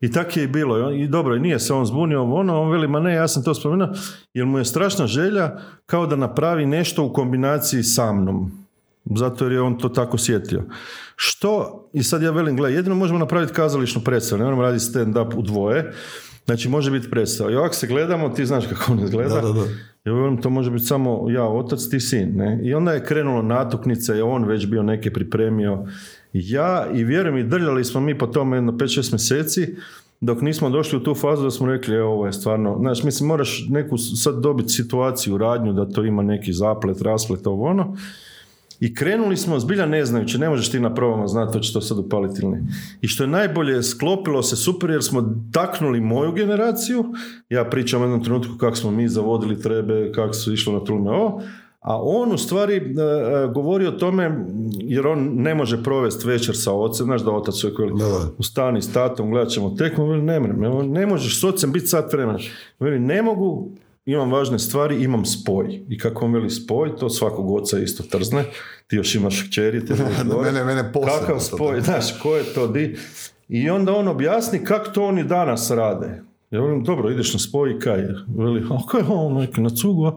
I 0.00 0.12
tak 0.12 0.36
je 0.36 0.44
i 0.44 0.48
bilo. 0.48 0.90
I 0.90 1.08
dobro, 1.08 1.38
nije 1.38 1.58
se 1.58 1.74
on 1.74 1.86
zbunio, 1.86 2.34
ono, 2.34 2.62
on 2.62 2.70
veli, 2.70 2.88
ma 2.88 3.00
ne, 3.00 3.14
ja 3.14 3.28
sam 3.28 3.44
to 3.44 3.54
spomenuo, 3.54 3.88
jer 4.34 4.46
mu 4.46 4.58
je 4.58 4.64
strašna 4.64 5.06
želja 5.06 5.56
kao 5.86 6.06
da 6.06 6.16
napravi 6.16 6.66
nešto 6.66 7.04
u 7.04 7.12
kombinaciji 7.12 7.82
sa 7.82 8.12
mnom. 8.12 8.63
Zato 9.04 9.44
jer 9.44 9.52
je 9.52 9.60
on 9.60 9.78
to 9.78 9.88
tako 9.88 10.18
sjetio. 10.18 10.62
Što, 11.16 11.84
i 11.92 12.02
sad 12.02 12.22
ja 12.22 12.30
velim, 12.30 12.56
gledaj, 12.56 12.76
jedino 12.76 12.94
možemo 12.94 13.18
napraviti 13.18 13.52
kazališnu 13.52 14.00
predstavu, 14.04 14.38
ne 14.38 14.44
moramo 14.44 14.62
raditi 14.62 14.84
stand-up 14.84 15.34
u 15.36 15.42
dvoje, 15.42 15.92
znači 16.44 16.68
može 16.68 16.90
biti 16.90 17.10
predstava. 17.10 17.50
I 17.50 17.54
ovako 17.54 17.74
se 17.74 17.86
gledamo, 17.86 18.28
ti 18.28 18.46
znaš 18.46 18.66
kako 18.66 18.92
on 18.92 19.00
izgleda. 19.00 19.34
Da, 19.34 19.40
da, 19.40 19.52
da. 19.52 19.64
Ja 20.04 20.12
velim, 20.12 20.42
to 20.42 20.50
može 20.50 20.70
biti 20.70 20.84
samo 20.84 21.30
ja, 21.30 21.44
otac, 21.44 21.80
ti 21.90 22.00
sin. 22.00 22.36
Ne? 22.36 22.60
I 22.62 22.74
onda 22.74 22.92
je 22.92 23.04
krenulo 23.04 23.42
natuknica, 23.42 24.14
je 24.14 24.22
on 24.22 24.44
već 24.44 24.66
bio 24.66 24.82
neke 24.82 25.12
pripremio. 25.12 25.86
Ja 26.32 26.86
i 26.94 27.04
vjerujem 27.04 27.38
i 27.38 27.48
drljali 27.48 27.84
smo 27.84 28.00
mi 28.00 28.18
po 28.18 28.26
tome 28.26 28.56
jedno 28.56 28.72
5-6 28.72 29.12
mjeseci, 29.12 29.76
dok 30.20 30.40
nismo 30.40 30.70
došli 30.70 30.98
u 30.98 31.02
tu 31.02 31.14
fazu 31.14 31.42
da 31.44 31.50
smo 31.50 31.66
rekli, 31.66 31.96
evo, 31.96 32.12
ovo 32.12 32.26
je 32.26 32.32
stvarno, 32.32 32.76
znaš, 32.80 33.02
mislim, 33.02 33.28
moraš 33.28 33.66
neku 33.68 33.98
sad 33.98 34.40
dobiti 34.40 34.68
situaciju, 34.68 35.38
radnju, 35.38 35.72
da 35.72 35.88
to 35.88 36.04
ima 36.04 36.22
neki 36.22 36.52
zaplet, 36.52 37.02
rasplet, 37.02 37.46
ovo 37.46 37.64
ono. 37.64 37.96
I 38.84 38.94
krenuli 38.94 39.36
smo 39.36 39.58
zbilja 39.60 39.86
ne 39.86 40.04
znajući, 40.04 40.38
ne 40.38 40.48
možeš 40.48 40.70
ti 40.70 40.80
na 40.80 40.94
probama 40.94 41.26
znati 41.26 41.52
to 41.52 41.58
će 41.58 41.72
to 41.72 41.80
sad 41.80 41.98
upaliti 41.98 42.40
ili 42.42 42.50
ne. 42.50 42.62
I 43.00 43.08
što 43.08 43.24
je 43.24 43.28
najbolje, 43.28 43.82
sklopilo 43.82 44.42
se 44.42 44.56
super 44.56 44.90
jer 44.90 45.02
smo 45.02 45.34
taknuli 45.52 46.00
moju 46.00 46.32
generaciju, 46.32 47.04
ja 47.48 47.64
pričam 47.64 48.00
u 48.00 48.04
jednom 48.04 48.24
trenutku 48.24 48.52
kako 48.58 48.76
smo 48.76 48.90
mi 48.90 49.08
zavodili 49.08 49.60
trebe, 49.60 50.12
kako 50.12 50.32
su 50.32 50.52
išlo 50.52 50.72
na 50.72 50.84
trume 50.84 51.10
o, 51.10 51.40
a 51.80 52.02
on 52.02 52.32
u 52.32 52.38
stvari 52.38 52.76
e, 52.76 52.80
e, 52.80 53.48
govori 53.54 53.86
o 53.86 53.90
tome, 53.90 54.46
jer 54.72 55.06
on 55.06 55.30
ne 55.34 55.54
može 55.54 55.82
provesti 55.82 56.28
večer 56.28 56.56
sa 56.56 56.72
ocem, 56.72 57.06
znaš 57.06 57.22
da 57.22 57.30
otac 57.30 57.64
uvijek 57.64 57.78
veli, 57.78 57.92
u 58.38 58.42
stani 58.42 58.82
s 58.82 58.92
tatom, 58.92 59.30
gledat 59.30 59.48
ćemo 59.48 59.70
tekmu, 59.70 60.06
veli, 60.06 60.22
ne, 60.22 60.40
ne, 60.40 60.82
ne 60.82 61.06
možeš 61.06 61.40
s 61.40 61.44
ocem 61.44 61.72
biti 61.72 61.86
sat 61.86 62.12
vremena. 62.12 62.38
Veli, 62.80 63.00
ne 63.00 63.22
mogu, 63.22 63.70
imam 64.06 64.32
važne 64.32 64.58
stvari, 64.58 65.04
imam 65.04 65.24
spoj. 65.24 65.84
I 65.88 65.98
kako 65.98 66.24
on 66.24 66.34
veli 66.34 66.50
spoj, 66.50 66.96
to 66.96 67.10
svakog 67.10 67.50
oca 67.50 67.78
isto 67.78 68.02
trzne. 68.02 68.44
Ti 68.86 68.96
još 68.96 69.14
imaš 69.14 69.42
kćeri. 69.48 69.86
Te 69.86 69.94
mene, 70.44 70.64
mene 70.64 70.92
Kakav 70.92 71.40
spoj, 71.40 71.80
znaš, 71.80 72.18
ko 72.18 72.36
je 72.36 72.44
to 72.44 72.66
di? 72.66 72.96
I 73.48 73.70
onda 73.70 73.94
on 73.96 74.08
objasni 74.08 74.64
kako 74.64 74.90
to 74.90 75.04
oni 75.04 75.24
danas 75.24 75.70
rade. 75.70 76.22
Ja 76.50 76.60
velim, 76.60 76.84
dobro, 76.84 77.10
ideš 77.10 77.32
na 77.32 77.38
spoj 77.38 77.70
i 77.70 77.78
kaj 77.78 78.00
je? 78.00 78.14
Veli, 78.36 78.62
a 78.70 78.78
kaj 78.90 79.00
je 79.00 79.06
on 79.08 79.34
neki 79.34 79.60
na 79.60 79.70
cugu? 79.70 80.12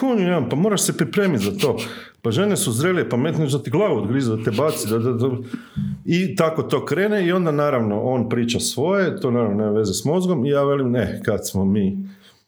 Konju 0.00 0.22
jedan, 0.22 0.48
pa 0.48 0.56
moraš 0.56 0.82
se 0.82 0.96
pripremiti 0.96 1.44
za 1.44 1.58
to. 1.58 1.76
Pa 2.22 2.30
žene 2.30 2.56
su 2.56 2.72
zrelije, 2.72 3.08
pametne, 3.08 3.46
da 3.46 3.62
ti 3.62 3.70
glavu 3.70 3.96
odgrize, 3.96 4.36
da 4.36 4.44
te 4.44 4.50
baci. 4.50 4.88
Da, 4.88 4.98
da, 4.98 5.12
da. 5.12 5.28
I 6.04 6.36
tako 6.36 6.62
to 6.62 6.84
krene 6.84 7.26
i 7.26 7.32
onda 7.32 7.50
naravno 7.50 8.02
on 8.02 8.28
priča 8.28 8.60
svoje, 8.60 9.20
to 9.20 9.30
naravno 9.30 9.56
nema 9.56 9.70
veze 9.70 9.94
s 9.94 10.04
mozgom 10.04 10.46
i 10.46 10.50
ja 10.50 10.64
velim 10.64 10.90
ne, 10.90 11.20
kad 11.24 11.48
smo 11.48 11.64
mi. 11.64 11.98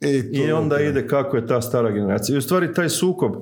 I, 0.04 0.32
to- 0.32 0.42
I 0.48 0.52
onda 0.52 0.80
ide 0.80 1.06
kako 1.06 1.36
je 1.36 1.46
ta 1.46 1.60
stara 1.60 1.90
generacija. 1.90 2.34
I 2.34 2.38
u 2.38 2.42
stvari 2.42 2.74
taj 2.74 2.88
sukob, 2.88 3.32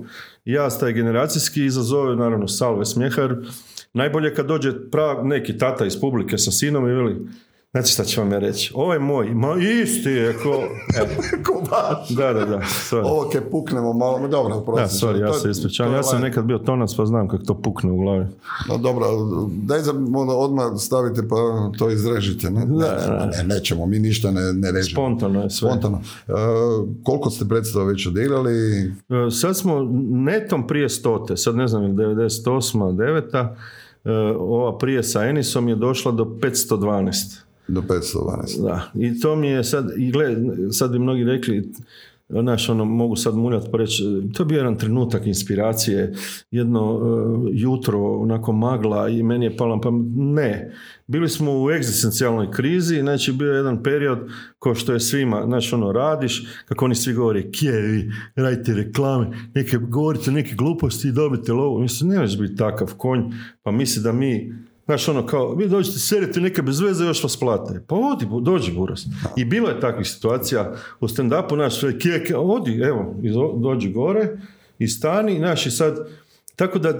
ja 0.44 0.70
taj 0.70 0.92
generacijski 0.92 1.64
izazove 1.64 2.16
naravno 2.16 2.48
salve 2.48 2.84
smijeha, 2.84 3.22
jer 3.22 3.36
najbolje 3.92 4.34
kad 4.34 4.46
dođe 4.46 4.72
prav, 4.90 5.26
neki 5.26 5.58
tata 5.58 5.86
iz 5.86 6.00
publike 6.00 6.38
sa 6.38 6.50
sinom 6.50 6.88
i 6.88 6.92
veli, 6.92 7.16
znači 7.72 7.92
šta 7.92 8.04
ću 8.04 8.20
vam 8.20 8.32
ja 8.32 8.38
reći, 8.38 8.72
ovo 8.74 8.92
je 8.92 8.98
moj, 8.98 9.26
ma 9.26 9.48
isti 9.82 10.08
je 10.10 10.32
ko, 10.34 10.62
Ko 11.46 11.60
baš. 11.60 12.08
da, 12.08 12.32
da, 12.32 12.44
da, 12.46 12.58
sorry. 12.58 13.02
Ovo 13.04 13.28
ke 13.28 13.40
puknemo 13.40 13.92
malo, 13.92 14.18
ma 14.18 14.28
dobro, 14.28 14.54
Da, 14.54 14.62
prosti. 14.62 14.96
sorry, 14.96 15.20
ja 15.20 15.32
se 15.32 15.50
ispričavam. 15.50 15.94
Ja 15.94 16.02
sam 16.02 16.20
nekad 16.20 16.44
bio 16.44 16.58
tonac 16.58 16.94
pa 16.94 17.06
znam 17.06 17.28
kako 17.28 17.44
to 17.44 17.54
pukne 17.54 17.90
u 17.92 17.96
glavi. 17.96 18.26
No 18.68 18.78
dobro, 18.78 19.06
daj 19.48 19.80
za 19.80 19.90
onda 19.92 20.34
odmah 20.34 20.64
stavite 20.78 21.28
pa 21.28 21.36
to 21.78 21.90
izrežite. 21.90 22.50
Ne, 22.50 22.60
ne, 22.60 22.76
Da, 22.78 23.26
ne, 23.26 23.36
ne, 23.38 23.54
nećemo, 23.54 23.86
mi 23.86 23.98
ništa 23.98 24.30
ne, 24.30 24.52
ne 24.52 24.72
režemo. 24.72 24.94
Spontano 24.94 25.42
je 25.42 25.50
sve. 25.50 25.68
Spontano. 25.70 26.00
E, 26.28 26.32
koliko 27.02 27.30
ste 27.30 27.44
predstava 27.44 27.84
već 27.84 28.06
odigrali? 28.06 28.52
E, 28.82 28.90
Sad 29.32 29.56
smo 29.56 29.88
netom 30.10 30.66
prije 30.66 30.88
stote, 30.88 31.36
sad 31.36 31.56
ne 31.56 31.68
znam, 31.68 31.82
je 31.82 32.06
li 32.06 32.14
98. 32.16 33.54
9. 34.04 34.34
Ova 34.38 34.78
prije 34.78 35.02
sa 35.02 35.24
Enisom 35.24 35.68
je 35.68 35.76
došla 35.76 36.12
do 36.12 36.24
512. 36.24 37.40
Do 37.70 37.82
512. 37.82 38.62
Da, 38.62 38.90
i 38.94 39.20
to 39.20 39.36
mi 39.36 39.48
je 39.48 39.64
sad, 39.64 39.90
i 39.96 40.10
gle, 40.10 40.36
sad 40.72 40.92
bi 40.92 40.98
mnogi 40.98 41.24
rekli, 41.24 41.72
znaš, 42.30 42.68
ono, 42.68 42.84
mogu 42.84 43.16
sad 43.16 43.36
muljati 43.36 43.68
pa 43.72 43.78
reći, 43.78 44.02
to 44.34 44.42
je 44.42 44.46
bio 44.46 44.56
jedan 44.56 44.78
trenutak 44.78 45.26
inspiracije, 45.26 46.14
jedno 46.50 47.00
e, 47.02 47.50
jutro, 47.52 48.18
onako 48.18 48.52
magla 48.52 49.08
i 49.08 49.22
meni 49.22 49.46
je 49.46 49.56
palo, 49.56 49.80
pamet. 49.80 50.06
ne, 50.16 50.72
bili 51.06 51.28
smo 51.28 51.62
u 51.62 51.70
egzistencijalnoj 51.70 52.50
krizi, 52.50 53.00
znači 53.00 53.32
bio 53.32 53.52
je 53.52 53.56
jedan 53.56 53.82
period 53.82 54.18
ko 54.58 54.74
što 54.74 54.92
je 54.92 55.00
svima, 55.00 55.42
znaš, 55.46 55.72
ono, 55.72 55.92
radiš, 55.92 56.46
kako 56.68 56.84
oni 56.84 56.94
svi 56.94 57.14
govore, 57.14 57.50
kjevi, 57.50 58.12
radite 58.34 58.74
reklame, 58.74 59.26
neke, 59.54 59.76
govorite 59.76 60.30
neke 60.30 60.54
gluposti 60.54 61.08
i 61.08 61.12
dobite 61.12 61.52
lovu, 61.52 61.80
mislim, 61.80 62.10
ne 62.10 62.26
biti 62.40 62.56
takav 62.56 62.94
konj, 62.96 63.20
pa 63.62 63.70
misli 63.70 64.02
da 64.02 64.12
mi 64.12 64.54
Znaš, 64.90 65.08
ono 65.08 65.26
kao, 65.26 65.54
vi 65.54 65.68
dođete, 65.68 65.98
serite 65.98 66.40
neke 66.40 66.62
bez 66.62 66.80
veze, 66.80 67.04
još 67.04 67.22
vas 67.22 67.36
plate. 67.36 67.84
Pa 67.86 67.94
odi, 67.94 68.26
dođi 68.42 68.72
buras. 68.72 69.06
I 69.36 69.44
bilo 69.44 69.68
je 69.68 69.80
takvih 69.80 70.06
situacija 70.06 70.74
u 71.00 71.08
stand-upu, 71.08 71.56
naš 71.56 71.80
sve, 71.80 71.98
kje, 71.98 72.36
odi, 72.36 72.80
evo, 72.80 73.14
dođi 73.56 73.92
gore 73.92 74.28
i 74.78 74.88
stani, 74.88 75.38
znaš, 75.38 75.66
i 75.66 75.70
sad, 75.70 76.08
tako 76.56 76.78
da 76.78 76.88
e, 76.88 76.94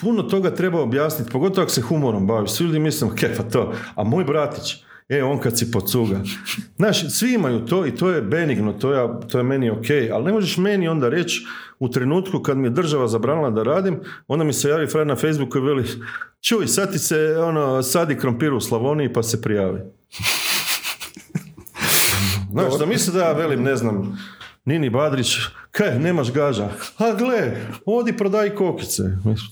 puno 0.00 0.22
toga 0.22 0.54
treba 0.54 0.82
objasniti, 0.82 1.30
pogotovo 1.30 1.62
ako 1.62 1.72
se 1.72 1.82
humorom 1.82 2.26
baviš. 2.26 2.50
Svi 2.50 2.64
ljudi 2.64 2.78
misle, 2.78 3.08
ke 3.16 3.34
pa 3.36 3.42
to, 3.42 3.72
a 3.94 4.04
moj 4.04 4.24
bratić, 4.24 4.76
e, 5.10 5.22
on 5.22 5.38
kad 5.38 5.58
si 5.58 5.70
pocuga. 5.70 6.20
Znaš, 6.76 7.12
svi 7.12 7.34
imaju 7.34 7.66
to 7.66 7.86
i 7.86 7.94
to 7.94 8.10
je 8.10 8.22
benigno, 8.22 8.72
to 8.72 8.92
je, 8.92 9.08
to 9.28 9.38
je 9.38 9.44
meni 9.44 9.70
ok, 9.70 9.86
ali 10.12 10.24
ne 10.24 10.32
možeš 10.32 10.56
meni 10.56 10.88
onda 10.88 11.08
reći 11.08 11.46
u 11.78 11.88
trenutku 11.88 12.42
kad 12.42 12.58
mi 12.58 12.66
je 12.66 12.70
država 12.70 13.08
zabranila 13.08 13.50
da 13.50 13.62
radim, 13.62 14.00
onda 14.28 14.44
mi 14.44 14.52
se 14.52 14.68
javi 14.68 14.86
frajer 14.86 15.06
na 15.06 15.16
Facebooku 15.16 15.58
i 15.58 15.60
veli, 15.60 15.84
čuj, 16.40 16.66
sad 16.66 16.92
ti 16.92 16.98
se 16.98 17.36
ono, 17.38 17.82
sadi 17.82 18.16
krompir 18.16 18.52
u 18.52 18.60
Slavoniji 18.60 19.12
pa 19.12 19.22
se 19.22 19.42
prijavi. 19.42 19.80
Znaš, 22.52 22.78
da 22.78 22.86
misli 22.86 23.12
da 23.12 23.20
ja 23.20 23.32
velim, 23.32 23.62
ne 23.62 23.76
znam, 23.76 24.18
Nini 24.64 24.90
Badrić, 24.90 25.36
kaj, 25.70 25.98
nemaš 25.98 26.32
gaža? 26.32 26.68
A 26.98 27.14
gle, 27.18 27.56
odi 27.86 28.16
prodaj 28.16 28.54
kokice. 28.54 29.02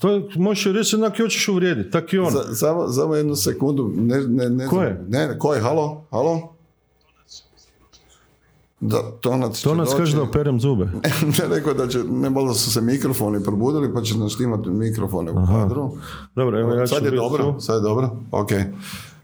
To 0.01 0.29
možeš 0.37 0.67
joj 0.67 0.73
reći 0.73 0.97
jednak 0.97 1.17
hoćeš 1.17 1.49
uvrijediti, 1.49 1.91
tak 1.91 2.13
i 2.13 2.19
on. 2.19 2.33
Samo, 2.55 2.89
samo 2.89 3.15
jednu 3.15 3.37
sekundu. 3.37 3.93
Ne, 3.97 4.21
ne, 4.21 4.51
ne 4.51 4.67
Ko 4.67 4.83
je? 4.83 5.05
Ne, 5.09 5.29
ne, 5.29 5.39
ko 5.39 5.55
je? 5.55 5.61
Halo? 5.61 6.05
Halo? 6.11 6.55
Da, 8.81 9.03
tonac 9.21 9.57
će 9.57 9.65
Tonac 9.65 9.89
kaže 9.97 10.17
da 10.17 10.23
operem 10.23 10.61
zube. 10.61 10.85
ne 11.39 11.55
rekao 11.57 11.75
da 11.75 11.89
će, 11.89 11.99
ne 12.05 12.31
malo 12.31 12.55
su 12.55 12.73
se 12.73 12.81
mikrofoni 12.81 13.45
probudili 13.45 13.95
pa 13.95 14.03
će 14.03 14.19
naštimati 14.19 14.71
mikrofone 14.71 15.31
u 15.31 15.47
kadru. 15.47 15.91
Dobro, 16.35 16.61
evo 16.61 16.75
ja 16.75 16.87
ću 16.87 16.95
sad 16.95 17.05
je 17.05 17.11
dobro, 17.11 17.61
sad 17.61 17.77
je 17.77 17.81
dobro, 17.81 18.11
ok. 18.31 18.51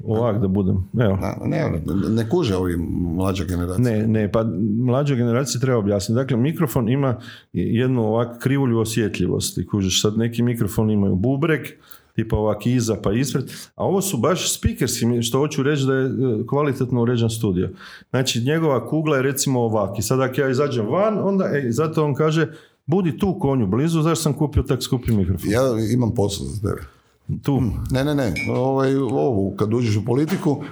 Ovak 0.05 0.41
da 0.41 0.49
budem. 0.49 0.89
Evo. 0.99 1.19
Ne, 1.45 1.83
ne, 2.11 2.29
kuže 2.29 2.57
ovi 2.57 2.77
mlađa 3.17 3.45
generacija. 3.45 3.85
Ne, 3.85 4.07
ne, 4.07 4.33
pa 4.33 4.45
mlađoj 4.79 5.17
generaciji 5.17 5.61
treba 5.61 5.79
objasniti. 5.79 6.17
Dakle, 6.17 6.37
mikrofon 6.37 6.89
ima 6.89 7.17
jednu 7.53 8.03
ovak 8.03 8.43
krivulju 8.43 8.79
osjetljivosti. 8.79 9.67
Kužiš, 9.67 10.03
sad 10.03 10.19
neki 10.19 10.43
mikrofon 10.43 10.91
imaju 10.91 11.17
bubreg, 11.17 11.61
tipa 12.15 12.37
ovak 12.37 12.67
iza 12.67 12.97
pa 13.03 13.13
ispred, 13.13 13.45
a 13.75 13.85
ovo 13.85 14.01
su 14.01 14.19
baš 14.19 14.59
speakerski, 14.59 15.23
što 15.23 15.39
hoću 15.39 15.63
reći 15.63 15.87
da 15.87 15.95
je 15.95 16.07
e, 16.07 16.11
kvalitetno 16.47 17.03
uređen 17.03 17.31
studio. 17.31 17.71
Znači 18.11 18.41
njegova 18.41 18.87
kugla 18.87 19.17
je 19.17 19.23
recimo 19.23 19.61
ovak 19.61 19.99
i 19.99 20.03
sad 20.03 20.21
ako 20.21 20.41
ja 20.41 20.51
izađem 20.51 20.87
van, 20.87 21.19
onda 21.19 21.45
e, 21.45 21.71
zato 21.71 22.05
on 22.05 22.15
kaže 22.15 22.53
budi 22.87 23.19
tu 23.19 23.39
konju 23.39 23.67
blizu, 23.67 24.03
zašto 24.03 24.23
sam 24.23 24.33
kupio 24.33 24.63
tak 24.63 24.83
skupi 24.83 25.13
mikrofon. 25.13 25.51
Ja 25.51 25.61
imam 25.95 26.15
posao 26.15 26.47
za 26.47 26.69
tebe. 26.69 26.83
Tu. 27.43 27.61
Ne, 27.91 28.05
ne, 28.05 28.15
ne, 28.15 28.33
ovaj, 28.51 28.97
ovu, 28.97 29.55
kad 29.57 29.75
uđeš 29.75 29.97
u 29.97 30.05
politiku, 30.05 30.63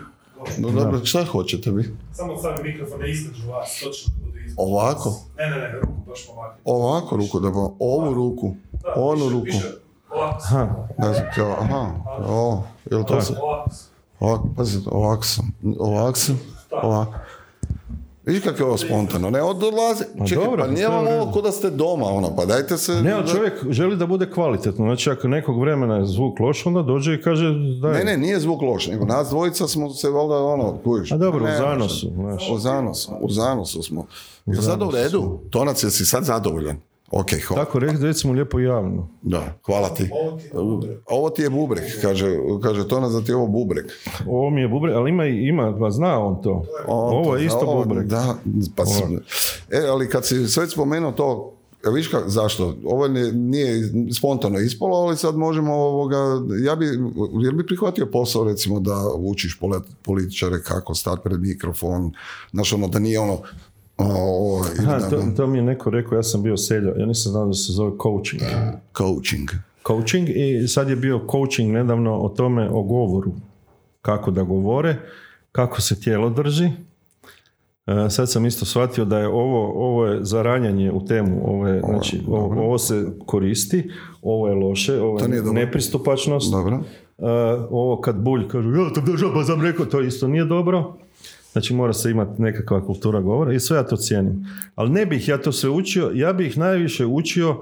no, 0.59 0.71
dobro, 0.71 1.05
šta 1.05 1.25
hoćete 1.25 1.71
vi? 1.71 1.97
Samo 2.13 2.37
stavi 2.39 2.63
mikrofon 2.63 2.99
da 2.99 3.07
iskađu 3.07 3.49
vas, 3.49 3.81
točno 3.85 4.13
da 4.17 4.27
bude. 4.27 4.39
Ovako? 4.57 5.15
Ne, 5.39 5.47
ne, 5.47 5.57
ne, 5.59 5.73
ruku 5.73 5.93
baš 6.09 6.27
pomaki. 6.27 6.61
Ovako 6.65 7.17
ruku, 7.17 7.41
da 7.41 7.49
ovu 7.81 8.15
ruku, 8.15 8.55
Da, 8.73 8.95
onu 8.97 9.17
piše- 9.19 9.31
ruku. 9.31 9.45
piše 9.45 9.69
Ovako, 10.11 10.39
Aha, 10.45 10.69
Ne 10.99 11.15
znam, 11.15 11.27
kao, 11.35 11.57
aha, 11.61 11.91
o, 12.19 12.63
jel 12.91 13.05
to 13.05 13.21
se, 13.21 13.35
ovako. 13.43 13.71
ovako, 14.21 14.49
pazite, 14.57 14.89
ovako 14.93 15.25
sam, 15.25 15.53
ovako 15.79 16.19
sam, 16.19 16.41
ovako. 16.73 17.13
Vidiš 18.27 18.43
kako 18.43 18.59
je 18.59 18.65
ovo 18.65 18.77
spontano, 18.77 19.31
ne 19.31 19.43
odlazi, 19.43 20.05
čekaj, 20.29 20.45
dobro, 20.45 20.63
pa 20.63 20.69
pa 20.69 20.73
nije 20.73 20.89
u 20.89 20.93
vam 20.93 21.07
ovo 21.07 21.33
ko 21.33 21.41
da 21.41 21.53
ste 21.53 21.71
doma, 21.71 22.07
ono, 22.07 22.37
pa 22.37 22.45
dajte 22.45 22.79
se... 22.79 22.93
Ne, 23.03 23.13
ali 23.13 23.29
čovjek 23.29 23.53
želi 23.71 23.97
da 23.97 24.07
bude 24.07 24.31
kvalitetno. 24.31 24.85
Znači, 24.85 25.11
ako 25.11 25.29
nekog 25.29 25.61
vremena 25.61 25.97
je 25.97 26.07
zvuk 26.07 26.41
loš, 26.41 26.67
onda 26.67 26.83
dođe 26.83 27.15
i 27.15 27.23
kaže 27.23 27.55
daj. 27.83 27.93
Ne, 27.93 28.05
ne, 28.05 28.17
nije 28.17 28.41
zvuk 28.41 28.63
loš, 28.63 28.87
nego 28.87 29.05
nas 29.05 29.29
dvojica 29.29 29.69
smo 29.69 29.91
se 29.91 30.11
valjda 30.11 30.45
ono, 30.45 30.79
kujiš. 30.85 31.13
A 31.13 31.17
dobro, 31.17 31.45
u 31.45 31.47
Ne, 31.47 31.57
zanosu, 31.57 32.11
znaš. 32.15 32.51
U 32.51 32.59
zanosu, 32.59 33.13
u 33.21 33.31
zanosu 33.31 33.83
smo. 33.83 34.07
Je 34.47 34.63
sad 34.63 34.83
u 34.83 34.91
redu? 34.91 35.39
Tonac, 35.51 35.83
jesi 35.83 36.05
sad 36.05 36.25
zadovoljan? 36.25 36.77
Ok, 37.13 37.27
hvala. 37.43 37.65
Tako 37.65 37.79
re- 37.79 37.93
recimo 38.01 38.33
lijepo 38.33 38.59
javno. 38.61 39.09
Da, 39.23 39.59
hvala 39.63 39.89
ti. 39.89 40.11
Ovo 40.13 40.31
ti 40.39 40.43
je 40.45 40.61
bubreg. 40.61 40.99
Ovo 41.07 41.31
ti 41.31 41.43
je 41.43 41.51
bubrek, 41.51 41.85
kaže, 42.03 42.27
kaže 42.63 42.89
Tonac 42.89 43.13
da 43.13 43.21
ti 43.21 43.31
je 43.31 43.37
ovo 43.37 43.47
bubrek. 43.49 43.93
Ovo 44.27 44.51
mi 44.51 44.61
je 44.61 44.69
bubreg, 44.69 44.95
ali 44.95 45.11
ima, 45.11 45.27
i- 45.27 45.49
ima, 45.49 45.77
pa 45.81 45.91
zna 45.91 46.19
on 46.19 46.43
to. 46.43 46.65
Ovo 46.87 47.37
je 47.37 47.47
isto 47.47 47.59
Ovo, 47.61 47.75
bubreg. 47.79 48.07
Da, 48.07 48.35
pa 48.77 48.87
s- 48.87 49.01
e, 49.71 49.87
ali 49.89 50.09
kad 50.09 50.27
si 50.27 50.47
sve 50.47 50.69
spomenuo 50.69 51.13
to, 51.13 51.53
e, 51.85 51.91
viš 51.91 52.09
ka, 52.09 52.23
zašto? 52.27 52.77
Ovo 52.85 53.09
ne- 53.09 53.33
nije 53.33 53.83
spontano 54.13 54.59
ispalo, 54.61 54.97
ali 54.97 55.17
sad 55.17 55.37
možemo 55.37 55.75
ovoga, 55.75 56.17
ja 56.61 56.77
bi, 56.77 56.87
jer 57.37 57.55
bi 57.55 57.67
prihvatio 57.67 58.07
posao 58.07 58.45
recimo 58.45 58.81
da 58.81 58.97
učiš 59.17 59.59
polet- 59.61 59.93
političare 60.03 60.63
kako 60.63 60.95
stati 60.95 61.21
pred 61.25 61.41
mikrofon, 61.41 62.13
znaš 62.51 62.73
ono 62.73 62.89
da 62.89 62.99
nije 62.99 63.21
ono, 63.21 63.39
o, 64.03 64.57
o, 64.57 64.65
ili 64.79 64.87
Aha, 64.87 64.99
da- 64.99 65.11
to, 65.11 65.23
to 65.37 65.47
mi 65.47 65.59
je 65.59 65.63
neko 65.65 65.91
rekao, 65.91 66.17
ja 66.17 66.23
sam 66.23 66.43
bio 66.43 66.57
selja, 66.57 66.93
ja 66.97 67.07
nisam 67.07 67.33
znao 67.33 67.47
da 67.47 67.55
se 67.55 67.73
zove 67.73 67.93
coaching. 68.03 68.43
coaching. 68.97 69.49
Coaching 69.87 70.29
i 70.29 70.69
sad 70.69 70.89
je 70.89 70.97
bio 70.97 71.21
coaching 71.31 71.73
nedavno 71.73 72.15
o 72.15 72.29
tome, 72.29 72.69
o 72.71 72.83
govoru. 72.83 73.33
Kako 74.03 74.31
da 74.31 74.43
govore, 74.43 74.97
kako 75.53 75.81
se 75.81 76.01
tijelo 76.01 76.31
drži. 76.31 76.65
E, 77.87 78.11
sad 78.11 78.31
sam 78.31 78.47
isto 78.47 78.65
shvatio 78.65 79.05
da 79.05 79.19
je 79.19 79.29
ovo, 79.29 79.89
ovo 79.89 80.07
je 80.07 80.25
zaranjanje 80.25 80.93
u 80.93 81.05
temu, 81.07 81.41
ovo, 81.47 81.69
je, 81.69 81.81
znači, 81.81 82.21
ovo, 82.29 82.63
ovo 82.65 82.79
se 82.79 83.07
koristi, 83.27 83.91
ovo 84.23 84.49
je 84.49 84.55
loše, 84.55 85.01
ovo 85.01 85.19
To 85.19 85.25
je 85.25 85.37
dobro. 85.37 85.53
nepristupačnost. 85.53 86.51
Dobro. 86.53 86.77
Uh, 87.19 87.27
ovo 87.71 88.01
kad 88.01 88.17
bulj 88.17 88.49
kaže, 88.49 88.69
ja 88.69 88.95
sam 88.95 89.05
držao 89.05 89.33
pa 89.35 89.45
sam 89.45 89.63
rekao, 89.63 89.87
to 89.87 90.01
isto 90.01 90.29
nije 90.29 90.45
dobro. 90.45 90.95
Znači 91.53 91.75
mora 91.75 91.93
se 91.93 92.11
imati 92.11 92.43
nekakva 92.43 92.87
kultura 92.87 93.21
govora 93.21 93.53
i 93.55 93.61
sve 93.61 93.77
ja 93.77 93.83
to 93.87 93.97
cijenim. 93.97 94.47
Ali 94.75 94.91
ne 94.91 95.07
bih 95.07 95.29
ja 95.29 95.39
to 95.39 95.53
sve 95.53 95.71
učio, 95.71 96.11
ja 96.15 96.33
bih 96.33 96.59
najviše 96.59 97.07
učio 97.07 97.61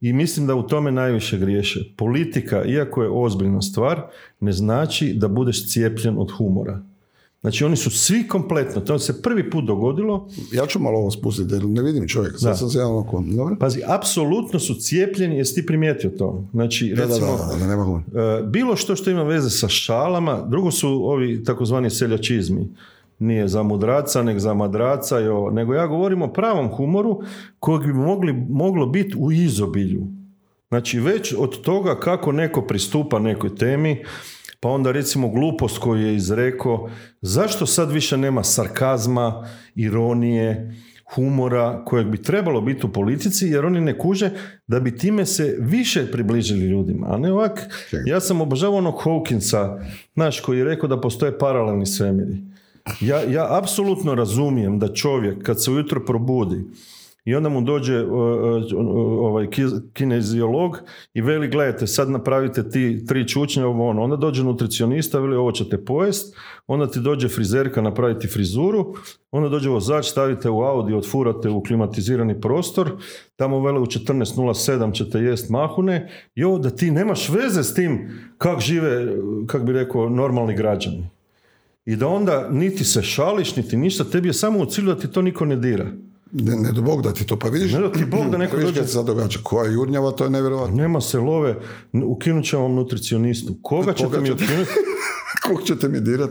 i 0.00 0.12
mislim 0.12 0.46
da 0.46 0.54
u 0.54 0.62
tome 0.62 0.92
najviše 0.92 1.38
griješe. 1.38 1.80
Politika, 1.96 2.64
iako 2.64 3.02
je 3.02 3.10
ozbiljna 3.12 3.62
stvar, 3.62 4.02
ne 4.40 4.52
znači 4.52 5.12
da 5.14 5.28
budeš 5.28 5.68
cijepljen 5.68 6.18
od 6.18 6.30
humora. 6.38 6.82
Znači 7.40 7.64
oni 7.64 7.76
su 7.76 7.90
svi 7.90 8.28
kompletno, 8.28 8.80
to 8.80 8.98
se 8.98 9.22
prvi 9.22 9.50
put 9.50 9.64
dogodilo, 9.64 10.28
Ja 10.52 10.66
ću 10.66 10.78
malo 10.78 10.98
ovo 10.98 11.10
spustiti, 11.10 11.54
jer 11.54 11.64
ne 11.64 11.82
vidim 11.82 12.08
čovjeka, 12.08 12.38
sad 12.38 12.50
Da. 12.50 12.56
sam 12.56 12.68
se 12.70 12.78
ja 12.78 12.84
dobro? 13.36 13.56
pazi, 13.60 13.80
apsolutno 13.86 14.58
su 14.58 14.74
cijepljeni, 14.74 15.36
jesi 15.36 15.54
ti 15.54 15.66
primijetio 15.66 16.10
to? 16.10 16.44
Znači, 16.52 16.94
Da, 16.96 17.04
recimo, 17.04 17.26
da, 17.26 17.56
da, 17.58 17.66
nema 17.66 17.84
govora. 17.84 18.04
E, 18.14 18.42
bilo 18.42 18.76
što 18.76 18.96
što 18.96 19.10
ima 19.10 19.22
veze 19.22 19.50
sa 19.50 19.68
šalama, 19.68 20.46
drugo 20.48 20.70
su 20.70 20.88
ovi 20.88 21.44
takozvani 21.44 21.90
seljačizmi. 21.90 22.68
Nije 23.22 23.48
za 23.48 23.62
mudraca, 23.62 24.22
nego 24.22 24.38
za 24.38 24.54
madraca, 24.54 25.16
ovo. 25.16 25.50
nego 25.50 25.74
ja 25.74 25.86
govorim 25.86 26.22
o 26.22 26.32
pravom 26.32 26.68
humoru 26.68 27.20
kojeg 27.58 27.86
bi 27.86 27.92
mogli, 27.92 28.32
moglo 28.32 28.86
biti 28.86 29.16
u 29.18 29.32
izobilju. 29.32 30.06
Znači 30.68 31.00
već 31.00 31.34
od 31.38 31.60
toga 31.60 32.00
kako 32.00 32.32
neko 32.32 32.62
pristupa 32.62 33.18
nekoj 33.18 33.54
temi, 33.56 34.04
pa 34.60 34.68
onda 34.68 34.92
recimo 34.92 35.28
glupost 35.28 35.78
koju 35.78 36.06
je 36.06 36.16
izrekao, 36.16 36.90
zašto 37.20 37.66
sad 37.66 37.92
više 37.92 38.16
nema 38.16 38.42
sarkazma, 38.42 39.48
ironije, 39.74 40.74
humora 41.14 41.84
kojeg 41.84 42.06
bi 42.06 42.22
trebalo 42.22 42.60
biti 42.60 42.86
u 42.86 42.92
politici 42.92 43.46
jer 43.46 43.66
oni 43.66 43.80
ne 43.80 43.98
kuže 43.98 44.30
da 44.66 44.80
bi 44.80 44.96
time 44.96 45.26
se 45.26 45.56
više 45.60 46.10
približili 46.10 46.66
ljudima, 46.66 47.06
a 47.10 47.18
ne 47.18 47.32
ovak, 47.32 47.60
ja 48.06 48.20
sam 48.20 48.40
obožavao 48.40 48.78
onog 48.78 48.94
Hawkinsa, 49.04 49.84
znaš, 50.14 50.40
koji 50.40 50.58
je 50.58 50.64
rekao 50.64 50.88
da 50.88 51.00
postoje 51.00 51.38
paralelni 51.38 51.86
svemiri. 51.86 52.51
Ja, 53.00 53.22
ja 53.22 53.58
apsolutno 53.58 54.14
razumijem 54.14 54.78
da 54.78 54.94
čovjek 54.94 55.42
kad 55.42 55.62
se 55.62 55.70
ujutro 55.70 56.04
probudi 56.04 56.64
i 57.24 57.34
onda 57.34 57.48
mu 57.48 57.60
dođe 57.60 58.04
ovaj 59.20 59.46
ki- 59.50 59.80
kineziolog 59.92 60.78
i 61.14 61.20
veli 61.20 61.48
gledajte 61.48 61.86
sad 61.86 62.10
napravite 62.10 62.68
ti 62.70 63.04
tri 63.08 63.28
čučnje 63.28 63.64
ovo 63.64 63.88
ono 63.88 64.02
onda 64.02 64.16
dođe 64.16 64.44
nutricionista 64.44 65.18
veli 65.18 65.36
ovo 65.36 65.52
ćete 65.52 65.84
pojest 65.84 66.36
onda 66.66 66.86
ti 66.86 67.00
dođe 67.00 67.28
frizerka 67.28 67.82
napraviti 67.82 68.28
frizuru 68.28 68.94
onda 69.30 69.48
dođe 69.48 69.68
vozač 69.68 70.06
stavite 70.06 70.50
u 70.50 70.62
Audi 70.62 70.94
odfurate 70.94 71.48
u 71.48 71.62
klimatizirani 71.62 72.40
prostor 72.40 72.90
tamo 73.36 73.60
vele 73.60 73.80
u 73.80 73.86
14.07 73.86 74.92
ćete 74.94 75.18
jest 75.18 75.50
mahune 75.50 76.08
i 76.34 76.44
ovo 76.44 76.58
da 76.58 76.70
ti 76.70 76.90
nemaš 76.90 77.28
veze 77.28 77.62
s 77.62 77.74
tim 77.74 78.10
kak 78.38 78.60
žive 78.60 79.06
kak 79.46 79.64
bi 79.64 79.72
rekao 79.72 80.08
normalni 80.08 80.56
građani 80.56 81.08
i 81.84 81.96
da 81.96 82.08
onda 82.08 82.48
niti 82.50 82.84
se 82.84 83.02
šališ 83.02 83.56
niti 83.56 83.76
ništa 83.76 84.04
tebi 84.04 84.28
je 84.28 84.34
samo 84.34 84.58
u 84.58 84.66
cilju 84.66 84.94
da 84.94 85.00
ti 85.00 85.08
to 85.08 85.22
niko 85.22 85.44
ne 85.44 85.56
dira 85.56 85.86
Ne, 86.32 86.56
ne 86.56 86.72
do 86.72 86.82
Bog 86.82 87.02
da 87.02 87.12
ti 87.12 87.26
to, 87.26 87.38
pa 87.38 87.48
vidiš, 87.48 87.72
Ne 87.72 87.80
da 87.80 87.92
ti 87.92 88.04
Bog 88.04 88.30
da 88.30 88.38
neko 88.38 88.56
vidiš 88.56 88.68
dođe- 88.68 88.78
kad 88.78 88.86
se 88.86 88.92
sad 88.92 89.06
događa, 89.06 89.38
koja 89.42 89.70
jurnjava, 89.70 90.10
to 90.10 90.24
je 90.24 90.30
nevjerojatno. 90.30 90.76
Nema 90.76 91.00
se 91.00 91.18
love, 91.18 91.56
ukinut 91.94 92.44
ćemo 92.44 92.62
vam 92.62 92.74
nutricionistu. 92.74 93.54
Koga 93.62 93.92
ćete 93.92 94.04
Koga 94.04 94.20
mi 94.20 94.30
ukinuti? 94.30 94.70
Kog 95.44 95.62
ćete 95.64 95.88
mi 95.88 96.00
dirat? 96.00 96.30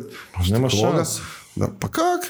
nema 0.50 0.70
Koga? 0.70 0.82
šanse. 0.82 1.22
Da, 1.56 1.68
pa 1.80 1.88
kak? 1.88 2.22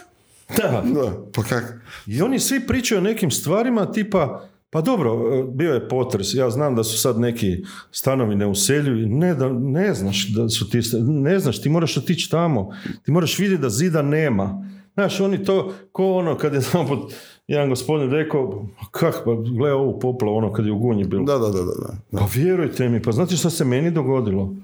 Da. 0.58 0.84
Da, 0.94 1.18
pa 1.34 1.44
kak? 1.44 1.82
I 2.08 2.22
oni 2.22 2.40
svi 2.40 2.60
pričaju 2.60 3.00
o 3.00 3.04
nekim 3.04 3.32
stvarima 3.32 3.92
tipa, 3.92 4.50
pa 4.72 4.82
dobro, 4.82 5.12
e, 5.12 5.44
bio 5.54 5.74
je 5.74 5.88
potres, 5.90 6.34
ja 6.34 6.50
znam 6.50 6.76
da 6.76 6.84
su 6.84 6.98
sad 6.98 7.20
neki 7.20 7.58
stanovi 7.92 8.36
neuseljivi, 8.36 9.06
ne, 9.06 9.36
da, 9.36 9.50
ne 9.54 9.94
znaš 9.94 10.28
da 10.28 10.50
su 10.50 10.70
ti, 10.70 10.80
ne 11.02 11.40
znaš, 11.40 11.62
ti 11.62 11.70
moraš 11.70 11.98
otići 11.98 12.32
tamo, 12.32 12.70
ti 13.06 13.12
moraš 13.12 13.40
vidjeti 13.40 13.62
da 13.62 13.70
zida 13.70 14.02
nema. 14.02 14.68
Znaš, 14.94 15.20
oni 15.20 15.44
to, 15.44 15.74
ko 15.92 16.14
ono, 16.14 16.38
kad 16.38 16.54
je 16.54 16.62
tamo 16.72 16.88
pod, 16.88 17.00
jedan 17.48 17.70
gospodin 17.70 18.12
rekao, 18.12 18.68
kak, 18.92 19.22
pa 19.26 19.32
gle 19.58 19.74
ovu 19.74 20.00
poplavu, 20.00 20.38
ono 20.38 20.54
kad 20.54 20.66
je 20.66 20.72
u 20.72 20.80
Gunji 20.80 21.04
bilo. 21.04 21.24
Da, 21.24 21.38
da, 21.38 21.50
da, 21.50 21.64
da. 21.64 21.74
da. 22.12 22.20
Pa 22.20 22.28
vjerujte 22.36 22.90
mi, 22.90 23.02
pa 23.02 23.12
znate 23.12 23.36
što 23.36 23.50
se 23.50 23.66
meni 23.66 23.92
dogodilo? 23.92 24.56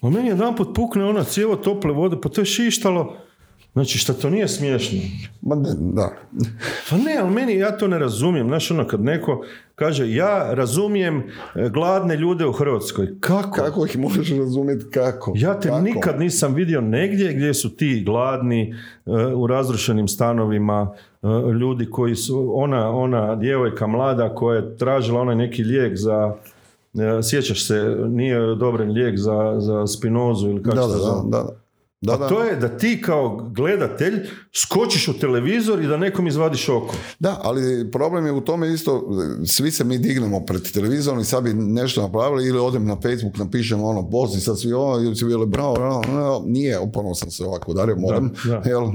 Ma 0.00 0.10
meni 0.10 0.28
jedan 0.28 0.56
put 0.56 0.74
pukne 0.74 1.04
ona 1.04 1.24
cijevo 1.24 1.56
tople 1.56 1.92
vode, 1.92 2.16
pa 2.22 2.28
to 2.28 2.40
je 2.40 2.44
šištalo. 2.44 3.16
Znači, 3.74 3.98
šta 3.98 4.12
to 4.12 4.30
nije 4.30 4.48
smiješno? 4.48 4.98
Ma 5.42 5.54
ne, 5.54 5.70
da. 5.78 6.12
Pa 6.90 6.96
ne, 6.96 7.16
ali 7.20 7.30
meni, 7.30 7.56
ja 7.56 7.78
to 7.78 7.88
ne 7.88 7.98
razumijem. 7.98 8.48
Znaš, 8.48 8.70
ono, 8.70 8.86
kad 8.86 9.00
neko 9.00 9.44
kaže, 9.74 10.12
ja 10.12 10.48
razumijem 10.54 11.18
e, 11.54 11.68
gladne 11.68 12.16
ljude 12.16 12.46
u 12.46 12.52
Hrvatskoj. 12.52 13.08
Kako? 13.20 13.50
Kako 13.50 13.86
ih 13.86 13.98
možeš 13.98 14.30
razumjeti 14.30 14.84
kako? 14.90 15.32
Ja 15.36 15.60
te 15.60 15.68
Kako? 15.68 15.80
nikad 15.80 16.20
nisam 16.20 16.54
vidio 16.54 16.80
negdje 16.80 17.32
gdje 17.32 17.54
su 17.54 17.76
ti 17.76 18.02
gladni, 18.06 18.74
e, 19.06 19.10
u 19.34 19.46
razrušenim 19.46 20.08
stanovima, 20.08 20.94
e, 21.22 21.26
ljudi 21.60 21.86
koji 21.90 22.14
su, 22.14 22.52
ona, 22.54 22.90
ona 22.90 23.36
djevojka 23.36 23.86
mlada 23.86 24.34
koja 24.34 24.56
je 24.56 24.76
tražila 24.76 25.20
onaj 25.20 25.36
neki 25.36 25.64
lijek 25.64 25.96
za, 25.96 26.34
sjećaš 27.22 27.66
se, 27.66 27.96
nije 28.08 28.50
odobren 28.50 28.90
lijek 28.90 29.18
za, 29.18 29.54
za 29.58 29.86
spinozu 29.86 30.48
ili 30.48 30.62
kako 30.62 30.76
Da, 30.76 30.82
se 30.82 30.88
da, 30.88 30.94
da, 30.98 31.00
zove. 31.04 31.63
Da. 32.00 32.12
Da, 32.12 32.18
da. 32.18 32.28
To 32.28 32.42
je 32.42 32.56
da 32.56 32.68
ti 32.78 33.00
kao 33.00 33.50
gledatelj 33.54 34.28
skočiš 34.52 35.08
u 35.08 35.18
televizor 35.18 35.82
i 35.82 35.86
da 35.86 35.96
nekom 35.96 36.26
izvadiš 36.26 36.68
oko. 36.68 36.94
Da, 37.18 37.40
ali 37.42 37.90
problem 37.90 38.26
je 38.26 38.32
u 38.32 38.40
tome 38.40 38.72
isto, 38.72 39.08
svi 39.46 39.70
se 39.70 39.84
mi 39.84 39.98
dignemo 39.98 40.40
pred 40.40 40.72
televizorom 40.72 41.20
i 41.20 41.24
sad 41.24 41.44
bi 41.44 41.54
nešto 41.54 42.02
napravili 42.02 42.48
ili 42.48 42.58
odem 42.58 42.86
na 42.86 42.96
Facebook, 42.96 43.36
napišem 43.36 43.82
ono, 43.82 44.10
pozdrav 44.10 44.40
sad 44.40 44.60
svi 44.60 44.72
ovo, 44.72 45.00
ili 45.00 45.14
bili 45.24 45.46
bravo, 45.46 45.74
bravo, 45.74 46.02
bravo, 46.12 46.42
nije, 46.46 46.78
uporno 46.78 47.14
sam 47.14 47.30
se 47.30 47.44
ovako 47.44 47.70
udario, 47.70 47.96
moram, 47.96 48.32
da. 48.44 48.62
jel, 48.64 48.88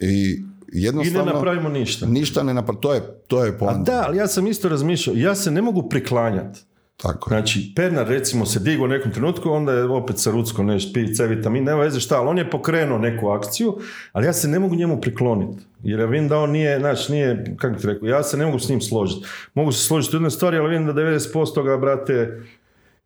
i 0.00 0.42
I 0.72 0.80
ne 0.80 0.82
jednostavno, 0.82 1.32
napravimo 1.32 1.68
ništa. 1.68 2.06
ništa 2.06 2.42
ne 2.42 2.54
napravimo, 2.54 2.80
to 2.80 2.94
je, 2.94 3.02
to 3.26 3.44
je 3.44 3.58
A 3.60 3.74
da, 3.74 4.04
ali 4.06 4.16
ja 4.16 4.26
sam 4.26 4.46
isto 4.46 4.68
razmišljao, 4.68 5.16
ja 5.16 5.34
se 5.34 5.50
ne 5.50 5.62
mogu 5.62 5.88
priklanjati. 5.88 6.65
Tako. 6.96 7.28
Znači, 7.28 7.72
Pernar 7.76 8.08
recimo 8.08 8.46
se 8.46 8.60
digo 8.60 8.84
u 8.84 8.88
nekom 8.88 9.12
trenutku, 9.12 9.50
onda 9.50 9.72
je 9.72 9.84
opet 9.84 10.18
sa 10.18 10.30
Rucko 10.30 10.62
neš 10.62 10.92
pi 10.92 11.14
C 11.14 11.26
vitamin, 11.26 11.64
nema 11.64 11.82
veze 11.82 12.00
šta, 12.00 12.18
ali 12.18 12.28
on 12.28 12.38
je 12.38 12.50
pokrenuo 12.50 12.98
neku 12.98 13.28
akciju, 13.28 13.78
ali 14.12 14.26
ja 14.26 14.32
se 14.32 14.48
ne 14.48 14.58
mogu 14.58 14.74
njemu 14.74 15.00
prikloniti. 15.00 15.62
Jer 15.82 16.00
ja 16.00 16.06
vidim 16.06 16.28
da 16.28 16.38
on 16.38 16.50
nije, 16.50 16.78
znači 16.78 17.12
nije, 17.12 17.56
kako 17.56 17.80
ti 17.80 17.86
rekao, 17.86 18.08
ja 18.08 18.22
se 18.22 18.36
ne 18.36 18.46
mogu 18.46 18.58
s 18.58 18.68
njim 18.68 18.80
složiti. 18.80 19.26
Mogu 19.54 19.72
se 19.72 19.84
složiti 19.84 20.16
u 20.16 20.18
jednoj 20.18 20.30
stvari, 20.30 20.56
ali 20.56 20.70
vidim 20.70 20.86
da 20.86 20.92
90% 20.92 21.64
ga, 21.64 21.76
brate, 21.76 22.40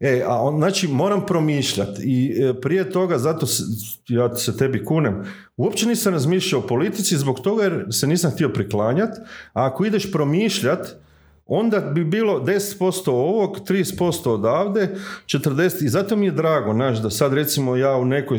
E, 0.00 0.22
a 0.26 0.42
on, 0.42 0.56
znači 0.56 0.88
moram 0.88 1.26
promišljati 1.26 2.02
i 2.04 2.42
e, 2.42 2.60
prije 2.60 2.90
toga, 2.90 3.18
zato 3.18 3.46
se, 3.46 3.62
ja 4.08 4.36
se 4.36 4.56
tebi 4.56 4.84
kunem, 4.84 5.24
uopće 5.56 5.86
nisam 5.86 6.12
razmišljao 6.12 6.60
o 6.60 6.66
politici 6.66 7.16
zbog 7.16 7.40
toga 7.40 7.62
jer 7.62 7.86
se 7.90 8.06
nisam 8.06 8.30
htio 8.30 8.48
priklanjati, 8.48 9.20
a 9.52 9.66
ako 9.66 9.84
ideš 9.84 10.12
promišljati, 10.12 10.88
onda 11.52 11.80
bi 11.80 12.04
bilo 12.04 12.40
10% 12.40 13.10
ovog, 13.10 13.58
30% 13.68 14.28
odavde, 14.28 14.88
40% 15.26 15.84
i 15.84 15.88
zato 15.88 16.16
mi 16.16 16.26
je 16.26 16.32
drago, 16.32 16.72
znaš, 16.72 16.98
da 16.98 17.10
sad 17.10 17.32
recimo 17.32 17.76
ja 17.76 17.96
u 17.96 18.04
nekoj 18.04 18.38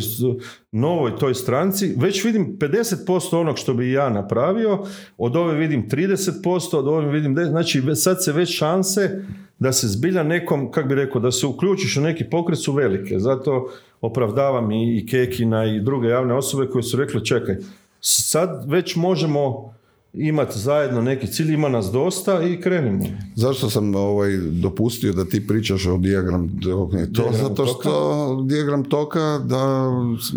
novoj 0.72 1.16
toj 1.16 1.34
stranci, 1.34 1.94
već 1.98 2.24
vidim 2.24 2.58
50% 2.60 3.38
onog 3.38 3.58
što 3.58 3.74
bi 3.74 3.92
ja 3.92 4.10
napravio, 4.10 4.86
od 5.18 5.36
ove 5.36 5.54
vidim 5.54 5.90
30%, 5.90 6.78
od 6.78 6.88
ove 6.88 7.12
vidim 7.12 7.36
10%, 7.36 7.50
znači 7.50 7.82
sad 7.96 8.24
se 8.24 8.32
već 8.32 8.58
šanse 8.58 9.22
da 9.60 9.72
se 9.72 9.88
zbilja 9.88 10.24
nekom, 10.24 10.72
kak 10.72 10.88
bi 10.88 10.96
rekao, 10.96 11.22
da 11.22 11.32
se 11.32 11.46
uključiš 11.46 11.98
u 11.98 12.02
neki 12.02 12.24
pokret 12.24 12.60
su 12.60 12.74
velike, 12.74 13.20
zato 13.20 13.70
opravdavam 14.02 14.72
i 14.72 15.06
Kekina 15.10 15.66
i 15.66 15.80
druge 15.80 16.08
javne 16.08 16.34
osobe 16.34 16.68
koje 16.68 16.84
su 16.84 16.98
rekli 16.98 17.26
čekaj, 17.26 17.56
sad 18.02 18.66
već 18.68 18.96
možemo 18.96 19.74
imati 20.14 20.60
zajedno 20.60 21.02
neki 21.02 21.28
cilj, 21.28 21.54
ima 21.54 21.70
nas 21.70 21.86
dosta 21.86 22.44
i 22.44 22.62
krenimo. 22.62 23.06
Zašto 23.36 23.70
sam 23.70 23.96
ovaj, 23.96 24.38
dopustio 24.38 25.14
da 25.14 25.26
ti 25.26 25.48
pričaš 25.48 25.86
o 25.86 25.98
dijagram 25.98 26.60
toka? 26.60 26.98
To 27.14 27.30
zato 27.32 27.66
što 27.66 28.44
dijagram 28.48 28.84
toka 28.84 29.40
da 29.46 29.90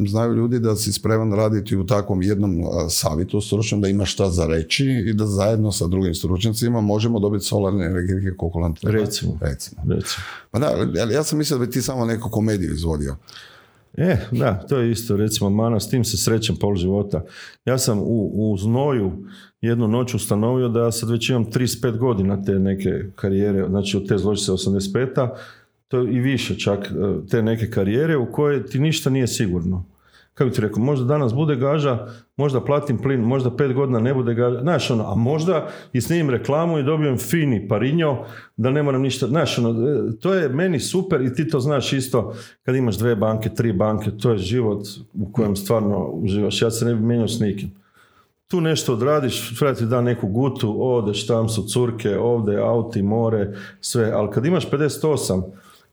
znaju 0.08 0.34
ljudi 0.34 0.58
da 0.58 0.76
si 0.76 0.92
spreman 0.92 1.32
raditi 1.32 1.76
u 1.76 1.86
takvom 1.86 2.22
jednom 2.22 2.60
a, 2.64 2.88
savjetu 2.88 3.40
stručnom, 3.40 3.80
da 3.80 3.88
imaš 3.88 4.12
šta 4.12 4.30
za 4.30 4.46
reći 4.46 4.86
i 5.06 5.12
da 5.12 5.26
zajedno 5.26 5.72
sa 5.72 5.86
drugim 5.86 6.14
stručnjacima 6.14 6.80
možemo 6.80 7.20
dobiti 7.20 7.44
solarne 7.44 7.86
energije 7.86 8.36
koliko 8.36 8.60
nam 8.60 8.74
treba. 8.74 8.98
Recimo. 8.98 9.38
Recimo. 9.40 9.82
Recimo. 9.88 10.24
Pa 10.50 10.58
da, 10.58 10.76
ali 11.02 11.14
ja 11.14 11.24
sam 11.24 11.38
mislio 11.38 11.58
da 11.58 11.66
bi 11.66 11.72
ti 11.72 11.82
samo 11.82 12.04
neku 12.04 12.30
komediju 12.30 12.74
izvodio. 12.74 13.16
E, 13.96 14.16
da, 14.30 14.60
to 14.68 14.78
je 14.78 14.90
isto, 14.90 15.16
recimo, 15.16 15.50
mana, 15.50 15.80
s 15.80 15.90
tim 15.90 16.04
se 16.04 16.16
srećem 16.16 16.56
pol 16.56 16.74
života. 16.74 17.24
Ja 17.64 17.78
sam 17.78 17.98
u, 17.98 18.30
u 18.34 18.56
znoju 18.56 19.12
jednu 19.60 19.88
noć 19.88 20.14
ustanovio 20.14 20.68
da 20.68 20.80
ja 20.80 20.92
sad 20.92 21.10
već 21.10 21.30
imam 21.30 21.44
35 21.44 21.98
godina 21.98 22.42
te 22.42 22.58
neke 22.58 23.04
karijere, 23.14 23.68
znači 23.68 23.96
od 23.96 24.08
te 24.08 24.18
zločice 24.18 24.52
85 24.52 25.28
to 25.88 25.98
je 25.98 26.12
i 26.12 26.20
više 26.20 26.58
čak 26.58 26.86
e, 26.86 27.26
te 27.30 27.42
neke 27.42 27.70
karijere 27.70 28.16
u 28.16 28.32
koje 28.32 28.66
ti 28.66 28.78
ništa 28.78 29.10
nije 29.10 29.26
sigurno. 29.26 29.84
Kako 30.34 30.50
ti 30.50 30.60
rekao, 30.60 30.82
možda 30.82 31.04
danas 31.04 31.34
bude 31.34 31.56
gaža, 31.56 32.06
možda 32.36 32.60
platim 32.60 32.98
plin, 32.98 33.20
možda 33.20 33.56
pet 33.56 33.72
godina 33.72 34.00
ne 34.00 34.14
bude 34.14 34.34
gaža, 34.34 34.60
znaš 34.60 34.90
ono, 34.90 35.12
a 35.12 35.14
možda 35.14 35.68
i 35.92 36.00
snimim 36.00 36.30
reklamu 36.30 36.78
i 36.78 36.82
dobijem 36.82 37.18
fini 37.18 37.68
parinjo, 37.68 38.24
da 38.56 38.70
ne 38.70 38.82
moram 38.82 39.02
ništa, 39.02 39.26
znaš 39.26 39.58
ono, 39.58 39.70
e, 39.70 40.18
to 40.20 40.34
je 40.34 40.48
meni 40.48 40.80
super 40.80 41.22
i 41.22 41.34
ti 41.34 41.48
to 41.48 41.60
znaš 41.60 41.92
isto 41.92 42.34
kad 42.62 42.76
imaš 42.76 42.98
dve 42.98 43.16
banke, 43.16 43.54
tri 43.54 43.72
banke, 43.72 44.10
to 44.10 44.30
je 44.30 44.38
život 44.38 44.86
u 45.14 45.32
kojem 45.32 45.56
stvarno 45.56 46.08
uživaš, 46.12 46.62
ja 46.62 46.70
se 46.70 46.84
ne 46.84 46.94
bi 46.94 47.00
mijenjao 47.00 47.28
s 47.28 47.40
nikim. 47.40 47.70
Tu 48.48 48.60
nešto 48.60 48.92
odradiš, 48.92 49.58
treba 49.58 49.74
ti 49.74 49.86
da 49.86 50.00
neku 50.00 50.28
gutu, 50.28 50.76
odeš, 50.78 51.26
tam 51.26 51.48
su 51.48 51.62
curke, 51.62 52.18
ovdje 52.18 52.58
auti, 52.58 53.02
more, 53.02 53.54
sve, 53.80 54.10
ali 54.14 54.30
kad 54.30 54.46
imaš 54.46 54.70
58, 54.70 55.42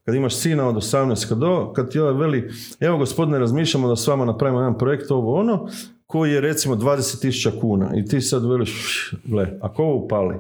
kad 0.06 0.15
imaš 0.15 0.36
sina 0.36 0.68
od 0.68 0.76
18, 0.76 1.30
kad, 1.30 1.38
do, 1.38 1.73
kad 1.73 1.91
ti 1.91 1.99
ovaj 1.99 2.14
veli, 2.15 2.52
evo 2.80 2.98
gospodine, 2.98 3.40
razmišljamo 3.40 3.88
da 3.88 3.95
s 3.95 4.07
vama 4.07 4.26
napravimo 4.26 4.60
jedan 4.61 4.78
projekt, 4.78 5.11
ovo 5.11 5.36
ono, 5.36 5.68
koji 6.07 6.32
je 6.32 6.41
recimo 6.41 6.76
20.000 6.76 7.60
kuna 7.61 7.91
i 7.95 8.06
ti 8.06 8.22
sad 8.22 8.45
veliš, 8.45 8.69
"Pš, 8.73 9.15
gle, 9.23 9.57
ako 9.61 9.84
ovo 9.84 9.95
upali, 9.95 10.36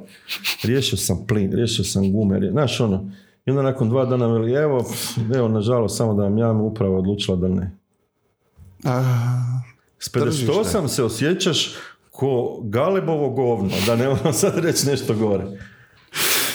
riješio 0.63 0.97
sam 0.97 1.25
plin, 1.27 1.51
riješio 1.51 1.85
sam 1.85 2.11
gume, 2.11 2.39
rije- 2.39 2.51
znaš 2.51 2.79
ono, 2.79 3.09
i 3.45 3.51
onda 3.51 3.61
nakon 3.61 3.89
dva 3.89 4.05
dana 4.05 4.27
veli, 4.27 4.51
evo, 4.53 4.85
evo, 5.35 5.47
nažalost, 5.47 5.97
samo 5.97 6.13
da 6.13 6.23
vam 6.23 6.37
javna 6.37 6.63
uprava 6.63 6.97
odlučila 6.97 7.37
da 7.37 7.47
ne. 7.47 7.71
S 9.99 10.09
58 10.09 10.87
se 10.87 11.03
osjećaš 11.03 11.75
ko 12.11 12.59
galebovo 12.63 13.29
govno, 13.29 13.69
da 13.85 13.95
ne 13.95 14.09
moram 14.09 14.33
sad 14.33 14.57
reći 14.57 14.87
nešto 14.87 15.13
gore. 15.15 15.43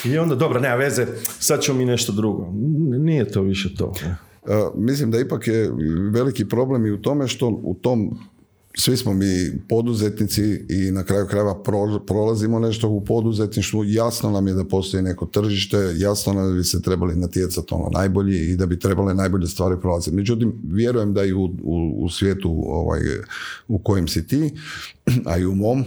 I 0.05 0.18
onda, 0.18 0.35
dobro, 0.35 0.60
nema 0.60 0.74
veze, 0.74 1.06
sad 1.39 1.60
ćemo 1.60 1.78
mi 1.78 1.85
nešto 1.85 2.12
drugo. 2.12 2.52
Nije 2.98 3.28
to 3.28 3.43
više 3.43 3.74
to. 3.74 3.86
Uh, 3.86 4.51
mislim 4.74 5.10
da 5.10 5.18
ipak 5.18 5.48
je 5.48 5.70
veliki 6.10 6.48
problem 6.48 6.86
i 6.86 6.90
u 6.90 7.02
tome 7.02 7.28
što 7.28 7.48
u 7.48 7.74
tom 7.74 8.18
svi 8.78 8.97
smo 8.97 9.14
mi 9.14 9.60
poduzetnici 9.68 10.64
i 10.68 10.90
na 10.90 11.05
kraju 11.05 11.27
krajeva 11.27 11.62
pro- 11.62 11.98
prolazimo 12.06 12.59
nešto 12.59 12.89
u 12.89 13.05
poduzetništvu. 13.05 13.85
Jasno 13.85 14.31
nam 14.31 14.47
je 14.47 14.55
da 14.55 14.64
postoji 14.64 15.02
neko 15.02 15.27
tržište, 15.27 15.77
jasno 15.97 16.32
nam 16.32 16.44
je 16.44 16.51
da 16.51 16.56
bi 16.56 16.64
se 16.64 16.82
trebali 16.82 17.16
natjecati 17.16 17.74
ono 17.74 17.90
najbolji 17.93 18.51
i 18.51 18.56
da 18.56 18.66
bi 18.66 18.78
trebale 18.78 19.14
najbolje 19.14 19.47
stvari 19.47 19.81
prolaziti. 19.81 20.16
Međutim, 20.16 20.52
vjerujem 20.64 21.14
da 21.14 21.24
i 21.24 21.32
u, 21.32 21.44
u, 21.44 22.05
u 22.05 22.09
svijetu 22.09 22.64
ovaj, 22.66 23.01
u 23.68 23.78
kojem 23.78 24.09
si 24.09 24.27
ti, 24.27 24.51
a 25.24 25.39
i 25.39 25.47
u 25.47 25.55
mom, 25.55 25.85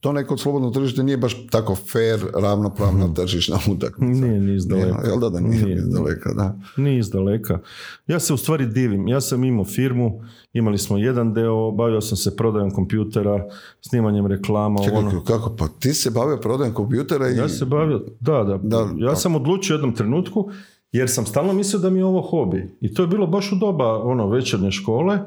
to 0.00 0.12
neko 0.12 0.36
slobodno 0.36 0.70
tržište 0.70 1.02
nije 1.02 1.16
baš 1.16 1.46
tako 1.50 1.74
fair, 1.74 2.20
ravnopravna 2.34 3.14
tržišna 3.14 3.58
utakmica. 3.70 4.20
Nije 4.26 4.40
ni 4.40 4.54
izdaleka. 4.54 5.06
Jel 5.06 5.20
da, 5.20 5.28
da 5.28 5.40
nije, 5.40 5.64
Nije, 5.64 5.76
ni 5.76 5.82
izdaleka, 5.82 6.32
da. 6.32 6.58
Nije 6.76 6.98
iz 6.98 7.10
daleka. 7.10 7.58
Ja 8.06 8.20
se 8.20 8.34
u 8.34 8.36
stvari 8.36 8.66
divim. 8.66 9.08
Ja 9.08 9.20
sam 9.20 9.44
imao 9.44 9.64
firmu, 9.64 10.22
imali 10.52 10.78
smo 10.78 10.98
jedan 10.98 11.34
deo, 11.34 11.70
bavio 11.70 12.00
sam 12.00 12.16
se 12.16 12.36
prodajom 12.36 12.70
kompjutera, 12.70 13.44
snimanjem 13.80 14.26
reklama. 14.26 14.84
Čekaj, 14.84 14.98
ono. 14.98 15.24
kako? 15.24 15.56
Pa 15.56 15.68
ti 15.68 15.94
se 15.94 16.10
bavio 16.10 16.36
prodajom 16.36 16.74
kompjutera 16.74 17.28
i... 17.28 17.36
Ja 17.36 17.48
se 17.48 17.64
bavio, 17.64 18.04
da, 18.20 18.44
da. 18.44 18.58
Da, 18.62 18.88
ja 18.96 19.16
sam 19.16 19.34
odlučio 19.34 19.74
u 19.74 19.78
jednom 19.78 19.94
trenutku, 19.94 20.50
jer 20.92 21.10
sam 21.10 21.26
stalno 21.26 21.52
mislio 21.52 21.80
da 21.80 21.90
mi 21.90 21.98
je 21.98 22.04
ovo 22.04 22.22
hobi. 22.22 22.76
I 22.80 22.94
to 22.94 23.02
je 23.02 23.08
bilo 23.08 23.26
baš 23.26 23.52
u 23.52 23.56
doba 23.56 24.02
ono, 24.02 24.28
večernje 24.28 24.70
škole. 24.70 25.18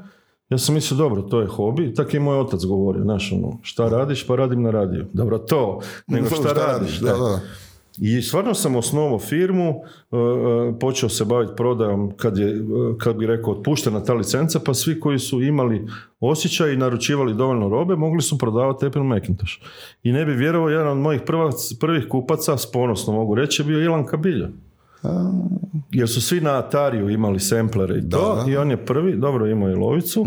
Ja 0.52 0.58
sam 0.58 0.76
mislio, 0.76 0.98
dobro, 0.98 1.22
to 1.22 1.42
je 1.42 1.48
hobi. 1.48 1.94
Tako 1.94 2.10
je 2.14 2.20
moj 2.20 2.40
otac 2.40 2.66
govorio, 2.66 3.04
znaš, 3.04 3.32
ono, 3.32 3.58
šta 3.62 3.90
radiš, 3.90 4.28
pa 4.28 4.36
radim 4.36 4.62
na 4.62 4.72
radiju. 4.72 5.06
Dobro, 5.14 5.38
to, 5.38 5.80
nego 6.08 6.28
šta, 6.36 6.36
Šta 6.36 6.54
radiš. 6.54 7.00
Da, 7.00 7.14
da. 7.14 7.40
I 7.98 8.22
stvarno 8.22 8.54
sam 8.54 8.76
osnovao 8.76 9.20
firmu, 9.20 9.70
e, 9.70 10.18
e, 10.18 10.80
počeo 10.80 11.10
se 11.10 11.26
baviti 11.26 11.54
prodajom 11.58 12.12
kad 12.18 12.38
je, 12.38 12.50
e, 12.50 12.60
kad 12.98 13.16
bi 13.16 13.28
rekao, 13.28 13.54
otpuštena 13.54 14.04
ta 14.04 14.14
licenca, 14.14 14.60
pa 14.66 14.74
svi 14.74 15.00
koji 15.00 15.20
su 15.20 15.42
imali 15.42 15.88
osjećaj 16.20 16.74
i 16.74 16.78
naručivali 16.78 17.34
dovoljno 17.34 17.70
robe, 17.70 17.96
mogli 17.96 18.22
su 18.22 18.38
prodavati 18.38 18.86
Apple 18.86 19.04
Macintosh. 19.04 19.54
I 20.04 20.12
ne 20.12 20.26
bi 20.26 20.34
vjerovao, 20.34 20.70
jedan 20.70 20.88
od 20.88 20.98
mojih 20.98 21.22
prvac, 21.26 21.74
prvih 21.80 22.06
kupaca, 22.10 22.58
s 22.58 22.72
ponosno 22.72 23.14
mogu 23.14 23.36
reći, 23.36 23.62
je 23.62 23.66
bio 23.66 23.84
Ilan 23.84 24.06
Kabilja. 24.06 24.50
Jer 25.92 26.10
su 26.10 26.22
svi 26.22 26.42
na 26.42 26.58
Atariju 26.58 27.10
imali 27.10 27.40
semplere 27.40 27.98
i 27.98 28.10
to, 28.10 28.44
da. 28.46 28.52
i 28.52 28.58
on 28.58 28.72
je 28.72 28.86
prvi, 28.86 29.16
dobro 29.16 29.48
imao 29.48 29.70
je 29.70 29.76
lovicu, 29.76 30.26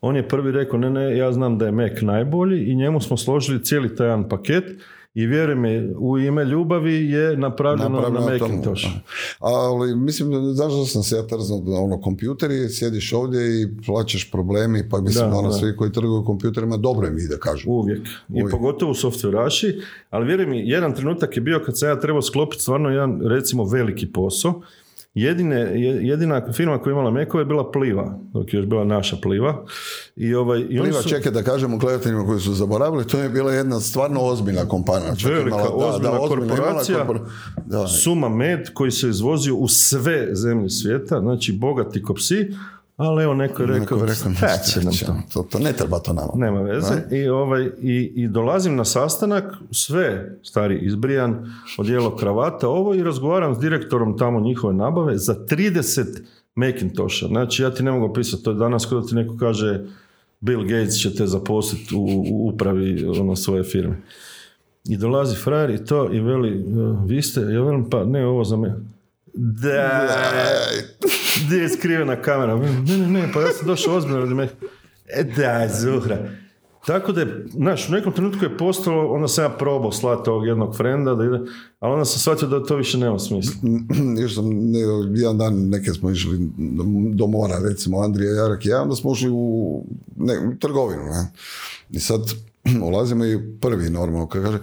on 0.00 0.16
je 0.16 0.28
prvi 0.28 0.52
rekao, 0.52 0.78
ne, 0.78 0.90
ne, 0.90 1.16
ja 1.16 1.32
znam 1.32 1.58
da 1.58 1.66
je 1.66 1.72
Mac 1.72 2.00
najbolji 2.02 2.64
i 2.64 2.74
njemu 2.74 3.00
smo 3.00 3.16
složili 3.16 3.64
cijeli 3.64 3.96
taj 3.96 4.06
jedan 4.06 4.28
paket 4.28 4.64
i 5.16 5.26
vjeruj 5.26 5.54
mi, 5.54 5.94
u 5.98 6.18
ime 6.18 6.44
ljubavi 6.44 7.10
je 7.10 7.36
napravljeno 7.36 7.88
Napravljeno 7.88 8.26
na 8.26 8.38
to, 8.38 8.48
Macintosh. 8.48 8.84
da. 8.84 9.00
Ali 9.38 9.96
mislim, 9.96 10.30
znaš 10.54 10.72
da 10.72 10.84
sam 10.84 11.02
se 11.02 11.16
ja 11.16 11.22
trznuo 11.22 11.62
na 11.64 11.80
ono 11.80 12.00
kompjuteri, 12.00 12.68
sjediš 12.68 13.12
ovdje 13.12 13.62
i 13.62 13.66
plaćaš 13.86 14.30
problemi, 14.30 14.88
pa 14.88 15.00
mislim 15.00 15.30
Da, 15.30 15.36
ono 15.36 15.48
da. 15.48 15.54
svi 15.54 15.76
koji 15.76 15.92
trguju 15.92 16.24
kompjuterima 16.24 16.76
dobro 16.76 17.06
im 17.08 17.18
ide, 17.18 17.36
kažu. 17.40 17.70
Uvijek. 17.70 18.00
I 18.28 18.32
Uvijek. 18.32 18.50
pogotovo 18.50 18.94
softveraši, 18.94 19.80
ali 20.10 20.26
vjeruj 20.26 20.46
mi, 20.46 20.68
jedan 20.68 20.94
trenutak 20.94 21.36
je 21.36 21.40
bio 21.40 21.62
kad 21.66 21.78
sam 21.78 21.88
ja 21.88 22.00
trebao 22.00 22.22
sklopiti 22.22 22.62
stvarno 22.62 22.88
jedan, 22.90 23.20
recimo, 23.22 23.64
veliki 23.64 24.06
posao. 24.06 24.62
Jedine, 25.16 25.56
je- 25.56 25.98
jedina 26.02 26.52
firma 26.52 26.78
koja 26.78 26.90
je 26.90 26.94
imala 26.94 27.10
mekove 27.10 27.40
je 27.40 27.46
bila 27.46 27.70
Pliva, 27.72 28.18
dok 28.32 28.54
je 28.54 28.58
još 28.58 28.66
bila 28.66 28.84
naša 28.86 29.16
Pliva. 29.16 29.64
I, 30.16 30.34
ovaj, 30.34 30.60
i 30.60 30.78
Pliva, 30.78 31.02
su- 31.02 31.08
čekaj 31.08 31.32
da 31.32 31.42
kažemo 31.42 31.78
gledateljima 31.78 32.26
koji 32.26 32.40
su 32.40 32.52
zaboravili, 32.52 33.06
to 33.06 33.18
je 33.18 33.28
bila 33.28 33.52
jedna 33.52 33.80
stvarno 33.80 34.20
ozbiljna 34.22 34.64
kompanija. 34.64 35.12
Velika, 35.24 35.46
imala- 35.48 35.70
ozbiljna 35.70 36.10
imala 36.10 36.28
korporacija. 36.28 36.98
korpor- 37.00 37.20
Da, 37.66 37.86
Suma 37.86 38.28
med 38.28 38.72
koji 38.72 38.90
se 38.90 39.08
izvozio 39.08 39.54
u 39.54 39.68
sve 39.68 40.28
zemlje 40.32 40.70
svijeta, 40.70 41.20
znači 41.20 41.52
bogati 41.54 42.02
ko 42.02 42.14
psi, 42.14 42.50
ali 42.96 43.24
evo 43.24 43.34
neko 43.34 43.62
je 43.62 43.66
rekao, 43.66 43.80
neko 43.80 43.94
je 43.96 44.06
rekao, 44.06 44.32
"Šta 44.32 44.58
će 44.58 44.80
nam 44.80 44.92
"Šta 44.92 45.06
to? 45.06 45.14
to, 45.32 45.42
to 45.42 45.58
ne 45.58 45.72
treba 45.72 45.98
to 45.98 46.12
nama. 46.12 46.32
Nema 46.34 46.60
veze. 46.60 46.94
I, 47.12 47.28
ovaj, 47.28 47.70
i, 47.80 48.12
I 48.14 48.28
dolazim 48.28 48.76
na 48.76 48.84
sastanak, 48.84 49.44
sve 49.70 50.36
stari 50.42 50.78
izbrijan, 50.78 51.52
odijelo 51.78 52.16
kravata, 52.16 52.68
ovo 52.68 52.94
i 52.94 53.02
razgovaram 53.02 53.54
s 53.54 53.58
direktorom 53.58 54.18
tamo 54.18 54.40
njihove 54.40 54.74
nabave 54.74 55.18
za 55.18 55.34
30 55.34 56.04
Macintosha. 56.54 57.26
Znači 57.26 57.62
ja 57.62 57.70
ti 57.70 57.82
ne 57.82 57.90
mogu 57.90 58.14
pisati, 58.14 58.42
to 58.42 58.50
je 58.50 58.56
danas 58.56 58.86
kada 58.86 59.02
ti 59.02 59.14
neko 59.14 59.36
kaže 59.36 59.80
Bill 60.40 60.62
Gates 60.62 60.94
će 60.94 61.14
te 61.14 61.26
zaposliti 61.26 61.94
u, 61.94 62.00
u 62.30 62.48
upravi 62.48 63.04
ono, 63.06 63.36
svoje 63.36 63.64
firme. 63.64 63.96
I 64.84 64.96
dolazi 64.96 65.36
frajer 65.36 65.70
i 65.70 65.84
to 65.84 66.12
i 66.12 66.20
veli, 66.20 66.48
"E, 66.50 66.62
vi 67.06 67.22
ste, 67.22 67.40
ja 67.40 67.62
velim, 67.62 67.90
pa 67.90 68.04
ne, 68.04 68.26
ovo 68.26 68.44
za 68.44 68.56
me. 68.56 68.74
Da, 69.38 70.08
gdje 71.46 71.56
je 71.56 71.68
skrivena 71.68 72.22
kamera? 72.22 72.56
Ne, 72.56 72.98
ne, 72.98 73.06
ne, 73.08 73.30
pa 73.34 73.40
ja 73.40 73.52
sam 73.52 73.66
došao 73.66 73.94
ozbiljno 73.94 74.20
radi 74.20 74.34
me. 74.34 74.48
E, 75.06 75.24
da, 75.24 75.68
Zuhra. 75.80 76.28
Tako 76.86 77.12
da 77.12 77.20
je, 77.20 77.44
znaš, 77.50 77.88
u 77.88 77.92
nekom 77.92 78.12
trenutku 78.12 78.44
je 78.44 78.56
postalo, 78.56 79.12
onda 79.12 79.28
sam 79.28 79.44
ja 79.44 79.50
probao 79.50 79.92
slati 79.92 80.30
ovog 80.30 80.46
jednog 80.46 80.76
frenda 80.76 81.14
da 81.14 81.24
ide, 81.24 81.38
ali 81.80 81.92
onda 81.92 82.04
sam 82.04 82.20
shvatio 82.20 82.48
da 82.48 82.64
to 82.64 82.76
više 82.76 82.98
nema 82.98 83.18
smisla. 83.18 83.54
Još 84.22 84.34
sam, 84.34 84.48
ne, 84.48 84.78
jedan 85.14 85.38
dan 85.38 85.68
neke 85.68 85.92
smo 85.92 86.10
išli 86.10 86.38
do 87.14 87.26
mora, 87.26 87.58
recimo 87.68 88.00
Andrija 88.00 88.32
Jarak 88.32 88.66
i 88.66 88.68
ja, 88.68 88.82
onda 88.82 88.96
smo 88.96 89.10
ušli 89.10 89.30
u 89.32 89.84
ne, 90.16 90.56
trgovinu, 90.60 91.02
ne. 91.02 91.32
I 91.90 92.00
sad 92.00 92.20
ulazimo 92.88 93.24
i 93.24 93.38
prvi 93.60 93.90
normalno, 93.90 94.26
kaže, 94.26 94.58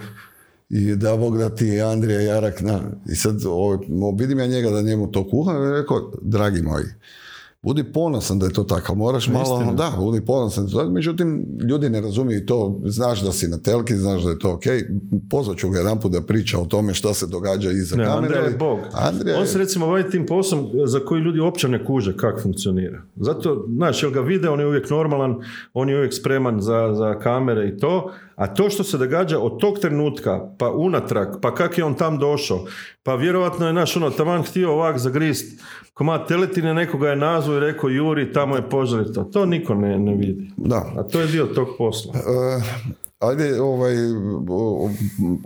i 0.73 0.95
da 0.95 1.17
Bog 1.17 1.37
da 1.37 1.49
ti 1.49 1.81
Andrija 1.81 2.21
Jarak, 2.21 2.61
na, 2.61 2.79
i 3.05 3.15
sad 3.15 3.35
ovaj, 3.45 3.77
vidim 4.15 4.39
ja 4.39 4.47
njega 4.47 4.69
da 4.69 4.81
njemu 4.81 5.07
to 5.07 5.29
kuha, 5.29 5.51
i 5.53 5.71
rekao, 5.71 6.11
dragi 6.21 6.61
moji, 6.61 6.85
Budi 7.61 7.83
ponosan 7.83 8.39
da 8.39 8.45
je 8.45 8.53
to 8.53 8.63
tako, 8.63 8.95
moraš 8.95 9.27
malo, 9.27 9.55
Istina. 9.55 9.73
da, 9.73 9.97
budi 9.97 10.21
ponosan. 10.21 10.67
Međutim, 10.91 11.45
ljudi 11.61 11.89
ne 11.89 12.01
razumiju 12.01 12.45
to, 12.45 12.81
znaš 12.85 13.21
da 13.21 13.31
si 13.31 13.47
na 13.47 13.57
telki, 13.57 13.95
znaš 13.95 14.23
da 14.23 14.29
je 14.29 14.39
to 14.39 14.51
ok, 14.51 14.63
pozvat 15.29 15.57
ću 15.57 15.69
ga 15.69 15.77
jedan 15.77 15.99
da 16.03 16.21
priča 16.21 16.59
o 16.59 16.65
tome 16.65 16.93
šta 16.93 17.13
se 17.13 17.27
događa 17.27 17.71
iza 17.71 17.95
Ne, 17.95 18.05
kamere. 18.05 18.17
Andrija 18.27 18.43
je 18.43 18.57
bog. 18.57 18.79
Andrija 18.93 19.35
on 19.35 19.41
je- 19.41 19.47
se 19.47 19.57
recimo 19.57 19.87
bavi 19.87 20.09
tim 20.09 20.25
poslom 20.25 20.59
za 20.85 20.99
koji 20.99 21.21
ljudi 21.21 21.39
uopće 21.39 21.67
ne 21.67 21.85
kuže 21.85 22.17
kako 22.17 22.41
funkcionira. 22.41 23.01
Zato, 23.15 23.65
znaš, 23.69 24.03
jel 24.03 24.11
ga 24.11 24.21
vide, 24.21 24.49
on 24.49 24.59
je 24.59 24.67
uvijek 24.67 24.89
normalan, 24.89 25.35
on 25.73 25.89
je 25.89 25.97
uvijek 25.97 26.13
spreman 26.13 26.61
za, 26.61 26.93
za 26.93 27.19
kamere 27.19 27.67
i 27.67 27.77
to, 27.77 28.11
a 28.35 28.53
to 28.53 28.69
što 28.69 28.83
se 28.83 28.97
događa 28.97 29.39
od 29.39 29.59
tog 29.59 29.79
trenutka, 29.79 30.49
pa 30.57 30.71
unatrag, 30.71 31.27
pa 31.41 31.55
kak 31.55 31.77
je 31.77 31.83
on 31.83 31.93
tam 31.93 32.17
došao, 32.19 32.65
pa 33.03 33.15
vjerojatno 33.15 33.67
je 33.67 33.73
naš 33.73 33.97
ono 33.97 34.09
taman 34.09 34.43
htio 34.43 34.71
ovak 34.71 34.97
zagrist 34.97 35.61
komad 35.93 36.27
teletine, 36.27 36.73
nekoga 36.73 37.09
je 37.09 37.15
nazvao 37.15 37.57
i 37.57 37.59
rekao 37.59 37.89
Juri, 37.89 38.33
tamo 38.33 38.55
je 38.55 38.69
požar 38.69 39.01
i 39.01 39.13
to. 39.31 39.45
Niko 39.45 39.75
ne, 39.75 39.99
ne 39.99 40.15
vidi. 40.15 40.51
Da. 40.57 40.91
A 40.97 41.03
to 41.03 41.19
je 41.19 41.27
dio 41.27 41.45
tog 41.45 41.67
posla. 41.77 42.13
E, 42.15 42.61
ajde, 43.19 43.61
ovaj, 43.61 43.93
o, 44.49 44.89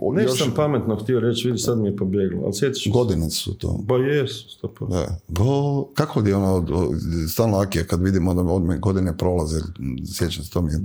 o, 0.00 0.12
Nešto 0.12 0.32
još 0.32 0.38
sam 0.38 0.52
pametno 0.56 0.96
htio 0.96 1.20
reći, 1.20 1.46
vidi 1.46 1.58
sad 1.58 1.78
mi 1.78 1.88
je 1.88 1.96
pobjeglo, 1.96 2.42
ali 2.44 2.54
sjetiš 2.54 2.84
se. 2.84 2.90
godine 2.90 3.30
su 3.30 3.58
to. 3.58 3.78
Ba 3.82 3.96
jesu, 3.96 4.50
sto 4.50 4.68
posto. 4.68 4.94
Da. 4.94 5.18
Go, 5.28 5.84
kako 5.94 6.20
je 6.20 6.36
ono, 6.36 6.66
stalno 7.28 7.58
Akija 7.58 7.84
kad 7.84 8.02
vidimo 8.02 8.34
da 8.34 8.42
od 8.42 8.62
me 8.62 8.78
godine 8.78 9.16
prolaze, 9.16 9.60
sjećam 10.14 10.44
se, 10.44 10.50
to 10.50 10.62
mi 10.62 10.72
je, 10.72 10.78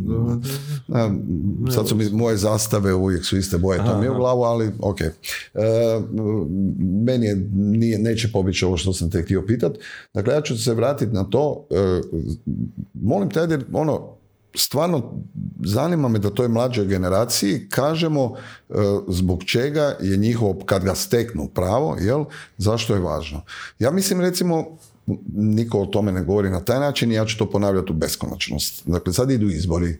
Da, 0.88 1.12
sad 1.72 1.88
su 1.88 1.96
mi 1.96 2.10
moje 2.10 2.38
zastave, 2.38 2.94
uvijek 2.94 3.26
su 3.26 3.38
iste 3.38 3.58
boje, 3.58 3.78
to 3.78 4.00
mi 4.00 4.06
je 4.06 4.12
u 4.12 4.18
glavu, 4.18 4.44
ali 4.44 4.72
ok. 4.80 5.02
E, 5.02 5.12
meni 7.06 7.26
je, 7.26 7.36
nije, 7.54 8.00
neće 8.00 8.32
pobjeći 8.32 8.66
ovo 8.66 8.78
što 8.78 8.94
sam 8.94 9.10
te 9.10 9.22
htio 9.22 9.46
pitat. 9.48 9.78
Dakle, 10.14 10.34
ja 10.34 10.42
ću 10.42 10.64
se 10.64 10.74
vratiti 10.74 11.12
na 11.14 11.24
to, 11.24 11.68
e, 11.72 12.02
molim 12.94 13.30
te, 13.30 13.40
ajde, 13.40 13.60
ono, 13.74 14.16
stvarno 14.56 15.14
zanima 15.66 16.08
me 16.08 16.20
da 16.20 16.30
toj 16.30 16.48
mlađoj 16.48 16.86
generaciji 16.86 17.70
kažemo 17.70 18.36
e, 18.70 18.74
zbog 19.08 19.44
čega 19.44 19.98
je 20.02 20.18
njihovo, 20.18 20.60
kad 20.66 20.84
ga 20.84 20.96
steknu 20.96 21.48
pravo, 21.48 21.98
jel, 22.00 22.26
zašto 22.58 22.94
je 22.94 23.00
važno. 23.00 23.42
Ja 23.80 23.92
mislim 23.92 24.22
recimo, 24.22 24.78
niko 25.36 25.82
o 25.82 25.86
tome 25.86 26.12
ne 26.12 26.24
govori 26.24 26.50
na 26.50 26.60
taj 26.60 26.80
način 26.80 27.12
i 27.12 27.16
ja 27.16 27.26
ću 27.26 27.38
to 27.38 27.50
ponavljati 27.50 27.92
u 27.92 27.96
beskonačnost. 27.96 28.84
Dakle, 28.86 29.14
sad 29.14 29.32
idu 29.32 29.50
izbori, 29.50 29.98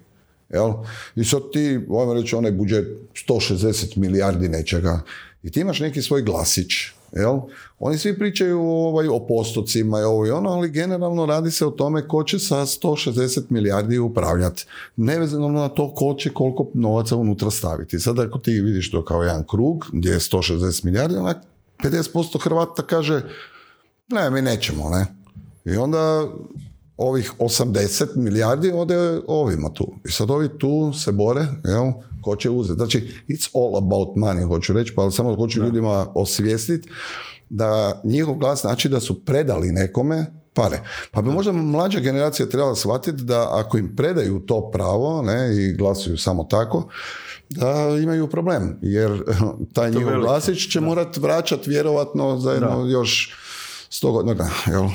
jel? 0.50 0.74
I 1.16 1.24
sad 1.24 1.42
ti, 1.54 1.80
ajmo 2.00 2.14
reći, 2.14 2.36
onaj 2.36 2.52
budžet 2.52 2.88
160 3.28 3.98
milijardi 3.98 4.50
nečega 4.50 5.02
i 5.44 5.52
ti 5.52 5.60
imaš 5.60 5.80
neki 5.80 6.02
svoj 6.02 6.22
glasić, 6.22 6.72
jel? 7.12 7.40
Oni 7.80 7.98
svi 7.98 8.20
pričaju 8.20 8.62
ovaj, 8.62 9.08
o 9.08 9.26
postocima 9.28 10.00
i 10.00 10.04
ovo 10.04 10.28
i 10.28 10.32
ono, 10.32 10.50
ali 10.50 10.70
generalno 10.70 11.26
radi 11.26 11.52
se 11.52 11.66
o 11.66 11.72
tome 11.72 12.08
ko 12.08 12.24
će 12.24 12.40
sa 12.40 12.56
160 12.56 13.42
milijardi 13.50 14.00
upravljati. 14.00 14.66
Nevezano 14.96 15.48
na 15.48 15.70
to 15.70 15.94
ko 15.96 16.16
će 16.20 16.30
koliko 16.30 16.68
novaca 16.74 17.16
unutra 17.16 17.52
staviti. 17.52 18.00
Sad 18.00 18.20
ako 18.20 18.40
ti 18.40 18.52
vidiš 18.52 18.92
to 18.92 19.06
kao 19.06 19.24
jedan 19.24 19.44
krug 19.48 19.86
gdje 19.94 20.12
je 20.12 20.20
160 20.20 20.86
milijardi, 20.86 21.16
onak 21.16 21.38
50% 21.84 22.44
Hrvata 22.44 22.84
kaže 22.84 23.22
ne, 24.08 24.30
mi 24.30 24.42
nećemo, 24.42 24.90
ne. 24.90 25.06
I 25.66 25.78
onda 25.78 26.28
ovih 26.98 27.34
80 27.40 28.16
milijardi 28.16 28.72
ode 28.72 29.22
ovima 29.28 29.70
tu. 29.74 29.94
I 30.06 30.12
sad 30.12 30.32
ovi 30.32 30.50
tu 30.58 30.94
se 30.94 31.12
bore, 31.12 31.48
jel, 31.64 31.92
ko 32.24 32.36
će 32.36 32.50
uzeti. 32.50 32.78
Znači, 32.78 33.10
it's 33.28 33.50
all 33.56 33.78
about 33.78 34.16
money, 34.16 34.48
hoću 34.48 34.74
reći, 34.74 34.94
pa 34.96 35.12
samo 35.12 35.36
hoću 35.36 35.64
ljudima 35.64 36.08
osvijestiti 36.16 36.90
da 37.50 38.02
njihov 38.04 38.36
glas 38.36 38.62
znači 38.62 38.90
da 38.90 39.00
su 39.00 39.26
predali 39.26 39.72
nekome 39.72 40.26
pare. 40.54 40.80
Pa 41.12 41.22
bi 41.22 41.30
možda 41.30 41.52
mlađa 41.52 42.00
generacija 42.00 42.50
trebala 42.50 42.76
shvatiti 42.76 43.24
da 43.24 43.50
ako 43.52 43.78
im 43.78 43.96
predaju 43.96 44.40
to 44.40 44.72
pravo 44.72 45.22
ne, 45.22 45.56
i 45.58 45.74
glasuju 45.74 46.18
samo 46.18 46.44
tako, 46.44 46.90
da 47.50 47.98
imaju 48.04 48.28
problem. 48.28 48.78
Jer 48.82 49.24
taj 49.74 49.92
njihov 49.92 50.06
veliki. 50.06 50.28
glasić 50.28 50.72
će 50.72 50.80
morat 50.80 51.18
vraćati 51.18 51.70
vjerovatno 51.70 52.40
za 52.40 52.52
jedno 52.52 52.86
još 52.88 53.36
sto 53.90 54.12
godina. 54.12 54.50
Jel? 54.68 54.90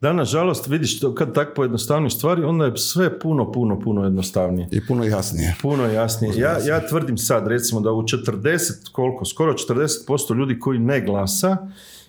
Da, 0.00 0.12
nažalost, 0.12 0.66
vidiš, 0.66 1.00
to 1.00 1.14
kad 1.14 1.34
tako 1.34 1.52
pojednostavniš 1.54 2.16
stvari, 2.16 2.42
onda 2.44 2.64
je 2.64 2.76
sve 2.76 3.18
puno, 3.18 3.52
puno, 3.52 3.80
puno 3.80 4.04
jednostavnije. 4.04 4.68
I 4.70 4.86
puno 4.86 5.04
jasnije. 5.04 5.54
Puno 5.62 5.86
jasnije. 5.86 6.34
Ja, 6.36 6.58
ja 6.66 6.86
tvrdim 6.88 7.18
sad, 7.18 7.46
recimo, 7.46 7.80
da 7.80 7.92
u 7.92 8.02
40, 8.02 8.90
koliko, 8.92 9.24
skoro 9.24 9.52
40% 9.52 10.36
ljudi 10.36 10.58
koji 10.58 10.78
ne 10.78 11.00
glasa, 11.00 11.56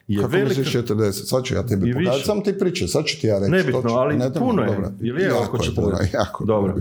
je 0.08 0.18
Kako 0.22 0.32
velika... 0.32 0.48
misliš 0.60 0.74
40? 0.74 1.12
Sad 1.12 1.44
ću 1.44 1.54
ja 1.56 1.66
tebi 1.66 1.86
više. 1.86 2.00
pokazati. 2.00 2.26
Samo 2.26 2.42
ti 2.42 2.58
priče, 2.60 2.88
sad 2.88 3.06
ću 3.06 3.22
ti 3.22 3.28
ja 3.28 3.40
reći. 3.40 3.52
Nebitno, 3.52 3.94
ali 3.94 4.18
Ne 4.18 4.34
puno 4.34 4.62
je. 4.62 4.68
dobro. 4.68 4.92
Ili 5.02 5.22
je 5.22 5.28
jako 5.28 5.56
oko 5.56 5.64
je 5.64 5.76
puno, 5.76 5.88
40? 5.88 6.14
jako 6.14 6.46
Dobro. 6.46 6.76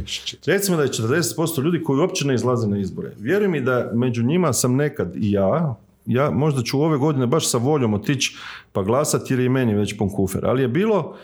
Recimo 0.46 0.76
da 0.76 0.82
je 0.82 0.88
40% 0.88 1.62
ljudi 1.62 1.82
koji 1.82 2.00
uopće 2.00 2.26
ne 2.26 2.34
izlaze 2.34 2.68
na 2.68 2.78
izbore. 2.78 3.12
Vjeruj 3.18 3.48
mi 3.48 3.60
da 3.60 3.90
među 3.94 4.22
njima 4.22 4.52
sam 4.52 4.76
nekad 4.76 5.12
i 5.16 5.30
ja, 5.30 5.74
ja 6.06 6.30
možda 6.30 6.62
ću 6.62 6.82
ove 6.82 6.98
godine 6.98 7.26
baš 7.26 7.50
sa 7.50 7.58
voljom 7.58 7.94
otići 7.94 8.36
pa 8.72 8.82
glasati 8.82 9.32
jer 9.32 9.40
je 9.40 9.46
i 9.46 9.48
meni 9.48 9.74
već 9.74 9.98
pun 9.98 10.08
kufer. 10.08 10.46
Ali 10.46 10.62
je 10.62 10.68
bilo, 10.68 11.16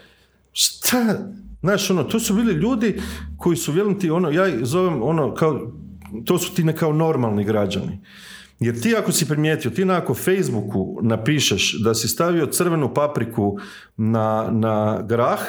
šta, 0.52 1.18
znaš 1.60 1.90
ono, 1.90 2.04
to 2.04 2.20
su 2.20 2.34
bili 2.34 2.54
ljudi 2.54 3.00
koji 3.38 3.56
su, 3.56 3.72
vjerujem 3.72 4.00
ti, 4.00 4.10
ono, 4.10 4.30
ja 4.30 4.46
zovem 4.62 5.02
ono, 5.02 5.34
kao, 5.34 5.72
to 6.24 6.38
su 6.38 6.54
ti 6.54 6.64
ne 6.64 6.76
kao 6.76 6.92
normalni 6.92 7.44
građani. 7.44 8.00
Jer 8.60 8.80
ti 8.80 8.96
ako 8.96 9.12
si 9.12 9.28
primijetio, 9.28 9.70
ti 9.70 9.84
na 9.84 9.96
ako 9.96 10.14
Facebooku 10.14 10.98
napišeš 11.02 11.82
da 11.82 11.94
si 11.94 12.08
stavio 12.08 12.46
crvenu 12.46 12.94
papriku 12.94 13.58
na, 13.96 14.48
na 14.50 15.02
grah, 15.08 15.40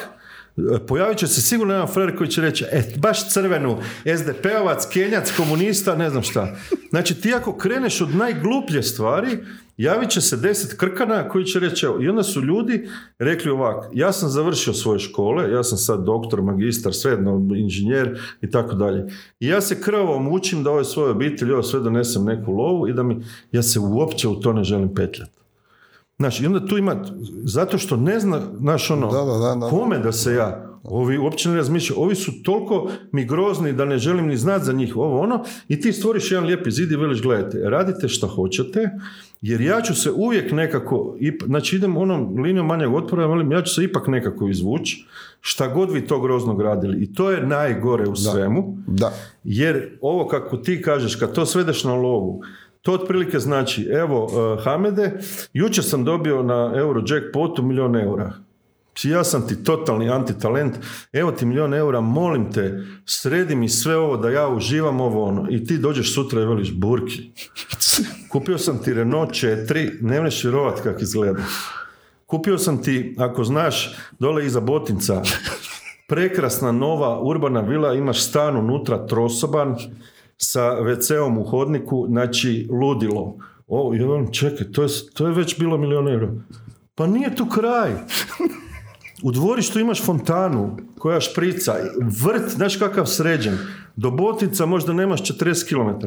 pojavit 0.86 1.18
će 1.18 1.26
se 1.26 1.40
sigurno 1.40 1.74
jedan 1.74 1.88
frajer 1.88 2.16
koji 2.16 2.30
će 2.30 2.40
reći, 2.40 2.64
e, 2.72 2.82
baš 2.96 3.30
crvenu, 3.30 3.78
SDP-ovac, 4.04 4.86
Kenjac, 4.92 5.32
komunista, 5.36 5.96
ne 5.96 6.10
znam 6.10 6.22
šta. 6.22 6.56
Znači, 6.90 7.20
ti 7.20 7.34
ako 7.34 7.56
kreneš 7.56 8.00
od 8.00 8.14
najgluplje 8.14 8.82
stvari, 8.82 9.38
javit 9.76 10.10
će 10.10 10.20
se 10.20 10.36
deset 10.36 10.78
krkana 10.78 11.28
koji 11.28 11.44
će 11.44 11.58
reći, 11.58 11.86
evo, 11.86 12.02
i 12.02 12.08
onda 12.08 12.22
su 12.22 12.40
ljudi 12.40 12.88
rekli 13.18 13.50
ovak, 13.50 13.84
ja 13.92 14.12
sam 14.12 14.28
završio 14.28 14.72
svoje 14.72 14.98
škole, 14.98 15.50
ja 15.50 15.62
sam 15.62 15.78
sad 15.78 16.04
doktor, 16.04 16.42
magistar, 16.42 16.94
svejedno, 16.94 17.48
inženjer 17.56 18.20
i 18.40 18.50
tako 18.50 18.74
dalje. 18.74 19.06
I 19.40 19.48
ja 19.48 19.60
se 19.60 19.80
krvavo 19.80 20.18
mučim 20.18 20.62
da 20.62 20.70
ovoj 20.70 20.84
svojoj 20.84 21.10
obitelji 21.10 21.52
ovo 21.52 21.62
sve 21.62 21.80
donesem 21.80 22.24
neku 22.24 22.52
lovu 22.52 22.88
i 22.88 22.92
da 22.92 23.02
mi, 23.02 23.24
ja 23.52 23.62
se 23.62 23.78
uopće 23.78 24.28
u 24.28 24.40
to 24.40 24.52
ne 24.52 24.64
želim 24.64 24.94
petljati. 24.94 25.43
Znaš, 26.18 26.40
i 26.40 26.46
onda 26.46 26.66
tu 26.66 26.78
ima, 26.78 26.96
zato 27.44 27.78
što 27.78 27.96
ne 27.96 28.20
zna, 28.20 28.40
znaš 28.58 28.90
ono, 28.90 29.12
Da, 29.12 29.18
da, 29.24 29.38
da, 29.38 29.54
da. 29.54 29.68
kome 29.68 29.98
da 29.98 30.12
se 30.12 30.34
ja, 30.34 30.70
ovi 30.84 31.18
uopće 31.18 31.48
ne 31.48 31.56
razmišljaju, 31.56 32.00
ovi 32.02 32.14
su 32.14 32.42
toliko 32.42 32.88
mi 33.12 33.24
grozni 33.24 33.72
da 33.72 33.84
ne 33.84 33.98
želim 33.98 34.26
ni 34.26 34.36
znati 34.36 34.64
za 34.64 34.72
njih 34.72 34.96
ovo 34.96 35.20
ono 35.20 35.44
i 35.68 35.80
ti 35.80 35.92
stvoriš 35.92 36.30
jedan 36.30 36.44
lijepi 36.46 36.70
zid 36.70 36.92
i 36.92 36.96
veliš 36.96 37.22
gledajte, 37.22 37.58
radite 37.64 38.08
šta 38.08 38.26
hoćete, 38.26 38.90
jer 39.40 39.60
ja 39.60 39.80
ću 39.80 39.94
se 39.94 40.10
uvijek 40.10 40.52
nekako, 40.52 41.16
znači 41.46 41.76
idem 41.76 41.96
onom 41.96 42.42
linijom 42.42 42.66
manjeg 42.66 42.94
otpora, 42.94 43.26
velim, 43.26 43.52
ja 43.52 43.62
ću 43.62 43.74
se 43.74 43.84
ipak 43.84 44.06
nekako 44.08 44.48
izvući, 44.48 45.06
šta 45.40 45.68
god 45.68 45.92
vi 45.92 46.06
to 46.06 46.20
groznog 46.20 46.60
radili 46.60 47.02
i 47.02 47.14
to 47.14 47.30
je 47.30 47.46
najgore 47.46 48.08
u 48.08 48.16
svemu, 48.16 48.78
Da. 48.86 49.12
jer 49.44 49.98
ovo 50.00 50.28
kako 50.28 50.56
ti 50.56 50.82
kažeš, 50.82 51.16
kad 51.16 51.32
to 51.32 51.46
svedeš 51.46 51.84
na 51.84 51.94
lovu, 51.94 52.40
to 52.84 52.92
otprilike 52.92 53.38
znači, 53.38 53.88
evo, 53.92 54.24
uh, 54.24 54.64
Hamede, 54.64 55.12
jučer 55.52 55.84
sam 55.84 56.04
dobio 56.04 56.42
na 56.42 56.72
Eurojackpotu 56.76 57.62
milion 57.62 57.96
eura. 57.96 58.32
Ja 59.02 59.24
sam 59.24 59.48
ti 59.48 59.64
totalni 59.64 60.10
antitalent, 60.10 60.76
evo 61.12 61.32
ti 61.32 61.46
milion 61.46 61.74
eura, 61.74 62.00
molim 62.00 62.52
te, 62.52 62.84
sredi 63.06 63.54
mi 63.54 63.68
sve 63.68 63.96
ovo 63.96 64.16
da 64.16 64.30
ja 64.30 64.48
uživam 64.48 65.00
ovo 65.00 65.24
ono. 65.24 65.46
I 65.50 65.64
ti 65.64 65.78
dođeš 65.78 66.14
sutra 66.14 66.42
i 66.42 66.46
veliš 66.46 66.72
burki. 66.74 67.30
Kupio 68.32 68.58
sam 68.58 68.78
ti 68.78 68.94
Renault 68.94 69.30
4, 69.30 69.98
ne 70.00 70.20
možeš 70.20 70.44
vjerovat 70.44 70.80
kak 70.80 71.02
izgleda. 71.02 71.42
Kupio 72.26 72.58
sam 72.58 72.82
ti, 72.82 73.16
ako 73.18 73.44
znaš, 73.44 73.96
dole 74.18 74.46
iza 74.46 74.60
Botinca, 74.60 75.22
prekrasna 76.08 76.72
nova 76.72 77.20
urbana 77.20 77.60
vila, 77.60 77.94
imaš 77.94 78.22
stan 78.22 78.56
unutra 78.56 79.06
trosoban 79.06 79.76
sa 80.44 80.80
WC-om 80.80 81.38
u 81.38 81.44
hodniku, 81.44 82.06
znači 82.08 82.68
ludilo. 82.70 83.36
O, 83.66 83.94
ja 83.94 84.06
velim, 84.06 84.32
čekaj, 84.32 84.72
to 84.72 84.82
je, 84.82 84.88
to 85.14 85.26
je 85.26 85.32
već 85.32 85.58
bilo 85.58 85.78
milion 85.78 86.08
eura. 86.08 86.28
Pa 86.94 87.06
nije 87.06 87.36
tu 87.36 87.46
kraj. 87.46 87.92
U 89.22 89.32
dvorištu 89.32 89.80
imaš 89.80 90.04
fontanu 90.04 90.76
koja 90.98 91.20
šprica, 91.20 91.74
vrt, 92.22 92.48
znaš 92.48 92.76
kakav 92.76 93.06
sređen, 93.06 93.58
do 93.96 94.10
Botica 94.10 94.66
možda 94.66 94.92
nemaš 94.92 95.22
40 95.22 95.68
km. 95.68 96.06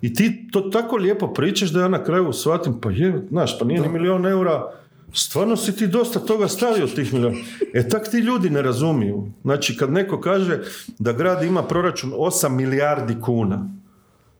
I 0.00 0.14
ti 0.14 0.48
to 0.52 0.60
tako 0.60 0.96
lijepo 0.96 1.32
pričaš 1.32 1.70
da 1.70 1.80
ja 1.80 1.88
na 1.88 2.04
kraju 2.04 2.32
shvatim, 2.32 2.80
pa 2.80 2.90
je, 2.90 3.26
znaš, 3.30 3.58
pa 3.58 3.64
nije 3.64 3.80
ni 3.80 3.88
milion 3.88 4.26
eura, 4.26 4.72
stvarno 5.12 5.56
si 5.56 5.76
ti 5.76 5.86
dosta 5.86 6.18
toga 6.20 6.48
stavio 6.48 6.86
tih 6.86 7.14
milijuna. 7.14 7.36
E 7.74 7.88
tak 7.88 8.10
ti 8.10 8.16
ljudi 8.16 8.50
ne 8.50 8.62
razumiju. 8.62 9.28
Znači, 9.42 9.76
kad 9.76 9.92
neko 9.92 10.20
kaže 10.20 10.60
da 10.98 11.12
grad 11.12 11.42
ima 11.42 11.62
proračun 11.62 12.10
8 12.12 12.48
milijardi 12.48 13.16
kuna, 13.20 13.70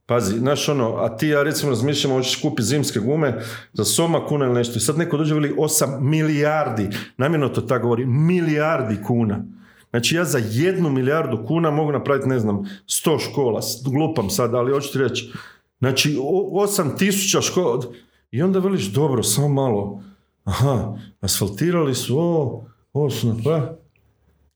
Pazi, 0.08 0.38
znaš 0.38 0.68
ono, 0.68 0.96
a 0.96 1.16
ti 1.16 1.28
ja 1.28 1.42
recimo 1.42 1.70
razmišljamo, 1.70 2.16
hoćeš 2.16 2.42
kupiti 2.42 2.62
zimske 2.62 3.00
gume 3.00 3.38
za 3.72 3.84
soma 3.84 4.26
kuna 4.26 4.44
ili 4.46 4.54
nešto. 4.54 4.76
I 4.76 4.80
sad 4.80 4.98
neko 4.98 5.16
dođe 5.16 5.34
veli 5.34 5.54
8 5.58 6.00
milijardi, 6.00 6.88
namjerno 7.16 7.48
to 7.48 7.60
tako 7.60 7.82
govori, 7.82 8.06
milijardi 8.06 8.96
kuna. 9.06 9.44
Znači 9.90 10.14
ja 10.14 10.24
za 10.24 10.40
jednu 10.50 10.90
milijardu 10.90 11.44
kuna 11.46 11.70
mogu 11.70 11.92
napraviti, 11.92 12.28
ne 12.28 12.38
znam, 12.38 12.56
100 12.86 13.18
škola, 13.30 13.60
glupam 13.84 14.30
sad, 14.30 14.54
ali 14.54 14.72
hoću 14.72 14.92
ti 14.92 14.98
reći. 14.98 15.32
Znači, 15.78 16.18
o- 16.22 16.50
8 16.62 16.96
tisuća 16.98 17.40
škola. 17.40 17.82
I 18.30 18.42
onda 18.42 18.58
veliš, 18.58 18.84
dobro, 18.84 19.22
samo 19.22 19.48
malo. 19.48 20.02
Aha, 20.46 20.92
asfaltirali 21.20 21.94
su 21.94 22.18
ovo, 22.18 22.64
ovo 22.92 23.10
su 23.10 23.26
napravili. 23.28 23.68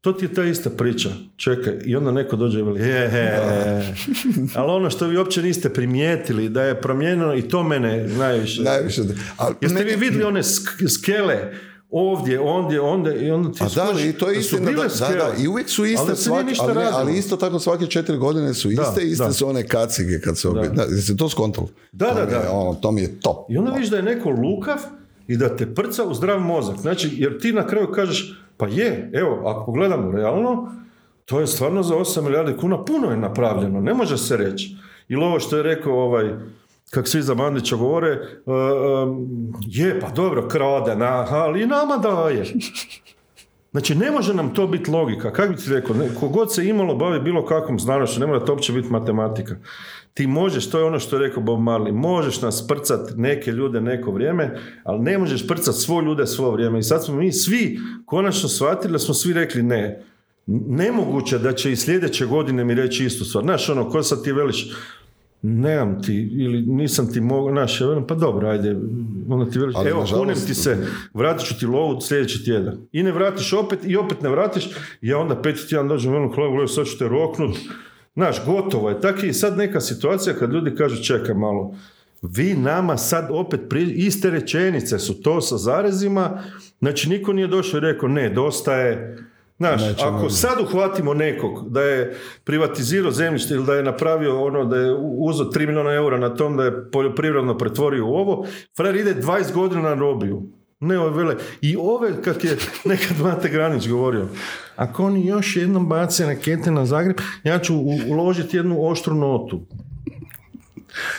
To 0.01 0.13
ti 0.13 0.25
je 0.25 0.35
ta 0.35 0.45
ista 0.45 0.71
priča. 0.71 1.09
Čekaj, 1.37 1.75
i 1.85 1.97
onda 1.97 2.11
neko 2.11 2.37
dođe 2.37 2.59
i 2.59 2.63
veli, 2.63 2.81
je, 2.81 3.09
he, 3.11 3.31
ali 4.55 4.71
ono 4.71 4.91
što 4.91 5.07
vi 5.07 5.17
uopće 5.17 5.43
niste 5.43 5.69
primijetili, 5.71 6.49
da 6.49 6.63
je 6.63 6.81
promijenjeno 6.81 7.35
i 7.35 7.43
to 7.43 7.63
mene 7.63 8.07
najviše. 8.09 8.63
Najviše. 8.63 9.03
Ali 9.37 9.55
Jeste 9.61 9.79
vi 9.79 9.85
meni- 9.87 9.97
vidjeli 9.99 10.25
one 10.25 10.43
sk- 10.43 10.89
skele 10.91 11.53
ovdje, 11.91 12.41
ondje, 12.41 12.81
onda 12.81 13.15
i 13.15 13.31
onda 13.31 13.53
ti 13.53 13.59
A 13.61 13.67
da, 13.67 13.87
skužiš 13.87 14.05
i 14.05 14.13
to 14.13 14.29
je 14.29 14.35
da 14.35 14.41
istina, 14.41 14.61
da, 14.63 14.73
da, 14.73 15.15
da, 15.15 15.33
i 15.39 15.49
uvijek 15.49 15.69
su 15.69 15.85
iste, 15.85 16.03
Ali 16.03 16.17
svaki- 16.17 16.45
ništa 16.45 16.65
ali, 16.65 16.75
ne, 16.75 16.89
ali 16.93 17.19
isto 17.19 17.37
tako 17.37 17.59
svake 17.59 17.87
četiri 17.87 18.17
godine 18.17 18.55
su 18.55 18.71
iste, 18.71 18.83
Da, 18.97 19.03
iste 19.03 19.25
da. 19.25 19.33
su 19.33 19.49
one 19.49 19.67
kacige 19.67 20.21
kad 20.21 20.39
se 20.39 20.49
obi... 20.49 20.69
Da. 20.69 20.83
jeste 20.83 21.17
to 21.17 21.29
skontali? 21.29 21.67
Da, 21.93 22.07
da, 22.09 22.27
da. 22.27 22.51
Ono, 22.53 22.75
to 22.75 22.93
mi 22.93 23.01
je 23.01 23.21
top. 23.21 23.51
I 23.51 23.59
onda 23.59 23.71
vidiš 23.71 23.91
da 23.91 23.97
je 23.97 24.03
neko 24.03 24.31
lukav 24.31 24.77
i 25.31 25.37
da 25.37 25.57
te 25.57 25.75
prca 25.75 26.05
u 26.05 26.15
zdrav 26.15 26.41
mozak. 26.41 26.77
Znači, 26.77 27.11
jer 27.13 27.39
ti 27.39 27.53
na 27.53 27.67
kraju 27.67 27.93
kažeš, 27.93 28.37
pa 28.57 28.67
je, 28.67 29.11
evo, 29.15 29.43
ako 29.47 29.65
pogledamo 29.67 30.13
realno, 30.13 30.73
to 31.25 31.41
je 31.41 31.47
stvarno 31.47 31.83
za 31.83 31.95
8 31.95 32.23
milijardi 32.23 32.57
kuna 32.57 32.85
puno 32.85 33.11
je 33.11 33.17
napravljeno, 33.17 33.81
ne 33.81 33.95
može 33.95 34.19
se 34.19 34.37
reći. 34.37 34.77
Ili 35.09 35.25
ovo 35.25 35.41
što 35.41 35.57
je 35.57 35.63
rekao 35.63 35.93
ovaj, 35.93 36.35
kak 36.91 37.09
svi 37.09 37.23
za 37.23 37.35
Bandića 37.35 37.77
govore, 37.77 38.13
uh, 38.13 38.55
um, 39.09 39.29
je, 39.67 40.01
pa 40.01 40.11
dobro, 40.11 40.49
krade, 40.49 40.97
na, 40.97 41.27
ali 41.31 41.63
i 41.63 41.67
nama 41.67 41.97
daje. 41.97 42.45
Znači, 43.71 43.95
ne 43.95 44.11
može 44.11 44.35
nam 44.35 44.55
to 44.55 44.67
biti 44.67 44.91
logika. 44.91 45.33
Kako 45.33 45.53
bi 45.53 45.59
ti 45.59 45.71
rekao, 45.71 45.97
kogod 46.21 46.55
se 46.55 46.69
imalo 46.69 46.95
bavi 46.95 47.21
bilo 47.21 47.47
kakvom 47.47 47.79
znanošću, 47.81 48.21
ne 48.21 48.27
mora 48.27 48.45
to 48.45 48.53
uopće 48.53 48.73
biti 48.73 48.89
matematika. 48.89 49.57
Ti 50.15 50.27
možeš, 50.27 50.71
to 50.71 50.79
je 50.79 50.85
ono 50.85 50.99
što 50.99 51.17
je 51.17 51.29
rekao 51.29 51.43
Bob 51.43 51.61
Marley, 51.61 51.93
možeš 51.93 52.43
nas 52.43 52.67
prcat 52.69 53.01
neke 53.17 53.53
ljude 53.53 53.81
neko 53.81 54.11
vrijeme, 54.11 54.59
ali 54.85 55.01
ne 55.01 55.19
možeš 55.19 55.47
prcat 55.47 55.75
svo 55.75 56.01
ljude 56.01 56.27
svo 56.27 56.51
vrijeme. 56.51 56.79
I 56.79 56.83
sad 56.83 57.05
smo 57.05 57.17
mi 57.17 57.33
svi 57.33 57.79
konačno 58.07 58.49
shvatili 58.49 58.93
da 58.93 58.99
smo 58.99 59.15
svi 59.15 59.33
rekli 59.33 59.63
ne. 59.63 60.05
Nemoguće 60.47 61.39
da 61.39 61.53
će 61.53 61.73
i 61.73 61.77
sljedeće 61.77 62.27
godine 62.27 62.65
mi 62.65 62.75
reći 62.75 63.05
istu 63.05 63.25
stvar. 63.25 63.45
Znaš, 63.45 63.69
ono, 63.69 63.91
ko 63.91 64.03
sad 64.03 64.25
ti 64.25 64.33
veliš, 64.33 64.73
nemam 65.43 66.03
ti, 66.03 66.31
ili 66.33 66.63
nisam 66.63 67.13
ti 67.13 67.21
mogao, 67.21 67.53
znaš, 67.53 67.81
ja 67.81 67.87
velim, 67.87 68.07
pa 68.07 68.15
dobro, 68.15 68.49
ajde, 68.49 68.77
onda 69.29 69.51
ti 69.51 69.59
veliš, 69.59 69.75
Ali, 69.77 69.91
evo, 69.91 70.07
kunem 70.15 70.37
ti 70.47 70.55
se, 70.55 70.87
vratit 71.15 71.47
ću 71.47 71.59
ti 71.59 71.67
lovu 71.67 72.01
sljedeći 72.01 72.45
tjedan. 72.45 72.79
I 72.93 73.03
ne 73.03 73.13
vratiš 73.13 73.53
opet, 73.53 73.79
i 73.85 73.97
opet 73.97 74.23
ne 74.23 74.29
vratiš, 74.29 74.69
ja 75.01 75.19
onda 75.19 75.43
peti 75.43 75.69
tjedan 75.69 75.89
dođem, 75.89 76.13
velim, 76.13 76.33
kolega, 76.33 76.51
gledaj, 76.51 76.69
sad 76.69 76.87
ću 76.87 76.99
te 76.99 77.09
roknut, 77.09 77.57
znaš, 78.15 78.45
gotovo 78.47 78.89
je. 78.89 79.01
Tako 79.01 79.27
i 79.27 79.33
sad 79.33 79.59
neka 79.59 79.81
situacija 79.81 80.35
kad 80.35 80.53
ljudi 80.53 80.75
kažu, 80.75 81.03
čekaj 81.03 81.35
malo, 81.35 81.75
vi 82.23 82.55
nama 82.55 82.97
sad 82.97 83.29
opet 83.31 83.61
pri... 83.69 83.83
iste 83.83 84.31
rečenice 84.31 84.99
su 84.99 85.23
to 85.23 85.41
sa 85.41 85.57
zarezima, 85.57 86.43
znači 86.79 87.09
niko 87.09 87.33
nije 87.33 87.47
došao 87.47 87.79
i 87.79 87.81
rekao, 87.81 88.09
ne, 88.09 88.29
dosta 88.29 88.75
je, 88.75 89.19
Znaš, 89.61 89.83
Nećemo- 89.83 90.17
ako 90.17 90.31
sad 90.31 90.61
uhvatimo 90.61 91.15
nekog 91.15 91.71
da 91.71 91.83
je 91.83 92.17
privatizirao 92.45 93.11
zemljište 93.11 93.55
ili 93.55 93.67
da 93.67 93.75
je 93.75 93.83
napravio 93.83 94.45
ono 94.45 94.65
da 94.65 94.77
je 94.77 94.95
uzeo 95.19 95.47
3 95.47 95.67
milijuna 95.67 95.93
eura 95.93 96.19
na 96.19 96.35
tom 96.35 96.57
da 96.57 96.65
je 96.65 96.91
poljoprivredno 96.91 97.59
pretvorio 97.59 98.07
u 98.07 98.15
ovo, 98.15 98.47
frajer 98.77 98.97
ide 98.97 99.15
20 99.15 99.53
godina 99.55 99.83
na 99.83 99.95
robiju. 99.95 100.43
Ne 100.81 100.99
ove 100.99 101.23
vele. 101.23 101.37
I 101.61 101.77
ove, 101.77 102.23
kak 102.23 102.45
je 102.45 102.57
nekad 102.85 103.21
Mate 103.21 103.49
Granić 103.49 103.89
govorio, 103.89 104.27
ako 104.77 105.05
oni 105.05 105.27
još 105.27 105.57
jednom 105.57 105.89
bace 105.89 106.27
rakete 106.27 106.71
na 106.71 106.87
Zagreb, 106.87 107.17
ja 107.45 107.59
ću 107.59 107.75
uložiti 108.09 108.57
jednu 108.57 108.89
oštru 108.89 109.15
notu. 109.15 109.61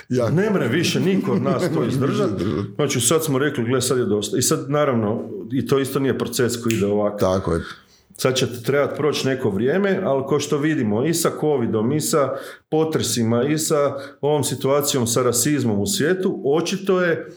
Ja, 0.09 0.29
Ne 0.29 0.49
mre 0.49 0.67
više 0.67 0.99
niko 0.99 1.31
od 1.31 1.41
nas 1.41 1.63
to 1.73 1.83
izdržati. 1.83 2.43
Znači 2.75 3.01
sad 3.01 3.23
smo 3.25 3.39
rekli, 3.39 3.63
gle 3.63 3.81
sad 3.81 3.97
je 3.97 4.05
dosta. 4.05 4.37
I 4.37 4.41
sad 4.41 4.69
naravno, 4.69 5.21
i 5.51 5.67
to 5.67 5.79
isto 5.79 5.99
nije 5.99 6.17
proces 6.17 6.63
koji 6.63 6.73
ide 6.73 6.85
ovako. 6.85 7.17
tako 7.17 7.53
je. 7.53 7.61
Sad 8.17 8.35
će 8.35 8.63
trebati 8.63 8.97
proći 8.97 9.27
neko 9.27 9.49
vrijeme, 9.49 9.99
ali 10.03 10.23
ko 10.23 10.39
što 10.39 10.57
vidimo 10.57 11.05
i 11.05 11.13
sa 11.13 11.31
covidom, 11.41 11.91
i 11.91 12.01
sa 12.01 12.29
potresima, 12.69 13.43
i 13.43 13.57
sa 13.57 13.95
ovom 14.21 14.43
situacijom 14.43 15.07
sa 15.07 15.23
rasizmom 15.23 15.79
u 15.79 15.87
svijetu, 15.87 16.41
očito 16.45 17.01
je 17.01 17.31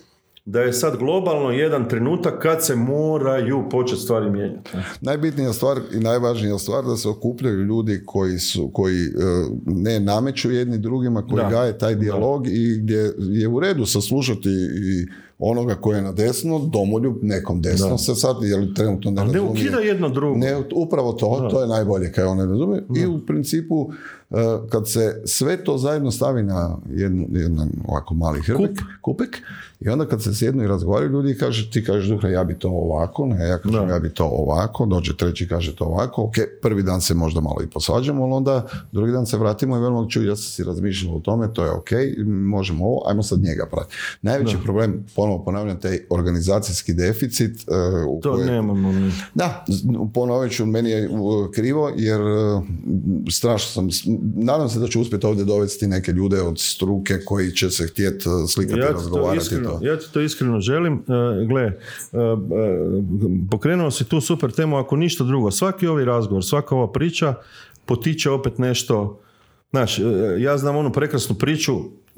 da 0.47 0.61
je 0.61 0.73
sad 0.73 0.97
globalno 0.99 1.51
jedan 1.51 1.89
trenutak 1.89 2.43
kad 2.43 2.65
se 2.65 2.77
moraju 2.77 3.69
početi 3.71 4.01
stvari 4.01 4.31
mijenjati. 4.31 4.71
Najbitnija 5.01 5.53
stvar 5.53 5.81
i 5.95 6.01
najvažnija 6.01 6.59
stvar 6.59 6.85
da 6.85 6.97
se 6.97 7.09
okupljaju 7.09 7.65
ljudi 7.65 8.03
koji 8.07 8.39
su 8.39 8.71
koji 8.73 9.01
e, 9.01 9.11
ne 9.67 10.01
nameću 10.01 10.51
jedni 10.51 10.79
drugima, 10.79 11.27
koji 11.27 11.43
Da. 11.43 11.51
gaje 11.51 11.79
taj 11.79 11.95
dijalog 11.95 12.47
i 12.47 12.79
gdje 12.83 13.13
je 13.19 13.49
u 13.49 13.61
redu 13.61 13.87
saslušati 13.87 14.49
i 14.77 15.07
onoga 15.45 15.75
koji 15.75 15.97
je 15.97 16.03
na 16.03 16.13
desno, 16.13 16.59
domoljub 16.61 17.15
nekom 17.23 17.63
desno 17.63 17.89
Da. 17.89 17.99
se 17.99 18.15
sad, 18.15 18.37
jer 18.43 18.75
trenutno 18.75 19.11
ne 19.11 19.21
Ali 19.21 19.29
ne 19.29 19.35
razumije. 19.35 19.63
ukida 19.63 19.79
jedno 19.79 20.09
drugo. 20.09 20.39
Ne, 20.39 20.55
upravo 20.75 21.13
to, 21.13 21.49
to 21.51 21.61
je 21.61 21.69
najbolje 21.69 22.13
kaj 22.13 22.25
on 22.25 22.37
ne 22.37 22.47
razumije. 22.47 22.83
I 22.97 23.07
u 23.07 23.27
principu, 23.27 23.91
e, 24.31 24.35
kad 24.69 24.89
se 24.89 25.23
sve 25.25 25.65
to 25.65 25.79
zajedno 25.79 26.11
stavi 26.11 26.43
na 26.43 26.77
jednu, 26.89 27.27
jedan 27.31 27.71
ovako 27.89 28.15
mali 28.15 28.41
hrbek, 28.41 28.71
Kup. 28.71 28.79
kupek, 29.03 29.37
i 29.81 29.89
onda 29.89 30.07
kad 30.07 30.23
se 30.23 30.35
sjednu 30.35 30.65
i 30.65 30.69
razgovaraju 30.69 31.11
ljudi 31.11 31.37
kaže, 31.37 31.71
ti 31.71 31.85
kažeš 31.85 32.09
Duhra, 32.09 32.29
ja 32.31 32.45
bi 32.45 32.55
to 32.55 32.69
ovako, 32.71 33.27
ne, 33.27 33.49
ja 33.49 33.59
kažem, 33.59 33.87
Da. 33.87 33.93
ja 33.95 33.99
bi 33.99 34.11
to 34.11 34.25
ovako, 34.27 34.87
dođe 34.87 35.17
treći 35.17 35.49
kaže 35.49 35.77
to 35.77 35.85
ovako, 35.85 36.23
ok, 36.23 36.33
prvi 36.63 36.83
dan 36.83 37.01
se 37.01 37.15
možda 37.15 37.41
malo 37.41 37.57
i 37.63 37.71
posvađamo, 37.71 38.25
ali 38.25 38.33
onda 38.33 38.67
drugi 38.93 39.13
dan 39.13 39.27
se 39.27 39.37
vratimo 39.37 39.77
i 39.77 39.81
velimo, 39.81 40.07
čuj, 40.07 40.27
ja 40.27 40.37
sam 40.37 40.45
si 40.45 40.65
razmišljao 40.65 41.17
o 41.17 41.21
tome, 41.21 41.53
to 41.53 41.65
je 41.65 41.71
ok, 41.71 41.91
možemo 42.27 42.85
ovo, 42.87 43.03
ajmo 43.07 43.23
sad 43.23 43.41
njega 43.41 43.67
pratiti. 43.67 43.95
Najveći 44.23 44.57
problem, 44.65 45.05
ponovo 45.35 45.45
ponavljam, 45.45 45.81
taj 45.81 45.99
organizacijski 46.11 46.95
deficit 46.95 47.51
e, 47.61 47.63
u 48.09 48.21
To 48.23 48.33
kojem- 48.33 48.47
nemamo 48.47 48.93
mi. 48.93 49.13
da, 49.35 49.65
ponovit 50.15 50.53
ću, 50.53 50.67
meni 50.67 50.91
je 50.91 51.09
uh, 51.11 51.21
krivo 51.51 51.93
jer 51.97 52.21
uh, 52.21 52.63
strašno 53.31 53.69
sam, 53.71 53.89
nadam 54.37 54.69
se 54.69 54.79
da 54.79 54.89
ću 54.89 55.01
uspjeti 55.01 55.27
ovdje 55.27 55.45
dovesti 55.45 55.87
neke 55.87 56.13
ljude 56.13 56.41
od 56.41 56.59
struke 56.59 57.19
koji 57.25 57.51
će 57.51 57.71
se 57.71 57.87
htjeti 57.87 58.29
uh, 58.29 58.49
slikati, 58.49 58.79
Ja 58.79 58.87
ti, 58.87 58.89
to 58.89 58.95
razgovarati. 58.95 59.39
iskreno, 59.39 59.71
to. 59.71 59.87
ja 59.87 59.99
ti 59.99 60.13
to 60.13 60.21
iskreno 60.21 60.61
želim. 60.61 60.95
E, 60.95 60.99
gle, 61.47 61.63
e, 61.63 61.69
e, 61.69 61.73
pokrenuo 63.51 63.91
si 63.91 64.05
tu 64.05 64.21
super 64.21 64.53
temu, 64.53 64.77
ako 64.77 64.97
ništa 64.97 65.25
drugo. 65.25 65.51
Svaki 65.51 65.87
ovaj 65.87 66.05
razgovor, 66.05 66.45
svaka 66.45 66.75
ova 66.75 66.93
priča 66.93 67.35
potiče 67.87 68.31
opet 68.31 68.59
nešto. 68.59 69.21
Znaš, 69.71 69.99
e, 69.99 70.03
ja 70.39 70.59
znam 70.59 70.77
onu 70.77 70.93
prekrasnu 70.93 71.35
priču 71.35 71.73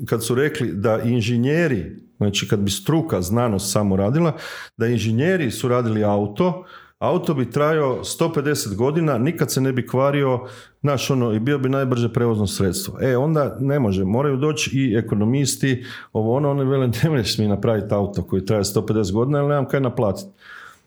kad 0.04 0.24
su 0.24 0.34
rekli 0.34 0.72
da 0.72 1.00
inženjeri, 1.00 1.96
znači 2.16 2.48
kad 2.48 2.60
bi 2.60 2.70
struka, 2.70 3.20
znanost 3.20 3.72
samo 3.72 3.96
radila, 3.96 4.32
da 4.76 4.86
inženjeri 4.86 5.50
su 5.50 5.68
radili 5.68 6.04
auto, 6.04 6.64
auto 6.98 7.34
bi 7.34 7.50
trajao 7.50 7.98
150 8.02 8.74
godina, 8.76 9.18
nikad 9.18 9.52
se 9.52 9.60
ne 9.60 9.72
bi 9.72 9.86
kvario, 9.86 10.40
znaš 10.80 11.10
ono, 11.10 11.32
i 11.32 11.40
bio 11.40 11.58
bi 11.58 11.68
najbrže 11.68 12.12
prevozno 12.12 12.46
sredstvo. 12.46 12.98
E, 13.00 13.16
onda 13.16 13.56
ne 13.60 13.78
može, 13.78 14.04
moraju 14.04 14.36
doći 14.36 14.70
i 14.72 14.96
ekonomisti, 14.96 15.84
ovo 16.12 16.36
ono, 16.36 16.50
oni 16.50 16.64
vele, 16.64 16.90
ne 17.02 17.10
možeš 17.10 17.38
mi 17.38 17.48
napraviti 17.48 17.94
auto 17.94 18.22
koji 18.22 18.44
traje 18.44 18.64
150 18.64 19.12
godina, 19.12 19.38
ali 19.38 19.48
nemam 19.48 19.68
kaj 19.68 19.80
naplatiti. 19.80 20.30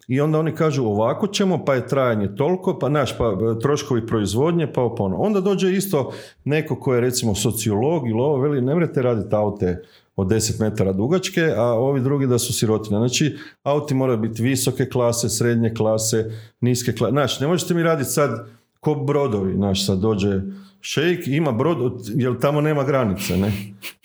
I 0.07 0.21
onda 0.21 0.39
oni 0.39 0.55
kažu 0.55 0.85
ovako 0.85 1.27
ćemo, 1.27 1.65
pa 1.65 1.75
je 1.75 1.87
trajanje 1.87 2.35
toliko, 2.35 2.79
pa 2.79 2.89
naš, 2.89 3.17
pa 3.17 3.35
troškovi 3.61 4.07
proizvodnje, 4.07 4.73
pa 4.73 4.81
ovo, 4.81 4.95
pa 4.95 5.03
ono. 5.03 5.17
Onda 5.17 5.41
dođe 5.41 5.71
isto 5.71 6.11
neko 6.45 6.79
ko 6.79 6.93
je 6.93 7.01
recimo 7.01 7.35
sociolog 7.35 8.07
ili 8.07 8.19
ovo, 8.19 8.37
veli, 8.37 8.61
ne 8.61 8.75
mrete 8.75 9.01
raditi 9.01 9.35
aute 9.35 9.83
od 10.19 10.27
10 10.27 10.61
metara 10.61 10.93
dugačke, 10.93 11.53
a 11.57 11.63
ovi 11.63 12.01
drugi 12.01 12.27
da 12.27 12.39
su 12.39 12.53
sirotine. 12.53 12.97
Znači, 12.97 13.37
auti 13.63 13.93
moraju 13.93 14.17
biti 14.19 14.43
visoke 14.43 14.85
klase, 14.85 15.29
srednje 15.29 15.73
klase, 15.73 16.31
niske 16.61 16.93
klase. 16.95 17.11
Znaš, 17.11 17.39
ne 17.39 17.47
možete 17.47 17.73
mi 17.73 17.83
raditi 17.83 18.09
sad 18.09 18.47
ko 18.79 18.95
brodovi, 18.95 19.53
znaš, 19.55 19.85
sad 19.85 19.99
dođe 19.99 20.41
šejk, 20.81 21.27
ima 21.27 21.51
brod, 21.51 21.77
jer 22.15 22.39
tamo 22.39 22.61
nema 22.61 22.83
granice, 22.83 23.37
ne? 23.37 23.51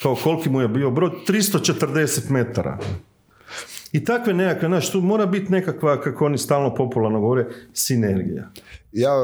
Kao 0.03 0.15
koliki 0.15 0.51
mu 0.51 0.61
je 0.61 0.69
bio 0.69 0.91
brod? 0.91 1.13
340 1.29 2.31
metara. 2.31 2.79
I 3.95 4.05
takve 4.05 4.35
nekakve, 4.35 4.69
znaš, 4.69 4.93
tu 4.93 5.01
mora 5.01 5.27
biti 5.27 5.53
nekakva, 5.53 6.01
kako 6.01 6.27
oni 6.27 6.39
stalno 6.39 6.75
popularno 6.75 7.21
govore, 7.21 7.47
sinergija. 7.73 8.51
Ja, 8.93 9.11
e, 9.11 9.23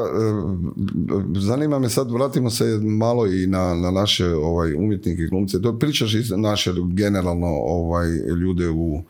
zanima 1.39 1.79
me 1.79 1.89
sad, 1.89 2.11
vratimo 2.11 2.49
se 2.49 2.79
malo 2.81 3.27
i 3.27 3.47
na, 3.47 3.75
na 3.75 3.91
naše 3.91 4.27
ovaj, 4.27 4.73
umjetnike 4.73 5.21
i 5.21 5.27
glumce. 5.27 5.61
To 5.61 5.79
pričaš 5.79 6.13
iz 6.13 6.31
naše 6.31 6.71
generalno 6.93 7.47
ovaj, 7.47 8.07
ljude 8.41 8.69
u 8.69 9.01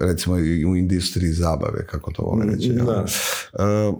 recimo 0.00 0.38
i 0.38 0.64
u 0.64 0.76
industriji 0.76 1.32
zabave, 1.32 1.86
kako 1.86 2.12
to 2.12 2.22
vole 2.22 2.46
reći. 2.46 2.68
jel? 2.68 2.86
Da. 2.86 3.04
E, 3.58 3.92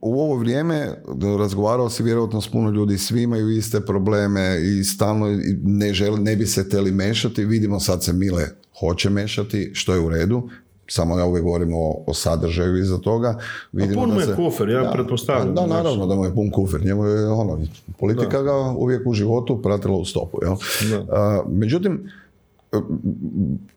u 0.00 0.20
ovo 0.20 0.36
vrijeme 0.36 0.94
razgovarao 1.38 1.90
si 1.90 2.02
vjerojatno 2.02 2.40
s 2.40 2.48
puno 2.48 2.70
ljudi, 2.70 2.98
svi 2.98 3.22
imaju 3.22 3.50
iste 3.50 3.80
probleme 3.80 4.60
i 4.62 4.84
stalno 4.84 5.26
ne, 5.62 5.94
žele, 5.94 6.20
ne 6.20 6.36
bi 6.36 6.46
se 6.46 6.68
teli 6.68 6.92
mešati. 6.92 7.44
Vidimo 7.44 7.80
sad 7.80 8.04
se 8.04 8.12
Mile 8.12 8.61
hoće 8.80 9.10
mešati, 9.10 9.70
što 9.74 9.94
je 9.94 10.00
u 10.00 10.08
redu. 10.08 10.42
Samo 10.88 11.18
ja 11.18 11.24
uvijek 11.24 11.44
govorim 11.44 11.74
o, 11.74 12.04
o 12.06 12.14
sadržaju 12.14 12.78
iza 12.78 12.98
toga. 12.98 13.38
Vidimo 13.72 14.00
pun 14.00 14.08
mu 14.08 14.14
da 14.14 14.20
je 14.20 14.26
se- 14.26 14.36
kufer, 14.36 14.68
ja 14.68 14.90
pretpostavljam, 14.92 15.54
Da, 15.54 15.62
znaš. 15.62 15.76
naravno 15.76 16.06
da 16.06 16.14
mu 16.14 16.24
je 16.24 16.34
pun 16.34 16.50
kufer. 16.50 16.84
Njemu 16.84 17.04
je 17.04 17.28
ono, 17.28 17.58
politika 17.98 18.42
ga 18.42 18.52
uvijek 18.54 19.06
u 19.06 19.12
životu 19.12 19.62
pratila 19.62 19.96
u 19.96 20.04
stopu. 20.04 20.38
Jel? 20.42 20.54
Da. 20.90 21.04
A, 21.12 21.42
međutim, 21.48 22.10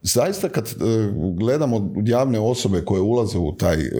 zaista 0.02 0.50
kad 0.50 0.66
e, 0.66 0.74
gledamo 1.38 1.94
javne 2.06 2.40
osobe 2.40 2.82
koje 2.86 3.02
ulaze 3.02 3.38
u 3.38 3.56
taj 3.58 3.82
e, 3.82 3.92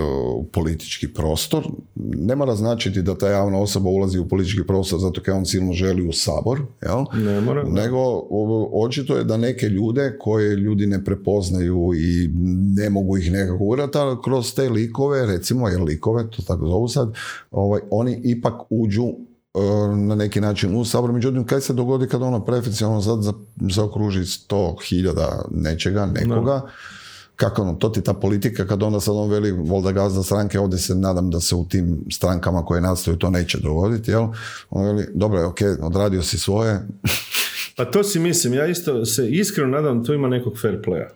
politički 0.52 1.08
prostor, 1.14 1.68
ne 1.96 2.36
mora 2.36 2.56
značiti 2.56 3.02
da 3.02 3.18
ta 3.18 3.30
javna 3.30 3.60
osoba 3.60 3.90
ulazi 3.90 4.20
u 4.20 4.28
politički 4.28 4.68
prostor 4.68 5.00
zato 5.00 5.22
kaj 5.22 5.34
on 5.34 5.46
silno 5.46 5.74
želi 5.74 6.08
u 6.08 6.12
sabor, 6.12 6.62
jel? 6.82 7.06
Ne 7.26 7.42
mora, 7.42 7.64
nego 7.64 8.00
očito 8.74 9.18
je 9.18 9.24
da 9.24 9.38
neke 9.38 9.66
ljude 9.66 10.18
koje 10.20 10.56
ljudi 10.56 10.88
ne 10.88 11.04
prepoznaju 11.04 11.92
i 11.96 12.30
ne 12.76 12.90
mogu 12.90 13.18
ih 13.18 13.32
nekako 13.32 13.64
urati, 13.64 13.98
ali 13.98 14.18
kroz 14.24 14.54
te 14.54 14.70
likove, 14.70 15.26
recimo, 15.26 15.70
jer 15.70 15.82
likove, 15.82 16.30
to 16.30 16.42
tako 16.42 16.68
zovu 16.68 16.88
sad, 16.88 17.14
ovaj, 17.52 17.82
oni 17.90 18.22
ipak 18.24 18.54
uđu 18.70 19.14
na 19.98 20.16
neki 20.16 20.42
način 20.42 20.76
u 20.76 20.86
sabor. 20.86 21.12
Međutim, 21.12 21.46
kaj 21.46 21.62
se 21.62 21.74
dogodi 21.74 22.08
kad 22.08 22.22
ono 22.22 22.46
preferencijalno 22.46 23.02
sad 23.02 23.22
za- 23.22 23.34
zaokruži 23.72 24.26
sto 24.26 24.76
hiljada 24.90 25.46
nečega, 25.52 26.06
nekoga, 26.06 26.62
kako 27.36 27.62
ono, 27.62 27.74
to 27.74 27.90
ti 27.90 28.02
ta 28.02 28.14
politika 28.14 28.68
kad 28.68 28.84
onda 28.84 29.00
sad 29.00 29.16
on 29.16 29.30
veli 29.30 29.52
volda 29.52 29.92
gazda 29.92 30.24
stranke, 30.24 30.60
ovdje 30.60 30.80
se 30.80 30.96
nadam 30.96 31.30
da 31.32 31.40
se 31.40 31.56
u 31.56 31.66
tim 31.66 32.06
strankama 32.12 32.66
koje 32.66 32.82
nastaju 32.82 33.18
to 33.18 33.30
neće 33.30 33.60
dogoditi, 33.60 34.12
jel? 34.12 34.28
On 34.70 34.86
veli, 34.86 35.08
dobro 35.14 35.40
je, 35.40 35.46
ok, 35.46 35.58
odradio 35.82 36.24
si 36.24 36.38
svoje, 36.38 36.88
Pa 37.78 37.86
to 37.86 38.04
si 38.04 38.20
mislim, 38.20 38.54
ja 38.54 38.68
isto 38.68 39.06
se 39.06 39.30
iskreno 39.30 39.70
nadam 39.70 40.00
da 40.00 40.06
tu 40.06 40.14
ima 40.14 40.28
nekog 40.28 40.54
fair 40.62 40.82
playa. 40.82 41.08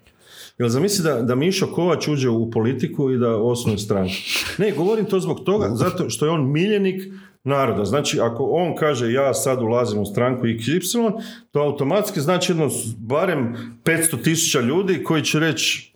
Jel 0.58 0.70
zamisli 0.70 1.04
da, 1.04 1.22
da 1.22 1.36
Mišo 1.36 1.68
Kovač 1.68 2.08
uđe 2.08 2.30
u 2.30 2.52
politiku 2.52 3.12
i 3.12 3.18
da 3.18 3.36
osnuje 3.38 3.78
stranku? 3.78 4.14
Ne, 4.58 4.72
govorim 4.72 5.06
to 5.06 5.20
zbog 5.20 5.40
toga, 5.40 5.76
zato 5.76 6.10
što 6.10 6.26
je 6.26 6.32
on 6.32 6.52
miljenik 6.52 7.14
naroda. 7.44 7.86
Znači, 7.86 8.20
ako 8.20 8.44
on 8.44 8.76
kaže 8.76 9.12
ja 9.12 9.34
sad 9.34 9.62
ulazim 9.62 10.00
u 10.00 10.06
stranku 10.06 10.46
XY, 10.46 11.12
to 11.52 11.60
automatski 11.60 12.20
znači 12.20 12.52
jedno 12.52 12.70
barem 12.98 13.56
500 13.84 14.24
tisuća 14.24 14.62
ljudi 14.62 15.04
koji 15.04 15.24
će 15.24 15.40
reći 15.40 15.90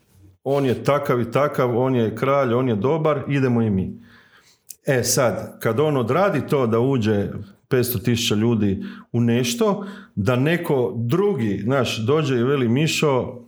on 0.43 0.65
je 0.65 0.83
takav 0.83 1.21
i 1.21 1.31
takav, 1.31 1.77
on 1.77 1.95
je 1.95 2.15
kralj, 2.15 2.53
on 2.53 2.69
je 2.69 2.75
dobar, 2.75 3.23
idemo 3.27 3.61
i 3.61 3.69
mi. 3.69 3.93
E 4.85 5.03
sad, 5.03 5.59
kad 5.59 5.79
on 5.79 5.97
odradi 5.97 6.47
to 6.47 6.67
da 6.67 6.79
uđe 6.79 7.29
500 7.69 8.03
tisuća 8.03 8.35
ljudi 8.35 8.83
u 9.11 9.21
nešto, 9.21 9.85
da 10.15 10.35
neko 10.35 10.93
drugi, 10.97 11.61
znaš, 11.63 12.05
dođe 12.05 12.35
i 12.35 12.43
veli 12.43 12.67
Mišo, 12.67 13.43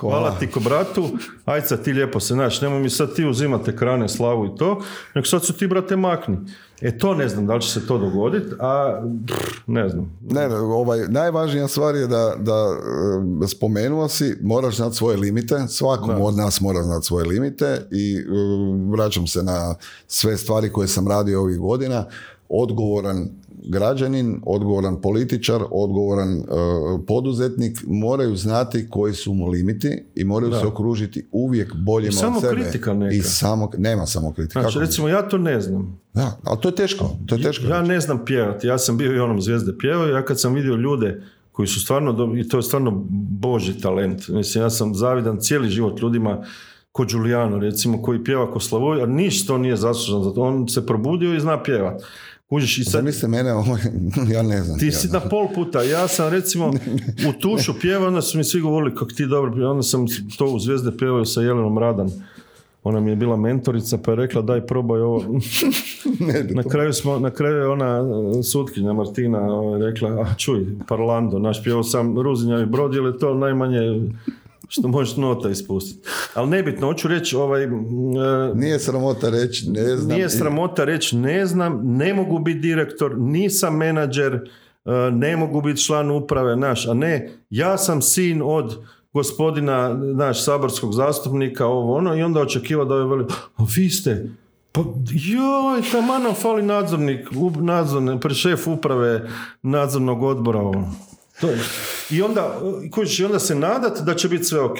hvala 0.00 0.38
ti 0.38 0.50
ko 0.50 0.60
bratu, 0.60 1.08
aj 1.44 1.62
sad 1.62 1.84
ti 1.84 1.92
lijepo 1.92 2.20
se, 2.20 2.34
znaš, 2.34 2.60
nemoj 2.60 2.80
mi 2.80 2.90
sad 2.90 3.14
ti 3.14 3.24
uzimati 3.24 3.70
ekrane, 3.70 4.08
slavu 4.08 4.46
i 4.46 4.56
to, 4.58 4.82
nego 5.14 5.26
sad 5.26 5.44
su 5.44 5.52
ti, 5.52 5.66
brate, 5.66 5.96
makni. 5.96 6.38
E 6.80 6.98
to 6.98 7.14
ne 7.14 7.28
znam 7.28 7.46
da 7.46 7.54
li 7.54 7.62
će 7.62 7.72
se 7.72 7.86
to 7.86 7.98
dogoditi, 7.98 8.54
a 8.60 9.02
pff, 9.26 9.66
ne 9.66 9.88
znam. 9.88 10.18
Ne, 10.30 10.56
ovaj, 10.56 10.98
najvažnija 11.08 11.68
stvar 11.68 11.94
je 11.94 12.06
da, 12.06 12.34
da 12.38 12.76
e, 13.44 13.46
spomenuo 13.46 14.08
si, 14.08 14.36
moraš 14.42 14.76
znati 14.76 14.96
svoje 14.96 15.16
limite, 15.16 15.68
svako 15.68 16.12
od 16.12 16.36
nas 16.36 16.60
mora 16.60 16.82
znati 16.82 17.06
svoje 17.06 17.26
limite 17.26 17.86
i 17.90 18.16
e, 18.16 18.22
vraćam 18.90 19.26
se 19.26 19.42
na 19.42 19.74
sve 20.06 20.36
stvari 20.36 20.72
koje 20.72 20.88
sam 20.88 21.08
radio 21.08 21.40
ovih 21.40 21.58
godina, 21.58 22.04
odgovoran 22.48 23.28
građanin, 23.64 24.40
odgovoran 24.46 25.00
političar, 25.00 25.62
odgovoran 25.70 26.38
e, 26.38 26.44
poduzetnik 27.06 27.78
moraju 27.86 28.36
znati 28.36 28.86
koji 28.90 29.14
su 29.14 29.34
mu 29.34 29.48
limiti 29.48 30.04
i 30.14 30.24
moraju 30.24 30.52
se 30.52 30.66
okružiti 30.66 31.28
uvijek 31.32 31.74
boljima 31.74 32.08
I 32.08 32.12
samo 32.12 32.36
od 32.36 32.42
sebe. 32.42 32.62
kritika 32.62 32.94
neka. 32.94 33.14
I 33.14 33.22
samo, 33.22 33.70
nema 33.78 34.06
samo 34.06 34.32
kritika. 34.32 34.60
Znači, 34.60 34.74
Kako? 34.74 34.84
recimo, 34.86 35.08
ja 35.08 35.28
to 35.28 35.38
ne 35.38 35.60
znam. 35.60 36.00
Da, 36.14 36.38
ali 36.44 36.58
to 36.60 36.68
je 36.68 36.74
teško, 36.74 37.10
to 37.26 37.34
je 37.34 37.42
teško. 37.42 37.66
Ja 37.66 37.82
ne 37.82 38.00
znam 38.00 38.24
pjevati. 38.24 38.66
Ja 38.66 38.78
sam 38.78 38.96
bio 38.96 39.16
i 39.16 39.18
onom 39.18 39.40
zvijezde 39.40 39.72
pjevao. 39.78 40.08
Ja 40.08 40.24
kad 40.24 40.40
sam 40.40 40.54
vidio 40.54 40.74
ljude 40.76 41.22
koji 41.52 41.68
su 41.68 41.80
stvarno, 41.80 42.34
i 42.36 42.48
to 42.48 42.56
je 42.56 42.62
stvarno 42.62 43.06
boži 43.40 43.80
talent. 43.80 44.28
Mislim, 44.28 44.64
ja 44.64 44.70
sam 44.70 44.94
zavidan 44.94 45.38
cijeli 45.40 45.68
život 45.68 46.00
ljudima 46.00 46.44
ko 46.92 47.04
Giuliano, 47.04 47.58
recimo, 47.58 48.02
koji 48.02 48.24
pjeva 48.24 48.50
ko 48.52 48.60
Slavoj, 48.60 49.02
a 49.02 49.06
ništa 49.06 49.54
on 49.54 49.60
nije 49.60 49.76
zaslužan 49.76 50.24
za 50.24 50.34
to. 50.34 50.42
On 50.42 50.68
se 50.68 50.86
probudio 50.86 51.34
i 51.34 51.40
zna 51.40 51.62
pjevat. 51.62 52.02
Kužiš, 52.48 52.78
i 52.78 52.84
sad 52.84 52.92
Zamislite 52.92 53.28
mene, 53.28 53.52
ovaj, 53.52 53.80
ja 54.34 54.42
ne 54.42 54.62
znam. 54.62 54.78
ti 54.78 54.92
si 54.92 55.08
na 55.08 55.20
pol 55.20 55.48
puta. 55.54 55.82
Ja 55.82 56.08
sam 56.08 56.28
recimo 56.28 56.68
u 57.28 57.40
tušu 57.40 57.74
pjevao, 57.80 58.08
onda 58.08 58.22
su 58.22 58.38
mi 58.38 58.44
svi 58.44 58.60
govorili 58.60 58.94
kako 58.94 59.10
ti 59.10 59.26
dobro 59.26 59.52
pjeva. 59.52 59.70
Onda 59.70 59.82
sam 59.82 60.06
to 60.38 60.46
u 60.46 60.58
zvijezde 60.58 60.96
pjevao 60.96 61.24
sa 61.24 61.40
Jelenom 61.40 61.78
Radan. 61.78 62.10
Ona 62.84 63.00
mi 63.00 63.10
je 63.10 63.16
bila 63.16 63.36
mentorica 63.36 63.98
pa 63.98 64.10
je 64.10 64.16
rekla 64.16 64.42
daj 64.42 64.66
probaj 64.66 65.00
ovo. 65.00 65.24
na, 66.56 66.62
kraju 66.62 66.92
smo, 66.92 67.18
na 67.18 67.30
kraju 67.30 67.56
je 67.56 67.68
ona 67.68 68.04
e, 68.38 68.42
sutkinja 68.42 68.92
Martina 68.92 69.54
ovaj, 69.54 69.90
rekla, 69.90 70.10
a 70.10 70.34
čuj, 70.34 70.66
Parlando, 70.88 71.38
naš 71.38 71.62
pjevao 71.62 71.82
sam 71.82 72.18
Ruzinjavi 72.18 72.66
brod, 72.66 72.94
jer 72.94 73.04
je 73.04 73.18
to 73.18 73.34
najmanje 73.34 73.80
što 74.68 74.88
možeš 74.88 75.16
nota 75.16 75.50
ispustiti. 75.50 76.08
Ali 76.34 76.50
nebitno, 76.50 76.86
hoću 76.86 77.08
reći, 77.08 77.36
ovaj, 77.36 77.64
e, 77.64 77.68
Nije 78.54 78.78
sramota 78.78 79.30
reći, 79.30 79.70
ne 79.70 79.96
znam. 79.96 80.16
nije 80.16 80.30
sramota 80.30 80.84
reći 80.84 81.16
ne 81.16 81.46
znam, 81.46 81.80
ne 81.84 82.14
mogu 82.14 82.38
biti 82.38 82.58
direktor, 82.58 83.18
nisam 83.18 83.76
menadžer, 83.76 84.34
e, 84.34 84.90
ne 85.12 85.36
mogu 85.36 85.62
biti 85.62 85.82
član 85.84 86.10
uprave, 86.10 86.56
naš, 86.56 86.86
a 86.86 86.94
ne, 86.94 87.30
ja 87.50 87.78
sam 87.78 88.02
sin 88.02 88.42
od 88.44 88.78
gospodina, 89.12 89.94
naš, 90.14 90.44
saborskog 90.44 90.92
zastupnika, 90.92 91.66
ovo 91.66 91.96
ono, 91.96 92.16
i 92.16 92.22
onda 92.22 92.40
očekiva 92.40 92.84
da 92.84 92.94
je 92.94 93.04
veli, 93.04 93.24
a 93.56 93.66
vi 93.76 93.90
ste, 93.90 94.30
pa 94.72 94.80
joj, 95.10 95.82
tamo 95.92 96.18
nam 96.18 96.34
fali 96.34 96.62
nadzornik, 96.62 97.28
nadzorni, 97.60 98.18
šef 98.34 98.66
uprave 98.66 99.28
nadzornog 99.62 100.22
odbora, 100.22 100.58
ovo. 100.58 101.07
To 101.40 101.50
je. 101.50 101.58
I 102.10 102.22
onda, 102.22 102.60
e, 102.84 102.90
kužiš, 102.90 103.18
i 103.18 103.24
onda 103.24 103.38
se 103.38 103.54
nadat 103.54 104.00
da 104.00 104.14
će 104.14 104.28
biti 104.28 104.44
sve 104.44 104.60
ok. 104.60 104.78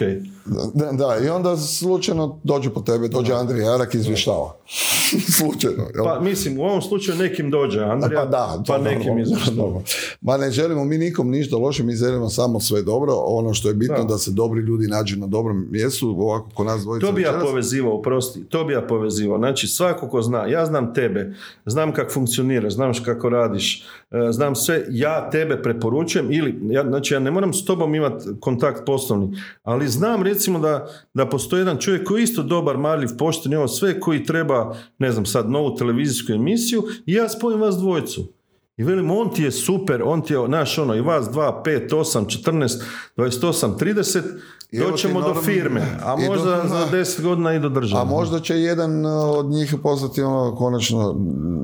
Da, 0.75 0.93
da, 0.93 1.27
i 1.27 1.29
onda 1.29 1.57
slučajno 1.57 2.39
dođu 2.45 2.71
po 2.71 2.81
tebe, 2.81 3.09
dođe 3.09 3.33
Andrija 3.33 3.71
Jarak 3.71 3.95
i 3.95 3.99
izvještava. 3.99 4.55
slučajno, 5.39 5.85
jel? 5.95 6.05
Pa 6.05 6.21
mislim, 6.21 6.59
u 6.59 6.63
ovom 6.63 6.83
slučaju 6.83 7.19
nekim 7.19 7.51
dođe 7.51 7.81
Andrija, 7.81 8.21
Pa 8.21 8.27
da, 8.27 8.63
pa 8.67 8.79
nekim 8.79 9.25
dobro. 9.57 9.83
Ma 10.21 10.37
ne 10.37 10.51
želimo 10.51 10.85
mi 10.85 10.99
nikom 10.99 11.31
ništa 11.31 11.57
loše, 11.57 11.83
mi 11.83 11.97
želimo 11.97 12.29
samo 12.29 12.61
sve 12.61 12.83
dobro. 12.83 13.13
Ono 13.17 13.55
što 13.55 13.69
je 13.69 13.75
bitno 13.75 13.97
da, 13.97 14.05
Da. 14.05 14.19
se 14.19 14.31
dobri 14.31 14.61
ljudi 14.61 14.87
nađu 14.87 15.19
na 15.19 15.27
dobrom 15.27 15.67
mjestu, 15.71 16.17
ovako 16.19 16.49
ko 16.55 16.65
nas 16.65 16.83
dvojica 16.83 17.07
To 17.07 17.13
bi 17.13 17.23
ja 17.23 17.41
povezivao, 17.43 17.99
oprosti, 17.99 18.45
to 18.45 18.65
bi 18.65 18.73
ja 18.73 18.87
povezivao. 18.87 19.39
Znači, 19.39 19.67
svako 19.67 20.09
ko 20.09 20.23
zna, 20.23 20.47
ja 20.47 20.67
znam 20.67 20.95
tebe, 20.95 21.35
znam 21.67 21.93
kako 21.93 22.11
funkcioniraš, 22.11 22.75
znam 22.75 22.93
kako 23.05 23.29
radiš, 23.29 23.85
e, 24.11 24.33
znam 24.33 24.55
sve, 24.55 24.85
ja 24.91 25.31
tebe 25.31 25.63
preporučujem 25.63 26.33
ili, 26.33 26.59
ja, 26.63 26.89
znači 26.89 27.15
ja 27.15 27.21
ne 27.21 27.31
moram 27.31 27.55
s 27.55 27.65
tobom 27.65 27.95
imati 27.95 28.25
kontakt 28.41 28.87
poslovni, 28.87 29.37
ali 29.63 29.89
znam 29.89 30.23
recimo 30.39 30.59
da, 30.59 30.89
da 31.15 31.29
postoji 31.29 31.61
jedan 31.61 31.79
čovjek 31.79 32.07
koji 32.07 32.21
je 32.21 32.25
isto 32.25 32.43
dobar, 32.43 32.77
marljiv, 32.77 33.09
pošten 33.19 33.53
i 33.53 33.57
ovo 33.57 33.69
sve, 33.69 34.01
koji 34.01 34.25
treba, 34.25 34.77
ne 34.99 35.13
znam 35.13 35.27
sad, 35.27 35.51
novu 35.51 35.77
televizijsku 35.77 36.33
emisiju 36.33 36.83
i 37.07 37.13
ja 37.13 37.29
spojim 37.29 37.61
vas 37.61 37.77
dvojicu. 37.77 38.33
I 38.77 38.85
velim, 38.85 39.11
on 39.11 39.31
ti 39.35 39.43
je 39.43 39.51
super, 39.51 40.03
on 40.05 40.23
ti 40.23 40.33
je, 40.33 40.49
naš 40.49 40.79
ono, 40.79 40.95
i 40.95 41.01
vas 41.01 41.27
2, 41.27 41.63
5, 41.65 41.91
8, 41.91 42.43
14, 42.45 42.83
28, 43.17 43.79
30, 43.79 44.23
I 44.23 44.23
evo 44.23 44.33
ti 44.33 44.58
doćemo 44.73 45.21
do 45.23 45.35
firme, 45.37 45.81
a 46.03 46.15
i 46.15 46.23
do- 46.23 46.29
možda 46.29 46.63
za. 46.65 46.87
10 46.89 47.23
godina 47.23 47.55
i 47.55 47.61
do 47.61 47.69
države. 47.69 48.03
A 48.03 48.07
možda 48.07 48.41
će 48.41 48.55
jedan 48.55 49.07
uh, 49.07 49.13
od 49.31 49.47
njih 49.47 49.75
poslati 49.83 50.23
ono 50.23 50.55
konačno 50.55 51.17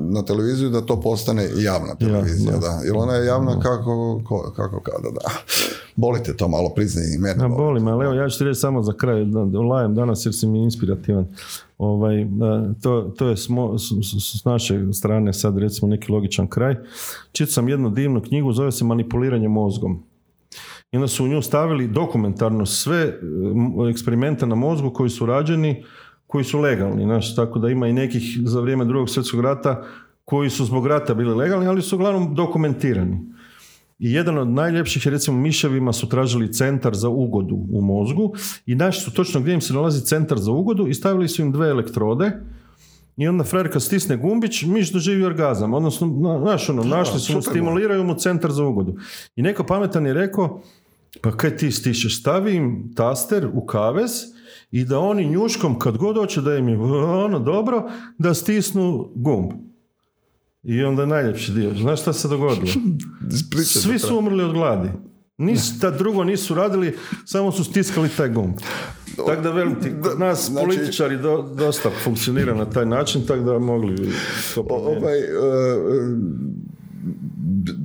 na 0.07 0.23
televiziju 0.23 0.69
da 0.69 0.81
to 0.81 1.01
postane 1.01 1.47
javna 1.57 1.95
televizija, 1.95 2.51
da. 2.51 2.59
da. 2.59 2.81
Jer 2.83 2.93
ona 2.95 3.13
je 3.13 3.25
javna 3.25 3.51
kako, 3.53 4.21
ko- 4.23 4.51
kako 4.51 4.79
kada, 4.81 5.09
da. 5.11 5.31
Bolite 5.95 6.35
to 6.35 6.47
malo, 6.47 6.69
priznaj 6.69 7.05
i 7.07 7.19
mene. 7.19 7.35
Ja, 7.35 7.47
boli. 7.47 7.55
boli 7.57 7.79
me, 7.79 7.91
ali 7.91 8.05
evo 8.05 8.13
ja 8.13 8.29
ću 8.29 8.37
ti 8.37 8.43
reći 8.43 8.59
samo 8.59 8.83
za 8.83 8.93
kraj, 8.93 9.25
da, 9.25 9.59
lajem 9.59 9.95
danas 9.95 10.25
jer 10.25 10.35
si 10.35 10.47
mi 10.47 10.59
inspirativan. 10.59 11.27
Ovaj, 11.77 12.25
da, 12.25 12.73
to, 12.75 13.13
to 13.17 13.27
je 13.27 13.37
s, 13.37 13.47
mo- 13.47 13.77
s, 13.77 13.83
s- 14.03 14.31
s 14.31 14.45
naše 14.45 14.93
strane 14.93 15.33
sad 15.33 15.57
recimo 15.57 15.87
neki 15.87 16.11
logičan 16.11 16.47
kraj. 16.47 16.75
Čitao 17.31 17.51
sam 17.51 17.69
jednu 17.69 17.89
divnu 17.89 18.21
knjigu, 18.21 18.53
zove 18.53 18.71
se 18.71 18.85
Manipuliranje 18.85 19.47
mozgom. 19.47 20.03
I 20.91 20.97
onda 20.97 21.07
su 21.07 21.25
u 21.25 21.27
nju 21.27 21.41
stavili 21.41 21.87
dokumentarno 21.87 22.65
sve 22.65 22.97
e, 22.97 23.19
eksperimente 23.89 24.47
na 24.47 24.55
mozgu 24.55 24.93
koji 24.93 25.09
su 25.09 25.25
rađeni, 25.25 25.83
koji 26.27 26.43
su 26.43 26.59
legalni. 26.59 27.03
Znaš, 27.03 27.35
tako 27.35 27.59
da 27.59 27.69
ima 27.69 27.87
i 27.87 27.93
nekih 27.93 28.39
za 28.45 28.59
vrijeme 28.59 28.85
drugog 28.85 29.09
svjetskog 29.09 29.41
rata 29.41 29.83
koji 30.25 30.49
su 30.49 30.65
zbog 30.65 30.87
rata 30.87 31.13
bili 31.13 31.35
legalni, 31.35 31.67
ali 31.67 31.81
su 31.81 31.95
uglavnom 31.95 32.35
dokumentirani. 32.35 33.35
I 33.99 34.13
jedan 34.13 34.37
od 34.37 34.47
najljepših 34.47 35.05
je 35.05 35.11
recimo 35.11 35.37
miševima 35.37 35.93
su 35.93 36.09
tražili 36.09 36.53
centar 36.53 36.95
za 36.95 37.09
ugodu 37.09 37.55
u 37.71 37.81
mozgu 37.81 38.33
i 38.65 38.75
našli 38.75 39.01
su 39.01 39.13
točno 39.13 39.41
gdje 39.41 39.53
im 39.53 39.61
se 39.61 39.73
nalazi 39.73 40.05
centar 40.05 40.37
za 40.37 40.51
ugodu 40.51 40.87
i 40.87 40.93
stavili 40.93 41.27
su 41.27 41.41
im 41.41 41.51
dve 41.51 41.69
elektrode 41.69 42.31
i 43.17 43.27
onda 43.27 43.43
frajer 43.43 43.71
kad 43.71 43.83
stisne 43.83 44.17
gumbić, 44.17 44.63
miš 44.63 44.91
doživi 44.91 45.25
orgazam. 45.25 45.73
Odnosno, 45.73 46.07
na- 46.07 46.39
znaš 46.39 46.69
ono, 46.69 46.83
našli 46.83 47.19
su 47.19 47.33
mu, 47.33 47.41
stimuliraju 47.41 48.03
mu 48.03 48.15
centar 48.15 48.51
za 48.51 48.63
ugodu. 48.65 48.95
I 49.35 49.41
neko 49.41 49.63
pametan 49.63 50.05
je 50.05 50.13
rekao, 50.13 50.61
pa 51.21 51.31
kaj 51.31 51.57
ti 51.57 51.71
stišeš, 51.71 52.19
stavi 52.19 52.55
im 52.55 52.93
taster 52.95 53.49
u 53.53 53.65
kavez 53.65 54.11
i 54.71 54.83
da 54.85 54.99
oni 54.99 55.25
njuškom 55.25 55.79
kad 55.79 55.97
god 55.97 56.17
hoće 56.17 56.41
da 56.41 56.55
im 56.55 56.69
je 56.69 56.77
ono 57.25 57.39
dobro, 57.39 57.89
da 58.17 58.33
stisnu 58.33 59.09
gumb. 59.15 59.51
I 60.63 60.83
onda 60.83 61.01
je 61.01 61.07
najljepši 61.07 61.51
dio. 61.51 61.73
Znaš 61.73 62.01
šta 62.01 62.13
se 62.13 62.27
dogodilo? 62.27 62.67
Svi 63.65 63.99
su 63.99 64.17
umrli 64.17 64.43
od 64.43 64.53
gladi. 64.53 64.89
Nis, 65.37 65.79
ta 65.79 65.91
drugo 65.91 66.23
nisu 66.23 66.55
radili, 66.55 66.97
samo 67.25 67.51
su 67.51 67.63
stiskali 67.63 68.09
taj 68.09 68.29
gumb. 68.29 68.53
Tako 69.17 69.41
da 69.41 69.51
velim 69.51 69.75
ti, 69.81 69.91
kod 70.01 70.19
nas 70.19 70.45
Znači- 70.45 70.65
političari 70.65 71.17
do, 71.17 71.49
dosta 71.57 71.89
funkcionira 72.03 72.55
na 72.55 72.65
taj 72.65 72.85
način, 72.85 73.21
tako 73.27 73.43
da 73.43 73.59
mogli 73.59 73.93
bi 73.93 74.09
to 74.55 74.65
ovaj, 74.69 75.19
e, 75.19 75.25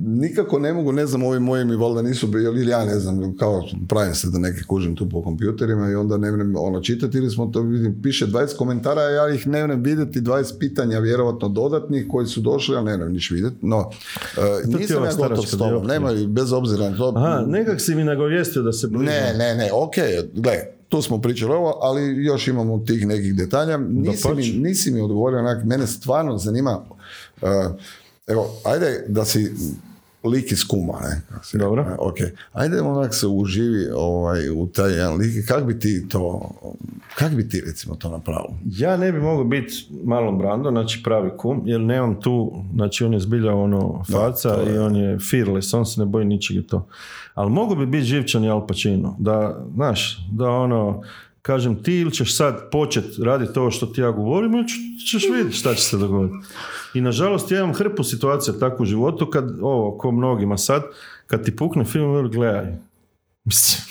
nikako 0.05 0.59
ne 0.59 0.73
mogu, 0.73 0.91
ne 0.91 1.05
znam, 1.05 1.23
ovi 1.23 1.39
moji 1.39 1.65
mi 1.65 1.75
valjda 1.75 2.01
nisu 2.01 2.27
bili, 2.27 2.43
ili 2.61 2.71
ja 2.71 2.85
ne 2.85 2.99
znam, 2.99 3.37
kao 3.37 3.63
pravim 3.89 4.15
se 4.15 4.27
da 4.29 4.39
neke 4.39 4.63
kužim 4.67 4.95
tu 4.95 5.09
po 5.09 5.21
kompjuterima 5.23 5.89
i 5.89 5.95
onda 5.95 6.17
ne 6.17 6.31
vrem 6.31 6.53
ono 6.55 6.81
čitati 6.81 7.17
ili 7.17 7.29
smo 7.29 7.45
to 7.45 7.61
vidim, 7.61 8.01
piše 8.03 8.25
20 8.27 8.55
komentara, 8.57 9.01
ja 9.01 9.33
ih 9.35 9.47
ne 9.47 9.63
vrem 9.63 9.83
vidjeti, 9.83 10.21
20 10.21 10.59
pitanja 10.59 10.99
vjerojatno 10.99 11.49
dodatnih 11.49 12.05
koji 12.09 12.27
su 12.27 12.41
došli, 12.41 12.75
ali 12.75 12.85
ne 12.85 12.97
vrem 12.97 13.13
niš 13.13 13.31
vidjeti, 13.31 13.55
no, 13.61 13.89
ti 14.71 14.77
nisam 14.77 15.03
ja 15.03 15.11
gotov 15.17 15.45
s 15.45 15.57
tobom, 15.57 15.87
nema, 15.87 16.09
bez 16.27 16.53
obzira 16.53 16.89
na 16.89 16.97
to, 16.97 17.13
Aha, 17.15 17.43
nekak 17.47 17.81
si 17.81 17.95
mi 17.95 18.03
nagovijestio 18.03 18.61
da 18.61 18.71
se 18.73 18.87
bliža. 18.87 19.11
ne, 19.11 19.33
ne, 19.37 19.55
ne, 19.55 19.69
ok, 19.73 19.93
gle, 20.33 20.80
tu 20.91 21.01
smo 21.01 21.21
pričali 21.21 21.53
ovo, 21.53 21.79
ali 21.81 22.25
još 22.25 22.47
imamo 22.47 22.79
tih 22.79 23.07
nekih 23.07 23.35
detalja. 23.35 23.77
Nisi, 23.77 24.27
mi, 24.35 24.51
nisi 24.51 24.91
mi 24.91 25.01
odgovorio, 25.01 25.39
onak, 25.39 25.63
mene 25.65 25.87
stvarno 25.87 26.37
zanima, 26.37 26.81
uh, 27.41 27.49
evo, 28.27 28.49
ajde 28.63 29.05
da 29.07 29.25
si 29.25 29.51
lik 30.23 30.51
iz 30.51 30.63
kuma, 30.63 30.93
ne? 30.99 31.21
Dobro. 31.53 31.95
Ok, 31.99 32.15
ajde 32.53 32.81
onak 32.81 33.13
se 33.13 33.27
uživi 33.27 33.87
ovaj, 33.91 34.49
u 34.51 34.67
taj 34.67 34.91
jedan 34.91 35.15
lik, 35.15 35.47
kak 35.47 35.63
bi 35.63 35.79
ti 35.79 36.05
to, 36.09 36.51
kak 37.15 37.31
bi 37.31 37.49
ti 37.49 37.61
recimo 37.61 37.95
to 37.95 38.09
napravio? 38.09 38.49
Ja 38.67 38.97
ne 38.97 39.11
bi 39.11 39.19
mogao 39.19 39.43
biti 39.43 39.73
Marlon 40.03 40.37
Brando, 40.37 40.69
znači 40.69 41.01
pravi 41.03 41.31
kum, 41.37 41.61
jer 41.65 41.81
nemam 41.81 42.21
tu, 42.21 42.51
znači 42.73 43.03
on 43.03 43.13
je 43.13 43.19
zbilja 43.19 43.53
ono 43.53 44.03
faca 44.05 44.49
je- 44.49 44.75
i 44.75 44.77
on 44.77 44.95
je 44.95 45.17
fearless, 45.21 45.73
on 45.73 45.85
se 45.85 45.99
ne 45.99 46.05
boji 46.05 46.25
ničeg 46.25 46.57
i 46.57 46.63
to. 46.63 46.87
Ali 47.33 47.51
mogu 47.51 47.75
bi 47.75 47.85
biti 47.85 48.03
živčan 48.03 48.43
i 48.43 48.49
Al 48.49 48.67
Pacino, 48.67 49.15
da, 49.19 49.65
znaš, 49.75 50.27
da 50.31 50.49
ono, 50.49 51.01
kažem 51.41 51.83
ti 51.83 51.95
ili 51.95 52.11
ćeš 52.11 52.37
sad 52.37 52.69
počet 52.71 53.05
raditi 53.23 53.53
to 53.53 53.71
što 53.71 53.85
ti 53.85 54.01
ja 54.01 54.11
govorim 54.11 54.53
ili 54.53 54.65
ćeš 55.07 55.23
vidjeti 55.23 55.57
šta 55.57 55.75
će 55.75 55.81
se 55.81 55.97
dogoditi. 55.97 56.47
I 56.93 57.01
nažalost 57.01 57.51
ja 57.51 57.59
imam 57.59 57.73
hrpu 57.73 58.03
situacija 58.03 58.53
tako 58.59 58.83
u 58.83 58.85
životu 58.85 59.29
kad, 59.29 59.57
ovo, 59.61 59.97
ko 59.97 60.11
mnogima 60.11 60.57
sad, 60.57 60.83
kad 61.27 61.45
ti 61.45 61.55
pukne 61.55 61.85
film, 61.85 62.13
veli, 62.13 62.29
gledaj, 62.29 62.75
mislim, 63.43 63.81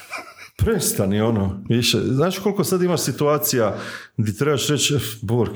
prestani 0.64 1.20
ono, 1.20 1.60
više. 1.68 1.98
Znaš 1.98 2.38
koliko 2.38 2.64
sad 2.64 2.82
imaš 2.82 3.00
situacija 3.00 3.76
gdje 4.16 4.36
trebaš 4.36 4.68
reći, 4.68 4.94
"Ef, 4.94 5.02
Borg, 5.22 5.52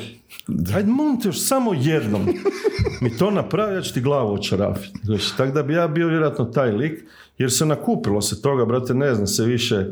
ajde 0.75 0.91
molim 0.91 1.21
te 1.21 1.29
još 1.29 1.41
samo 1.41 1.75
jednom 1.75 2.23
mi 3.01 3.17
to 3.17 3.31
napravi, 3.31 3.75
ja 3.75 3.83
ću 3.83 3.95
ti 3.95 4.01
glavu 4.01 4.35
očarafiti. 4.35 4.99
Tako 5.37 5.53
da 5.53 5.63
bi 5.63 5.75
ja 5.75 5.89
bio 5.89 6.09
vjerojatno 6.09 6.45
taj 6.45 6.73
lik, 6.73 7.05
jer 7.39 7.53
se 7.53 7.67
nakupilo 7.67 8.21
se 8.21 8.43
toga, 8.43 8.65
brate, 8.65 8.95
ne 8.95 9.15
zna 9.15 9.27
se 9.27 9.45
više, 9.45 9.87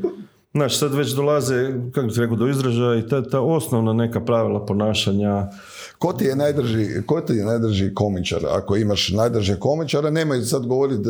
Znaš, 0.53 0.79
sad 0.79 0.95
već 0.95 1.09
dolaze, 1.09 1.55
kako 1.93 2.09
ti 2.09 2.21
rekao, 2.21 2.37
do 2.37 2.49
izražaja 2.49 2.97
i 2.97 3.09
ta, 3.09 3.23
ta 3.23 3.41
osnovna 3.41 3.93
neka 3.93 4.21
pravila 4.21 4.67
ponašanja. 4.67 5.47
Ko 5.99 6.13
ti 6.13 6.25
je 6.25 6.37
najdrži, 6.37 6.87
ko 7.07 7.21
ti 7.21 7.33
je 7.33 7.45
najdrži 7.45 7.95
komičar? 7.95 8.39
Ako 8.51 8.77
imaš 8.77 9.09
najdrže 9.09 9.59
komičara, 9.59 10.11
nemoj 10.11 10.41
sad 10.41 10.67
govoriti 10.67 11.03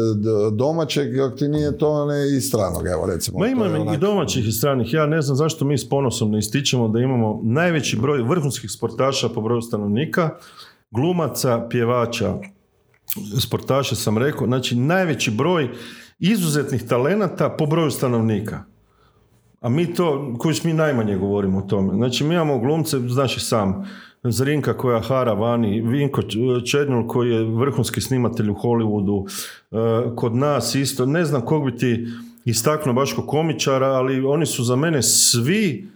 domaćeg, 0.53 1.19
ako 1.19 1.37
ti 1.37 1.49
nije 1.49 1.79
to 1.79 2.07
ne 2.07 2.37
i 2.37 2.41
stranog, 2.41 2.87
evo 2.87 3.07
recimo. 3.07 3.39
Ma 3.39 3.45
To 3.45 3.51
ima 3.51 3.65
je 3.65 3.71
i 3.71 3.75
onak- 3.77 3.99
domaćih 3.99 4.49
i 4.49 4.53
stranih. 4.53 4.93
Ja 4.93 5.07
ne 5.07 5.23
znam 5.23 5.37
zašto 5.37 5.65
mi 5.65 5.79
s 5.79 5.89
ponosom 5.89 6.31
ne 6.31 6.39
ističemo 6.39 6.89
da 6.89 6.99
imamo 7.01 7.41
najveći 7.45 7.97
broj 7.97 8.23
vrhunskih 8.23 8.71
sportaša 8.71 9.29
po 9.29 9.41
broju 9.41 9.61
stanovnika, 9.63 10.31
glumaca, 10.91 11.67
pjevača, 11.71 12.35
sportaša 13.39 13.95
sam 13.95 14.19
rekao, 14.19 14.47
znači 14.47 14.77
najveći 14.77 15.31
broj 15.31 15.69
izuzetnih 16.19 16.83
talenata 16.83 17.49
po 17.49 17.67
broju 17.67 17.91
stanovnika. 17.91 18.63
A 19.67 19.69
mi 19.69 19.95
to, 19.95 20.35
koji 20.39 20.55
mi 20.65 20.73
najmanje 20.73 21.17
govorimo 21.17 21.59
o 21.59 21.63
tome. 21.63 21.95
Znači 21.95 22.25
mi 22.25 22.35
imamo 22.35 22.59
glumce, 22.59 22.99
znaš 22.99 23.37
i 23.37 23.41
sam, 23.41 23.91
Zrinka 24.23 24.77
koja 24.77 25.01
hara 25.01 25.33
vani, 25.33 25.81
Vinko 25.81 26.23
Černjul 26.71 27.07
koji 27.09 27.31
je 27.31 27.45
vrhunski 27.45 28.01
snimatelj 28.01 28.51
u 28.51 28.55
Hollywoodu, 28.55 29.27
e, 29.71 30.15
kod 30.17 30.35
nas 30.35 30.75
isto, 30.75 31.07
ne 31.07 31.25
znam 31.25 31.43
kog 31.43 31.65
bi 31.65 31.77
ti 31.77 32.07
istaknuo 32.45 32.95
baš 32.95 33.13
ko 33.13 33.27
komičara, 33.27 33.87
ali 33.87 34.25
oni 34.25 34.47
su 34.47 34.65
za 34.65 34.77
mene 34.77 35.03
svi, 35.03 35.89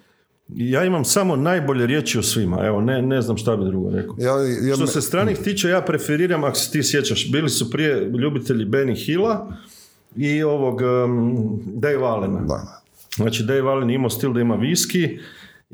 ja 0.49 0.85
imam 0.85 1.05
samo 1.05 1.37
najbolje 1.37 1.87
riječi 1.87 2.19
o 2.19 2.23
svima, 2.23 2.67
evo, 2.67 2.81
ne, 2.81 3.03
ne 3.03 3.23
znam 3.23 3.37
šta 3.37 3.57
bi 3.57 3.65
drugo 3.65 3.91
rekao. 3.91 4.15
Ja, 4.19 4.33
ja, 4.69 4.77
Što 4.77 4.87
se 4.87 5.01
stranih 5.01 5.39
tiče, 5.39 5.69
ja 5.69 5.81
preferiram, 5.81 6.45
ako 6.45 6.57
se 6.57 6.71
ti 6.71 6.83
sjećaš, 6.83 7.33
bili 7.33 7.49
su 7.49 7.71
prije 7.71 8.05
ljubitelji 8.05 8.65
Benny 8.65 9.07
Hilla 9.07 9.53
i 10.17 10.43
ovog 10.43 10.81
um, 10.81 11.61
Dave 11.67 12.05
Allena. 12.07 12.41
da. 12.41 12.80
Znači 13.17 13.43
Dave 13.43 13.61
Allen 13.71 13.91
imao 13.91 14.11
stil 14.11 14.33
da 14.33 14.41
ima 14.41 14.55
viski 14.55 15.19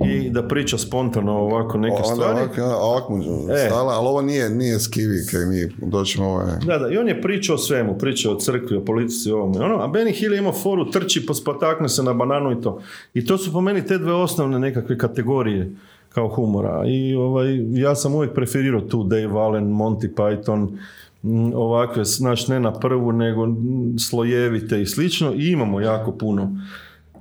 i 0.04 0.30
da 0.30 0.48
priča 0.48 0.78
spontano 0.78 1.32
ovako 1.32 1.78
neke 1.78 1.94
Onda 1.94 2.04
stvari. 2.14 2.38
ovak, 2.38 2.58
ovak 2.80 3.08
mu 3.08 3.16
E. 3.52 3.66
stala, 3.66 3.92
ali 3.92 4.06
ovo 4.08 4.22
nije, 4.22 4.50
nije 4.50 4.80
skivi 4.80 5.16
kaj 5.30 5.40
mi 5.46 5.88
doćemo 5.90 6.26
ovaj... 6.26 6.46
Da, 6.66 6.78
da, 6.78 6.88
i 6.88 6.98
on 6.98 7.08
je 7.08 7.22
pričao 7.22 7.54
o 7.54 7.58
svemu, 7.58 7.98
pričao 7.98 8.32
o 8.32 8.38
crkvi, 8.38 8.76
o 8.76 8.84
politici, 8.84 9.30
ovom 9.30 9.54
i 9.54 9.58
ono, 9.58 9.74
a 9.76 9.88
Benny 9.88 10.14
Hill 10.14 10.32
je 10.32 10.38
imao 10.38 10.52
foru, 10.52 10.90
trči, 10.90 11.26
pospatakne 11.26 11.88
se 11.88 12.02
na 12.02 12.12
bananu 12.12 12.52
i 12.52 12.60
to. 12.62 12.80
I 13.14 13.26
to 13.26 13.38
su 13.38 13.52
po 13.52 13.60
meni 13.60 13.86
te 13.86 13.98
dve 13.98 14.12
osnovne 14.12 14.58
nekakve 14.58 14.98
kategorije 14.98 15.70
kao 16.08 16.28
humora. 16.28 16.82
I 16.86 17.14
ovaj, 17.14 17.46
ja 17.72 17.94
sam 17.94 18.14
uvijek 18.14 18.34
preferirao 18.34 18.80
tu 18.80 19.04
Dave 19.04 19.40
Allen, 19.40 19.64
Monty 19.64 20.14
Python, 20.14 20.68
m, 21.24 21.52
ovakve, 21.54 22.04
znaš, 22.04 22.48
ne 22.48 22.60
na 22.60 22.72
prvu, 22.72 23.12
nego 23.12 23.44
m, 23.44 23.56
slojevite 23.98 24.82
i 24.82 24.86
slično. 24.86 25.32
I 25.34 25.50
imamo 25.50 25.80
jako 25.80 26.12
puno 26.12 26.56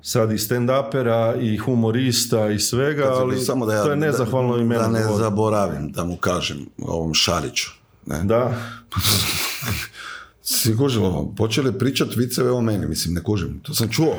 sad 0.06 0.32
i 0.32 0.38
stand-upera 0.38 1.36
i 1.42 1.58
humorista 1.58 2.50
i 2.50 2.60
svega, 2.60 3.04
ali 3.04 3.40
Samo 3.40 3.66
da 3.66 3.74
ja, 3.74 3.84
to 3.84 3.90
je 3.90 3.96
nezahvalno 3.96 4.58
ime. 4.58 4.76
Da 4.76 4.88
ne 4.88 5.04
zaboravim 5.18 5.92
da 5.92 6.04
mu 6.04 6.18
kažem 6.18 6.66
ovom 6.82 7.14
Šariću. 7.14 7.72
Ne? 8.06 8.24
Da, 8.24 8.54
Si 10.48 10.78
kužilo, 10.78 11.34
počeli 11.38 11.80
pričati 11.80 12.20
viceve 12.20 12.52
o 12.52 12.62
meni, 12.62 12.88
mislim, 12.88 13.14
ne 13.14 13.24
kužim. 13.24 13.60
To 13.64 13.74
sam 13.74 13.90
čuo. 13.90 14.16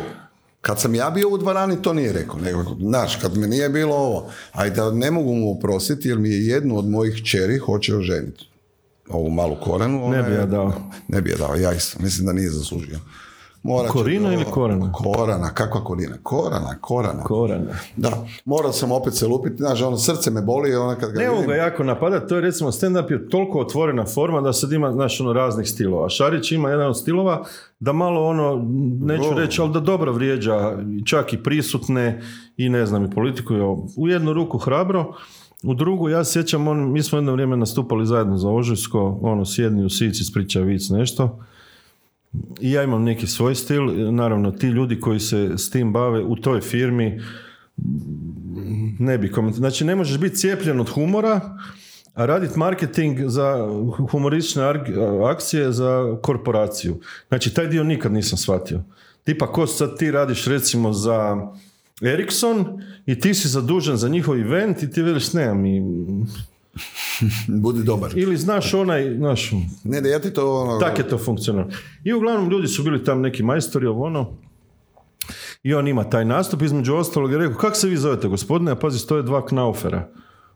Kad 0.60 0.80
sam 0.80 0.94
ja 0.94 1.10
bio 1.10 1.28
u 1.28 1.38
dvorani, 1.38 1.82
to 1.82 1.92
nije 1.92 2.12
rekao. 2.12 2.40
Nego, 2.40 2.76
znaš, 2.80 3.16
kad 3.16 3.36
mi 3.36 3.46
nije 3.46 3.68
bilo 3.68 3.94
ovo, 3.94 4.30
a 4.52 4.66
i 4.66 4.70
da 4.70 4.90
ne 4.90 5.10
mogu 5.10 5.34
mu 5.34 5.52
oprostiti, 5.58 6.08
jer 6.08 6.18
mi 6.18 6.30
je 6.30 6.46
jednu 6.46 6.78
od 6.78 6.88
mojih 6.88 7.24
čeri 7.24 7.58
hoće 7.58 7.96
oženiti. 7.96 8.48
Ovu 9.08 9.30
malu 9.30 9.56
korenu. 9.64 10.08
Ne 10.08 10.22
bi 10.22 10.34
ja 10.34 10.46
dao. 10.46 10.72
Ne 11.08 11.20
bi 11.20 11.30
ja 11.30 11.36
dao, 11.36 11.54
ja 11.54 11.72
isto. 11.72 11.98
Mislim 12.02 12.26
da 12.26 12.32
nije 12.32 12.50
zaslužio. 12.50 12.98
Morat 13.66 13.90
Korina 13.90 14.34
ili 14.34 14.44
Korana? 14.44 14.93
Korana, 14.93 15.51
kakva 15.55 15.84
korina? 15.84 16.16
Korana, 16.22 16.78
korana. 16.80 17.22
Korana. 17.22 17.72
Da, 17.97 18.26
morao 18.44 18.72
sam 18.72 18.93
opet 18.93 19.14
se 19.14 19.26
lupiti, 19.26 19.56
znaš, 19.56 19.82
ono, 19.82 19.97
srce 19.97 20.30
me 20.30 20.43
boli, 20.43 20.74
ona 20.74 20.94
kad 20.94 21.12
ga 21.12 21.20
Ne 21.20 21.30
mogu 21.30 21.47
ga 21.47 21.55
jako 21.55 21.84
napadati, 21.84 22.28
to 22.28 22.34
je 22.34 22.40
recimo 22.40 22.72
stand-up 22.72 23.10
je 23.10 23.28
toliko 23.28 23.60
otvorena 23.60 24.05
forma 24.05 24.40
da 24.40 24.52
sad 24.52 24.72
ima, 24.72 24.93
znaš, 24.93 25.20
ono, 25.20 25.32
raznih 25.32 25.68
stilova. 25.68 26.09
Šarić 26.09 26.52
ima 26.52 26.70
jedan 26.70 26.88
od 26.88 26.98
stilova 26.98 27.44
da 27.80 27.93
malo 27.93 28.26
ono, 28.26 28.66
neću 29.01 29.22
Dobro. 29.22 29.38
reći, 29.38 29.60
ali 29.60 29.72
da 29.72 29.80
dobro 29.80 30.12
vrijeđa 30.12 30.78
čak 31.05 31.32
i 31.32 31.43
prisutne 31.43 32.22
i 32.56 32.68
ne 32.68 32.86
znam, 32.86 33.05
i 33.05 33.10
politiku. 33.10 33.55
U 33.97 34.09
jednu 34.09 34.32
ruku 34.32 34.59
hrabro, 34.59 35.14
u 35.64 35.74
drugu, 35.74 36.09
ja 36.09 36.24
sjećam, 36.24 36.68
on, 36.68 36.93
mi 36.93 37.02
smo 37.02 37.18
jedno 37.18 37.32
vrijeme 37.32 37.56
nastupali 37.56 38.06
zajedno 38.06 38.36
za 38.36 38.51
Ožujsko, 38.51 39.18
ono, 39.22 39.44
sjedni 39.44 39.84
u 39.84 39.90
sici, 39.90 40.24
spriča 40.24 40.60
vic, 40.60 40.88
nešto. 40.88 41.38
I 42.60 42.72
ja 42.72 42.82
imam 42.82 43.02
neki 43.02 43.26
svoj 43.26 43.54
stil, 43.54 44.14
naravno, 44.14 44.50
ti 44.50 44.66
ljudi 44.66 45.00
koji 45.00 45.20
se 45.20 45.50
s 45.56 45.70
tim 45.70 45.92
bave 45.92 46.24
u 46.24 46.36
toj 46.36 46.60
firmi, 46.60 47.20
ne 48.98 49.18
bi. 49.18 49.32
Znači, 49.52 49.84
ne 49.84 49.94
možeš 49.96 50.18
biti 50.18 50.36
cijepljen 50.36 50.80
od 50.80 50.88
humora, 50.88 51.58
a 52.14 52.26
raditi 52.26 52.58
marketing 52.58 53.18
za 53.26 53.68
humoristične 54.10 54.62
akcije 55.30 55.72
za 55.72 56.16
korporaciju. 56.22 57.00
Znači, 57.28 57.54
taj 57.54 57.66
dio 57.66 57.84
nikad 57.84 58.12
nisam 58.12 58.38
shvatio. 58.38 58.82
Tipa, 59.24 59.52
ko 59.52 59.66
sad 59.66 59.98
ti 59.98 60.10
radiš 60.10 60.46
recimo 60.46 60.92
za 60.92 61.36
Ericsson 62.02 62.82
i 63.06 63.20
ti 63.20 63.34
si 63.34 63.48
zadužen 63.48 63.96
za 63.96 64.08
njihov 64.08 64.38
event 64.38 64.82
i 64.82 64.90
ti 64.90 65.02
veliš, 65.02 65.32
nemam 65.32 65.66
i... 65.66 65.82
Budi 67.62 67.82
dobar. 67.82 68.12
Ili 68.18 68.36
znaš 68.36 68.74
onaj, 68.74 69.14
znaš, 69.16 69.52
Ne, 69.84 70.00
ne, 70.00 70.08
ja 70.10 70.18
ti 70.18 70.32
to... 70.32 70.62
Ono, 70.62 70.78
tak 70.78 70.98
je 70.98 71.08
to 71.08 71.18
funkcionalno. 71.18 71.72
I 72.04 72.12
uglavnom 72.12 72.50
ljudi 72.50 72.68
su 72.68 72.82
bili 72.82 73.04
tam 73.04 73.20
neki 73.20 73.42
majstori, 73.42 73.86
ovo 73.86 74.04
ono. 74.04 74.32
I 75.62 75.74
on 75.74 75.88
ima 75.88 76.10
taj 76.10 76.24
nastup, 76.24 76.62
između 76.62 76.94
ostalog 76.94 77.32
je 77.32 77.38
rekao, 77.38 77.56
kako 77.58 77.76
se 77.76 77.88
vi 77.88 77.96
zovete 77.96 78.28
gospodine? 78.28 78.70
A 78.70 78.76
pazi, 78.76 78.98
stoje 78.98 79.22
dva 79.22 79.46
knaufera. 79.46 80.08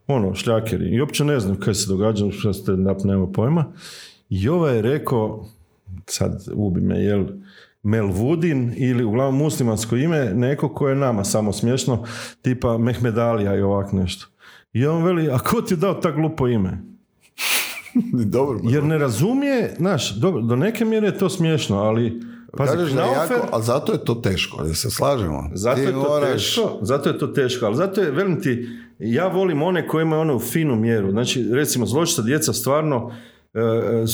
Ono, 0.06 0.34
šljakeri. 0.34 0.88
I 0.94 1.00
uopće 1.00 1.24
ne 1.24 1.40
znam 1.40 1.60
kaj 1.60 1.74
se 1.74 1.88
događa, 1.88 2.30
što 2.30 2.52
ste 2.52 2.72
nema 3.04 3.26
pojma. 3.32 3.72
I 4.28 4.48
ovaj 4.48 4.76
je 4.76 4.82
rekao, 4.82 5.46
sad 6.06 6.44
ubi 6.54 6.80
me, 6.80 7.02
jel, 7.02 7.24
Melvudin 7.82 8.74
ili 8.76 9.04
uglavnom 9.04 9.38
muslimansko 9.38 9.96
ime, 9.96 10.34
neko 10.34 10.74
koje 10.74 10.92
je 10.92 10.96
nama 10.96 11.24
samo 11.24 11.52
smiješno, 11.52 12.04
tipa 12.42 12.78
Mehmedalija 12.78 13.56
i 13.56 13.60
ovak 13.60 13.92
nešto. 13.92 14.26
I 14.72 14.86
on 14.86 15.02
veli, 15.04 15.28
a 15.28 15.38
ko 15.38 15.62
ti 15.62 15.74
je 15.74 15.78
dao 15.78 15.94
tak 15.94 16.14
glupo 16.14 16.48
ime? 16.48 16.78
Dobro. 18.26 18.58
Jer 18.62 18.84
ne 18.84 18.98
razumije, 18.98 19.74
znaš, 19.78 20.10
dobro, 20.10 20.42
do 20.42 20.56
neke 20.56 20.84
mjere 20.84 21.06
je 21.06 21.18
to 21.18 21.28
smiješno, 21.28 21.76
ali 21.78 22.20
pazi, 22.56 22.72
Kažeš 22.72 22.92
da 22.92 23.02
jako, 23.02 23.48
ali 23.52 23.64
zato 23.64 23.92
je 23.92 24.04
to 24.04 24.14
teško, 24.14 24.62
da 24.62 24.74
se 24.74 24.90
slažemo. 24.90 25.50
zato 25.52 25.76
Ti 25.76 25.82
je 25.82 25.92
to 25.92 25.98
moraš- 26.00 26.32
teško, 26.32 26.78
zato 26.82 27.08
je 27.08 27.18
to 27.18 27.26
teško, 27.26 27.66
ali 27.66 27.76
zato 27.76 28.00
je, 28.00 28.10
velim 28.10 28.42
ti, 28.42 28.68
ja 28.98 29.26
volim 29.26 29.62
one 29.62 29.88
koji 29.88 30.02
imaju 30.02 30.20
onu 30.22 30.38
finu 30.40 30.76
mjeru. 30.76 31.10
Znači, 31.10 31.48
recimo, 31.52 31.86
zločita 31.86 32.22
djeca 32.22 32.52
stvarno 32.52 33.12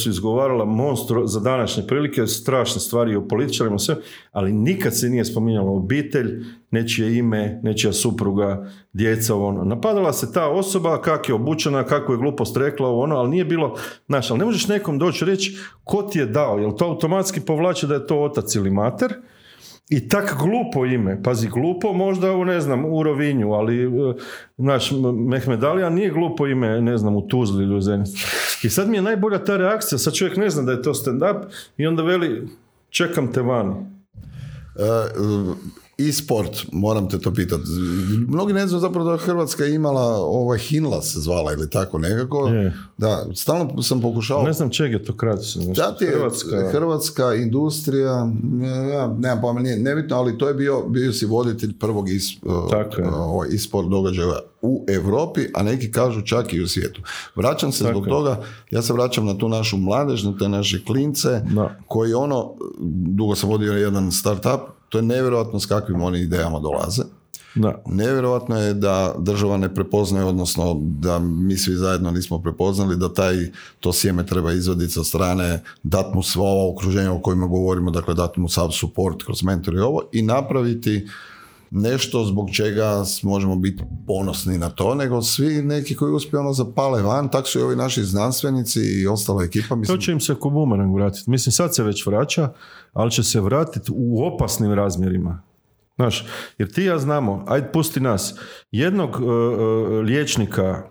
su 0.02 0.10
izgovarala 0.10 0.64
monstru 0.64 1.26
za 1.26 1.40
današnje 1.40 1.86
prilike, 1.86 2.26
strašne 2.26 2.80
stvari 2.80 3.16
o 3.16 3.28
političarima, 3.28 3.78
sve, 3.78 3.96
ali 4.32 4.52
nikad 4.52 4.98
se 4.98 5.08
nije 5.08 5.24
spominjala 5.24 5.70
obitelj, 5.70 6.44
nečije 6.70 7.18
ime, 7.18 7.60
nečija 7.62 7.92
supruga, 7.92 8.70
djeca, 8.92 9.34
ono. 9.34 9.64
Napadala 9.64 10.12
se 10.12 10.32
ta 10.32 10.48
osoba, 10.48 11.02
kak 11.02 11.28
je 11.28 11.34
obučena, 11.34 11.84
kako 11.84 12.12
je 12.12 12.18
glupost 12.18 12.56
rekla, 12.56 12.90
ono, 12.90 13.16
ali 13.16 13.30
nije 13.30 13.44
bilo, 13.44 13.76
znaš, 14.06 14.30
ali 14.30 14.38
ne 14.38 14.44
možeš 14.44 14.68
nekom 14.68 14.98
doći 14.98 15.24
reći 15.24 15.58
ko 15.84 16.02
ti 16.02 16.18
je 16.18 16.26
dao, 16.26 16.58
jer 16.58 16.74
to 16.74 16.84
automatski 16.84 17.40
povlači 17.40 17.86
da 17.86 17.94
je 17.94 18.06
to 18.06 18.22
otac 18.22 18.54
ili 18.54 18.70
mater, 18.70 19.14
i 19.88 20.08
tak 20.08 20.36
glupo 20.38 20.86
ime, 20.86 21.22
pazi 21.22 21.48
glupo 21.48 21.92
možda 21.92 22.32
u 22.32 22.44
ne 22.44 22.60
znam 22.60 22.84
u 22.84 23.02
Rovinju, 23.02 23.52
ali 23.52 23.82
e, 23.84 23.88
znaš 24.58 24.92
M- 24.92 25.26
Mehmedalija 25.28 25.90
nije 25.90 26.10
glupo 26.10 26.46
ime 26.46 26.80
ne 26.80 26.98
znam 26.98 27.16
u 27.16 27.28
Tuzli 27.28 27.64
ili 27.64 27.74
u 27.76 27.80
Zenici. 27.80 28.18
I 28.62 28.70
sad 28.70 28.88
mi 28.88 28.96
je 28.96 29.02
najbolja 29.02 29.44
ta 29.44 29.56
reakcija, 29.56 29.98
sad 29.98 30.14
čovjek 30.14 30.36
ne 30.36 30.50
zna 30.50 30.62
da 30.62 30.72
je 30.72 30.82
to 30.82 30.94
stand 30.94 31.22
up 31.22 31.52
i 31.76 31.86
onda 31.86 32.02
veli 32.02 32.48
čekam 32.90 33.32
te 33.32 33.42
vani. 33.42 33.74
E, 35.98 36.12
sport 36.12 36.66
moram 36.73 37.09
te 37.09 37.18
to 37.18 37.32
pitati. 37.35 37.62
Mnogi 38.28 38.52
ne 38.52 38.66
znaju 38.66 38.81
zapravo 38.81 39.06
da 39.06 39.12
je 39.12 39.18
Hrvatska 39.18 39.66
imala 39.66 40.16
ovaj 40.16 40.59
Hinla 40.59 41.02
se 41.02 41.20
zvala 41.20 41.52
ili 41.52 41.70
tako 41.70 41.98
nekako. 41.98 42.47
Je. 42.47 42.77
Da, 42.98 43.27
stalno 43.35 43.82
sam 43.82 44.01
pokušao 44.01 44.43
Ne 44.43 44.52
znam 44.52 44.70
čeg 44.70 44.93
je 44.93 45.05
to 45.05 45.16
kratice. 45.16 45.59
Da 45.77 45.97
ti 45.97 46.06
Hrvatska, 46.06 46.70
Hrvatska, 46.73 47.35
industrija, 47.35 48.31
ja, 48.93 49.14
nemam 49.18 49.40
pojma, 49.40 49.60
nije 49.60 49.78
nebitno, 49.78 50.16
ali 50.16 50.39
to 50.39 50.48
je 50.48 50.55
bio, 50.55 50.82
bio 50.89 51.12
si 51.12 51.27
voditelj 51.27 51.78
prvog 51.78 52.09
is, 52.10 52.24
uh, 52.43 52.52
ovaj, 53.14 53.48
e-sport 53.55 53.89
događaja 53.89 54.39
u 54.62 54.85
Europi, 54.89 55.40
a 55.55 55.62
neki 55.62 55.93
kažu 55.93 56.23
čak 56.23 56.52
i 56.52 56.60
u 56.60 56.68
svijetu. 56.68 57.01
Vraćam 57.35 57.73
se 57.73 57.85
Tako 57.85 57.93
zbog 57.93 58.06
toga, 58.06 58.43
ja 58.70 58.82
se 58.82 58.93
vraćam 58.93 59.27
na 59.27 59.39
tu 59.39 59.48
našu 59.48 59.77
mladež, 59.77 60.24
na 60.24 60.39
te 60.39 60.48
naše 60.48 60.85
klince, 60.85 61.40
Da. 61.55 61.77
koji 61.86 62.14
ono, 62.14 62.55
dugo 63.06 63.35
sam 63.35 63.51
vodio 63.51 63.73
jedan 63.73 64.12
startup, 64.12 64.76
to 64.88 64.98
je 64.98 65.02
nevjerojatno 65.02 65.60
s 65.60 65.66
kakvim 65.66 66.02
oni 66.02 66.20
idejama 66.20 66.58
dolaze. 66.58 67.02
da. 67.56 67.82
Nevjerojatno 67.86 68.58
je 68.60 68.74
da 68.74 69.14
država 69.18 69.56
ne 69.56 69.74
prepoznaje, 69.74 70.24
odnosno 70.24 70.76
da 70.80 71.18
mi 71.18 71.56
svi 71.56 71.74
zajedno 71.74 72.10
nismo 72.10 72.38
prepoznali 72.42 72.96
da 72.96 73.12
taj, 73.12 73.36
to 73.80 73.92
sjeme 73.92 74.26
treba 74.26 74.52
izvaditi 74.52 74.92
sa 74.92 75.04
strane, 75.04 75.62
dat 75.82 76.14
mu 76.14 76.22
sva 76.22 76.44
ova 76.44 76.72
okruženja 76.72 77.12
o 77.12 77.20
kojima 77.20 77.46
govorimo, 77.46 77.90
dakle 77.90 78.14
dati 78.14 78.40
mu 78.40 78.48
sav 78.48 78.70
support 78.70 79.22
kroz 79.24 79.42
mentor 79.42 79.74
i 79.74 79.78
ovo 79.78 80.02
i 80.12 80.22
napraviti 80.22 81.08
nešto 81.70 82.24
zbog 82.24 82.51
čega 82.51 83.05
možemo 83.22 83.56
biti 83.56 83.84
ponosni 84.06 84.59
na 84.59 84.70
to, 84.70 84.94
nego 84.94 85.22
svi 85.22 85.62
neki 85.62 85.97
koji 85.97 86.12
uspiju 86.12 86.40
ono 86.40 86.52
zapale 86.52 87.02
van, 87.02 87.28
tak 87.28 87.47
su 87.47 87.59
i 87.59 87.62
ovi 87.62 87.76
naši 87.76 88.05
znanstvenici 88.05 88.80
i 88.80 89.06
ostala 89.06 89.44
ekipa. 89.44 89.68
To 89.68 89.76
Mislim, 89.76 90.01
će 90.01 90.12
im 90.12 90.20
se 90.20 90.34
ko 90.34 90.51
bumerang 90.51 90.94
vratiti. 90.94 91.30
Mislim, 91.30 91.52
sad 91.52 91.74
se 91.74 91.82
već 91.82 92.06
vraća, 92.06 92.52
ali 92.93 93.10
će 93.10 93.22
se 93.22 93.40
vratiti 93.40 93.93
u 93.94 94.26
opasnim 94.26 94.72
razmjerima. 94.72 95.43
Znaš, 95.97 96.26
jer 96.59 96.72
ti 96.72 96.82
ja 96.82 96.98
znamo, 96.98 97.44
ajde 97.48 97.72
pusti 97.72 98.01
nas, 98.01 98.34
jednog 98.70 99.10
e, 99.10 99.24
liječnika 100.01 100.82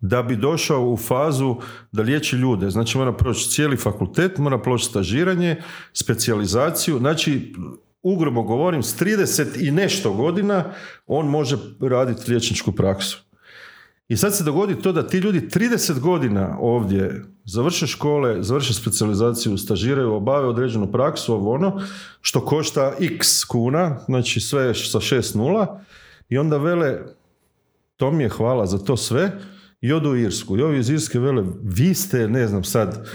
da 0.00 0.22
bi 0.22 0.36
došao 0.36 0.90
u 0.90 0.96
fazu 0.96 1.56
da 1.92 2.02
liječi 2.02 2.36
ljude, 2.36 2.70
znači 2.70 2.98
mora 2.98 3.12
proći 3.12 3.50
cijeli 3.50 3.76
fakultet, 3.76 4.38
mora 4.38 4.58
proći 4.58 4.84
stažiranje, 4.84 5.62
specijalizaciju, 5.92 6.98
znači 6.98 7.54
ugrubo 8.02 8.42
govorim, 8.42 8.82
s 8.82 9.00
30 9.00 9.68
i 9.68 9.70
nešto 9.70 10.12
godina 10.12 10.64
on 11.06 11.26
može 11.26 11.56
raditi 11.80 12.30
liječničku 12.30 12.72
praksu. 12.72 13.30
I 14.08 14.16
sad 14.16 14.36
se 14.36 14.44
dogodi 14.44 14.82
to 14.82 14.92
da 14.92 15.06
ti 15.06 15.18
ljudi 15.18 15.40
30 15.40 16.00
godina 16.00 16.56
ovdje 16.60 17.24
završe 17.44 17.86
škole, 17.86 18.42
završe 18.42 18.74
specijalizaciju, 18.74 19.58
stažiraju, 19.58 20.14
obave 20.14 20.46
određenu 20.46 20.92
praksu, 20.92 21.34
ovo 21.34 21.54
ono, 21.54 21.80
što 22.20 22.44
košta 22.44 22.92
x 23.00 23.44
kuna, 23.44 23.98
znači 24.06 24.40
sve 24.40 24.74
sa 24.74 25.00
6 25.00 25.36
nula, 25.36 25.80
i 26.28 26.38
onda 26.38 26.56
vele, 26.56 26.98
to 27.96 28.10
mi 28.10 28.22
je 28.22 28.28
hvala 28.28 28.66
za 28.66 28.78
to 28.78 28.96
sve, 28.96 29.32
i 29.80 29.92
odu 29.92 30.10
u 30.10 30.16
Irsku. 30.16 30.58
I 30.58 30.62
ovi 30.62 30.78
iz 30.78 30.90
Irske 30.90 31.18
vele, 31.18 31.44
vi 31.62 31.94
ste, 31.94 32.28
ne 32.28 32.46
znam 32.46 32.64
sad, 32.64 33.08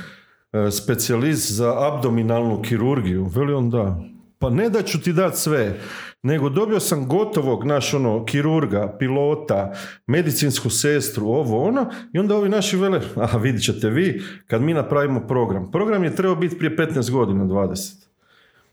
e, 0.53 0.71
specijalist 0.71 1.51
za 1.51 1.87
abdominalnu 1.87 2.61
kirurgiju. 2.61 3.25
Veli 3.25 3.53
on 3.53 3.69
da. 3.69 3.99
Pa 4.45 4.49
ne 4.49 4.69
da 4.69 4.81
ću 4.81 5.01
ti 5.01 5.13
dati 5.13 5.37
sve, 5.37 5.79
nego 6.23 6.49
dobio 6.49 6.79
sam 6.79 7.07
gotovog, 7.07 7.63
naš 7.63 7.93
ono, 7.93 8.25
kirurga, 8.25 8.95
pilota, 8.99 9.73
medicinsku 10.07 10.69
sestru, 10.69 11.27
ovo 11.27 11.63
ono, 11.67 11.89
i 12.13 12.19
onda 12.19 12.35
ovi 12.35 12.49
naši 12.49 12.77
vele, 12.77 13.01
a 13.31 13.37
vidit 13.37 13.63
ćete 13.63 13.89
vi, 13.89 14.21
kad 14.47 14.61
mi 14.61 14.73
napravimo 14.73 15.27
program. 15.27 15.71
Program 15.71 16.03
je 16.03 16.15
trebao 16.15 16.35
biti 16.35 16.57
prije 16.57 16.77
15 16.77 17.11
godina, 17.11 17.43
20. 17.43 18.05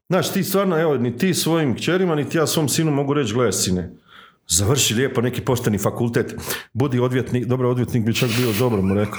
Znaš, 0.08 0.32
ti 0.32 0.44
stvarno, 0.44 0.80
evo, 0.80 0.96
ni 0.96 1.16
ti 1.16 1.34
svojim 1.34 1.74
kćerima, 1.76 2.14
niti 2.14 2.38
ja 2.38 2.46
svom 2.46 2.68
sinu 2.68 2.90
mogu 2.90 3.14
reći, 3.14 3.34
gledaj 3.34 3.52
sine, 3.52 3.90
završi 4.48 4.94
lijepo 4.94 5.20
neki 5.20 5.40
pošteni 5.40 5.78
fakultet, 5.78 6.34
budi 6.72 7.00
odvjetnik, 7.00 7.46
dobro 7.46 7.70
odvjetnik 7.70 8.04
bi 8.04 8.14
čak 8.14 8.30
bio 8.36 8.52
dobro 8.58 8.82
mu 8.82 8.94
rekao, 8.94 9.18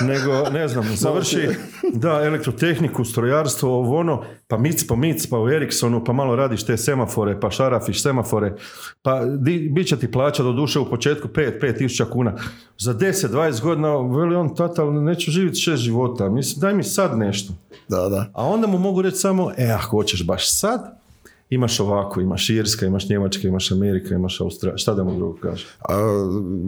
nego 0.00 0.50
ne 0.50 0.68
znam, 0.68 0.84
završi 0.96 1.48
da, 1.92 2.22
elektrotehniku, 2.24 3.04
strojarstvo, 3.04 3.78
ovo 3.78 3.98
ono, 3.98 4.24
pa 4.48 4.58
mic 4.58 4.86
po 4.86 4.96
mic, 4.96 5.26
pa 5.26 5.40
u 5.40 5.48
Ericssonu, 5.48 6.04
pa 6.04 6.12
malo 6.12 6.36
radiš 6.36 6.66
te 6.66 6.76
semafore, 6.76 7.40
pa 7.40 7.50
šarafiš 7.50 8.02
semafore, 8.02 8.54
pa 9.02 9.24
di, 9.24 9.70
bit 9.72 9.86
će 9.86 9.96
ti 9.96 10.10
plaća 10.10 10.42
do 10.42 10.52
duše 10.52 10.78
u 10.78 10.90
početku 10.90 11.28
5, 11.28 11.60
5 11.60 11.78
tisuća 11.78 12.04
kuna. 12.04 12.34
Za 12.78 12.94
10, 12.94 13.28
20 13.28 13.62
godina, 13.62 13.96
veli 13.96 14.36
on, 14.36 14.54
tata, 14.54 14.84
neću 14.84 15.30
živjeti 15.30 15.60
šest 15.60 15.82
života, 15.82 16.28
mislim, 16.28 16.60
daj 16.60 16.74
mi 16.74 16.84
sad 16.84 17.18
nešto. 17.18 17.52
da, 17.88 18.08
da. 18.08 18.30
A 18.34 18.44
onda 18.44 18.66
mu 18.66 18.78
mogu 18.78 19.02
reći 19.02 19.16
samo, 19.16 19.52
e, 19.56 19.70
ako 19.70 19.96
hoćeš 19.96 20.26
baš 20.26 20.58
sad, 20.58 21.05
imaš 21.50 21.80
ovako, 21.80 22.20
imaš 22.20 22.50
Irska, 22.50 22.86
imaš 22.86 23.08
Njemačka, 23.08 23.48
imaš 23.48 23.72
Amerika, 23.72 24.14
imaš 24.14 24.40
Australija, 24.40 24.78
šta 24.78 24.94
da 24.94 25.04
mu 25.04 25.16
drugo 25.16 25.38
kaže? 25.42 25.66
A, 25.78 25.94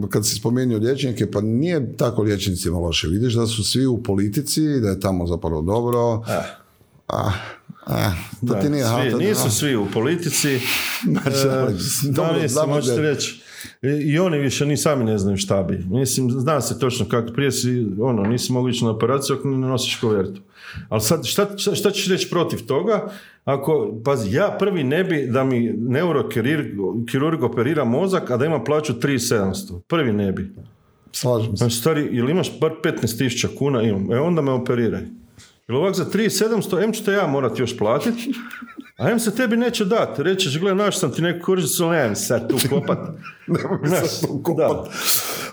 kad 0.09 0.27
si 0.27 0.35
spomenuo 0.35 0.77
liječnike, 0.77 1.31
pa 1.31 1.41
nije 1.41 1.97
tako 1.97 2.21
liječnicima 2.21 2.77
loše. 2.77 3.07
Vidiš 3.07 3.33
da 3.33 3.47
su 3.47 3.63
svi 3.63 3.85
u 3.85 4.03
politici, 4.03 4.79
da 4.79 4.89
je 4.89 4.99
tamo 4.99 5.27
zapravo 5.27 5.61
dobro. 5.61 6.23
Ah, 7.07 7.33
ah, 7.85 8.11
to 8.39 8.53
Da, 8.53 8.61
ti 8.61 8.69
nije 8.69 8.85
svi, 8.85 9.25
nisu 9.25 9.51
svi 9.51 9.75
u 9.75 9.87
politici. 9.93 10.59
E, 11.27 11.31
se. 11.31 12.11
da, 12.55 12.65
možete 12.67 13.01
reći. 13.01 13.41
I, 13.81 13.87
I 13.87 14.19
oni 14.19 14.37
više 14.37 14.65
ni 14.65 14.77
sami 14.77 15.03
ne 15.03 15.17
znaju 15.17 15.37
šta 15.37 15.63
bi. 15.63 15.77
Mislim, 15.89 16.31
zna 16.31 16.61
se 16.61 16.79
točno 16.79 17.05
kako 17.05 17.33
prije 17.33 17.51
si, 17.51 17.85
ono, 18.01 18.23
nisi 18.23 18.53
mogu 18.53 18.69
ići 18.69 18.85
na 18.85 18.91
operaciju 18.91 19.35
ako 19.35 19.47
ne 19.47 19.67
nosiš 19.67 19.95
kovertu. 19.95 20.41
Ali 20.89 21.01
sad, 21.01 21.25
šta, 21.25 21.57
šta, 21.57 21.75
šta 21.75 21.91
ćeš 21.91 22.07
reći 22.07 22.29
protiv 22.29 22.65
toga? 22.65 23.09
Ako, 23.45 24.01
pazi, 24.05 24.35
ja 24.35 24.55
prvi 24.59 24.83
ne 24.83 25.03
bi 25.03 25.27
da 25.27 25.43
mi 25.43 25.73
neurokirurg 25.77 27.43
operira 27.43 27.83
mozak, 27.83 28.31
a 28.31 28.37
da 28.37 28.45
ima 28.45 28.63
plaću 28.63 28.93
3700. 28.93 29.81
Prvi 29.87 30.13
ne 30.13 30.31
bi. 30.31 30.49
Slažem 31.11 31.51
se. 31.51 31.57
Znači, 31.57 31.75
stari, 31.75 32.01
ili 32.11 32.31
imaš 32.31 32.59
bar 32.59 32.71
15.000 32.83 33.57
kuna, 33.57 33.81
imam, 33.81 34.11
e 34.11 34.19
onda 34.19 34.41
me 34.41 34.51
operiraj. 34.51 35.01
Jer 35.69 35.75
ovak 35.75 35.95
za 35.95 36.05
3700, 36.05 36.83
em 36.83 36.93
ću 36.93 37.03
te 37.05 37.11
ja 37.11 37.27
morat 37.27 37.59
još 37.59 37.77
platiti, 37.77 38.33
A 38.97 39.09
em 39.11 39.19
se 39.19 39.35
tebi 39.35 39.57
neće 39.57 39.85
dati. 39.85 40.23
Rećeš, 40.23 40.59
gle, 40.59 40.75
naš 40.75 40.99
sam 40.99 41.11
ti 41.11 41.21
neku 41.21 41.45
kožicu, 41.45 41.83
ali 41.83 41.97
nemam 41.97 42.15
sad 42.15 42.49
tu 42.49 42.57
kopat. 42.69 42.97
Sad 43.89 44.27
tu 44.27 44.41
kopat. 44.43 44.87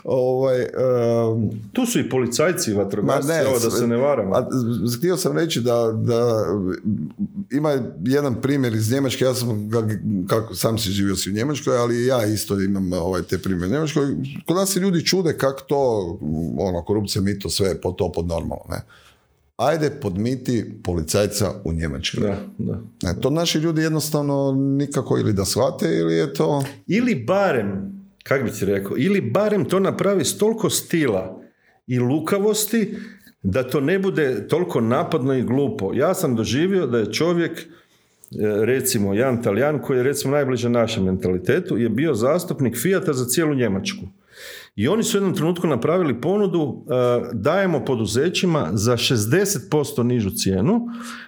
Ovaj, 0.03 0.61
em, 0.61 0.69
Tu 1.73 1.85
su 1.85 1.99
i 1.99 2.09
policajci 2.09 2.73
vatrogasci, 2.73 3.27
ne, 3.27 3.41
evo 3.41 3.59
da 3.59 3.71
se 3.71 3.87
ne 3.87 3.97
varamo. 3.97 4.35
A, 4.35 4.49
htio 4.97 5.17
sam 5.17 5.37
reći 5.37 5.61
da, 5.61 5.91
da 5.95 6.45
ima 7.51 7.77
jedan 8.03 8.41
primjer 8.41 8.75
iz 8.75 8.91
Njemačke, 8.91 9.25
ja 9.25 9.33
sam, 9.33 9.69
ga- 9.69 9.99
kako 10.27 10.55
sam 10.55 10.77
si 10.77 10.89
živio 10.89 11.15
si 11.15 11.29
u 11.29 11.33
Njemačkoj, 11.33 11.77
ali 11.77 12.05
ja 12.05 12.25
isto 12.25 12.61
imam 12.61 12.93
ovaj, 12.93 13.21
te 13.21 13.37
primjere 13.37 13.67
u 13.67 13.73
Njemačkoj. 13.73 14.05
Kod 14.45 14.55
nas 14.55 14.69
se 14.69 14.79
ljudi 14.79 15.05
čude 15.05 15.37
kako 15.37 15.61
to, 15.61 15.79
ono, 16.59 16.83
korupcija, 16.83 17.21
mito, 17.21 17.49
sve 17.49 17.67
je 17.67 17.81
pod 17.81 17.95
to 17.95 18.11
pod 18.11 18.27
normalno, 18.27 18.65
ne. 18.69 18.81
Ajde 19.57 19.89
podmiti 20.01 20.65
policajca 20.83 21.51
u 21.63 21.73
Njemačkoj. 21.73 22.23
Da, 22.23 22.37
da. 22.57 22.81
Ne, 23.01 23.21
to 23.21 23.29
naši 23.29 23.59
ljudi 23.59 23.81
jednostavno 23.81 24.51
nikako 24.51 25.17
ili 25.17 25.33
da 25.33 25.45
shvate 25.45 25.95
ili 25.95 26.15
je 26.15 26.33
to... 26.33 26.63
Ili 26.87 27.15
barem, 27.15 27.91
kak 28.23 28.43
bi 28.43 28.51
ti 28.51 28.65
rekao, 28.65 28.97
ili 28.97 29.21
barem 29.21 29.65
to 29.65 29.79
napravi 29.79 30.25
s 30.25 30.37
toliko 30.37 30.69
stila 30.69 31.41
i 31.87 31.99
lukavosti 31.99 32.95
da 33.43 33.63
to 33.63 33.81
ne 33.81 33.99
bude 33.99 34.47
toliko 34.47 34.81
napadno 34.81 35.33
i 35.33 35.43
glupo. 35.43 35.93
Ja 35.93 36.13
sam 36.13 36.35
doživio 36.35 36.87
da 36.87 36.97
je 36.97 37.13
čovjek, 37.13 37.59
e, 37.59 37.65
recimo, 38.65 39.13
jedan 39.13 39.43
Talijan 39.43 39.81
koji 39.81 39.97
je 39.97 40.03
recimo 40.03 40.33
najbliže 40.33 40.69
našem 40.69 41.03
mentalitetu, 41.03 41.77
je 41.77 41.89
bio 41.89 42.13
zastupnik 42.13 42.77
Fijata 42.77 43.13
za 43.13 43.25
cijelu 43.25 43.55
Njemačku. 43.55 44.07
I 44.77 44.87
oni 44.87 45.03
su 45.03 45.17
u 45.17 45.19
jednom 45.19 45.33
trenutku 45.35 45.67
napravili 45.67 46.21
ponudu, 46.21 46.85
e, 46.89 47.29
dajemo 47.33 47.85
poduzećima 47.85 48.69
za 48.73 48.97
60% 48.97 50.03
nižu 50.03 50.29
cijenu, 50.29 50.81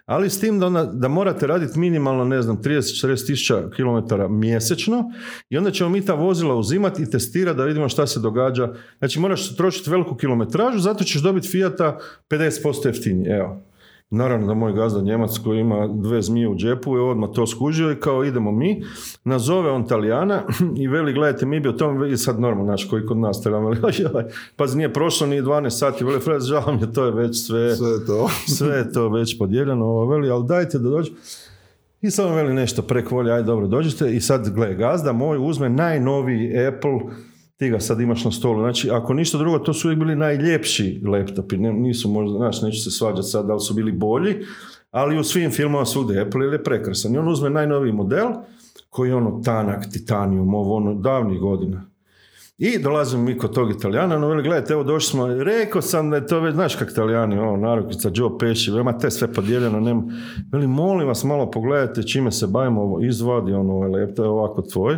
ali 0.06 0.30
s 0.30 0.40
tim 0.40 0.60
da, 0.60 0.66
onda- 0.68 0.86
da 0.86 1.08
morate 1.08 1.48
raditi 1.48 1.80
minimalno, 1.80 2.24
ne 2.24 2.42
znam, 2.42 2.58
30-40 2.58 3.26
tisuća 3.28 3.70
kilometara 3.76 4.28
mjesečno 4.28 5.04
i 5.50 5.58
onda 5.58 5.72
ćemo 5.72 5.90
mi 5.90 6.06
ta 6.06 6.14
vozila 6.14 6.56
uzimati 6.56 7.04
i 7.04 7.10
testirati 7.10 7.58
da 7.58 7.64
vidimo 7.66 7.90
šta 7.90 8.08
se 8.08 8.20
događa. 8.20 8.74
Znači 9.00 9.20
moraš 9.20 9.56
trošiti 9.56 9.90
veliku 9.90 10.16
kilometražu, 10.16 10.80
zato 10.80 11.04
ćeš 11.04 11.22
dobiti 11.22 11.48
Fijata 11.48 11.98
50% 12.30 12.88
jeftinije. 12.88 13.38
Evo. 13.38 13.69
Naravno 14.12 14.48
da 14.48 14.54
moj 14.54 14.74
gazda 14.74 15.02
Njemac 15.02 15.38
koji 15.44 15.60
ima 15.60 15.88
dve 15.88 16.22
zmije 16.22 16.48
u 16.48 16.56
džepu 16.56 16.96
je 16.96 17.02
odmah 17.02 17.30
to 17.34 17.48
skužio 17.48 17.92
i 17.92 17.96
kao 17.96 18.24
idemo 18.24 18.52
mi. 18.52 18.84
Nazove 19.24 19.72
on 19.72 19.88
Talijana 19.88 20.44
i 20.82 20.88
veli 20.88 21.14
gledajte 21.14 21.46
mi 21.46 21.60
bi 21.60 21.70
o 21.70 21.74
tom 21.74 22.06
i 22.06 22.18
sad 22.18 22.40
normalno 22.40 22.72
naš 22.72 22.90
koji 22.90 23.06
kod 23.06 23.18
nas 23.18 23.44
Talijan 23.44 23.66
veli 23.66 23.78
"Oj, 23.84 24.24
pazi 24.56 24.78
nije 24.78 24.94
prošlo 24.94 25.28
ni 25.28 25.42
12 25.42 25.70
sati 25.70 26.04
veli 26.04 26.20
Fred 26.20 26.42
žao 26.42 26.74
mi 26.74 26.82
je 26.82 26.94
to 26.94 27.06
je 27.06 27.12
već 27.12 27.48
sve 27.48 27.76
Sve 27.76 28.06
to. 28.08 28.30
sve 28.58 28.78
je 28.78 28.92
to 28.92 29.10
već 29.10 29.38
podijeljeno, 29.38 29.86
ovo 29.86 30.06
veli, 30.06 30.30
ali 30.30 30.46
dajte 30.48 30.80
da 30.80 30.90
dođe. 30.90 31.12
I 32.02 32.12
sad 32.12 32.26
on 32.26 32.36
veli 32.36 32.54
nešto 32.54 32.82
preko 32.82 33.16
volje, 33.16 33.32
ajde 33.32 33.46
dobro 33.46 33.68
dođite 33.68 34.16
i 34.16 34.22
sad 34.22 34.50
gle, 34.50 34.76
gazda 34.76 35.12
moj 35.12 35.38
uzme 35.42 35.70
najnoviji 35.70 36.68
Apple, 36.68 37.00
ti 37.60 37.70
ga 37.70 37.80
sad 37.80 38.02
imaš 38.02 38.26
na 38.26 38.32
stolu. 38.32 38.60
Znači, 38.60 38.90
ako 38.90 39.14
ništa 39.14 39.38
drugo, 39.38 39.60
to 39.60 39.74
su 39.74 39.88
uvijek 39.88 40.00
bili 40.00 40.16
najljepši 40.16 41.02
laptopi, 41.06 41.58
ne, 41.58 41.74
nisu 41.74 42.10
možda, 42.10 42.38
znaš, 42.38 42.62
neću 42.62 42.82
se 42.84 42.92
svađati 42.92 43.28
sad 43.28 43.46
da 43.46 43.54
li 43.54 43.60
su 43.60 43.74
bili 43.74 43.92
bolji, 43.92 44.36
ali 44.92 45.20
u 45.20 45.24
svim 45.24 45.52
filmama 45.52 45.86
svugdje 45.86 46.22
Apple 46.22 46.46
je 46.46 46.64
prekrasan. 46.64 47.16
I 47.16 47.18
on 47.18 47.28
uzme 47.28 47.50
najnoviji 47.50 47.94
model, 47.94 48.28
koji 48.90 49.10
je 49.10 49.16
ono 49.16 49.42
tanak, 49.46 49.92
titanijum, 49.92 50.54
ovo 50.54 50.76
ono, 50.76 50.94
davnih 50.94 51.40
godina. 51.40 51.86
I 52.58 52.80
dolazimo 52.80 53.24
mi 53.24 53.38
kod 53.38 53.54
tog 53.54 53.72
Italijana, 53.72 54.16
ono 54.16 54.28
veli, 54.28 54.44
gledajte, 54.44 54.74
evo 54.74 54.84
došli 54.84 55.10
smo, 55.10 55.28
rekao 55.28 55.82
sam 55.82 56.10
da 56.10 56.16
je 56.16 56.28
to 56.28 56.40
već, 56.40 56.54
znaš 56.54 56.76
kak 56.76 56.92
Italijani, 56.92 57.40
ovo, 57.40 57.58
narukica, 57.58 58.12
Joe 58.14 58.38
Pesci, 58.40 58.72
vema 58.72 58.98
te 58.98 59.12
sve 59.12 59.34
podijeljeno, 59.34 59.80
nema. 59.80 60.04
Veli, 60.52 60.68
molim 60.68 61.08
vas, 61.08 61.24
malo 61.24 61.52
pogledajte 61.52 62.04
čime 62.04 62.32
se 62.32 62.48
bavimo, 62.48 62.82
ovo, 62.82 63.02
izvadi 63.02 63.54
ono, 63.54 63.74
ovaj 63.74 63.90
laptop, 63.90 64.26
ovako 64.26 64.62
tvoj, 64.62 64.98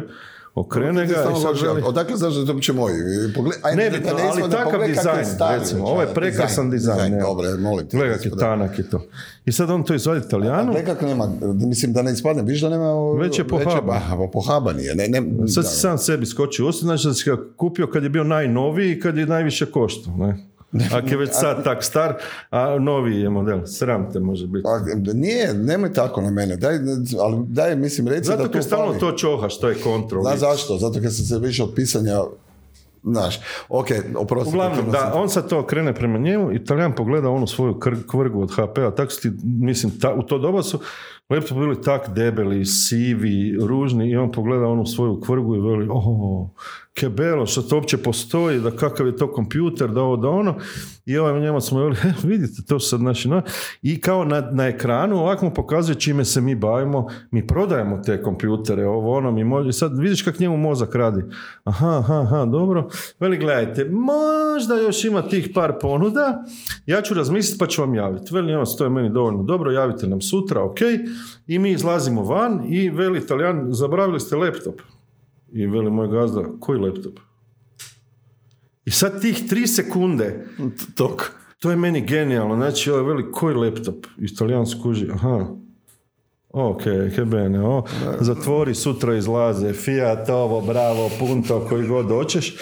okrene 0.56 1.06
ga 1.06 1.14
i 1.14 1.16
sad 1.16 1.44
loži, 1.46 1.66
veli, 1.66 1.82
Odakle 1.86 2.18
znaš 2.18 2.34
da 2.34 2.40
je 2.40 2.46
to 2.46 2.54
uopće 2.54 2.74
moj? 2.74 2.92
Pogled, 3.36 3.60
aj, 3.64 3.76
Nebitno, 3.76 4.10
da 4.10 4.18
ne 4.18 4.24
ali 4.24 4.42
ispadne, 4.42 4.58
takav 4.58 4.82
je 4.82 4.88
dizajn, 4.88 5.26
stari 5.26 5.60
recimo, 5.60 5.86
ovo 5.86 6.02
je 6.02 6.08
prekrasan 6.14 6.70
dizajn, 6.70 7.14
evo. 7.14 7.22
Dobro, 7.22 7.58
molim 7.60 7.88
te. 7.88 7.98
gledaj 7.98 8.18
je 8.24 8.32
tanak 8.40 8.80
i 8.80 8.84
to. 8.84 9.02
I 9.46 9.52
sad 9.52 9.70
on 9.70 9.84
to 9.84 9.94
izvadi 9.94 10.26
Italijanu, 10.28 10.72
Gle 10.72 10.86
kako 10.86 11.06
nema, 11.06 11.32
mislim 11.54 11.94
da 11.94 12.02
ne 12.02 12.12
ispadne, 12.12 12.44
viš 12.44 12.62
da 12.62 12.70
nema... 12.70 13.14
Već 13.20 13.40
je 13.40 13.48
pohaban. 13.48 14.18
ba, 14.18 14.28
pohaban 14.34 14.80
je. 14.80 14.96
Ne, 14.96 15.08
ne, 15.08 15.48
sad 15.48 15.70
si 15.70 15.80
sam 15.80 15.98
sebi 15.98 16.26
skoči 16.26 16.64
u 16.64 16.68
usta, 16.68 16.86
znači 16.86 17.08
da 17.08 17.14
si 17.14 17.30
ga 17.30 17.38
kupio 17.58 17.88
kad 17.88 18.04
je 18.04 18.10
bio 18.10 18.24
najnoviji 18.24 18.92
i 18.92 19.00
kad 19.00 19.18
je 19.18 19.26
najviše 19.26 19.66
koštao, 19.66 20.14
ne? 20.18 20.51
Ako 20.98 21.08
je 21.08 21.18
već 21.18 21.30
sad 21.34 21.64
tak 21.64 21.84
star, 21.84 22.14
a 22.50 22.80
noviji 22.80 23.20
je 23.20 23.30
model, 23.30 23.66
sram 23.66 24.12
te 24.14 24.20
može 24.20 24.48
biti. 24.48 24.64
Pa, 24.64 25.14
nije, 25.14 25.54
nemoj 25.54 25.94
tako 25.94 26.22
na 26.22 26.32
mene. 26.32 26.56
Daj, 26.56 26.76
ali 27.20 27.38
daj, 27.48 27.76
mislim, 27.76 28.08
reci 28.08 28.26
Zato 28.26 28.44
da 28.44 28.52
kad 28.52 28.64
stalno 28.64 28.94
to 28.94 29.12
čohaš, 29.12 29.60
to 29.60 29.70
je 29.70 29.76
kontrol. 29.76 30.24
Znaš 30.24 30.40
zašto? 30.40 30.78
Zato 30.78 31.02
kad 31.02 31.16
sam 31.16 31.26
se 31.26 31.40
više 31.40 31.64
od 31.64 31.72
pisanja 31.76 32.20
Znaš, 33.04 33.40
ok, 33.70 33.88
oprosti. 34.16 34.50
Uglavnom, 34.50 34.92
da, 34.92 35.12
on 35.16 35.30
sad 35.30 35.50
to 35.50 35.66
krene 35.66 35.96
prema 35.96 36.18
njemu, 36.18 36.52
Italijan 36.52 36.96
pogleda 36.96 37.30
onu 37.30 37.48
svoju 37.48 37.74
kr- 37.74 38.08
kvrgu 38.08 38.42
od 38.42 38.52
HP-a, 38.52 38.92
tako 38.92 39.12
su 39.12 39.22
ti, 39.22 39.32
mislim, 39.44 40.00
ta, 40.00 40.14
u 40.14 40.24
to 40.24 40.38
doba 40.38 40.64
su 40.64 40.80
laptopi 41.30 41.60
bili 41.60 41.82
tak 41.82 42.10
debeli, 42.10 42.66
sivi, 42.66 43.58
ružni 43.62 44.10
i 44.10 44.18
on 44.18 44.32
pogleda 44.32 44.68
onu 44.68 44.86
svoju 44.86 45.22
kvrgu 45.22 45.56
i 45.56 45.60
veli, 45.60 45.88
oh, 45.90 46.48
kebelo, 46.94 47.46
što 47.46 47.62
to 47.62 47.76
uopće 47.76 47.98
postoji, 47.98 48.60
da 48.60 48.72
kakav 48.72 49.08
je 49.08 49.16
to 49.18 49.32
kompjuter, 49.32 49.90
da 49.90 50.02
ovo, 50.02 50.18
da 50.18 50.30
ono. 50.30 50.56
I 51.06 51.18
ovaj 51.18 51.42
Njemac 51.42 51.72
mu 51.72 51.80
veli, 51.80 51.96
"E, 52.04 52.14
vidite, 52.24 52.62
to 52.68 52.80
sad 52.80 53.02
naši, 53.02 53.30
no. 53.30 53.42
I 53.82 54.02
kao 54.02 54.26
na, 54.26 54.42
na 54.52 54.68
ekranu 54.68 55.18
ovako 55.18 55.46
mu 55.46 55.54
pokazuje 55.54 56.00
čime 56.00 56.26
se 56.26 56.42
mi 56.42 56.56
bavimo, 56.56 57.08
mi 57.32 57.48
prodajemo 57.48 57.98
te 58.06 58.24
kompjutere, 58.24 58.88
ovo 58.88 59.18
ono, 59.18 59.32
mi 59.32 59.44
može, 59.44 59.74
sad 59.74 60.00
vidiš 60.00 60.22
kak 60.22 60.40
njemu 60.40 60.58
mozak 60.58 60.96
radi. 60.96 61.24
Aha, 61.64 61.98
aha, 61.98 62.22
aha, 62.22 62.46
dobro. 62.46 62.90
Veli, 63.20 63.38
gledajte, 63.38 63.86
možda 63.90 64.76
još 64.76 65.04
ima 65.06 65.22
tih 65.22 65.50
par 65.56 65.74
ponuda, 65.82 66.44
ja 66.86 67.02
ću 67.02 67.14
razmisliti 67.14 67.60
pa 67.60 67.68
ću 67.68 67.82
vam 67.82 67.96
javiti. 67.96 68.34
Veli, 68.34 68.48
Njemac, 68.48 68.70
to 68.78 68.84
je 68.84 68.90
meni 68.90 69.10
dovoljno 69.10 69.44
dobro, 69.44 69.72
javite 69.72 70.08
nam 70.08 70.22
sutra, 70.22 70.64
ok. 70.64 70.78
I 71.48 71.60
mi 71.60 71.72
izlazimo 71.72 72.24
van 72.24 72.62
i 72.70 72.90
veli 72.90 73.20
Italijan, 73.20 73.68
zabravili 73.70 74.20
ste 74.20 74.36
laptop. 74.36 74.82
I 75.52 75.68
veli 75.68 75.92
moj 75.92 76.08
gazda, 76.08 76.44
koji 76.60 76.80
laptop? 76.80 77.20
I 78.86 78.92
sad 78.92 79.22
tih 79.22 79.44
tri 79.50 79.68
sekunde 79.68 80.48
Tok. 80.96 81.32
to 81.60 81.70
je 81.70 81.76
meni 81.76 82.02
genijalno. 82.02 82.56
Znači, 82.56 82.92
ovaj 82.92 83.04
veli, 83.04 83.32
koji 83.32 83.56
laptop? 83.56 84.06
Italijan 84.18 84.68
skuži, 84.68 85.08
aha. 85.14 85.46
Ok, 86.50 86.84
che 87.16 87.26
bene, 87.26 87.62
o. 87.64 87.84
Zatvori, 88.20 88.76
sutra 88.76 89.16
izlaze, 89.16 89.74
Fiat, 89.74 90.30
ovo, 90.30 90.62
bravo, 90.62 91.10
punto, 91.20 91.66
koji 91.70 91.88
god 91.88 92.08
hoćeš. 92.08 92.56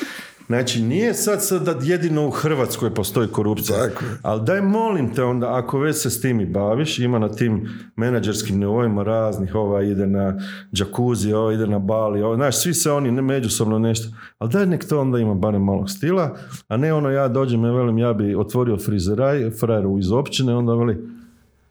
Znači, 0.49 0.81
nije 0.81 1.13
sad, 1.13 1.45
sad 1.45 1.65
da 1.65 1.75
jedino 1.81 2.27
u 2.27 2.31
Hrvatskoj 2.31 2.93
postoji 2.93 3.27
korupcija. 3.27 3.77
Tako. 3.77 4.03
Ali 4.21 4.41
daj 4.45 4.61
molim 4.61 5.13
te 5.13 5.23
onda, 5.23 5.57
ako 5.57 5.79
već 5.79 5.95
se 5.95 6.09
s 6.09 6.21
tim 6.21 6.39
i 6.39 6.45
baviš, 6.45 6.99
ima 6.99 7.19
na 7.19 7.29
tim 7.29 7.69
menadžerskim 7.95 8.59
nivoima 8.59 9.03
raznih, 9.03 9.55
ova 9.55 9.83
ide 9.83 10.07
na 10.07 10.39
džakuzi, 10.73 11.33
ova 11.33 11.53
ide 11.53 11.67
na 11.67 11.79
bali, 11.79 12.21
ova, 12.21 12.35
znaš, 12.35 12.57
svi 12.57 12.73
se 12.73 12.91
oni 12.91 13.11
ne 13.11 13.21
međusobno 13.21 13.79
nešto. 13.79 14.07
Ali 14.39 14.51
daj 14.51 14.65
nek 14.65 14.85
to 14.85 15.01
onda 15.01 15.19
ima 15.19 15.33
barem 15.33 15.63
malog 15.63 15.89
stila, 15.89 16.37
a 16.67 16.77
ne 16.77 16.93
ono 16.93 17.09
ja 17.09 17.27
dođem 17.27 17.65
i 17.65 17.71
velim 17.71 17.97
ja 17.97 18.13
bi 18.13 18.35
otvorio 18.35 18.77
frizeraj, 18.77 19.51
frajeru 19.51 19.99
iz 19.99 20.11
općine, 20.11 20.55
onda 20.55 20.73
veli, 20.73 20.97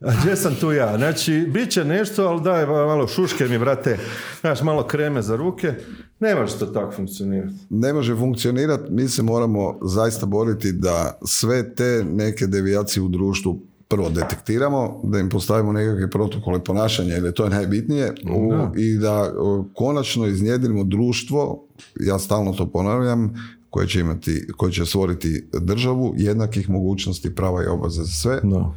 a 0.00 0.10
gdje 0.20 0.36
sam 0.36 0.55
tu 0.55 0.72
ja? 0.72 0.98
Znači, 0.98 1.48
bit 1.52 1.70
će 1.70 1.84
nešto, 1.84 2.24
ali 2.26 2.42
daj 2.42 2.66
malo 2.66 3.09
šuške 3.09 3.44
mi, 3.44 3.59
brate, 3.59 3.98
znaš, 4.40 4.62
malo 4.62 4.82
kreme 4.82 5.22
za 5.22 5.36
ruke. 5.36 5.74
Ne 6.20 6.34
može 6.34 6.58
to 6.58 6.66
tako 6.66 6.92
funkcionirati. 6.92 7.54
ne 7.70 7.92
može 7.92 8.16
funkcionirati, 8.16 8.92
mi 8.92 9.08
se 9.08 9.22
moramo 9.22 9.78
zaista 9.82 10.26
boriti 10.26 10.72
da 10.72 11.18
sve 11.22 11.74
te 11.74 12.04
neke 12.06 12.46
devijacije 12.46 13.02
u 13.02 13.08
društvu 13.08 13.60
prvo 13.88 14.10
detektiramo, 14.10 15.00
da 15.04 15.18
im 15.18 15.28
postavimo 15.28 15.72
nekakve 15.72 16.10
protokole 16.10 16.64
ponašanja, 16.64 17.14
jer 17.14 17.24
je 17.24 17.34
to 17.34 17.44
je 17.44 17.50
najbitnije, 17.50 18.14
u- 18.26 18.76
i 18.76 18.94
da 18.94 19.32
konačno 19.74 20.26
iznjedrimo 20.26 20.84
društvo, 20.84 21.64
ja 22.00 22.18
stalno 22.18 22.52
to 22.52 22.66
ponavljam, 22.66 23.34
koje 23.70 23.86
će 23.86 24.00
imati, 24.00 24.46
koje 24.56 24.72
će 24.72 24.84
stvoriti 24.84 25.48
državu 25.54 26.14
jednakih 26.16 26.70
mogućnosti, 26.70 27.34
prava 27.34 27.64
i 27.64 27.68
obaveze 27.68 28.02
za 28.02 28.12
sve 28.12 28.40
No. 28.42 28.74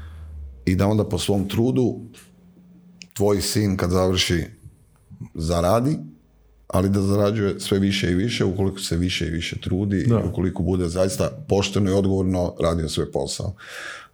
i 0.66 0.76
da 0.76 0.88
onda 0.88 1.04
po 1.06 1.18
svom 1.18 1.48
trudu 1.48 2.00
tvoj 3.14 3.42
sin 3.42 3.78
kad 3.78 3.90
završi 3.90 4.44
zaradi, 5.36 5.98
ali 6.74 6.90
da 6.90 7.02
zarađuje 7.02 7.60
sve 7.60 7.80
više 7.80 8.12
i 8.12 8.16
više 8.16 8.46
ukoliko 8.46 8.80
se 8.80 8.98
više 8.98 9.28
i 9.28 9.30
više 9.30 9.60
trudi 9.60 10.06
Da. 10.08 10.20
i 10.20 10.30
ukoliko 10.30 10.64
bude 10.64 10.88
zaista 10.88 11.30
pošteno 11.48 11.92
i 11.92 11.94
odgovorno 11.94 12.54
radio 12.60 12.90
svoj 12.90 13.12
posao. 13.12 13.54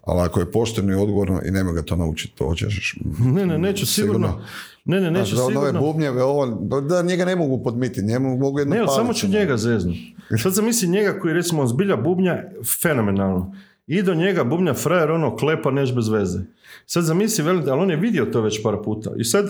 Ali 0.04 0.22
ako 0.22 0.40
je 0.40 0.52
pošteno 0.52 0.94
i 0.94 1.02
odgovorno 1.02 1.42
i 1.46 1.52
nema 1.52 1.72
ga 1.72 1.82
to 1.82 1.96
naučiti, 1.96 2.34
to 2.36 2.46
hoćeš. 2.46 2.96
Ne, 3.20 3.46
ne, 3.46 3.58
neću 3.58 3.86
sigurno. 3.86 4.28
Sigurno. 4.28 4.46
Ne, 4.86 5.02
ne, 5.02 5.12
neću 5.12 5.36
da 5.36 5.44
ove 5.44 5.54
sigurno. 5.54 5.80
bubnjeve, 5.80 6.24
ovo, 6.24 6.46
da 6.82 7.02
njega 7.02 7.26
ne 7.26 7.36
mogu 7.36 7.64
podmiti, 7.64 8.02
njemu 8.02 8.38
mogu 8.38 8.60
jednu 8.60 8.76
Ne, 8.76 8.80
ali 8.80 8.90
samo 8.96 9.14
ću 9.14 9.28
njega 9.28 9.58
zeznu. 9.58 9.94
Sad 10.44 10.54
zamisli 10.54 10.88
njega 10.88 11.20
koji 11.20 11.34
recimo 11.34 11.68
zbilja 11.68 11.96
bubnja 11.96 12.44
fenomenalno. 12.82 13.56
i 13.88 14.02
do 14.02 14.16
njega 14.16 14.44
bubnja 14.44 14.74
frajer 14.74 15.12
ono 15.12 15.36
klepa 15.36 15.72
neš 15.72 15.96
bez 15.96 16.08
veze. 16.10 16.40
Sad 16.86 17.04
zamisli, 17.04 17.44
velite, 17.44 17.72
ali 17.72 17.82
on 17.82 17.90
je 17.90 17.96
vidio 17.96 18.26
to 18.26 18.42
već 18.42 18.64
par 18.64 18.76
puta. 18.86 19.12
I 19.18 19.24
sad 19.24 19.46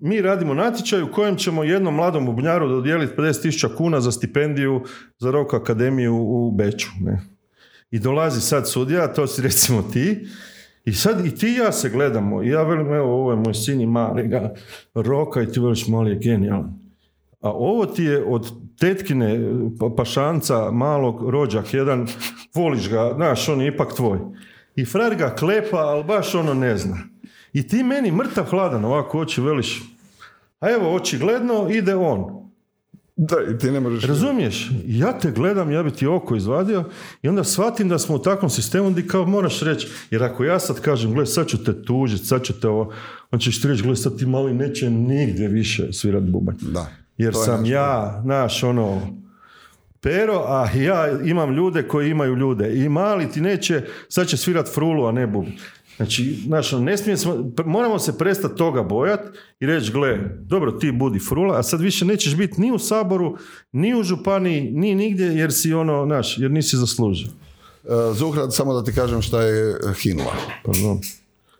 mi 0.00 0.20
radimo 0.20 0.54
natječaj 0.54 1.02
u 1.02 1.12
kojem 1.12 1.36
ćemo 1.36 1.64
jednom 1.64 1.94
mladom 1.94 2.26
bubnjaru 2.26 2.68
dodijeliti 2.68 3.14
50.000 3.16 3.76
kuna 3.76 4.00
za 4.00 4.12
stipendiju 4.12 4.82
za 5.18 5.30
Rok 5.30 5.54
akademiju 5.54 6.16
u 6.16 6.50
Beču. 6.50 6.88
Ne? 7.00 7.20
I 7.90 7.98
dolazi 7.98 8.40
sad 8.40 8.68
sudija, 8.68 9.12
to 9.12 9.26
si 9.26 9.42
recimo 9.42 9.82
ti, 9.82 10.26
i 10.84 10.92
sad 10.92 11.26
i 11.26 11.34
ti 11.34 11.48
i 11.48 11.54
ja 11.54 11.72
se 11.72 11.90
gledamo. 11.90 12.42
I 12.42 12.48
ja 12.48 12.62
velim, 12.62 12.92
evo, 12.94 13.14
ovo 13.14 13.30
je 13.30 13.36
moj 13.36 13.54
sin 13.54 13.80
i 13.80 13.86
mali 13.86 14.28
ga 14.28 14.54
roka 14.94 15.42
i 15.42 15.46
ti 15.46 15.60
veliš 15.60 15.88
mali 15.88 16.10
je 16.10 16.18
genijalan. 16.18 16.80
A 17.40 17.52
ovo 17.52 17.86
ti 17.86 18.04
je 18.04 18.24
od 18.24 18.52
tetkine 18.78 19.40
pa- 19.78 19.90
pašanca, 19.96 20.70
malog 20.70 21.30
rođak, 21.30 21.74
jedan, 21.74 22.06
voliš 22.54 22.90
ga, 22.90 23.12
znaš, 23.16 23.48
on 23.48 23.60
je 23.60 23.68
ipak 23.68 23.94
tvoj. 23.96 24.18
I 24.76 24.84
frar 24.84 25.14
ga 25.14 25.34
klepa, 25.34 25.76
ali 25.76 26.04
baš 26.04 26.34
ono 26.34 26.54
ne 26.54 26.76
zna. 26.76 26.96
I 27.52 27.68
ti 27.68 27.82
meni 27.82 28.12
mrtav 28.12 28.44
hladan 28.44 28.84
ovako 28.84 29.20
oči 29.20 29.40
veliš, 29.40 29.82
a 30.60 30.70
evo 30.70 30.94
očigledno 30.94 31.68
ide 31.70 31.94
on. 31.94 32.40
Da, 33.16 33.36
i 33.54 33.58
ti 33.58 33.70
ne 33.70 33.80
možeš... 33.80 34.04
Razumiješ? 34.04 34.70
Ja 34.86 35.18
te 35.18 35.30
gledam, 35.30 35.70
ja 35.70 35.82
bi 35.82 35.90
ti 35.90 36.06
oko 36.06 36.36
izvadio 36.36 36.84
i 37.22 37.28
onda 37.28 37.44
shvatim 37.44 37.88
da 37.88 37.98
smo 37.98 38.14
u 38.14 38.18
takvom 38.18 38.50
sistemu 38.50 38.90
gdje 38.90 39.06
kao 39.06 39.26
moraš 39.26 39.60
reći, 39.60 39.88
jer 40.10 40.22
ako 40.22 40.44
ja 40.44 40.58
sad 40.58 40.80
kažem, 40.80 41.14
gle, 41.14 41.26
sad 41.26 41.46
ću 41.46 41.64
te 41.64 41.82
tužiti, 41.82 42.26
sad 42.26 42.42
ću 42.42 42.60
te 42.60 42.68
ovo, 42.68 42.92
on 43.30 43.40
ćeš 43.40 43.62
ti 43.62 43.68
reći, 43.68 43.82
gle, 43.82 43.96
sad 43.96 44.18
ti 44.18 44.26
mali 44.26 44.54
neće 44.54 44.90
nigdje 44.90 45.48
više 45.48 45.92
svirat 45.92 46.22
bubanj. 46.22 46.56
Da. 46.60 46.86
Jer 47.16 47.34
sam 47.34 47.60
naš 47.60 47.68
ja, 47.68 48.22
naš 48.24 48.62
ono, 48.62 49.00
pero, 50.00 50.44
a 50.46 50.68
ja 50.76 51.20
imam 51.24 51.54
ljude 51.54 51.82
koji 51.82 52.10
imaju 52.10 52.36
ljude. 52.36 52.84
I 52.84 52.88
mali 52.88 53.30
ti 53.30 53.40
neće, 53.40 53.82
sad 54.08 54.26
će 54.26 54.36
svirat 54.36 54.74
frulu, 54.74 55.06
a 55.06 55.12
ne 55.12 55.26
bub. 55.26 55.44
Znači, 56.46 56.72
ono, 56.72 56.82
ne 56.82 56.98
smije, 56.98 57.16
smo- 57.16 57.36
moramo 57.58 57.98
se 57.98 58.18
prestati 58.18 58.54
toga 58.54 58.82
bojat 58.82 59.20
i 59.60 59.66
reći, 59.66 59.92
gle, 59.92 60.18
dobro, 60.40 60.72
ti 60.72 60.92
budi 60.92 61.18
frula, 61.20 61.58
a 61.58 61.62
sad 61.62 61.80
više 61.80 62.04
nećeš 62.04 62.36
biti 62.36 62.60
ni 62.60 62.72
u 62.72 62.78
Saboru, 62.78 63.36
ni 63.72 63.94
u 63.94 64.02
Županiji, 64.02 64.70
ni 64.70 64.94
nigdje, 64.94 65.26
jer 65.26 65.52
si 65.52 65.72
ono, 65.74 66.04
znaš, 66.06 66.38
jer 66.38 66.50
nisi 66.50 66.76
zaslužio. 66.76 67.28
E, 67.84 67.88
Zuhra, 68.14 68.50
samo 68.50 68.74
da 68.74 68.84
ti 68.84 68.92
kažem 68.92 69.22
šta 69.22 69.42
je 69.42 69.74
Hinla. 69.94 70.32
Pardon. 70.64 71.00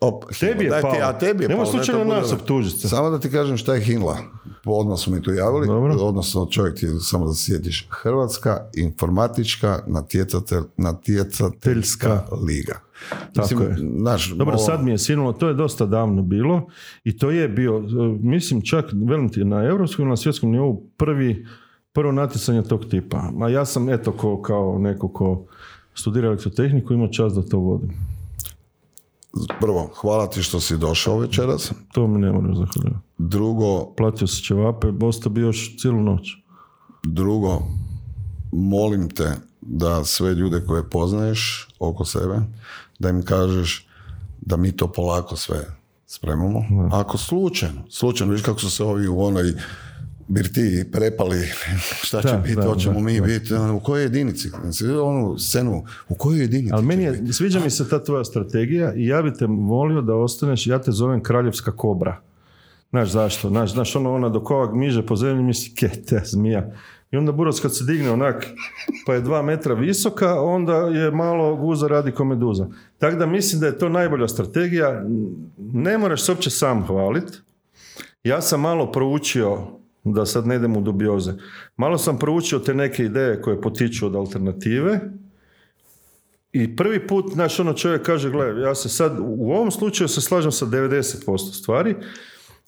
Op, 0.01 0.23
Tebi 0.39 0.63
je 0.63 0.69
Daj 0.69 0.81
ti- 0.81 0.87
a 1.01 1.13
tebi 1.13 1.43
je 1.43 1.47
Nemoj 1.49 1.65
palo, 1.65 1.73
ne 1.73 1.83
slučajno 1.83 2.05
to 2.05 2.15
nas 2.15 2.33
optužiti. 2.33 2.87
Samo 2.87 3.09
da 3.09 3.19
ti 3.19 3.29
kažem 3.29 3.57
šta 3.57 3.75
je 3.75 3.81
Hinla. 3.81 4.17
Odmah 4.65 4.99
su 4.99 5.11
mi 5.11 5.21
tu 5.21 5.33
javili. 5.33 5.67
Dobro. 5.67 5.93
Odnosno 5.95 6.45
čovjek 6.45 6.75
ti, 6.75 6.87
samo 7.01 7.27
da 7.27 7.33
se 7.33 7.43
sjetiš, 7.43 7.87
Hrvatska 7.91 8.69
informatička 8.75 9.83
natjecatelj, 9.87 10.61
natjecateljska 10.77 12.23
liga. 12.39 12.79
Tako 13.33 13.63
je. 13.63 13.77
Naš, 13.81 14.29
Dobro, 14.29 14.55
ovo- 14.55 14.63
sad 14.63 14.83
mi 14.83 14.91
je 14.91 14.97
sinulo, 14.97 15.33
to 15.33 15.47
je 15.47 15.53
dosta 15.53 15.85
davno 15.85 16.21
bilo 16.21 16.67
i 17.03 17.17
to 17.17 17.31
je 17.31 17.49
bio, 17.49 17.77
e, 17.77 17.83
mislim 18.21 18.61
čak, 18.61 18.85
velim 18.93 19.29
ti, 19.29 19.43
na 19.43 19.63
europskom 19.63 20.05
i 20.05 20.09
na 20.09 20.17
svjetskom 20.17 20.51
nivou 20.51 20.83
prvi, 20.97 21.45
prvo 21.93 22.11
natjecanje 22.11 22.63
tog 22.63 22.85
tipa. 22.85 23.31
A 23.41 23.49
ja 23.49 23.65
sam, 23.65 23.89
eto, 23.89 24.11
ko, 24.11 24.41
kao 24.41 24.77
neko 24.79 25.07
ko 25.07 25.45
studira 25.93 26.27
elektrotehniku, 26.27 26.93
imao 26.93 27.07
čast 27.07 27.35
da 27.35 27.41
to 27.41 27.57
vodim. 27.59 27.91
Prvo, 29.59 29.89
hvala 29.95 30.27
ti 30.29 30.43
što 30.43 30.59
si 30.59 30.77
došao 30.77 31.17
večeras. 31.17 31.71
To 31.93 32.07
mi 32.07 32.19
ne 32.19 32.31
moram 32.31 32.55
zahvaljati. 32.55 32.99
Drugo, 33.17 33.93
Platio 33.97 34.27
si 34.27 34.43
ćevape, 34.43 34.87
ostao 35.01 35.31
bi 35.31 35.41
još 35.41 35.77
cijelu 35.77 36.01
noć. 36.03 36.29
Drugo, 37.03 37.61
molim 38.51 39.09
te 39.09 39.31
da 39.61 40.03
sve 40.03 40.33
ljude 40.33 40.61
koje 40.67 40.89
poznaješ 40.89 41.67
oko 41.79 42.05
sebe, 42.05 42.35
da 43.01 43.09
im 43.09 43.23
kažeš 43.23 43.87
da 44.41 44.57
mi 44.57 44.71
to 44.71 44.91
polako 44.91 45.35
sve 45.35 45.65
spremamo. 46.07 46.63
Ako 46.91 47.17
slučajno, 47.17 47.81
slučajno, 47.89 48.33
viš 48.33 48.41
kako 48.41 48.59
su 48.59 48.69
se 48.69 48.83
ovi 48.83 49.07
u 49.07 49.21
onoj 49.21 49.53
birtiji 50.27 50.91
prepali, 50.91 51.37
šta 52.07 52.21
će 52.21 52.27
Da, 52.27 52.37
biti, 52.37 52.55
da, 52.55 52.61
hoćemo 52.67 52.93
da, 52.93 52.99
mi 53.05 53.19
da. 53.19 53.25
biti, 53.25 53.53
ono, 53.53 53.75
u 53.75 53.79
kojoj 53.79 54.03
jedinici? 54.03 54.49
Onu 55.03 55.37
scenu, 55.39 55.83
u 56.09 56.15
kojoj 56.15 56.41
jedinici? 56.41 56.73
Ali 56.73 56.85
meni 56.85 57.03
je, 57.03 57.33
sviđa 57.33 57.59
mi 57.59 57.69
se 57.69 57.89
ta 57.89 58.03
tvoja 58.03 58.23
strategija 58.23 58.93
i 58.93 59.05
ja 59.07 59.21
bi 59.21 59.33
te 59.33 59.45
volio 59.45 60.01
da 60.01 60.15
ostaneš, 60.15 60.67
ja 60.67 60.81
te 60.81 60.91
zovem 60.91 61.23
kraljevska 61.23 61.71
kobra. 61.71 62.21
Znaš 62.89 63.09
zašto? 63.09 63.49
Znaš, 63.49 63.71
znaš 63.73 63.95
ono 63.95 64.13
ona 64.13 64.29
dok 64.29 64.51
ovak 64.51 64.73
miže 64.73 65.05
po 65.05 65.15
zemlji 65.15 65.43
misli, 65.43 65.75
ke, 65.75 65.89
te 65.89 66.21
zmija. 66.25 66.71
I 67.11 67.17
onda 67.17 67.31
Buras 67.31 67.59
kad 67.59 67.75
se 67.77 67.83
digne 67.83 68.11
onak, 68.11 68.47
pa 69.05 69.13
je 69.13 69.21
dva 69.21 69.41
metra 69.41 69.73
visoka, 69.73 70.41
onda 70.41 70.75
je 70.75 71.11
malo 71.11 71.55
guza 71.55 71.87
radi 71.87 72.11
ko 72.11 72.25
meduza. 72.25 72.67
Tako 72.97 73.17
da 73.17 73.25
mislim 73.25 73.61
da 73.61 73.67
je 73.67 73.77
to 73.77 73.89
najbolja 73.89 74.27
strategija. 74.27 75.05
Ne 75.57 75.97
moraš 75.97 76.25
se 76.25 76.31
uopće 76.31 76.49
sam 76.49 76.83
hvalit. 76.83 77.41
Ja 78.23 78.41
sam 78.41 78.61
malo 78.61 78.91
proučio, 78.91 79.57
da 80.03 80.25
sad 80.25 80.47
ne 80.47 80.55
idem 80.55 80.77
u 80.77 80.81
dubioze, 80.81 81.33
malo 81.77 81.97
sam 81.97 82.19
proučio 82.19 82.59
te 82.59 82.73
neke 82.73 83.05
ideje 83.05 83.41
koje 83.41 83.61
potiču 83.61 84.05
od 84.05 84.15
alternative 84.15 84.99
i 86.51 86.75
prvi 86.75 87.07
put, 87.07 87.33
znaš, 87.33 87.59
ono 87.59 87.73
čovjek 87.73 88.05
kaže, 88.05 88.29
gle, 88.29 88.61
ja 88.61 88.75
se 88.75 88.89
sad, 88.89 89.17
u 89.19 89.51
ovom 89.51 89.71
slučaju 89.71 90.07
se 90.07 90.21
slažem 90.21 90.51
sa 90.51 90.65
90% 90.65 91.59
stvari 91.61 91.95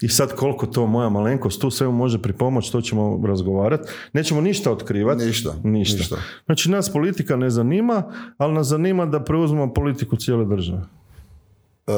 i 0.02 0.10
sad 0.10 0.36
koliko 0.36 0.66
to 0.66 0.88
moja 0.88 1.10
malenkost 1.10 1.62
tu 1.62 1.72
svemu 1.72 1.92
može 1.94 2.22
pripomoći, 2.22 2.72
to 2.72 2.82
ćemo 2.82 3.22
razgovarati. 3.28 3.90
Nećemo 4.14 4.42
ništa 4.42 4.72
otkrivati. 4.72 5.26
Ništa, 5.26 5.54
Ništa. 5.64 5.98
ništa. 5.98 6.16
Znači, 6.46 6.72
nas 6.72 6.94
politika 6.94 7.36
ne 7.36 7.50
zanima, 7.50 8.04
ali 8.38 8.54
nas 8.54 8.68
zanima 8.68 9.06
da 9.06 9.24
preuzmemo 9.24 9.74
politiku 9.74 10.16
cijele 10.16 10.46
države. 10.46 10.82
E, 11.88 11.92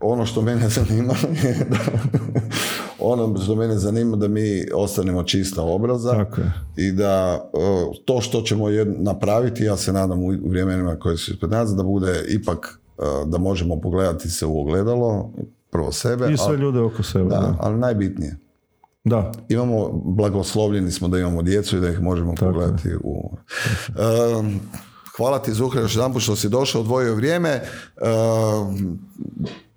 ono 0.00 0.26
što 0.26 0.42
mene 0.42 0.68
zanima 0.78 1.14
je 1.44 1.66
da, 1.70 1.78
ono 2.98 3.38
što 3.42 3.54
mene 3.54 3.78
zanima 3.78 4.16
da 4.16 4.28
mi 4.28 4.42
ostanemo 4.74 5.22
čista 5.22 5.62
obraza 5.62 6.10
Tako 6.10 6.40
je. 6.40 6.52
i 6.76 6.92
da 6.92 7.40
e, 7.54 7.58
to 8.04 8.20
što 8.20 8.40
ćemo 8.40 8.68
jed- 8.68 8.94
napraviti, 8.98 9.64
ja 9.64 9.76
se 9.76 9.92
nadam 9.92 10.22
u 10.22 10.32
vremenima 10.44 10.96
koje 10.96 11.16
su 11.16 11.32
ispred 11.32 11.50
nas, 11.50 11.70
da 11.70 11.82
bude 11.82 12.24
ipak 12.28 12.80
e, 12.98 13.02
da 13.26 13.38
možemo 13.38 13.80
pogledati 13.80 14.30
se 14.30 14.46
u 14.46 14.60
ogledalo, 14.60 15.30
prvo 15.76 15.92
sebe, 15.92 16.32
I 16.32 16.36
sve 16.36 16.46
ali, 16.48 16.56
ljude 16.60 16.80
oko 16.80 17.02
sebe. 17.02 17.28
da, 17.28 17.36
Da. 17.36 17.56
ali 17.60 17.78
najbitnije. 17.78 18.36
da. 19.04 19.32
Imamo, 19.48 19.90
blagoslovljeni 19.92 20.90
smo 20.90 21.08
da 21.08 21.18
imamo 21.18 21.42
djecu 21.42 21.76
i 21.76 21.80
da 21.80 21.88
ih 21.88 22.00
možemo 22.00 22.34
pogledati 22.34 22.88
u... 23.04 23.36
E, 23.88 24.02
hvala 25.16 25.38
ti 25.38 25.52
Zuhra 25.52 25.80
još 25.80 25.96
jedan 25.96 26.20
što 26.20 26.36
si 26.36 26.48
došao, 26.48 26.80
odvojio 26.80 27.14
vrijeme. 27.14 27.50
E, 27.50 27.62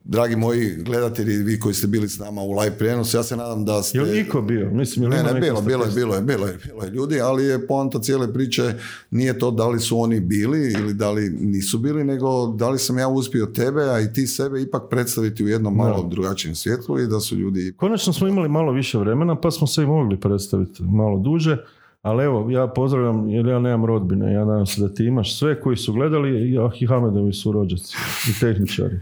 dragi 0.10 0.36
moji 0.36 0.76
gledatelji, 0.76 1.38
vi 1.38 1.60
koji 1.60 1.74
ste 1.74 1.88
bili 1.88 2.10
s 2.10 2.20
nama 2.20 2.42
u 2.42 2.52
live 2.52 2.78
prijenosu, 2.78 3.18
ja 3.18 3.24
se 3.24 3.38
nadam 3.38 3.66
da 3.66 3.84
ste... 3.84 3.98
Je 3.98 4.04
li 4.04 4.20
iko 4.20 4.42
bio? 4.42 4.70
Mislim, 4.72 5.04
je 5.04 5.10
li 5.10 5.16
Ne, 5.16 5.34
ne, 5.34 5.40
bilo, 5.40 5.62
bilo 5.62 5.86
je, 5.86 5.92
bilo 5.92 6.16
je, 6.16 6.22
bilo 6.22 6.48
je, 6.48 6.58
bilo 6.66 6.84
je 6.84 6.92
ljudi, 6.92 7.22
ali 7.22 7.44
je 7.44 7.68
poanta 7.68 8.00
cijele 8.00 8.34
priče 8.34 8.74
nije 9.12 9.40
to 9.40 9.52
da 9.52 9.68
li 9.68 9.80
su 9.80 10.00
oni 10.00 10.20
bili 10.20 10.74
ili 10.74 10.94
da 10.94 11.12
li 11.12 11.30
nisu 11.30 11.78
bili, 11.78 12.04
nego 12.04 12.48
da 12.48 12.70
li 12.70 12.80
sam 12.80 12.98
ja 12.98 13.08
uspio 13.08 13.46
tebe, 13.46 13.82
a 13.84 14.00
i 14.00 14.14
ti 14.14 14.28
sebe 14.28 14.62
ipak 14.62 14.84
predstaviti 14.90 15.44
u 15.44 15.48
jednom 15.48 15.76
malo 15.76 16.04
drugačijem 16.04 16.56
svjetlu 16.56 17.00
i 17.00 17.08
da 17.08 17.20
su 17.20 17.36
ljudi 17.36 17.74
Konačno 17.78 18.14
smo 18.14 18.28
imali 18.28 18.50
malo 18.50 18.72
više 18.72 18.98
vremena, 18.98 19.36
pa 19.36 19.52
smo 19.52 19.68
se 19.68 19.84
i 19.84 19.86
mogli 19.86 20.20
predstaviti 20.20 20.84
malo 20.84 21.20
duže. 21.20 21.58
Ali 22.02 22.24
evo, 22.24 22.50
ja 22.50 22.68
pozdravljam, 22.68 23.30
jer 23.30 23.46
ja 23.46 23.60
nemam 23.60 23.86
rodbine, 23.86 24.34
ja 24.34 24.46
nadam 24.46 24.66
se 24.66 24.82
da 24.82 24.94
ti 24.94 25.04
imaš 25.04 25.40
sve 25.40 25.62
koji 25.62 25.78
su 25.78 25.94
gledali, 25.94 26.58
i 26.80 26.88
Hamedovi 26.88 27.34
su 27.34 27.52
rođaci 27.52 27.96
i 28.30 28.40
tehničari. 28.40 29.00